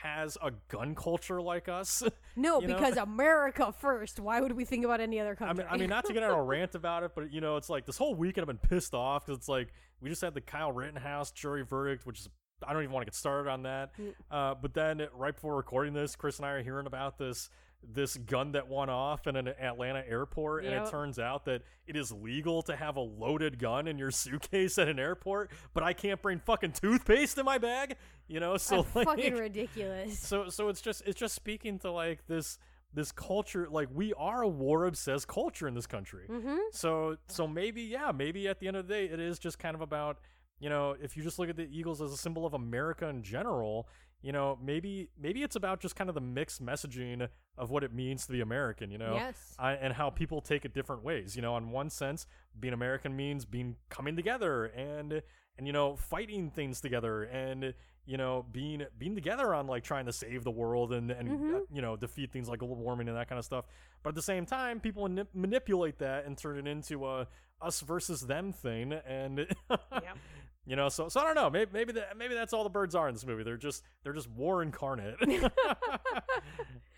has 0.03 0.36
a 0.42 0.51
gun 0.68 0.95
culture 0.95 1.40
like 1.40 1.68
us? 1.68 2.03
No, 2.36 2.61
You 2.61 2.66
know? 2.66 2.74
because 2.74 2.97
America 2.97 3.72
first. 3.78 4.18
Why 4.18 4.40
would 4.40 4.51
we 4.53 4.64
think 4.64 4.84
about 4.84 5.01
any 5.01 5.20
other 5.20 5.32
I 5.32 5.34
country? 5.36 5.64
mean, 5.64 5.66
I 5.72 5.76
mean, 5.76 5.88
not 5.88 6.05
to 6.07 6.12
get 6.12 6.24
on 6.24 6.32
a 6.32 6.42
rant 6.42 6.74
about 6.74 7.05
it, 7.05 7.12
but 7.14 7.32
you 7.32 7.40
know, 7.40 7.57
it's 7.57 7.70
like 7.70 7.86
this 7.86 7.97
whole 7.97 8.16
weekend 8.16 8.42
I've 8.42 8.61
been 8.61 8.68
pissed 8.68 8.92
off 8.92 9.24
because 9.24 9.38
it's 9.38 9.49
like 9.49 9.72
we 10.01 10.09
just 10.09 10.20
had 10.20 10.34
the 10.34 10.40
Kyle 10.40 10.72
Rittenhouse 10.72 11.30
jury 11.30 11.62
verdict, 11.64 12.07
which 12.07 12.18
is 12.18 12.28
I 12.66 12.72
don't 12.72 12.82
even 12.82 12.92
want 12.92 13.03
to 13.03 13.11
get 13.11 13.14
started 13.14 13.49
on 13.49 13.62
that. 13.62 13.97
Mm. 13.97 14.14
Uh, 14.32 14.55
but 14.61 14.74
then 14.74 15.07
right 15.14 15.32
before 15.34 15.55
recording 15.55 15.95
this, 15.95 16.16
Chris 16.16 16.38
and 16.38 16.47
I 16.47 16.51
are 16.51 16.62
hearing 16.62 16.86
about 16.86 17.18
this 17.18 17.51
this 17.93 18.16
gun 18.16 18.53
that 18.53 18.68
went 18.68 18.91
off 18.91 19.26
in 19.26 19.37
an 19.37 19.49
Atlanta 19.49 20.03
airport, 20.09 20.64
and 20.64 20.74
it 20.74 20.91
turns 20.91 21.18
out 21.18 21.45
that 21.47 21.62
it 21.87 21.97
is 21.97 22.11
legal 22.12 22.62
to 22.62 22.74
have 22.76 22.97
a 22.97 23.01
loaded 23.01 23.59
gun 23.59 23.87
in 23.89 23.99
your 23.99 24.11
suitcase 24.11 24.78
at 24.78 24.89
an 24.89 24.99
airport, 24.99 25.51
but 25.72 25.82
I 25.82 25.93
can't 25.93 26.20
bring 26.22 26.39
fucking 26.39 26.72
toothpaste 26.72 27.39
in 27.39 27.45
my 27.45 27.59
bag. 27.59 27.97
You 28.28 28.41
know, 28.41 28.57
so 28.57 28.82
That's 28.82 28.97
like, 28.97 29.07
fucking 29.09 29.35
ridiculous. 29.39 30.18
so 30.18 30.49
so 30.49 30.68
it's 30.68 30.80
just 30.80 31.03
it's 31.07 31.18
just 31.18 31.35
speaking 31.35 31.78
to 31.80 31.91
like 31.91 32.26
this 32.26 32.59
this 32.93 33.11
culture 33.12 33.66
like 33.70 33.89
we 33.93 34.12
are 34.14 34.43
a 34.43 34.49
war 34.49 34.87
obsessed 34.87 35.26
culture 35.26 35.66
in 35.66 35.74
this 35.74 35.87
country 35.87 36.26
Mm-hmm. 36.30 36.57
so 36.70 37.16
so 37.28 37.47
maybe 37.47 37.82
yeah 37.82 38.12
maybe 38.12 38.47
at 38.47 38.61
the 38.61 38.68
end 38.68 38.76
of 38.76 38.87
the 38.87 38.95
day 38.95 39.07
it 39.07 39.18
is 39.18 39.39
just 39.41 39.59
kind 39.59 39.74
of 39.74 39.80
about 39.80 40.18
you 40.61 40.68
know 40.70 40.95
if 41.03 41.16
you 41.16 41.24
just 41.24 41.41
look 41.41 41.49
at 41.51 41.57
the 41.57 41.68
eagles 41.76 42.01
as 42.01 42.12
a 42.12 42.16
symbol 42.16 42.47
of 42.47 42.55
america 42.55 43.09
in 43.09 43.22
general 43.24 43.89
you 44.25 44.33
know 44.33 44.59
maybe 44.64 45.09
maybe 45.20 45.43
it's 45.43 45.55
about 45.55 45.79
just 45.81 45.95
kind 45.95 46.09
of 46.09 46.14
the 46.14 46.20
mixed 46.20 46.64
messaging 46.64 47.29
of 47.59 47.70
what 47.70 47.85
it 47.85 47.93
means 47.93 48.25
to 48.27 48.33
be 48.33 48.41
american 48.41 48.91
you 48.91 48.99
know 48.99 49.14
Yes. 49.14 49.55
I, 49.59 49.72
and 49.75 49.93
how 49.93 50.09
people 50.11 50.41
take 50.41 50.64
it 50.64 50.72
different 50.72 51.05
ways 51.05 51.37
you 51.37 51.43
know 51.43 51.57
in 51.59 51.70
one 51.70 51.91
sense 51.91 52.27
being 52.59 52.72
american 52.75 53.14
means 53.14 53.45
being 53.45 53.77
coming 53.91 54.16
together 54.16 54.64
and 54.64 55.22
and 55.59 55.66
you 55.66 55.72
know 55.72 55.95
fighting 55.97 56.51
things 56.51 56.81
together 56.81 57.25
and 57.25 57.75
you 58.07 58.16
know 58.16 58.45
being 58.51 58.85
being 58.99 59.14
together 59.14 59.55
on 59.55 59.66
like 59.66 59.85
trying 59.85 60.07
to 60.07 60.12
save 60.12 60.43
the 60.43 60.51
world 60.51 60.93
and 60.93 61.11
and 61.11 61.29
Mhm. 61.29 61.55
uh, 61.57 61.61
you 61.72 61.83
know 61.83 61.95
defeat 61.97 62.33
things 62.33 62.49
like 62.49 62.61
global 62.61 62.77
warming 62.77 63.09
and 63.09 63.16
that 63.18 63.29
kind 63.29 63.39
of 63.39 63.45
stuff 63.45 63.66
but 64.03 64.09
at 64.11 64.14
the 64.14 64.22
same 64.22 64.47
time 64.47 64.81
people 64.81 65.07
manip- 65.07 65.35
manipulate 65.35 65.99
that 65.99 66.25
and 66.27 66.39
turn 66.39 66.59
it 66.59 66.66
into 66.66 67.07
a 67.07 67.29
us 67.61 67.81
versus 67.81 68.22
them 68.22 68.53
thing 68.53 68.93
and 68.93 69.39
Yep. 69.70 70.18
you 70.67 70.77
know 70.77 70.89
so 70.89 71.09
so 71.09 71.21
i 71.21 71.25
don't 71.25 71.35
know 71.35 71.51
maybe 71.51 71.71
maybe 71.73 71.93
that 71.93 72.17
maybe 72.17 72.35
that's 72.35 72.53
all 72.53 72.65
the 72.65 72.71
birds 72.71 72.95
are 72.95 73.09
in 73.09 73.15
this 73.15 73.27
movie 73.27 73.43
they're 73.43 73.57
just 73.57 73.83
they're 74.03 74.12
just 74.12 74.31
war 74.31 74.62
incarnate 74.62 75.17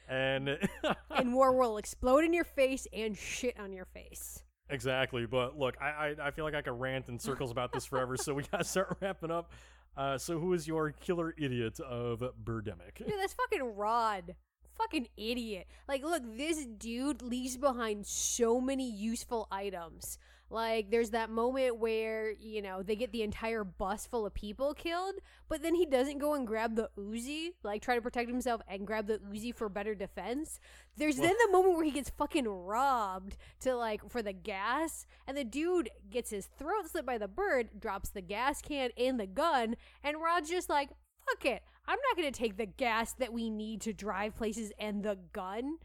and 0.09 0.59
and 1.11 1.35
war 1.35 1.55
will 1.57 1.77
explode 1.79 2.25
in 2.25 2.33
your 2.33 2.45
face 2.45 2.87
and 2.93 3.17
shit 3.17 3.59
on 3.59 3.73
your 3.73 3.87
face. 3.87 4.43
Exactly, 4.69 5.27
but 5.27 5.57
look, 5.59 5.77
I, 5.81 5.87
I 6.21 6.27
I 6.27 6.31
feel 6.33 6.45
like 6.45 6.55
I 6.55 6.63
could 6.63 6.79
rant 6.79 7.09
in 7.09 7.19
circles 7.19 7.51
about 7.51 7.73
this 7.73 7.85
forever, 7.85 8.17
so 8.17 8.35
we 8.35 8.43
gotta 8.45 8.65
start 8.65 8.97
wrapping 9.01 9.31
up. 9.31 9.53
Uh, 9.97 10.19
so 10.19 10.39
who 10.39 10.53
is 10.53 10.67
your 10.67 10.91
killer 10.91 11.35
idiot 11.39 11.81
of 11.81 12.23
Birdemic? 12.45 12.99
Dude, 12.99 13.13
that's 13.19 13.35
fucking 13.35 13.77
Rod. 13.77 14.35
Fucking 14.77 15.09
idiot. 15.17 15.69
Like, 15.89 16.05
look, 16.05 16.23
this 16.37 16.67
dude 16.67 17.23
leaves 17.23 17.57
behind 17.57 18.07
so 18.07 18.61
many 18.61 18.91
useful 18.91 19.49
items. 19.51 20.19
Like, 20.49 20.91
there's 20.91 21.11
that 21.11 21.29
moment 21.29 21.79
where, 21.79 22.31
you 22.31 22.63
know, 22.63 22.83
they 22.83 22.95
get 22.95 23.11
the 23.11 23.23
entire 23.23 23.65
bus 23.65 24.07
full 24.07 24.27
of 24.27 24.35
people 24.35 24.75
killed, 24.75 25.15
but 25.49 25.63
then 25.63 25.75
he 25.75 25.85
doesn't 25.85 26.19
go 26.19 26.35
and 26.35 26.47
grab 26.47 26.77
the 26.77 26.89
Uzi, 26.97 27.55
like, 27.65 27.83
try 27.83 27.97
to 27.97 28.01
protect 28.01 28.31
himself 28.31 28.61
and 28.69 28.87
grab 28.87 29.09
the 29.09 29.19
Uzi 29.19 29.53
for 29.53 29.69
better 29.69 29.97
defense. 29.97 30.61
There's 30.97 31.17
then 31.17 31.35
the 31.45 31.53
moment 31.53 31.75
where 31.75 31.85
he 31.85 31.91
gets 31.91 32.11
fucking 32.11 32.47
robbed 32.47 33.37
to, 33.61 33.75
like, 33.75 34.09
for 34.09 34.23
the 34.23 34.33
gas, 34.33 35.05
and 35.27 35.37
the 35.37 35.45
dude 35.45 35.91
gets 36.11 36.31
his 36.31 36.47
throat 36.47 36.91
slit 36.91 37.05
by 37.05 37.19
the 37.19 37.29
bird, 37.29 37.81
drops 37.81 38.11
the 38.11 38.23
gas 38.23 38.63
can 38.63 38.91
and 38.97 39.19
the 39.19 39.27
gun, 39.27 39.75
and 40.05 40.23
Rod's 40.23 40.49
just 40.49 40.71
like, 40.71 40.91
fuck 41.27 41.45
it. 41.45 41.63
I'm 41.89 41.99
not 42.09 42.17
gonna 42.17 42.31
take 42.31 42.57
the 42.57 42.67
gas 42.67 43.13
that 43.15 43.33
we 43.33 43.51
need 43.51 43.81
to 43.83 43.93
drive 43.93 44.37
places 44.37 44.73
and 44.79 45.03
the 45.03 45.19
gun. 45.33 45.79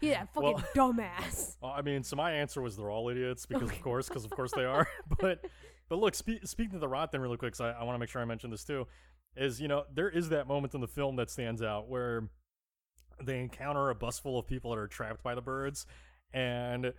Yeah, 0.00 0.24
fucking 0.34 0.54
Well- 0.54 0.64
dumbass. 0.74 1.56
Well, 1.62 1.72
I 1.72 1.82
mean, 1.82 2.02
so 2.02 2.16
my 2.16 2.32
answer 2.32 2.60
was 2.62 2.76
they're 2.76 2.90
all 2.90 3.08
idiots 3.10 3.46
because 3.46 3.70
of 3.70 3.82
course, 3.82 4.08
because 4.08 4.24
of 4.24 4.30
course 4.30 4.50
they 4.56 4.64
are. 4.64 4.88
but 5.20 5.44
but 5.88 5.98
look, 5.98 6.14
spe- 6.14 6.44
speaking 6.44 6.74
of 6.76 6.80
the 6.80 6.88
Rod 6.88 7.10
thing 7.12 7.20
really 7.20 7.36
quick, 7.36 7.54
so 7.54 7.66
I, 7.66 7.70
I 7.72 7.84
want 7.84 7.94
to 7.96 7.98
make 7.98 8.08
sure 8.08 8.22
I 8.22 8.24
mention 8.24 8.50
this 8.50 8.64
too. 8.64 8.86
Is 9.36 9.60
you 9.60 9.68
know 9.68 9.84
there 9.94 10.08
is 10.08 10.30
that 10.30 10.48
moment 10.48 10.74
in 10.74 10.80
the 10.80 10.88
film 10.88 11.16
that 11.16 11.30
stands 11.30 11.62
out 11.62 11.88
where 11.88 12.28
they 13.22 13.38
encounter 13.40 13.90
a 13.90 13.94
bus 13.94 14.18
full 14.18 14.38
of 14.38 14.46
people 14.46 14.70
that 14.70 14.78
are 14.78 14.86
trapped 14.88 15.22
by 15.22 15.34
the 15.34 15.42
birds, 15.42 15.86
and 16.32 16.92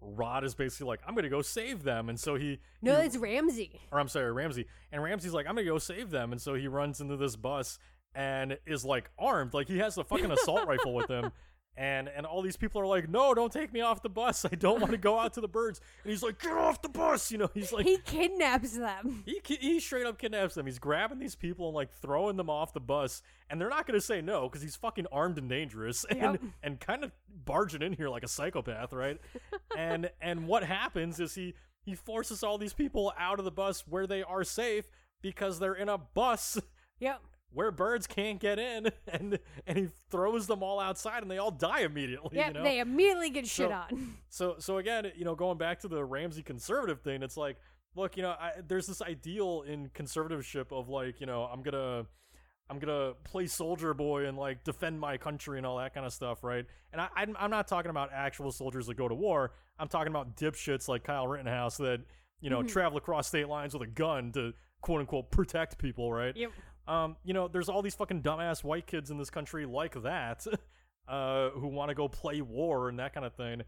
Rod 0.00 0.44
is 0.44 0.54
basically 0.54 0.86
like, 0.86 1.00
"I'm 1.06 1.14
gonna 1.16 1.28
go 1.28 1.42
save 1.42 1.82
them," 1.82 2.08
and 2.08 2.18
so 2.18 2.36
he 2.36 2.60
No, 2.80 3.00
he- 3.00 3.06
it's 3.06 3.16
Ramsey. 3.16 3.80
or 3.90 3.98
I'm 3.98 4.08
sorry, 4.08 4.30
Ramsey. 4.32 4.66
And 4.92 5.02
Ramsey's 5.02 5.32
like, 5.34 5.46
I'm 5.48 5.54
gonna 5.56 5.66
go 5.66 5.78
save 5.78 6.10
them. 6.10 6.30
And 6.32 6.40
so 6.40 6.54
he 6.54 6.68
runs 6.68 7.00
into 7.00 7.16
this 7.16 7.34
bus 7.36 7.78
and 8.14 8.56
is 8.66 8.84
like 8.84 9.10
armed, 9.18 9.52
like 9.54 9.66
he 9.68 9.78
has 9.78 9.98
a 9.98 10.04
fucking 10.04 10.30
assault 10.30 10.66
rifle 10.68 10.94
with 10.94 11.08
him. 11.10 11.32
And 11.78 12.08
and 12.08 12.26
all 12.26 12.42
these 12.42 12.56
people 12.56 12.80
are 12.80 12.86
like, 12.86 13.08
no, 13.08 13.34
don't 13.34 13.52
take 13.52 13.72
me 13.72 13.82
off 13.82 14.02
the 14.02 14.08
bus. 14.08 14.44
I 14.44 14.56
don't 14.56 14.80
want 14.80 14.90
to 14.90 14.98
go 14.98 15.16
out 15.16 15.34
to 15.34 15.40
the 15.40 15.46
birds. 15.46 15.80
And 16.02 16.10
he's 16.10 16.24
like, 16.24 16.40
get 16.42 16.50
off 16.52 16.82
the 16.82 16.88
bus. 16.88 17.30
You 17.30 17.38
know, 17.38 17.48
he's 17.54 17.72
like, 17.72 17.86
he 17.86 17.98
kidnaps 17.98 18.72
them. 18.76 19.22
he 19.24 19.38
ki- 19.40 19.58
he 19.60 19.78
straight 19.78 20.04
up 20.04 20.18
kidnaps 20.18 20.56
them. 20.56 20.66
He's 20.66 20.80
grabbing 20.80 21.20
these 21.20 21.36
people 21.36 21.68
and 21.68 21.76
like 21.76 21.92
throwing 22.02 22.36
them 22.36 22.50
off 22.50 22.72
the 22.72 22.80
bus, 22.80 23.22
and 23.48 23.60
they're 23.60 23.68
not 23.70 23.86
gonna 23.86 24.00
say 24.00 24.20
no 24.20 24.48
because 24.48 24.60
he's 24.60 24.74
fucking 24.74 25.06
armed 25.12 25.38
and 25.38 25.48
dangerous 25.48 26.04
and 26.10 26.18
Yep. 26.20 26.40
and 26.64 26.80
kind 26.80 27.04
of 27.04 27.12
barging 27.44 27.82
in 27.82 27.92
here 27.92 28.08
like 28.08 28.24
a 28.24 28.28
psychopath, 28.28 28.92
right? 28.92 29.20
and 29.76 30.10
and 30.20 30.48
what 30.48 30.64
happens 30.64 31.20
is 31.20 31.36
he 31.36 31.54
he 31.84 31.94
forces 31.94 32.42
all 32.42 32.58
these 32.58 32.74
people 32.74 33.12
out 33.16 33.38
of 33.38 33.44
the 33.44 33.52
bus 33.52 33.84
where 33.86 34.06
they 34.08 34.24
are 34.24 34.42
safe 34.42 34.90
because 35.22 35.60
they're 35.60 35.74
in 35.74 35.88
a 35.88 35.98
bus 35.98 36.58
Yep. 37.00 37.20
Where 37.52 37.70
birds 37.70 38.06
can't 38.06 38.38
get 38.40 38.58
in, 38.58 38.90
and 39.08 39.38
and 39.66 39.78
he 39.78 39.88
throws 40.10 40.46
them 40.46 40.62
all 40.62 40.78
outside, 40.80 41.22
and 41.22 41.30
they 41.30 41.38
all 41.38 41.50
die 41.50 41.80
immediately. 41.80 42.36
Yep. 42.36 42.46
you 42.48 42.52
know? 42.54 42.62
They 42.64 42.78
immediately 42.80 43.30
get 43.30 43.46
shit 43.46 43.68
So- 43.68 43.72
on. 43.72 44.14
So 44.28 44.56
so 44.58 44.78
again, 44.78 45.10
you 45.16 45.24
know, 45.24 45.34
going 45.34 45.58
back 45.58 45.80
to 45.80 45.88
the 45.88 46.04
Ramsey 46.04 46.42
conservative 46.42 47.00
thing, 47.00 47.22
it's 47.22 47.36
like, 47.36 47.56
look, 47.94 48.16
you 48.16 48.22
know, 48.22 48.30
I, 48.30 48.52
there's 48.66 48.86
this 48.86 49.00
ideal 49.02 49.62
in 49.66 49.88
conservativeship 49.88 50.70
of 50.72 50.88
like, 50.88 51.20
you 51.20 51.26
know, 51.26 51.42
I'm 51.44 51.62
gonna 51.62 52.04
I'm 52.70 52.78
gonna 52.78 53.14
play 53.24 53.46
soldier 53.46 53.94
boy 53.94 54.26
and 54.26 54.36
like 54.36 54.62
defend 54.64 55.00
my 55.00 55.16
country 55.16 55.56
and 55.56 55.66
all 55.66 55.78
that 55.78 55.94
kind 55.94 56.04
of 56.04 56.12
stuff, 56.12 56.44
right? 56.44 56.66
And 56.92 57.00
I, 57.00 57.08
I'm 57.16 57.34
I'm 57.40 57.50
not 57.50 57.66
talking 57.66 57.90
about 57.90 58.10
actual 58.12 58.52
soldiers 58.52 58.86
that 58.88 58.96
go 58.98 59.08
to 59.08 59.14
war. 59.14 59.52
I'm 59.78 59.88
talking 59.88 60.08
about 60.12 60.36
dipshits 60.36 60.86
like 60.88 61.04
Kyle 61.04 61.26
Rittenhouse 61.26 61.78
that 61.78 62.02
you 62.42 62.50
know 62.50 62.60
Mhm. 62.62 62.68
travel 62.68 62.98
across 62.98 63.26
state 63.28 63.48
lines 63.48 63.72
with 63.72 63.82
a 63.82 63.90
gun 63.90 64.32
to 64.32 64.52
quote 64.82 65.00
unquote 65.00 65.30
protect 65.30 65.78
people, 65.78 66.12
right? 66.12 66.36
Yep. 66.36 66.52
Um, 66.88 67.16
you 67.22 67.34
know, 67.34 67.46
there's 67.48 67.68
all 67.68 67.82
these 67.82 67.94
fucking 67.94 68.22
dumbass 68.22 68.64
white 68.64 68.86
kids 68.86 69.10
in 69.10 69.18
this 69.18 69.30
country 69.30 69.66
like 69.66 70.02
that, 70.02 70.44
uh, 71.08 71.50
who 71.50 71.68
want 71.68 71.90
to 71.90 71.94
go 71.94 72.08
play 72.08 72.40
war 72.40 72.88
and 72.88 72.98
that 72.98 73.12
kind 73.14 73.26
of 73.26 73.34
thing. 73.34 73.62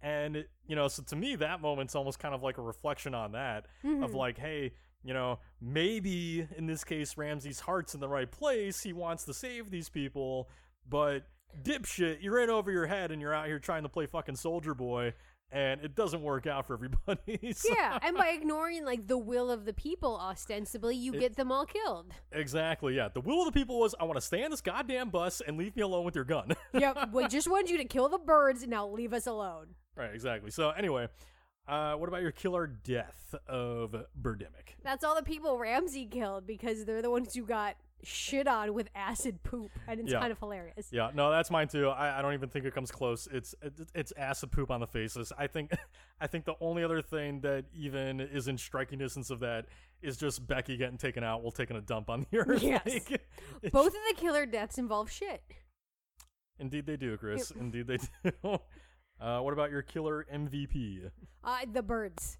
And 0.00 0.44
you 0.66 0.74
know, 0.74 0.88
so 0.88 1.02
to 1.04 1.14
me, 1.16 1.36
that 1.36 1.60
moment's 1.60 1.94
almost 1.94 2.18
kind 2.18 2.34
of 2.34 2.42
like 2.42 2.58
a 2.58 2.62
reflection 2.62 3.14
on 3.14 3.32
that 3.32 3.66
of 3.84 4.10
Mhm. 4.10 4.14
like, 4.14 4.38
hey, 4.38 4.72
you 5.04 5.12
know, 5.14 5.38
maybe 5.60 6.46
in 6.56 6.66
this 6.66 6.82
case, 6.84 7.16
Ramsey's 7.16 7.60
heart's 7.60 7.94
in 7.94 8.00
the 8.00 8.08
right 8.08 8.30
place. 8.30 8.82
He 8.82 8.92
wants 8.92 9.24
to 9.24 9.34
save 9.34 9.70
these 9.70 9.88
people, 9.88 10.48
but 10.88 11.24
dipshit, 11.62 12.18
you're 12.22 12.40
in 12.40 12.50
over 12.50 12.70
your 12.70 12.86
head 12.86 13.10
and 13.10 13.20
you're 13.20 13.34
out 13.34 13.46
here 13.46 13.58
trying 13.58 13.82
to 13.82 13.88
play 13.88 14.06
fucking 14.06 14.36
soldier 14.36 14.74
boy, 14.74 15.12
and 15.52 15.80
it 15.82 15.94
doesn't 15.94 16.22
work 16.22 16.46
out 16.46 16.66
for 16.66 16.74
everybody. 16.74 17.52
So- 17.54 17.72
yeah, 17.72 17.98
and 18.02 18.16
by 18.16 18.28
ignoring 18.30 18.84
like 18.84 19.06
the 19.06 19.18
will 19.18 19.50
of 19.50 19.64
the 19.66 19.72
people, 19.72 20.18
ostensibly, 20.18 20.96
you 20.96 21.12
It- 21.14 21.20
get 21.20 21.36
them 21.36 21.52
all 21.52 21.66
killed. 21.66 22.12
Exactly, 22.32 22.96
yeah. 22.96 23.08
The 23.12 23.20
will 23.20 23.40
of 23.40 23.46
the 23.46 23.52
people 23.52 23.78
was 23.78 23.94
I 24.00 24.04
want 24.04 24.16
to 24.16 24.20
stay 24.20 24.42
on 24.44 24.50
this 24.50 24.60
goddamn 24.62 25.10
bus 25.10 25.40
and 25.46 25.56
leave 25.56 25.76
me 25.76 25.82
alone 25.82 26.04
with 26.04 26.14
your 26.14 26.24
gun. 26.24 26.54
yep. 26.72 27.10
We 27.12 27.28
just 27.28 27.48
wanted 27.48 27.70
you 27.70 27.76
to 27.78 27.84
kill 27.84 28.08
the 28.08 28.18
birds. 28.18 28.62
And 28.62 28.70
now 28.70 28.88
leave 28.88 29.12
us 29.12 29.26
alone. 29.26 29.66
right, 29.96 30.14
exactly. 30.14 30.50
So 30.50 30.70
anyway, 30.70 31.08
uh, 31.68 31.94
what 31.94 32.08
about 32.08 32.22
your 32.22 32.32
killer 32.32 32.66
death 32.66 33.34
of 33.46 33.94
Birdemic? 34.20 34.74
That's 34.82 35.04
all 35.04 35.14
the 35.14 35.22
people 35.22 35.58
Ramsey 35.58 36.06
killed 36.06 36.46
because 36.46 36.84
they're 36.84 37.02
the 37.02 37.10
ones 37.10 37.34
who 37.34 37.44
got 37.44 37.76
shit 38.02 38.46
on 38.48 38.74
with 38.74 38.88
acid 38.94 39.42
poop, 39.42 39.70
and 39.86 40.00
it's 40.00 40.12
Yeah. 40.12 40.20
kind 40.20 40.32
of 40.32 40.38
hilarious. 40.38 40.88
Yeah, 40.90 41.10
no, 41.14 41.30
that's 41.30 41.50
mine 41.50 41.68
too. 41.68 41.88
I, 41.88 42.18
I 42.18 42.22
don't 42.22 42.34
even 42.34 42.48
think 42.48 42.64
it 42.64 42.74
comes 42.74 42.90
close. 42.90 43.28
It's 43.32 43.54
it, 43.62 43.72
it's 43.94 44.12
acid 44.16 44.50
poop 44.52 44.70
on 44.70 44.80
the 44.80 44.86
faces. 44.86 45.32
I 45.38 45.46
think 45.46 45.72
I 46.20 46.26
think 46.26 46.44
the 46.44 46.54
only 46.60 46.82
other 46.84 47.00
thing 47.02 47.40
that 47.40 47.64
even 47.74 48.20
is 48.20 48.48
in 48.48 48.58
striking 48.58 48.98
distance 48.98 49.30
of 49.30 49.40
that 49.40 49.66
is 50.02 50.16
just 50.16 50.46
Becky 50.46 50.76
getting 50.76 50.98
taken 50.98 51.22
out 51.22 51.42
while 51.42 51.52
taking 51.52 51.76
a 51.76 51.80
dump 51.80 52.10
on 52.10 52.26
the 52.30 52.38
earth. 52.40 52.62
Yes. 52.62 52.82
Like, 52.86 53.22
Both 53.72 53.88
of 53.88 53.92
the 53.92 54.14
killer 54.16 54.46
deaths 54.46 54.78
involve 54.78 55.10
shit. 55.10 55.42
Indeed, 56.58 56.86
they 56.86 56.96
do, 56.96 57.16
Chris. 57.16 57.50
Indeed, 57.52 57.86
they 57.86 57.98
do. 58.24 58.58
Uh, 59.20 59.40
what 59.40 59.52
about 59.52 59.70
your 59.70 59.82
killer 59.82 60.26
MVP? 60.32 61.10
Uh, 61.44 61.58
the 61.72 61.82
birds. 61.82 62.38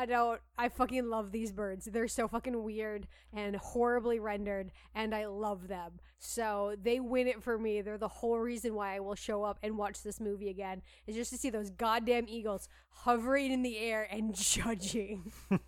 I 0.00 0.06
don't. 0.06 0.40
I 0.56 0.70
fucking 0.70 1.10
love 1.10 1.30
these 1.30 1.52
birds. 1.52 1.84
They're 1.84 2.08
so 2.08 2.26
fucking 2.26 2.64
weird 2.64 3.06
and 3.34 3.54
horribly 3.56 4.18
rendered, 4.18 4.72
and 4.94 5.14
I 5.14 5.26
love 5.26 5.68
them. 5.68 6.00
So 6.18 6.74
they 6.82 7.00
win 7.00 7.26
it 7.26 7.42
for 7.42 7.58
me. 7.58 7.82
They're 7.82 7.98
the 7.98 8.08
whole 8.08 8.38
reason 8.38 8.74
why 8.74 8.96
I 8.96 9.00
will 9.00 9.14
show 9.14 9.44
up 9.44 9.58
and 9.62 9.76
watch 9.76 10.02
this 10.02 10.18
movie 10.18 10.48
again. 10.48 10.80
Is 11.06 11.16
just 11.16 11.32
to 11.32 11.36
see 11.36 11.50
those 11.50 11.68
goddamn 11.68 12.24
eagles 12.30 12.66
hovering 12.88 13.52
in 13.52 13.60
the 13.60 13.76
air 13.76 14.08
and 14.10 14.34
judging. 14.42 15.32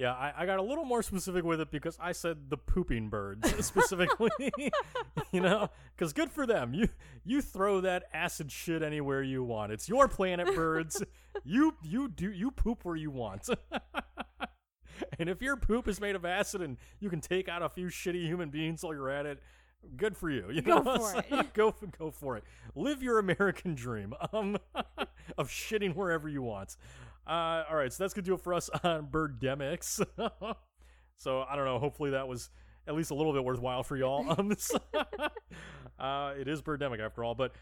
Yeah, 0.00 0.12
I, 0.14 0.32
I 0.34 0.46
got 0.46 0.58
a 0.58 0.62
little 0.62 0.86
more 0.86 1.02
specific 1.02 1.44
with 1.44 1.60
it 1.60 1.70
because 1.70 1.98
I 2.00 2.12
said 2.12 2.48
the 2.48 2.56
pooping 2.56 3.10
birds 3.10 3.54
specifically. 3.66 4.30
you 5.32 5.40
know, 5.42 5.68
because 5.94 6.14
good 6.14 6.30
for 6.30 6.46
them. 6.46 6.72
You 6.72 6.88
you 7.22 7.42
throw 7.42 7.82
that 7.82 8.04
acid 8.14 8.50
shit 8.50 8.82
anywhere 8.82 9.22
you 9.22 9.44
want. 9.44 9.72
It's 9.72 9.90
your 9.90 10.08
planet, 10.08 10.54
birds. 10.54 11.02
you 11.44 11.74
you 11.82 12.08
do 12.08 12.32
you 12.32 12.50
poop 12.50 12.82
where 12.86 12.96
you 12.96 13.10
want. 13.10 13.46
and 15.18 15.28
if 15.28 15.42
your 15.42 15.56
poop 15.56 15.86
is 15.86 16.00
made 16.00 16.16
of 16.16 16.24
acid 16.24 16.62
and 16.62 16.78
you 16.98 17.10
can 17.10 17.20
take 17.20 17.46
out 17.48 17.62
a 17.62 17.68
few 17.68 17.88
shitty 17.88 18.24
human 18.24 18.48
beings 18.48 18.82
while 18.82 18.94
you're 18.94 19.10
at 19.10 19.26
it, 19.26 19.42
good 19.98 20.16
for 20.16 20.30
you. 20.30 20.46
You 20.50 20.62
Go 20.62 20.78
know? 20.80 20.96
for 20.96 21.22
So, 21.28 21.38
it. 21.40 21.52
go 21.52 21.70
for 21.72 21.86
go 21.88 22.10
for 22.10 22.36
it. 22.38 22.44
Live 22.74 23.02
your 23.02 23.18
American 23.18 23.74
dream 23.74 24.14
um, 24.32 24.56
of 25.36 25.48
shitting 25.50 25.94
wherever 25.94 26.26
you 26.26 26.40
want. 26.40 26.76
Uh, 27.26 27.64
all 27.68 27.76
right, 27.76 27.92
so 27.92 28.02
that's 28.02 28.14
gonna 28.14 28.24
do 28.24 28.34
it 28.34 28.40
for 28.40 28.54
us 28.54 28.68
on 28.84 29.06
Birdemics. 29.06 30.04
so 31.16 31.42
I 31.42 31.56
don't 31.56 31.64
know. 31.64 31.78
Hopefully 31.78 32.10
that 32.10 32.26
was 32.26 32.50
at 32.86 32.94
least 32.94 33.10
a 33.10 33.14
little 33.14 33.32
bit 33.32 33.44
worthwhile 33.44 33.82
for 33.82 33.96
y'all. 33.96 34.26
Um, 34.38 34.54
uh, 35.98 36.32
it 36.40 36.48
is 36.48 36.62
Birdemic 36.62 37.00
after 37.00 37.24
all, 37.24 37.34
but. 37.34 37.52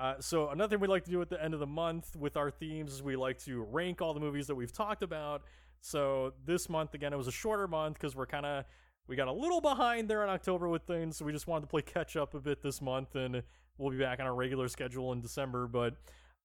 Uh, 0.00 0.14
so 0.20 0.50
another 0.50 0.70
thing 0.70 0.80
we 0.80 0.86
like 0.86 1.02
to 1.02 1.10
do 1.10 1.20
at 1.20 1.28
the 1.28 1.42
end 1.42 1.54
of 1.54 1.58
the 1.58 1.66
month 1.66 2.14
with 2.14 2.36
our 2.36 2.52
themes 2.52 2.92
is 2.92 3.02
we 3.02 3.16
like 3.16 3.36
to 3.36 3.64
rank 3.64 4.00
all 4.00 4.14
the 4.14 4.20
movies 4.20 4.46
that 4.46 4.54
we've 4.54 4.72
talked 4.72 5.02
about. 5.02 5.42
So 5.80 6.34
this 6.44 6.68
month 6.68 6.94
again, 6.94 7.12
it 7.12 7.16
was 7.16 7.26
a 7.26 7.32
shorter 7.32 7.66
month 7.66 7.94
because 7.94 8.14
we're 8.14 8.26
kind 8.26 8.46
of 8.46 8.64
we 9.08 9.16
got 9.16 9.28
a 9.28 9.32
little 9.32 9.60
behind 9.60 10.08
there 10.08 10.22
in 10.22 10.28
October 10.28 10.68
with 10.68 10.82
things, 10.82 11.16
so 11.16 11.24
we 11.24 11.32
just 11.32 11.46
wanted 11.46 11.62
to 11.62 11.66
play 11.68 11.82
catch 11.82 12.14
up 12.16 12.34
a 12.34 12.40
bit 12.40 12.62
this 12.62 12.82
month, 12.82 13.16
and 13.16 13.42
we'll 13.78 13.90
be 13.90 13.98
back 13.98 14.20
on 14.20 14.26
our 14.26 14.34
regular 14.34 14.68
schedule 14.68 15.12
in 15.12 15.20
December. 15.22 15.66
But 15.66 15.94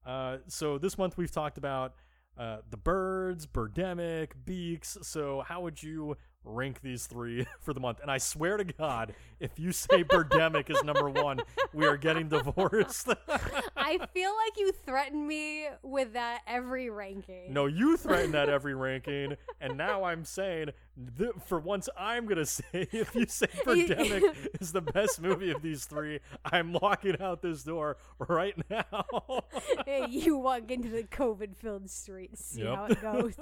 uh, 0.05 0.38
so 0.47 0.78
this 0.78 0.97
month 0.97 1.17
we've 1.17 1.32
talked 1.32 1.57
about 1.57 1.93
uh, 2.38 2.57
the 2.69 2.77
birds, 2.77 3.45
Birdemic, 3.45 4.29
Beaks. 4.45 4.97
So 5.01 5.43
how 5.47 5.61
would 5.61 5.81
you 5.81 6.17
rank 6.43 6.81
these 6.81 7.07
three 7.07 7.45
for 7.61 7.73
the 7.73 7.79
month? 7.79 7.99
And 8.01 8.09
I 8.11 8.17
swear 8.17 8.57
to 8.57 8.63
God, 8.63 9.13
if 9.39 9.57
you 9.59 9.71
say 9.71 10.03
Birdemic 10.03 10.69
is 10.69 10.83
number 10.83 11.09
one, 11.09 11.41
we 11.73 11.85
are 11.85 11.97
getting 11.97 12.29
divorced. 12.29 13.09
I 13.77 13.97
feel 14.13 14.31
like 14.35 14.57
you 14.57 14.71
threaten 14.85 15.27
me 15.27 15.67
with 15.81 16.13
that 16.13 16.41
every 16.47 16.89
ranking. 16.89 17.53
no, 17.53 17.65
you 17.65 17.97
threaten 17.97 18.31
that 18.31 18.49
every 18.49 18.75
ranking, 18.75 19.35
and 19.61 19.77
now 19.77 20.03
I'm 20.03 20.23
saying, 20.25 20.69
th- 21.17 21.31
for 21.45 21.59
once, 21.59 21.89
I'm 21.97 22.25
gonna 22.25 22.45
say 22.45 22.63
if 22.73 23.13
you 23.15 23.25
say 23.27 23.47
Birdemic 23.65 24.61
is 24.61 24.71
the 24.71 24.81
best 24.81 25.21
movie 25.21 25.51
of 25.51 25.61
these 25.61 25.85
three, 25.85 26.19
I'm 26.45 26.73
locking 26.73 27.19
out 27.21 27.41
this 27.41 27.63
door 27.63 27.97
right 28.19 28.55
now. 28.69 29.43
Hey, 29.85 30.05
you 30.09 30.37
walk 30.37 30.71
into 30.71 30.89
the 30.89 31.03
COVID 31.03 31.55
filled 31.57 31.89
streets, 31.89 32.43
see 32.45 32.63
Yep. 32.63 32.75
how 32.75 32.85
it 32.85 33.01
goes. 33.01 33.35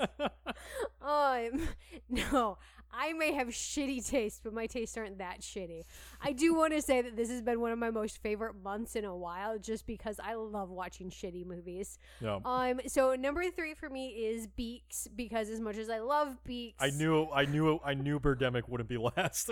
um, 1.01 1.67
no, 2.09 2.57
I 2.93 3.13
may 3.13 3.33
have 3.33 3.47
shitty 3.49 4.07
taste, 4.07 4.41
but 4.43 4.53
my 4.53 4.67
tastes 4.67 4.97
aren't 4.97 5.17
that 5.19 5.41
shitty. 5.41 5.83
I 6.21 6.31
do 6.33 6.53
want 6.53 6.73
to 6.73 6.81
say 6.81 7.01
that 7.01 7.15
this 7.15 7.29
has 7.29 7.41
been 7.41 7.61
one 7.61 7.71
of 7.71 7.79
my 7.79 7.89
most 7.89 8.21
favorite 8.21 8.55
months 8.63 8.95
in 8.95 9.05
a 9.05 9.15
while, 9.15 9.57
just 9.57 9.85
because 9.85 10.19
I 10.23 10.33
love 10.35 10.69
watching 10.69 11.09
shitty 11.09 11.45
movies. 11.45 11.97
yeah. 12.19 12.39
Um, 12.45 12.81
so 12.87 13.15
number 13.15 13.49
three 13.49 13.73
for 13.73 13.89
me 13.89 14.07
is 14.09 14.47
Beaks, 14.47 15.07
because 15.15 15.49
as 15.49 15.59
much 15.59 15.77
as 15.77 15.89
I 15.89 15.99
love 15.99 16.37
Beaks, 16.43 16.77
I 16.79 16.89
knew, 16.89 17.27
I 17.33 17.45
knew, 17.45 17.79
I 17.83 17.93
knew 17.93 18.19
Birdemic 18.19 18.67
wouldn't 18.67 18.89
be 18.89 18.97
last. 19.17 19.51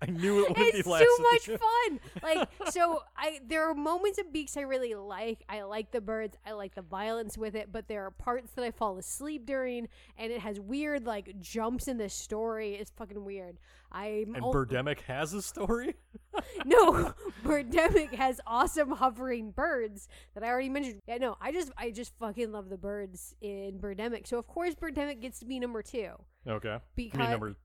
I 0.00 0.06
knew 0.06 0.44
it 0.44 0.50
wouldn't 0.50 0.74
it's 0.74 0.82
be 0.84 0.90
last. 0.90 1.02
too 1.02 1.16
much 1.32 1.60
fun. 1.60 2.00
Like 2.22 2.48
so, 2.70 3.02
I 3.16 3.40
there 3.46 3.68
are 3.68 3.74
moments 3.74 4.18
of 4.18 4.32
Beaks 4.32 4.56
I 4.56 4.60
really 4.60 4.94
like. 4.94 5.42
I 5.48 5.62
like 5.62 5.90
the 5.90 6.00
birds. 6.00 6.36
I 6.46 6.52
like 6.52 6.74
the 6.74 6.82
violence 6.82 7.36
with 7.36 7.54
it. 7.56 7.72
But 7.72 7.88
there 7.88 8.04
are 8.06 8.10
parts 8.12 8.52
that 8.52 8.64
I 8.64 8.70
fall 8.70 8.96
asleep 8.98 9.44
during, 9.44 9.88
and 10.16 10.30
it 10.32 10.40
has 10.40 10.60
weird 10.60 11.04
like 11.04 11.40
jumps 11.40 11.88
in 11.88 11.98
the 11.98 12.08
story. 12.08 12.77
It's 12.78 12.90
fucking 12.96 13.24
weird. 13.24 13.58
I'm 13.92 14.34
And 14.34 14.44
al- 14.44 14.52
Birdemic 14.52 15.00
has 15.02 15.32
a 15.34 15.42
story. 15.42 15.94
no 16.64 17.12
Birdemic 17.44 18.12
has 18.14 18.40
awesome 18.46 18.92
hovering 18.92 19.50
birds 19.50 20.08
that 20.34 20.44
I 20.44 20.48
already 20.48 20.68
mentioned. 20.68 21.00
Yeah, 21.06 21.18
no, 21.18 21.36
I 21.40 21.52
just 21.52 21.72
I 21.76 21.90
just 21.90 22.12
fucking 22.18 22.52
love 22.52 22.68
the 22.68 22.78
birds 22.78 23.34
in 23.40 23.78
Birdemic. 23.80 24.26
So 24.26 24.38
of 24.38 24.46
course 24.46 24.74
Birdemic 24.74 25.20
gets 25.20 25.40
to 25.40 25.46
be 25.46 25.58
number 25.58 25.82
two. 25.82 26.10
Okay. 26.46 26.74
I 26.74 26.80
Because 26.94 27.18
mean 27.18 27.30
number. 27.30 27.56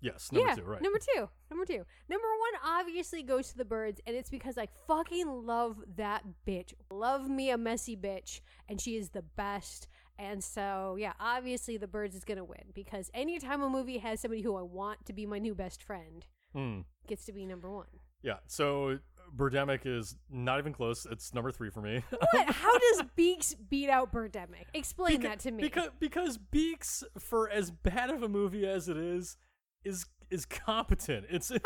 Yes, 0.00 0.32
number 0.32 0.48
yeah, 0.48 0.54
two. 0.56 0.62
Right. 0.64 0.82
Number 0.82 0.98
two. 0.98 1.28
Number 1.48 1.64
two. 1.64 1.84
Number 2.08 2.26
one 2.26 2.60
obviously 2.80 3.22
goes 3.22 3.50
to 3.50 3.56
the 3.56 3.64
birds, 3.64 4.00
and 4.04 4.16
it's 4.16 4.30
because 4.30 4.58
I 4.58 4.66
fucking 4.88 5.28
love 5.46 5.76
that 5.96 6.24
bitch. 6.44 6.74
Love 6.90 7.28
me 7.28 7.50
a 7.50 7.56
messy 7.56 7.96
bitch, 7.96 8.40
and 8.68 8.80
she 8.80 8.96
is 8.96 9.10
the 9.10 9.22
best. 9.22 9.86
And 10.18 10.42
so, 10.44 10.96
yeah, 10.98 11.12
obviously 11.18 11.76
the 11.76 11.88
birds 11.88 12.14
is 12.14 12.24
gonna 12.24 12.44
win 12.44 12.64
because 12.74 13.10
anytime 13.14 13.62
a 13.62 13.68
movie 13.68 13.98
has 13.98 14.20
somebody 14.20 14.42
who 14.42 14.56
I 14.56 14.62
want 14.62 15.04
to 15.06 15.12
be 15.12 15.26
my 15.26 15.38
new 15.38 15.54
best 15.54 15.82
friend, 15.82 16.26
Hmm. 16.52 16.80
gets 17.06 17.24
to 17.26 17.32
be 17.32 17.46
number 17.46 17.70
one. 17.70 17.86
Yeah. 18.22 18.36
So 18.46 18.98
Birdemic 19.34 19.80
is 19.86 20.14
not 20.30 20.58
even 20.58 20.72
close. 20.74 21.06
It's 21.10 21.32
number 21.32 21.50
three 21.50 21.70
for 21.70 21.80
me. 21.80 22.02
What? 22.10 22.50
How 22.54 22.78
does 22.78 23.02
Beaks 23.16 23.54
beat 23.54 23.88
out 23.88 24.12
Birdemic? 24.12 24.66
Explain 24.74 25.22
that 25.22 25.40
to 25.40 25.50
me. 25.50 25.62
Because 25.62 25.88
because 25.98 26.36
Beaks, 26.38 27.02
for 27.18 27.48
as 27.50 27.70
bad 27.70 28.10
of 28.10 28.22
a 28.22 28.28
movie 28.28 28.66
as 28.66 28.88
it 28.88 28.96
is, 28.98 29.36
is 29.84 30.04
is 30.30 30.44
competent. 30.44 31.26
It's 31.30 31.48
How 31.48 31.56
is 31.56 31.60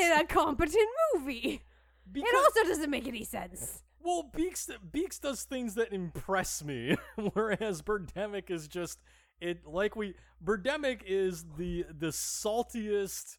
it 0.00 0.22
a 0.22 0.26
competent 0.26 0.88
movie? 1.14 1.62
because 2.10 2.30
it 2.32 2.36
also 2.36 2.68
doesn't 2.68 2.90
make 2.90 3.06
any 3.06 3.24
sense. 3.24 3.82
Well 4.04 4.30
Beaks 4.34 4.70
Beaks 4.92 5.18
does 5.18 5.42
things 5.44 5.74
that 5.74 5.92
impress 5.92 6.62
me, 6.64 6.96
whereas 7.32 7.82
Birdemic 7.82 8.50
is 8.50 8.68
just 8.68 8.98
it 9.40 9.66
like 9.66 9.96
we 9.96 10.14
Birdemic 10.44 11.00
is 11.06 11.44
the 11.56 11.84
the 11.90 12.08
saltiest 12.08 13.38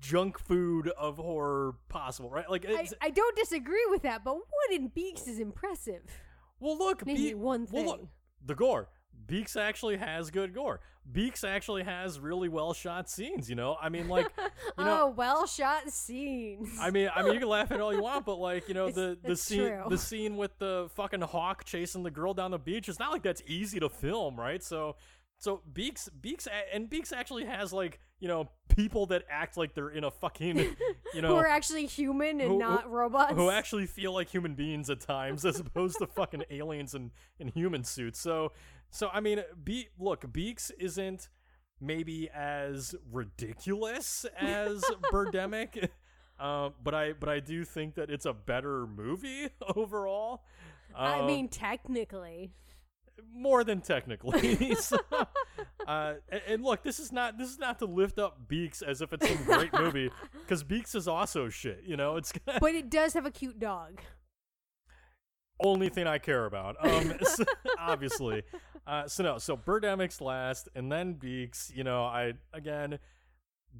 junk 0.00 0.38
food 0.38 0.88
of 0.98 1.16
horror 1.16 1.74
possible, 1.88 2.30
right? 2.30 2.48
Like 2.48 2.66
I, 2.66 2.80
it's, 2.80 2.94
I 3.00 3.10
don't 3.10 3.36
disagree 3.36 3.84
with 3.90 4.02
that, 4.02 4.24
but 4.24 4.34
what 4.34 4.72
in 4.72 4.88
Beaks 4.88 5.26
is 5.26 5.38
impressive? 5.38 6.02
well, 6.60 6.76
look, 6.78 7.04
Be- 7.04 7.34
one 7.34 7.66
well, 7.70 7.84
look, 7.84 7.98
thing. 7.98 8.08
the 8.44 8.54
gore. 8.54 8.88
Beaks 9.26 9.56
actually 9.56 9.96
has 9.96 10.30
good 10.30 10.54
gore. 10.54 10.80
Beaks 11.10 11.42
actually 11.44 11.84
has 11.84 12.20
really 12.20 12.48
well 12.48 12.72
shot 12.74 13.08
scenes. 13.08 13.48
You 13.48 13.56
know, 13.56 13.76
I 13.80 13.88
mean, 13.88 14.08
like, 14.08 14.26
you 14.38 14.44
oh, 14.78 14.84
know, 14.84 15.00
oh, 15.04 15.14
well 15.16 15.46
shot 15.46 15.90
scenes. 15.90 16.68
I 16.80 16.90
mean, 16.90 17.10
I 17.14 17.22
mean, 17.22 17.34
you 17.34 17.40
can 17.40 17.48
laugh 17.48 17.70
at 17.70 17.76
it 17.78 17.80
all 17.80 17.94
you 17.94 18.02
want, 18.02 18.26
but 18.26 18.36
like, 18.36 18.68
you 18.68 18.74
know, 18.74 18.86
It's- 18.88 18.94
the 18.96 19.18
the 19.28 19.36
scene 19.36 19.68
true. 19.68 19.84
the 19.88 19.98
scene 19.98 20.36
with 20.36 20.58
the 20.58 20.88
fucking 20.94 21.20
hawk 21.22 21.64
chasing 21.64 22.02
the 22.02 22.10
girl 22.10 22.34
down 22.34 22.50
the 22.50 22.58
beach. 22.58 22.88
It's 22.88 22.98
not 22.98 23.12
like 23.12 23.22
that's 23.22 23.42
easy 23.46 23.80
to 23.80 23.88
film, 23.88 24.38
right? 24.38 24.62
So, 24.62 24.96
so 25.38 25.62
Beaks 25.72 26.08
Beaks 26.08 26.46
and 26.72 26.88
Beaks 26.90 27.12
actually 27.12 27.44
has 27.46 27.72
like 27.72 28.00
you 28.20 28.28
know 28.28 28.48
people 28.74 29.06
that 29.06 29.24
act 29.30 29.56
like 29.56 29.74
they're 29.74 29.88
in 29.90 30.04
a 30.04 30.10
fucking 30.10 30.56
you 31.14 31.22
know 31.22 31.28
who 31.28 31.34
are 31.34 31.46
actually 31.46 31.86
human 31.86 32.40
and 32.40 32.50
who- 32.52 32.58
not 32.58 32.84
who- 32.84 32.90
robots. 32.90 33.34
who 33.34 33.50
actually 33.50 33.86
feel 33.86 34.12
like 34.12 34.28
human 34.28 34.54
beings 34.54 34.90
at 34.90 35.00
times 35.00 35.44
as 35.44 35.58
opposed 35.58 35.98
to 35.98 36.06
fucking 36.06 36.44
aliens 36.50 36.94
in, 36.94 37.10
in 37.38 37.48
human 37.48 37.82
suits. 37.84 38.20
So 38.20 38.52
so 38.90 39.08
I 39.12 39.20
mean 39.20 39.42
Be- 39.62 39.88
look, 39.98 40.32
Beaks 40.32 40.70
isn't 40.78 41.28
maybe 41.80 42.28
as 42.30 42.94
ridiculous 43.12 44.26
as 44.38 44.82
Birdemic. 45.12 45.88
Um, 46.40 46.74
but 46.82 46.94
I 46.94 47.12
but 47.14 47.28
I 47.28 47.40
do 47.40 47.64
think 47.64 47.94
that 47.96 48.10
it's 48.10 48.26
a 48.26 48.32
better 48.32 48.86
movie 48.86 49.48
overall. 49.76 50.44
I 50.94 51.18
Um, 51.20 51.26
mean, 51.26 51.48
technically. 51.48 52.52
more 53.32 53.64
than 53.64 53.80
technically. 53.80 54.74
So, 54.80 54.96
uh, 55.86 56.14
and, 56.28 56.42
and 56.46 56.62
look, 56.64 56.82
this 56.84 57.00
is 57.00 57.10
not 57.12 57.38
this 57.38 57.48
is 57.50 57.58
not 57.58 57.78
to 57.80 57.86
lift 57.86 58.18
up 58.18 58.46
Beaks 58.48 58.82
as 58.82 59.00
if 59.02 59.12
it's 59.12 59.28
some 59.28 59.42
great 59.44 59.72
movie 59.72 60.10
because 60.32 60.62
Beaks 60.62 60.94
is 60.94 61.08
also 61.08 61.48
shit. 61.48 61.82
You 61.84 61.96
know, 61.96 62.16
it's 62.16 62.32
But 62.60 62.74
it 62.74 62.88
does 62.90 63.14
have 63.14 63.26
a 63.26 63.30
cute 63.32 63.58
dog. 63.58 64.00
Only 65.60 65.88
thing 65.88 66.06
I 66.06 66.18
care 66.18 66.46
about. 66.46 66.76
Um, 66.84 67.14
so- 67.22 67.44
obviously. 67.78 68.42
Uh, 68.86 69.06
so 69.06 69.22
no, 69.22 69.38
so 69.38 69.56
Birdemic's 69.56 70.20
last, 70.20 70.68
and 70.74 70.90
then 70.90 71.12
Beaks. 71.14 71.70
You 71.74 71.84
know, 71.84 72.04
I 72.04 72.34
again, 72.54 72.98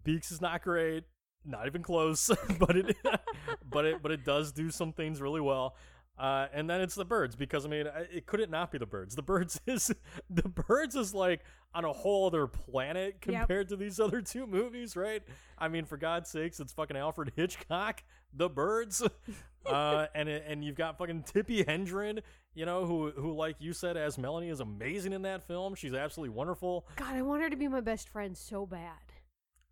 Beaks 0.04 0.30
is 0.30 0.40
not 0.40 0.62
great, 0.62 1.04
not 1.44 1.66
even 1.66 1.82
close, 1.82 2.30
but 2.58 2.76
it, 2.76 2.96
but 3.70 3.84
it, 3.86 4.02
but 4.02 4.12
it 4.12 4.24
does 4.24 4.52
do 4.52 4.70
some 4.70 4.92
things 4.92 5.20
really 5.20 5.40
well. 5.40 5.76
Uh, 6.18 6.48
and 6.52 6.68
then 6.68 6.80
it's 6.80 6.96
the 6.96 7.04
birds 7.04 7.36
because 7.36 7.64
I 7.64 7.68
mean 7.68 7.86
it 8.12 8.26
couldn't 8.26 8.50
not 8.50 8.72
be 8.72 8.78
the 8.78 8.86
birds. 8.86 9.14
The 9.14 9.22
birds 9.22 9.60
is 9.66 9.94
the 10.28 10.48
birds 10.48 10.96
is 10.96 11.14
like 11.14 11.40
on 11.74 11.84
a 11.84 11.92
whole 11.92 12.26
other 12.26 12.46
planet 12.48 13.18
Yep. 13.24 13.40
compared 13.40 13.68
to 13.68 13.76
these 13.76 14.00
other 14.00 14.20
two 14.20 14.46
movies, 14.46 14.96
right? 14.96 15.22
I 15.58 15.68
mean, 15.68 15.84
for 15.84 15.96
God's 15.96 16.28
sakes, 16.28 16.58
it's 16.60 16.72
fucking 16.72 16.96
Alfred 16.96 17.32
Hitchcock, 17.36 18.02
The 18.34 18.48
Birds, 18.48 19.02
uh, 19.66 20.06
and 20.14 20.28
and 20.28 20.64
you've 20.64 20.76
got 20.76 20.98
fucking 20.98 21.24
Tippi 21.24 21.64
Hedren, 21.64 22.20
you 22.54 22.66
know, 22.66 22.84
who 22.86 23.10
who 23.10 23.34
like 23.34 23.56
you 23.58 23.72
said 23.72 23.96
as 23.96 24.18
Melanie 24.18 24.48
is 24.50 24.60
amazing 24.60 25.12
in 25.12 25.22
that 25.22 25.42
film. 25.46 25.74
She's 25.74 25.94
absolutely 25.94 26.34
wonderful. 26.34 26.86
God, 26.96 27.14
I 27.14 27.22
want 27.22 27.42
her 27.42 27.50
to 27.50 27.56
be 27.56 27.68
my 27.68 27.80
best 27.80 28.08
friend 28.08 28.36
so 28.36 28.66
bad. 28.66 28.92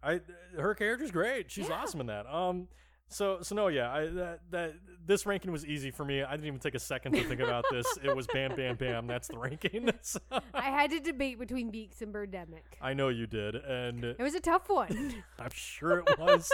I 0.03 0.21
her 0.59 0.75
character's 0.75 1.11
great. 1.11 1.51
She's 1.51 1.69
Yeah. 1.69 1.77
awesome 1.77 2.01
in 2.01 2.07
that. 2.07 2.27
Um, 2.27 2.69
so 3.09 3.39
so 3.43 3.55
no, 3.55 3.69
yeah, 3.69 3.93
I 3.93 4.07
that 4.09 4.41
that 4.51 4.75
this 5.07 5.27
ranking 5.27 5.53
was 5.53 5.65
easy 5.65 5.91
for 5.91 6.05
me. 6.05 6.23
I 6.23 6.33
didn't 6.33 6.47
even 6.47 6.59
take 6.61 6.75
a 6.75 6.79
second 6.81 7.13
to 7.13 7.23
think 7.25 7.41
about 7.41 7.65
this. 7.71 7.87
It 8.03 8.15
was 8.15 8.27
bam, 8.27 8.57
bam, 8.57 8.77
bam. 8.77 9.07
That's 9.07 9.29
the 9.29 9.39
ranking. 9.39 9.91
So, 10.03 10.19
I 10.53 10.71
had 10.71 10.91
to 10.91 11.01
debate 11.01 11.39
between 11.39 11.71
Beaks 11.71 12.03
and 12.03 12.13
Birdemic. 12.13 12.63
I 12.81 12.95
know 12.95 13.09
you 13.09 13.27
did, 13.27 13.55
and 13.55 14.03
It 14.05 14.19
was 14.21 14.35
a 14.35 14.41
tough 14.41 14.69
one. 14.69 15.15
I'm 15.39 15.51
sure 15.53 15.99
it 16.07 16.19
was. 16.19 16.51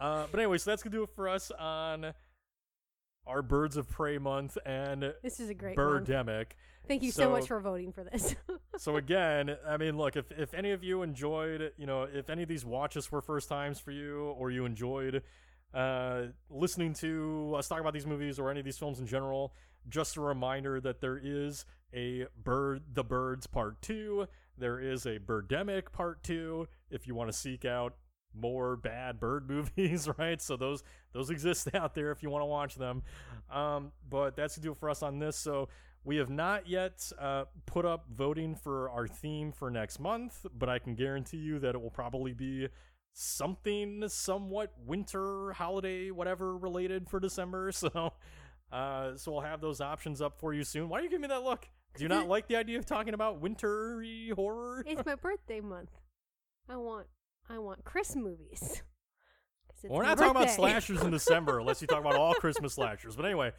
Uh, 0.00 0.26
but 0.30 0.40
anyway, 0.40 0.58
so 0.58 0.70
that's 0.70 0.82
gonna 0.82 0.96
do 0.96 1.02
it 1.02 1.10
for 1.14 1.28
us 1.28 1.50
on 1.50 2.12
our 3.26 3.42
Birds 3.42 3.76
of 3.76 3.88
Prey 3.88 4.18
month 4.18 4.58
and 4.66 5.14
this 5.22 5.40
is 5.40 5.48
a 5.48 5.54
great 5.54 5.76
one. 5.76 5.86
Birdemic. 5.86 6.46
Thank 6.86 7.02
you 7.02 7.12
so, 7.12 7.30
much 7.30 7.48
for 7.48 7.60
voting 7.60 7.92
for 7.92 8.04
this. 8.04 8.34
So 8.76 8.96
again, 8.96 9.56
I 9.64 9.76
mean, 9.76 9.96
look, 9.96 10.16
if 10.16 10.32
if 10.32 10.52
any 10.52 10.72
of 10.72 10.82
you 10.82 11.02
enjoyed, 11.02 11.72
you 11.76 11.86
know, 11.86 12.08
if 12.12 12.28
any 12.28 12.42
of 12.42 12.48
these 12.48 12.64
watches 12.64 13.10
were 13.12 13.22
first 13.22 13.48
times 13.48 13.78
for 13.78 13.92
you, 13.92 14.34
or 14.36 14.50
you 14.50 14.64
enjoyed 14.64 15.22
uh, 15.72 16.22
listening 16.50 16.92
to 16.94 17.54
us 17.56 17.68
talk 17.68 17.78
about 17.78 17.92
these 17.92 18.04
movies 18.06 18.40
or 18.40 18.50
any 18.50 18.58
of 18.58 18.64
these 18.66 18.76
films 18.76 18.98
in 18.98 19.06
general, 19.06 19.54
just 19.88 20.16
a 20.16 20.20
reminder 20.20 20.80
that 20.80 21.00
there 21.00 21.20
is 21.22 21.64
a 21.92 22.26
bird, 22.42 22.82
the 22.92 23.04
birds 23.04 23.46
part 23.46 23.80
two. 23.80 24.26
There 24.58 24.80
is 24.80 25.06
a 25.06 25.18
birdemic 25.18 25.92
part 25.92 26.22
two. 26.24 26.66
If 26.90 27.06
you 27.06 27.14
want 27.14 27.30
to 27.30 27.36
seek 27.36 27.64
out 27.64 27.94
more 28.34 28.76
bad 28.76 29.20
bird 29.20 29.48
movies, 29.50 30.08
right? 30.18 30.40
So 30.40 30.56
those 30.56 30.82
those 31.12 31.30
exist 31.30 31.68
out 31.74 31.94
there 31.94 32.10
if 32.10 32.22
you 32.22 32.30
want 32.30 32.42
to 32.42 32.46
watch 32.46 32.74
them. 32.74 33.02
Um, 33.50 33.92
but 34.08 34.36
that's 34.36 34.54
to 34.54 34.60
do 34.60 34.72
it 34.72 34.78
for 34.78 34.90
us 34.90 35.02
on 35.02 35.18
this. 35.18 35.36
So 35.36 35.68
we 36.04 36.16
have 36.16 36.30
not 36.30 36.68
yet 36.68 37.10
uh, 37.18 37.44
put 37.66 37.86
up 37.86 38.04
voting 38.14 38.54
for 38.54 38.90
our 38.90 39.06
theme 39.06 39.52
for 39.52 39.70
next 39.70 39.98
month, 39.98 40.44
but 40.56 40.68
I 40.68 40.78
can 40.78 40.94
guarantee 40.94 41.38
you 41.38 41.58
that 41.60 41.74
it 41.74 41.80
will 41.80 41.90
probably 41.90 42.34
be 42.34 42.68
something 43.14 44.04
somewhat 44.08 44.72
winter, 44.84 45.52
holiday, 45.52 46.10
whatever 46.10 46.56
related 46.56 47.08
for 47.08 47.20
December. 47.20 47.72
So, 47.84 48.12
uh, 48.72 49.16
so 49.16 49.32
we'll 49.32 49.42
have 49.42 49.60
those 49.60 49.80
options 49.80 50.20
up 50.20 50.40
for 50.40 50.52
you 50.52 50.64
soon. 50.64 50.88
Why 50.88 50.98
are 50.98 51.02
you 51.02 51.08
giving 51.08 51.22
me 51.22 51.28
that 51.28 51.42
look? 51.42 51.68
Do 51.96 52.02
you 52.02 52.08
not 52.08 52.28
like 52.28 52.48
the 52.48 52.56
idea 52.56 52.78
of 52.78 52.86
talking 52.86 53.14
about 53.14 53.40
wintry 53.40 54.32
horror? 54.34 54.82
it's 54.86 55.06
my 55.06 55.14
birthday 55.14 55.60
month. 55.60 55.90
I 56.68 56.76
want 56.76 57.06
I 57.48 57.58
want 57.58 57.84
Chris 57.84 58.16
movies. 58.16 58.82
Well, 59.86 59.98
we're 59.98 60.04
not 60.04 60.16
talking 60.16 60.30
about 60.30 60.50
slashers 60.50 61.02
in 61.02 61.10
December 61.10 61.58
unless 61.58 61.82
you 61.82 61.86
talk 61.86 62.00
about 62.00 62.14
all 62.14 62.32
Christmas 62.32 62.72
slashers. 62.76 63.16
But 63.16 63.26
anyway, 63.26 63.52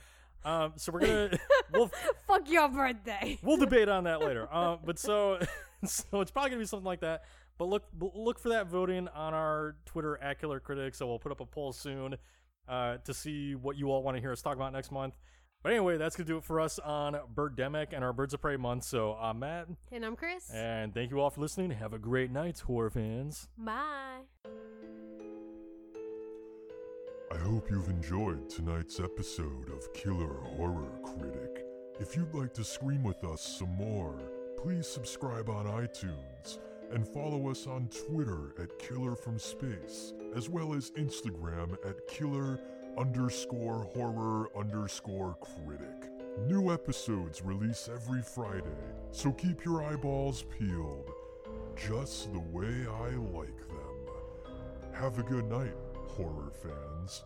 um, 0.44 0.74
so 0.76 0.92
we're 0.92 1.02
gonna 1.02 1.38
we'll 1.72 1.92
Fuck 2.26 2.50
your 2.50 2.68
birthday. 2.68 3.38
we'll 3.44 3.58
debate 3.58 3.90
on 3.90 4.06
that 4.06 4.22
later. 4.22 4.48
Uh, 4.52 4.78
but 4.84 4.98
so 4.98 5.38
so 5.86 6.22
it's 6.22 6.32
probably 6.32 6.50
gonna 6.50 6.62
be 6.62 6.66
something 6.66 6.86
like 6.86 7.02
that. 7.02 7.26
But 7.60 7.66
look 7.66 7.84
look 8.00 8.40
for 8.40 8.50
that 8.50 8.66
voting 8.66 9.08
on 9.10 9.36
our 9.36 9.76
Twitter 9.86 10.18
at 10.20 10.42
Killer 10.42 10.60
Critics. 10.60 10.98
So 10.98 11.06
we'll 11.06 11.20
put 11.20 11.32
up 11.32 11.42
a 11.42 11.46
poll 11.46 11.72
soon 11.74 12.16
uh, 12.68 12.98
to 13.06 13.14
see 13.14 13.54
what 13.54 13.78
you 13.78 13.92
all 13.92 14.02
want 14.02 14.18
to 14.18 14.22
hear 14.22 14.32
us 14.32 14.42
talk 14.42 14.56
about 14.56 14.74
next 14.74 14.92
month. 14.92 15.14
But 15.66 15.72
anyway, 15.72 15.98
that's 15.98 16.16
gonna 16.16 16.28
do 16.28 16.38
it 16.38 16.44
for 16.44 16.60
us 16.62 16.78
on 16.78 17.18
Birdemic 17.34 17.88
and 17.92 18.04
our 18.04 18.14
Birds 18.14 18.36
of 18.36 18.42
Prey 18.42 18.56
month. 18.56 18.84
So 18.84 19.14
I'm 19.20 19.40
Matt, 19.40 19.68
And 19.92 20.06
I'm 20.06 20.16
Chris. 20.16 20.52
and 20.54 20.94
thank 20.94 21.10
you 21.10 21.20
all 21.20 21.32
for 21.32 21.42
listening. 21.42 21.72
Have 21.72 21.92
a 21.92 21.98
great 21.98 22.30
night, 22.30 22.60
horror 22.60 22.92
fans. 22.92 23.48
Bye. 23.58 24.20
I 27.32 27.38
hope 27.40 27.72
you've 27.72 27.90
enjoyed 27.90 28.48
tonight's 28.48 29.00
episode 29.00 29.72
of 29.72 29.92
Killer 29.96 30.36
Horror 30.56 30.92
Critic. 31.02 31.66
If 32.00 32.16
you'd 32.16 32.36
like 32.36 32.54
to 32.54 32.64
scream 32.64 33.02
with 33.02 33.24
us 33.24 33.42
some 33.58 33.76
more, 33.76 34.20
please 34.62 34.86
subscribe 34.88 35.50
on 35.50 35.66
iTunes 35.66 36.60
and 36.92 37.08
follow 37.08 37.50
us 37.50 37.66
on 37.66 37.90
Twitter 38.08 38.54
at 38.62 38.78
Killer 38.78 39.16
from 39.16 39.40
Space, 39.40 40.14
as 40.36 40.48
well 40.48 40.76
as 40.76 40.92
Instagram 40.92 41.74
at 41.84 42.06
Killer 42.08 42.60
underscore 42.98 43.84
horror 43.94 44.50
underscore 44.58 45.36
critic. 45.36 46.12
New 46.48 46.72
episodes 46.72 47.42
release 47.42 47.90
every 47.92 48.22
Friday, 48.22 48.64
so 49.12 49.32
keep 49.32 49.64
your 49.64 49.84
eyeballs 49.84 50.44
peeled, 50.44 51.10
just 51.76 52.32
the 52.34 52.40
way 52.40 52.86
I 52.88 53.10
like 53.38 53.68
them. 53.68 54.54
Have 54.94 55.20
a 55.20 55.24
good 55.24 55.46
night, 55.50 55.76
horror 56.08 56.52
fans. 56.52 57.24